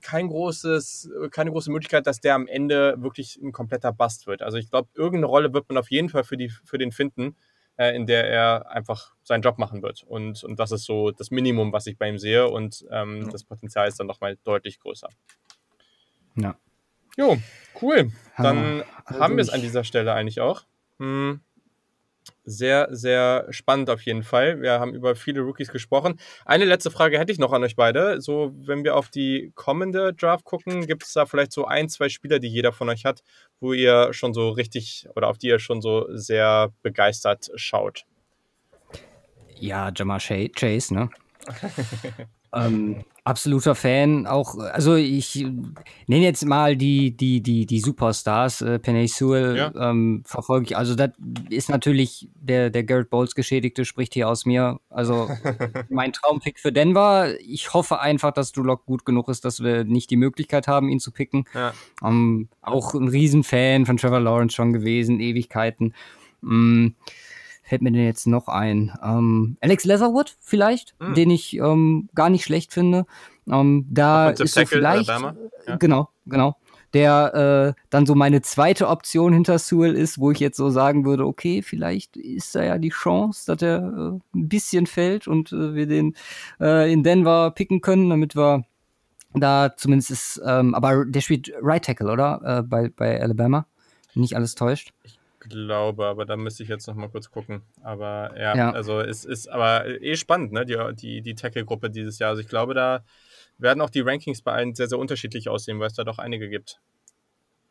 kein 0.00 0.28
großes, 0.28 1.10
keine 1.30 1.50
große 1.50 1.70
Möglichkeit, 1.70 2.06
dass 2.06 2.20
der 2.20 2.34
am 2.34 2.46
Ende 2.46 2.94
wirklich 2.98 3.38
ein 3.42 3.52
kompletter 3.52 3.92
Bust 3.92 4.26
wird. 4.26 4.42
Also 4.42 4.58
ich 4.58 4.70
glaube, 4.70 4.88
irgendeine 4.94 5.26
Rolle 5.26 5.52
wird 5.52 5.68
man 5.68 5.78
auf 5.78 5.90
jeden 5.90 6.08
Fall 6.08 6.24
für, 6.24 6.36
die, 6.36 6.48
für 6.48 6.78
den 6.78 6.92
finden. 6.92 7.36
äh, 7.76 7.94
in 7.96 8.06
der 8.06 8.28
er 8.28 8.70
einfach 8.70 9.14
seinen 9.22 9.42
Job 9.42 9.58
machen 9.58 9.82
wird. 9.82 10.02
Und, 10.02 10.44
und 10.44 10.58
das 10.58 10.72
ist 10.72 10.84
so 10.84 11.10
das 11.10 11.30
Minimum, 11.30 11.72
was 11.72 11.86
ich 11.86 11.96
bei 11.96 12.08
ihm 12.08 12.18
sehe. 12.18 12.48
Und 12.48 12.84
ähm, 12.90 13.22
ja. 13.22 13.28
das 13.30 13.44
Potenzial 13.44 13.88
ist 13.88 13.98
dann 13.98 14.06
nochmal 14.06 14.36
deutlich 14.44 14.78
größer. 14.78 15.08
Ja. 16.36 16.56
Jo, 17.16 17.38
cool. 17.80 18.10
Dann 18.36 18.82
also 19.04 19.20
haben 19.20 19.36
wir 19.36 19.42
es 19.42 19.50
an 19.50 19.60
dieser 19.60 19.84
Stelle 19.84 20.12
eigentlich 20.12 20.40
auch. 20.40 20.64
Hm 20.98 21.40
sehr, 22.44 22.88
sehr 22.90 23.46
spannend 23.50 23.90
auf 23.90 24.02
jeden 24.02 24.22
Fall. 24.22 24.60
Wir 24.60 24.80
haben 24.80 24.94
über 24.94 25.14
viele 25.14 25.42
Rookies 25.42 25.70
gesprochen. 25.70 26.18
Eine 26.44 26.64
letzte 26.64 26.90
Frage 26.90 27.18
hätte 27.18 27.32
ich 27.32 27.38
noch 27.38 27.52
an 27.52 27.62
euch 27.62 27.76
beide. 27.76 28.20
So, 28.20 28.52
wenn 28.54 28.84
wir 28.84 28.96
auf 28.96 29.08
die 29.08 29.52
kommende 29.54 30.12
Draft 30.12 30.44
gucken, 30.44 30.86
gibt 30.86 31.04
es 31.04 31.12
da 31.12 31.26
vielleicht 31.26 31.52
so 31.52 31.66
ein, 31.66 31.88
zwei 31.88 32.08
Spieler, 32.08 32.38
die 32.38 32.48
jeder 32.48 32.72
von 32.72 32.88
euch 32.88 33.04
hat, 33.04 33.22
wo 33.60 33.72
ihr 33.72 34.12
schon 34.12 34.34
so 34.34 34.50
richtig 34.50 35.06
oder 35.14 35.28
auf 35.28 35.38
die 35.38 35.48
ihr 35.48 35.58
schon 35.58 35.80
so 35.80 36.06
sehr 36.10 36.72
begeistert 36.82 37.50
schaut? 37.54 38.04
Ja, 39.54 39.92
Jamar 39.94 40.18
Chase, 40.18 40.94
ne? 40.94 41.10
ähm, 42.54 43.04
absoluter 43.24 43.74
Fan. 43.74 44.26
Auch, 44.26 44.58
also 44.58 44.94
ich 44.94 45.46
nenne 46.06 46.24
jetzt 46.24 46.44
mal 46.44 46.76
die, 46.76 47.16
die, 47.16 47.40
die, 47.40 47.66
die 47.66 47.80
Superstars. 47.80 48.62
Äh, 48.62 48.78
Penny 48.78 49.06
Sewell 49.08 49.56
ja. 49.56 49.90
ähm, 49.90 50.22
verfolge 50.24 50.66
ich. 50.66 50.76
Also, 50.76 50.94
das 50.94 51.10
ist 51.48 51.68
natürlich 51.68 52.28
der, 52.34 52.70
der 52.70 52.84
Garrett 52.84 53.10
Bowles 53.10 53.34
Geschädigte, 53.34 53.84
spricht 53.84 54.14
hier 54.14 54.28
aus 54.28 54.44
mir. 54.44 54.80
Also, 54.90 55.28
mein 55.88 56.12
Traumpick 56.12 56.58
für 56.58 56.72
Denver. 56.72 57.34
Ich 57.40 57.72
hoffe 57.72 58.00
einfach, 58.00 58.32
dass 58.32 58.52
Duloc 58.52 58.84
gut 58.86 59.04
genug 59.04 59.28
ist, 59.28 59.44
dass 59.44 59.62
wir 59.62 59.84
nicht 59.84 60.10
die 60.10 60.16
Möglichkeit 60.16 60.68
haben, 60.68 60.88
ihn 60.88 61.00
zu 61.00 61.12
picken. 61.12 61.44
Ja. 61.54 61.72
Ähm, 62.02 62.48
auch 62.60 62.94
ein 62.94 63.08
Riesenfan 63.08 63.86
von 63.86 63.96
Trevor 63.96 64.20
Lawrence 64.20 64.54
schon 64.54 64.72
gewesen, 64.72 65.20
Ewigkeiten. 65.20 65.94
Mm 66.40 66.88
fällt 67.72 67.80
mir 67.80 67.90
denn 67.90 68.04
jetzt 68.04 68.26
noch 68.26 68.48
ein? 68.48 68.92
Ähm, 69.02 69.56
Alex 69.62 69.84
Leatherwood 69.84 70.36
vielleicht, 70.40 70.94
mhm. 71.00 71.14
den 71.14 71.30
ich 71.30 71.56
ähm, 71.56 72.10
gar 72.14 72.28
nicht 72.28 72.44
schlecht 72.44 72.70
finde. 72.70 73.06
Ähm, 73.50 73.86
da 73.88 74.28
ist 74.28 74.52
so 74.52 74.66
vielleicht, 74.66 75.08
ja. 75.08 75.76
genau, 75.78 76.10
genau, 76.26 76.56
der 76.92 77.74
äh, 77.74 77.80
dann 77.88 78.04
so 78.04 78.14
meine 78.14 78.42
zweite 78.42 78.88
Option 78.88 79.32
hinter 79.32 79.58
Sewell 79.58 79.94
ist, 79.94 80.18
wo 80.18 80.30
ich 80.32 80.38
jetzt 80.38 80.58
so 80.58 80.68
sagen 80.68 81.06
würde, 81.06 81.26
okay, 81.26 81.62
vielleicht 81.62 82.18
ist 82.18 82.54
da 82.54 82.62
ja 82.62 82.76
die 82.76 82.90
Chance, 82.90 83.44
dass 83.46 83.62
er 83.62 83.78
äh, 83.78 84.38
ein 84.38 84.48
bisschen 84.50 84.84
fällt 84.86 85.26
und 85.26 85.50
äh, 85.52 85.74
wir 85.74 85.86
den 85.86 86.14
äh, 86.60 86.92
in 86.92 87.02
Denver 87.02 87.52
picken 87.52 87.80
können, 87.80 88.10
damit 88.10 88.36
wir 88.36 88.66
da 89.32 89.74
zumindest 89.74 90.10
ist, 90.10 90.42
ähm, 90.44 90.74
aber 90.74 91.06
der 91.06 91.22
spielt 91.22 91.50
Right 91.62 91.86
Tackle, 91.86 92.12
oder? 92.12 92.58
Äh, 92.58 92.62
bei, 92.64 92.90
bei 92.94 93.18
Alabama. 93.18 93.64
Nicht 94.14 94.36
alles 94.36 94.56
täuscht. 94.56 94.92
Ich 95.04 95.18
glaube, 95.48 96.06
aber 96.06 96.24
da 96.24 96.36
müsste 96.36 96.62
ich 96.62 96.68
jetzt 96.68 96.86
noch 96.86 96.94
mal 96.94 97.08
kurz 97.08 97.30
gucken. 97.30 97.62
Aber 97.82 98.32
ja, 98.38 98.56
ja. 98.56 98.70
also 98.70 99.00
es 99.00 99.24
ist 99.24 99.48
aber 99.48 99.86
eh 100.02 100.16
spannend, 100.16 100.52
ne, 100.52 100.64
die, 100.64 100.76
die, 100.94 101.22
die 101.22 101.34
Tackle-Gruppe 101.34 101.90
dieses 101.90 102.18
Jahr. 102.18 102.30
Also 102.30 102.42
ich 102.42 102.48
glaube, 102.48 102.74
da 102.74 103.04
werden 103.58 103.80
auch 103.80 103.90
die 103.90 104.00
Rankings 104.00 104.42
bei 104.42 104.52
allen 104.52 104.74
sehr, 104.74 104.88
sehr 104.88 104.98
unterschiedlich 104.98 105.48
aussehen, 105.48 105.78
weil 105.80 105.88
es 105.88 105.94
da 105.94 106.04
doch 106.04 106.18
einige 106.18 106.48
gibt. 106.48 106.80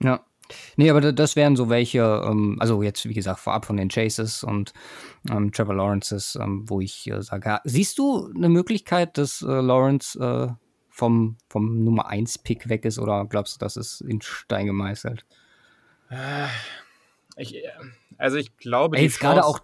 Ja. 0.01 0.26
Nee, 0.76 0.89
aber 0.89 1.13
das 1.13 1.36
wären 1.36 1.55
so 1.55 1.69
welche, 1.69 2.01
ähm, 2.26 2.57
also 2.59 2.84
jetzt, 2.84 3.07
wie 3.07 3.13
gesagt, 3.13 3.39
vorab 3.39 3.65
von 3.65 3.78
den 3.78 3.89
Chases 3.89 4.43
und 4.43 4.74
ähm, 5.30 5.51
Trevor 5.51 5.76
Lawrences, 5.76 6.38
ähm, 6.41 6.65
wo 6.67 6.82
ich 6.82 7.09
äh, 7.09 7.22
sage, 7.22 7.59
siehst 7.63 7.97
du 7.97 8.30
eine 8.36 8.49
Möglichkeit, 8.49 9.17
dass 9.17 9.41
äh, 9.41 9.45
Lawrence 9.45 10.19
äh, 10.19 10.53
vom, 10.89 11.38
vom 11.47 11.84
Nummer 11.86 12.07
1 12.07 12.39
Pick 12.39 12.67
weg 12.67 12.84
ist 12.84 12.99
oder 12.99 13.26
glaubst 13.26 13.55
du, 13.55 13.59
das 13.59 13.78
ist 13.78 14.01
in 14.01 14.22
Stein 14.22 14.65
gemeißelt? 14.65 15.26
Ich, 17.36 17.55
äh, 17.55 17.69
also 18.17 18.38
ich 18.38 18.55
glaube, 18.57 18.97
Ey, 18.97 19.03
jetzt 19.03 19.19
gerade 19.19 19.45
auch. 19.45 19.59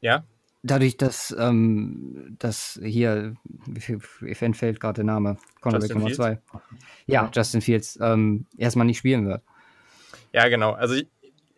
Ja. 0.00 0.24
Dadurch, 0.62 0.98
dass, 0.98 1.34
ähm, 1.38 2.36
dass 2.38 2.78
hier, 2.82 3.34
wie 3.66 4.34
fällt 4.34 4.80
gerade 4.80 4.96
der 4.96 5.04
Name? 5.04 5.38
Cornerback 5.62 5.94
Nummer 5.94 6.12
2. 6.12 6.38
Ja, 7.06 7.30
Justin 7.32 7.62
Fields 7.62 7.98
ähm, 8.00 8.46
erstmal 8.58 8.86
nicht 8.86 8.98
spielen 8.98 9.26
wird. 9.26 9.42
Ja, 10.32 10.48
genau. 10.48 10.72
Also 10.72 10.94
ich, 10.94 11.06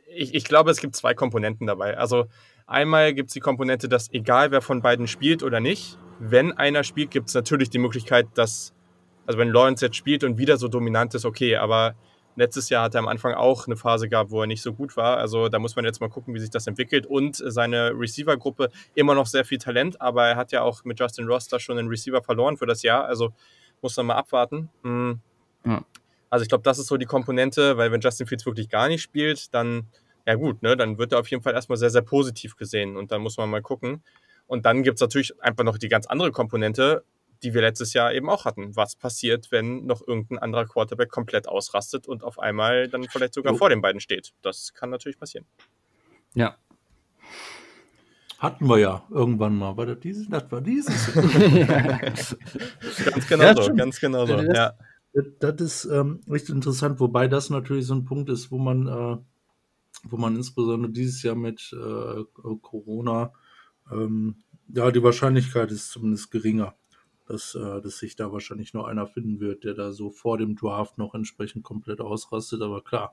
ich, 0.06 0.34
ich 0.34 0.44
glaube, 0.44 0.70
es 0.70 0.80
gibt 0.80 0.94
zwei 0.94 1.14
Komponenten 1.14 1.66
dabei. 1.66 1.96
Also 1.96 2.26
einmal 2.66 3.12
gibt 3.12 3.28
es 3.28 3.34
die 3.34 3.40
Komponente, 3.40 3.88
dass 3.88 4.12
egal 4.12 4.52
wer 4.52 4.62
von 4.62 4.82
beiden 4.82 5.08
spielt 5.08 5.42
oder 5.42 5.58
nicht, 5.58 5.98
wenn 6.20 6.52
einer 6.52 6.84
spielt, 6.84 7.10
gibt 7.10 7.28
es 7.28 7.34
natürlich 7.34 7.70
die 7.70 7.78
Möglichkeit, 7.78 8.28
dass, 8.34 8.72
also 9.26 9.38
wenn 9.38 9.48
Lawrence 9.48 9.84
jetzt 9.84 9.96
spielt 9.96 10.22
und 10.22 10.38
wieder 10.38 10.56
so 10.56 10.68
dominant 10.68 11.14
ist, 11.14 11.24
okay, 11.24 11.56
aber 11.56 11.96
Letztes 12.34 12.70
Jahr 12.70 12.84
hat 12.84 12.94
er 12.94 13.00
am 13.00 13.08
Anfang 13.08 13.34
auch 13.34 13.66
eine 13.66 13.76
Phase 13.76 14.08
gehabt, 14.08 14.30
wo 14.30 14.40
er 14.40 14.46
nicht 14.46 14.62
so 14.62 14.72
gut 14.72 14.96
war. 14.96 15.18
Also 15.18 15.48
da 15.48 15.58
muss 15.58 15.76
man 15.76 15.84
jetzt 15.84 16.00
mal 16.00 16.08
gucken, 16.08 16.34
wie 16.34 16.40
sich 16.40 16.50
das 16.50 16.66
entwickelt. 16.66 17.06
Und 17.06 17.36
seine 17.36 17.92
Receiver-Gruppe 17.94 18.70
immer 18.94 19.14
noch 19.14 19.26
sehr 19.26 19.44
viel 19.44 19.58
Talent, 19.58 20.00
aber 20.00 20.26
er 20.26 20.36
hat 20.36 20.52
ja 20.52 20.62
auch 20.62 20.84
mit 20.84 20.98
Justin 20.98 21.26
Ross 21.26 21.48
da 21.48 21.58
schon 21.58 21.78
einen 21.78 21.88
Receiver 21.88 22.22
verloren 22.22 22.56
für 22.56 22.66
das 22.66 22.82
Jahr. 22.82 23.04
Also 23.04 23.32
muss 23.82 23.96
man 23.96 24.06
mal 24.06 24.14
abwarten. 24.14 24.70
Mhm. 24.82 25.20
Ja. 25.66 25.84
Also 26.30 26.44
ich 26.44 26.48
glaube, 26.48 26.64
das 26.64 26.78
ist 26.78 26.86
so 26.86 26.96
die 26.96 27.04
Komponente, 27.04 27.76
weil 27.76 27.92
wenn 27.92 28.00
Justin 28.00 28.26
Fields 28.26 28.46
wirklich 28.46 28.70
gar 28.70 28.88
nicht 28.88 29.02
spielt, 29.02 29.52
dann, 29.52 29.88
ja 30.26 30.34
gut, 30.34 30.62
ne, 30.62 30.76
dann 30.76 30.96
wird 30.96 31.12
er 31.12 31.20
auf 31.20 31.28
jeden 31.28 31.42
Fall 31.42 31.52
erstmal 31.52 31.76
sehr, 31.76 31.90
sehr 31.90 32.00
positiv 32.00 32.56
gesehen. 32.56 32.96
Und 32.96 33.12
dann 33.12 33.20
muss 33.20 33.36
man 33.36 33.50
mal 33.50 33.60
gucken. 33.60 34.02
Und 34.46 34.64
dann 34.64 34.82
gibt 34.82 34.96
es 34.96 35.00
natürlich 35.02 35.38
einfach 35.42 35.64
noch 35.64 35.76
die 35.76 35.88
ganz 35.88 36.06
andere 36.06 36.32
Komponente 36.32 37.04
die 37.42 37.54
wir 37.54 37.60
letztes 37.60 37.92
Jahr 37.92 38.14
eben 38.14 38.30
auch 38.30 38.44
hatten. 38.44 38.76
Was 38.76 38.96
passiert, 38.96 39.50
wenn 39.50 39.86
noch 39.86 40.06
irgendein 40.06 40.38
anderer 40.38 40.66
Quarterback 40.66 41.10
komplett 41.10 41.48
ausrastet 41.48 42.06
und 42.06 42.22
auf 42.22 42.38
einmal 42.38 42.88
dann 42.88 43.04
vielleicht 43.04 43.34
sogar 43.34 43.54
oh. 43.54 43.56
vor 43.56 43.68
den 43.68 43.80
beiden 43.80 44.00
steht? 44.00 44.32
Das 44.42 44.72
kann 44.74 44.90
natürlich 44.90 45.18
passieren. 45.18 45.46
Ja. 46.34 46.56
Hatten 48.38 48.68
wir 48.68 48.78
ja 48.78 49.04
irgendwann 49.10 49.56
mal. 49.56 49.76
War 49.76 49.86
das 49.86 50.00
dieses? 50.00 50.28
Das 50.28 50.50
war 50.50 50.60
dieses. 50.60 51.12
ganz 51.14 52.36
genau 53.28 53.44
ja, 53.44 53.62
so, 53.62 53.74
ganz 53.74 54.00
genau 54.00 54.26
so. 54.26 54.36
Das, 54.36 54.56
ja. 54.56 54.72
das 55.38 55.60
ist 55.60 55.84
ähm, 55.84 56.20
echt 56.32 56.48
interessant, 56.48 56.98
wobei 56.98 57.28
das 57.28 57.50
natürlich 57.50 57.86
so 57.86 57.94
ein 57.94 58.04
Punkt 58.04 58.30
ist, 58.30 58.50
wo 58.50 58.58
man, 58.58 58.88
äh, 58.88 59.16
wo 60.04 60.16
man 60.16 60.34
insbesondere 60.34 60.90
dieses 60.90 61.22
Jahr 61.22 61.36
mit 61.36 61.72
äh, 61.72 62.24
Corona, 62.60 63.32
ähm, 63.92 64.36
ja, 64.74 64.90
die 64.90 65.02
Wahrscheinlichkeit 65.02 65.70
ist 65.70 65.90
zumindest 65.90 66.30
geringer 66.30 66.74
dass, 67.26 67.54
äh, 67.54 67.80
dass 67.80 67.98
sich 67.98 68.16
da 68.16 68.32
wahrscheinlich 68.32 68.74
nur 68.74 68.88
einer 68.88 69.06
finden 69.06 69.40
wird, 69.40 69.64
der 69.64 69.74
da 69.74 69.92
so 69.92 70.10
vor 70.10 70.38
dem 70.38 70.56
Draft 70.56 70.98
noch 70.98 71.14
entsprechend 71.14 71.64
komplett 71.64 72.00
ausrastet. 72.00 72.62
Aber 72.62 72.82
klar, 72.82 73.12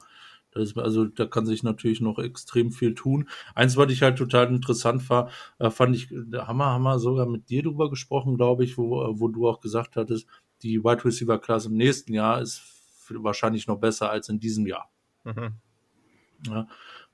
das 0.51 0.69
ist, 0.69 0.77
also 0.77 1.05
da 1.05 1.25
kann 1.25 1.45
sich 1.45 1.63
natürlich 1.63 2.01
noch 2.01 2.17
extrem 2.17 2.71
viel 2.71 2.95
tun. 2.95 3.29
Eins, 3.55 3.77
was 3.77 3.91
ich 3.91 4.01
halt 4.01 4.17
total 4.17 4.47
interessant 4.47 5.09
war, 5.09 5.29
äh, 5.59 5.69
fand 5.69 5.95
ich, 5.95 6.09
da 6.11 6.47
haben 6.47 6.57
wir, 6.57 6.65
haben 6.65 6.83
wir 6.83 6.99
sogar 6.99 7.27
mit 7.27 7.49
dir 7.49 7.63
drüber 7.63 7.89
gesprochen, 7.89 8.35
glaube 8.35 8.63
ich, 8.63 8.77
wo, 8.77 9.19
wo 9.19 9.27
du 9.27 9.47
auch 9.47 9.61
gesagt 9.61 9.95
hattest, 9.95 10.27
die 10.61 10.83
Wide 10.83 11.05
Receiver 11.05 11.39
Class 11.39 11.65
im 11.65 11.75
nächsten 11.75 12.13
Jahr 12.13 12.41
ist 12.41 12.61
wahrscheinlich 13.09 13.67
noch 13.67 13.79
besser 13.79 14.09
als 14.09 14.29
in 14.29 14.39
diesem 14.39 14.65
Jahr. 14.65 14.89
Mhm. 15.23 15.53
Ja, 16.47 16.67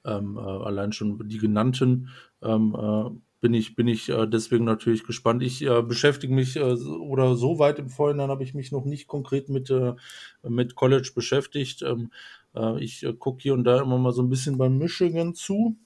ähm, 0.04 0.38
äh, 0.38 0.42
allein 0.42 0.92
schon 0.92 1.28
die 1.28 1.38
genannten 1.38 2.10
ähm, 2.42 2.76
äh, 2.76 3.10
bin 3.46 3.54
ich, 3.54 3.76
bin 3.76 3.88
ich 3.88 4.10
äh, 4.10 4.26
deswegen 4.26 4.66
natürlich 4.66 5.04
gespannt. 5.04 5.44
Ich 5.44 5.62
äh, 5.62 5.84
beschäftige 5.84 6.34
mich 6.34 6.56
äh, 6.56 6.62
oder 6.64 7.36
so 7.36 7.60
weit 7.60 7.78
im 7.78 7.90
Vorhinein 7.90 8.32
habe 8.32 8.44
ich 8.44 8.56
mich 8.56 8.72
noch 8.72 8.86
nicht 8.86 9.08
konkret 9.08 9.50
mit, 9.50 9.70
äh, 9.70 9.94
mit 10.42 10.74
College 10.74 11.12
beschäftigt. 11.14 11.84
Ähm, 11.84 12.10
äh, 12.56 12.84
ich 12.84 13.04
äh, 13.04 13.14
gucke 13.14 13.44
hier 13.44 13.54
und 13.54 13.64
da 13.64 13.84
immer 13.84 14.00
mal 14.00 14.14
so 14.14 14.24
ein 14.24 14.32
bisschen 14.32 14.58
beim 14.58 14.80
Michigan 14.80 15.36
zu. 15.36 15.78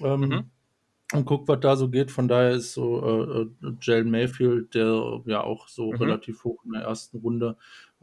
Ähm, 0.00 0.20
mhm. 0.20 0.44
Und 1.12 1.24
guck, 1.24 1.48
was 1.48 1.58
da 1.58 1.74
so 1.74 1.88
geht. 1.88 2.12
Von 2.12 2.28
daher 2.28 2.52
ist 2.52 2.74
so 2.74 3.50
Jalen 3.82 4.12
Mayfield, 4.12 4.72
der 4.76 5.20
ja 5.26 5.42
auch 5.42 5.66
so 5.66 5.90
mhm. 5.90 5.96
relativ 5.96 6.44
hoch 6.44 6.64
in 6.64 6.70
der 6.70 6.82
ersten 6.82 7.18
Runde 7.18 7.56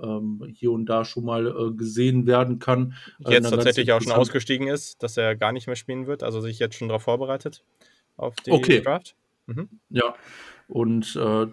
ähm, 0.03 0.43
hier 0.53 0.73
und 0.73 0.87
da 0.87 1.05
schon 1.05 1.23
mal 1.23 1.71
gesehen 1.77 2.27
werden 2.27 2.59
kann. 2.59 2.95
Jetzt 3.19 3.49
tatsächlich 3.49 3.93
auch 3.93 4.01
schon 4.01 4.11
ausgestiegen 4.11 4.67
ist, 4.67 5.01
dass 5.01 5.15
er 5.15 5.37
gar 5.37 5.53
nicht 5.53 5.67
mehr 5.67 5.77
spielen 5.77 6.07
wird, 6.07 6.21
also 6.21 6.41
sich 6.41 6.59
jetzt 6.59 6.75
schon 6.75 6.89
darauf 6.89 7.03
vorbereitet 7.03 7.63
auf 8.18 8.36
die 8.36 8.51
okay. 8.51 8.82
Draft. 8.82 9.15
Mhm. 9.45 9.70
Ja, 9.89 10.15
und 10.68 11.15
äh, 11.15 11.47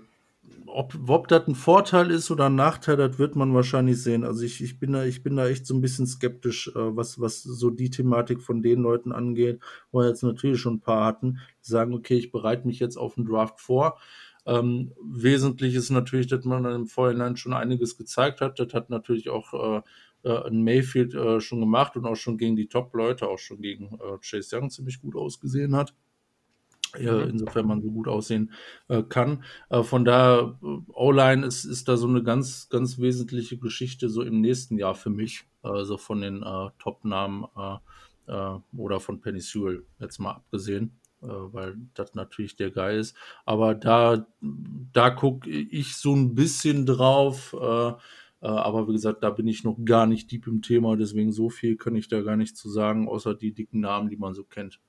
ob, 0.67 0.97
ob 1.09 1.29
das 1.29 1.47
ein 1.47 1.55
Vorteil 1.55 2.11
ist 2.11 2.31
oder 2.31 2.47
ein 2.47 2.57
Nachteil, 2.57 2.97
das 2.97 3.19
wird 3.19 3.37
man 3.37 3.55
wahrscheinlich 3.55 4.03
sehen. 4.03 4.25
Also 4.25 4.43
ich, 4.43 4.63
ich, 4.63 4.79
bin, 4.79 4.93
da, 4.93 5.05
ich 5.05 5.23
bin 5.23 5.37
da 5.37 5.47
echt 5.47 5.67
so 5.67 5.75
ein 5.75 5.81
bisschen 5.81 6.07
skeptisch, 6.07 6.69
äh, 6.69 6.97
was, 6.97 7.21
was 7.21 7.43
so 7.43 7.71
die 7.71 7.91
Thematik 7.91 8.43
von 8.43 8.63
den 8.63 8.81
Leuten 8.81 9.13
angeht, 9.13 9.61
wo 9.93 10.01
wir 10.01 10.09
jetzt 10.09 10.23
natürlich 10.23 10.61
schon 10.61 10.75
ein 10.75 10.81
paar 10.81 11.05
hatten, 11.05 11.39
die 11.65 11.71
sagen, 11.71 11.95
okay, 11.95 12.17
ich 12.17 12.33
bereite 12.33 12.67
mich 12.67 12.81
jetzt 12.81 12.97
auf 12.97 13.15
den 13.15 13.25
Draft 13.25 13.61
vor. 13.61 14.01
Ähm, 14.47 14.93
wesentlich 15.03 15.75
ist 15.75 15.91
natürlich, 15.91 16.27
dass 16.27 16.45
man 16.45 16.65
im 16.67 16.87
Vorhinein 16.87 17.37
schon 17.37 17.55
einiges 17.55 17.97
gezeigt 17.97 18.41
hat. 18.41 18.59
Das 18.59 18.75
hat 18.75 18.91
natürlich 18.91 19.31
auch 19.31 19.55
äh, 19.55 19.83
äh, 20.29 20.47
ein 20.49 20.63
Mayfield 20.63 21.15
äh, 21.15 21.41
schon 21.41 21.61
gemacht 21.61 21.97
und 21.97 22.05
auch 22.05 22.17
schon 22.17 22.37
gegen 22.37 22.57
die 22.57 22.69
Top-Leute, 22.69 23.29
auch 23.29 23.39
schon 23.39 23.61
gegen 23.61 23.95
äh, 23.95 24.19
Chase 24.21 24.57
Young 24.57 24.71
ziemlich 24.71 25.01
gut 25.01 25.17
ausgesehen 25.17 25.77
hat. 25.77 25.95
Mhm. 26.99 27.31
insofern 27.31 27.67
man 27.67 27.83
so 27.83 27.91
gut 27.91 28.09
aussehen 28.09 28.53
äh, 28.89 29.03
kann. 29.03 29.45
Äh, 29.71 29.83
von 29.83 30.05
daher, 30.05 30.59
äh, 30.63 30.67
O-Line 30.93 31.47
ist, 31.47 31.65
ist 31.65 31.89
da 31.89 31.97
so 31.97 32.07
eine 32.09 32.23
ganz, 32.23 32.69
ganz 32.69 32.99
wesentliche 32.99 33.59
Geschichte 33.59 34.09
so 34.09 34.23
im 34.23 34.41
nächsten 34.41 34.79
Jahr 34.79 34.95
für 34.95 35.11
mich, 35.11 35.45
also 35.63 35.97
von 35.97 36.21
den 36.21 36.43
äh, 36.43 36.71
Top-Namen 36.79 37.47
äh, 37.57 37.77
äh, 38.33 38.59
oder 38.77 39.01
von 39.01 39.21
Penny 39.21 39.41
Sewell 39.41 39.85
jetzt 39.99 40.19
mal 40.19 40.33
abgesehen. 40.33 40.93
äh, 41.23 41.27
weil 41.27 41.77
das 41.95 42.15
natürlich 42.15 42.57
der 42.57 42.71
Geil 42.71 42.99
ist. 42.99 43.17
Aber 43.45 43.75
da, 43.75 44.27
da 44.93 45.11
gucke 45.11 45.51
ich 45.51 45.97
so 45.97 46.15
ein 46.15 46.35
bisschen 46.35 46.87
drauf. 46.87 47.55
Äh, 47.61 47.89
äh, 47.89 47.95
aber 48.43 48.89
wie 48.89 48.93
gesagt, 48.93 49.23
da 49.23 49.31
bin 49.31 49.47
ich 49.49 49.65
noch 49.65 49.77
gar 49.85 50.07
nicht 50.07 50.31
deep 50.31 50.47
im 50.47 50.61
Thema, 50.63 50.97
deswegen 50.97 51.33
so 51.33 51.49
viel 51.51 51.77
kann 51.77 51.97
ich 51.97 52.09
da 52.09 52.21
gar 52.23 52.37
nicht 52.37 52.57
zu 52.57 52.69
sagen, 52.71 53.09
außer 53.09 53.35
die 53.35 53.53
dicken 53.55 53.81
Namen, 53.81 54.09
die 54.11 54.17
man 54.17 54.35
so 54.35 54.45
kennt. 54.45 54.81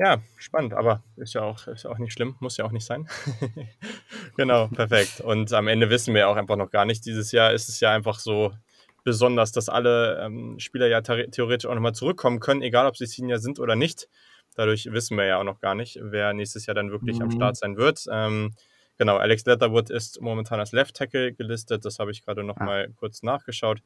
Ja, 0.00 0.22
spannend, 0.38 0.72
aber 0.72 1.02
ist 1.16 1.34
ja 1.34 1.42
auch, 1.42 1.66
ist 1.66 1.84
auch 1.84 1.98
nicht 1.98 2.14
schlimm, 2.14 2.34
muss 2.40 2.56
ja 2.56 2.64
auch 2.64 2.70
nicht 2.72 2.86
sein. 2.86 3.06
genau, 4.36 4.68
perfekt. 4.68 5.20
Und 5.20 5.52
am 5.52 5.68
Ende 5.68 5.90
wissen 5.90 6.14
wir 6.14 6.30
auch 6.30 6.36
einfach 6.36 6.56
noch 6.56 6.70
gar 6.70 6.86
nicht. 6.86 7.04
Dieses 7.04 7.32
Jahr 7.32 7.52
ist 7.52 7.68
es 7.68 7.80
ja 7.80 7.92
einfach 7.92 8.18
so 8.18 8.50
besonders, 9.04 9.52
dass 9.52 9.68
alle 9.68 10.18
ähm, 10.24 10.58
Spieler 10.58 10.86
ja 10.86 11.02
theoretisch 11.02 11.68
auch 11.68 11.74
nochmal 11.74 11.94
zurückkommen 11.94 12.40
können, 12.40 12.62
egal 12.62 12.86
ob 12.86 12.96
sie 12.96 13.04
Senior 13.04 13.40
sind 13.40 13.60
oder 13.60 13.76
nicht. 13.76 14.08
Dadurch 14.54 14.90
wissen 14.90 15.18
wir 15.18 15.26
ja 15.26 15.38
auch 15.38 15.44
noch 15.44 15.60
gar 15.60 15.74
nicht, 15.74 15.98
wer 16.00 16.32
nächstes 16.32 16.64
Jahr 16.64 16.74
dann 16.74 16.90
wirklich 16.90 17.18
mhm. 17.18 17.24
am 17.24 17.30
Start 17.32 17.56
sein 17.58 17.76
wird. 17.76 18.06
Ähm, 18.10 18.54
genau, 18.96 19.18
Alex 19.18 19.44
Leatherwood 19.44 19.90
ist 19.90 20.22
momentan 20.22 20.60
als 20.60 20.72
Left 20.72 20.96
Tackle 20.96 21.34
gelistet. 21.34 21.84
Das 21.84 21.98
habe 21.98 22.10
ich 22.10 22.24
gerade 22.24 22.42
nochmal 22.42 22.88
ah. 22.88 22.94
kurz 22.98 23.22
nachgeschaut. 23.22 23.82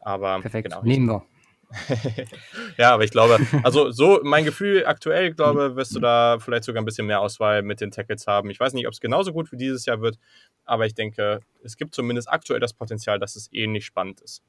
Aber 0.00 0.40
Perfekt, 0.40 0.70
genau, 0.70 0.82
nehmen 0.82 1.08
wir. 1.10 1.26
ja, 2.78 2.92
aber 2.92 3.04
ich 3.04 3.10
glaube, 3.10 3.38
also 3.62 3.90
so 3.90 4.20
mein 4.22 4.44
Gefühl 4.44 4.86
aktuell, 4.86 5.32
glaube, 5.34 5.76
wirst 5.76 5.94
du 5.94 6.00
da 6.00 6.38
vielleicht 6.38 6.64
sogar 6.64 6.82
ein 6.82 6.86
bisschen 6.86 7.06
mehr 7.06 7.20
Auswahl 7.20 7.62
mit 7.62 7.80
den 7.80 7.90
Tackles 7.90 8.26
haben. 8.26 8.50
Ich 8.50 8.58
weiß 8.58 8.72
nicht, 8.72 8.86
ob 8.86 8.92
es 8.92 9.00
genauso 9.00 9.32
gut 9.32 9.52
wie 9.52 9.56
dieses 9.56 9.84
Jahr 9.84 10.00
wird, 10.00 10.18
aber 10.64 10.86
ich 10.86 10.94
denke, 10.94 11.40
es 11.62 11.76
gibt 11.76 11.94
zumindest 11.94 12.30
aktuell 12.30 12.60
das 12.60 12.72
Potenzial, 12.72 13.18
dass 13.18 13.36
es 13.36 13.48
ähnlich 13.52 13.84
spannend 13.84 14.20
ist. 14.20 14.42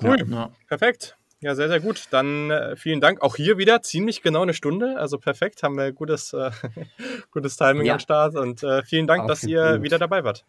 Cool, 0.00 0.18
ja, 0.18 0.26
ja. 0.26 0.50
perfekt. 0.68 1.16
Ja, 1.42 1.54
sehr, 1.54 1.68
sehr 1.68 1.80
gut. 1.80 2.06
Dann 2.10 2.50
äh, 2.50 2.76
vielen 2.76 3.00
Dank. 3.00 3.22
Auch 3.22 3.36
hier 3.36 3.56
wieder 3.56 3.80
ziemlich 3.82 4.22
genau 4.22 4.42
eine 4.42 4.52
Stunde. 4.52 4.98
Also 4.98 5.18
perfekt, 5.18 5.62
haben 5.62 5.76
wir 5.76 5.90
gutes, 5.92 6.34
äh, 6.34 6.50
gutes 7.30 7.56
Timing 7.56 7.86
ja. 7.86 7.94
am 7.94 7.98
Start. 7.98 8.34
Und 8.36 8.62
äh, 8.62 8.82
vielen 8.84 9.06
Dank, 9.06 9.22
Auch 9.22 9.26
dass 9.26 9.42
ihr 9.44 9.74
gut. 9.74 9.82
wieder 9.82 9.98
dabei 9.98 10.22
wart. 10.22 10.44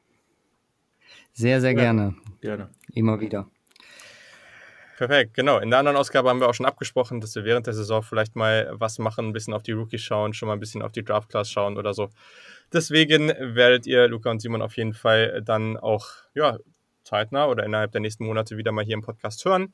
Sehr, 1.34 1.62
sehr 1.62 1.76
gerne. 1.76 2.16
Gerne. 2.42 2.70
Immer 2.94 3.22
wieder. 3.22 3.50
Perfekt, 5.02 5.34
genau. 5.34 5.58
In 5.58 5.72
der 5.72 5.80
anderen 5.80 5.98
Ausgabe 5.98 6.30
haben 6.30 6.40
wir 6.42 6.48
auch 6.48 6.54
schon 6.54 6.68
abgesprochen, 6.68 7.22
dass 7.22 7.34
wir 7.34 7.44
während 7.44 7.66
der 7.66 7.74
Saison 7.74 8.04
vielleicht 8.04 8.36
mal 8.36 8.70
was 8.74 9.00
machen, 9.00 9.30
ein 9.30 9.34
bisschen 9.34 9.56
auf 9.56 9.64
die 9.64 9.72
Rookies 9.72 10.02
schauen, 10.02 10.32
schon 10.36 10.46
mal 10.46 10.54
ein 10.54 10.60
bisschen 10.60 10.84
auf 10.84 10.92
die 10.92 11.04
Draft 11.04 11.28
Class 11.28 11.50
schauen 11.50 11.76
oder 11.76 11.96
so. 11.96 12.10
Deswegen 12.72 13.30
werdet 13.30 13.88
ihr 13.88 14.08
Luca 14.08 14.30
und 14.30 14.44
Simon 14.44 14.62
auf 14.62 14.78
jeden 14.78 14.94
Fall 14.94 15.42
dann 15.44 15.76
auch 15.76 16.06
ja, 16.36 16.60
zeitnah 17.04 17.48
oder 17.48 17.64
innerhalb 17.66 17.94
der 17.94 18.02
nächsten 18.02 18.26
Monate 18.26 18.58
wieder 18.58 18.72
mal 18.72 18.86
hier 18.86 18.94
im 18.94 19.02
Podcast 19.02 19.44
hören. 19.44 19.74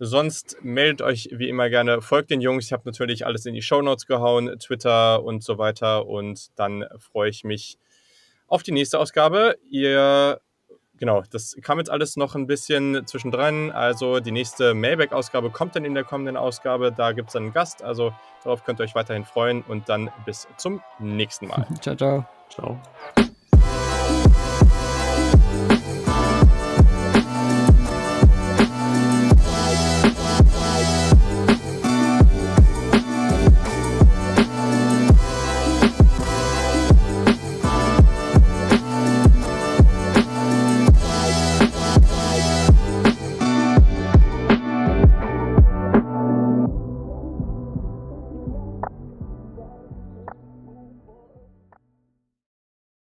Sonst 0.00 0.58
meldet 0.60 1.00
euch 1.00 1.30
wie 1.32 1.48
immer 1.48 1.70
gerne, 1.70 2.02
folgt 2.02 2.30
den 2.30 2.42
Jungs. 2.42 2.66
Ich 2.66 2.74
habe 2.74 2.82
natürlich 2.84 3.24
alles 3.24 3.46
in 3.46 3.54
die 3.54 3.62
Show 3.62 3.80
Notes 3.80 4.04
gehauen, 4.04 4.54
Twitter 4.58 5.24
und 5.24 5.42
so 5.42 5.56
weiter. 5.56 6.06
Und 6.06 6.48
dann 6.58 6.84
freue 6.98 7.30
ich 7.30 7.42
mich 7.42 7.78
auf 8.46 8.62
die 8.62 8.72
nächste 8.72 8.98
Ausgabe. 8.98 9.56
Ihr 9.70 10.42
genau, 10.98 11.22
das 11.30 11.56
kam 11.62 11.78
jetzt 11.78 11.90
alles 11.90 12.16
noch 12.16 12.34
ein 12.34 12.46
bisschen 12.46 13.06
zwischendrin. 13.06 13.70
Also 13.72 14.20
die 14.20 14.32
nächste 14.32 14.74
Mailback-Ausgabe 14.74 15.50
kommt 15.50 15.76
dann 15.76 15.84
in 15.84 15.94
der 15.94 16.04
kommenden 16.04 16.36
Ausgabe. 16.36 16.92
Da 16.92 17.12
gibt 17.12 17.28
es 17.28 17.32
dann 17.34 17.44
einen 17.44 17.52
Gast. 17.52 17.82
Also 17.82 18.12
darauf 18.44 18.64
könnt 18.64 18.80
ihr 18.80 18.84
euch 18.84 18.94
weiterhin 18.94 19.24
freuen 19.24 19.62
und 19.62 19.88
dann 19.88 20.10
bis 20.24 20.46
zum 20.56 20.82
nächsten 20.98 21.48
Mal. 21.48 21.66
ciao, 21.80 21.96
ciao. 21.96 22.26
Ciao. 22.48 22.80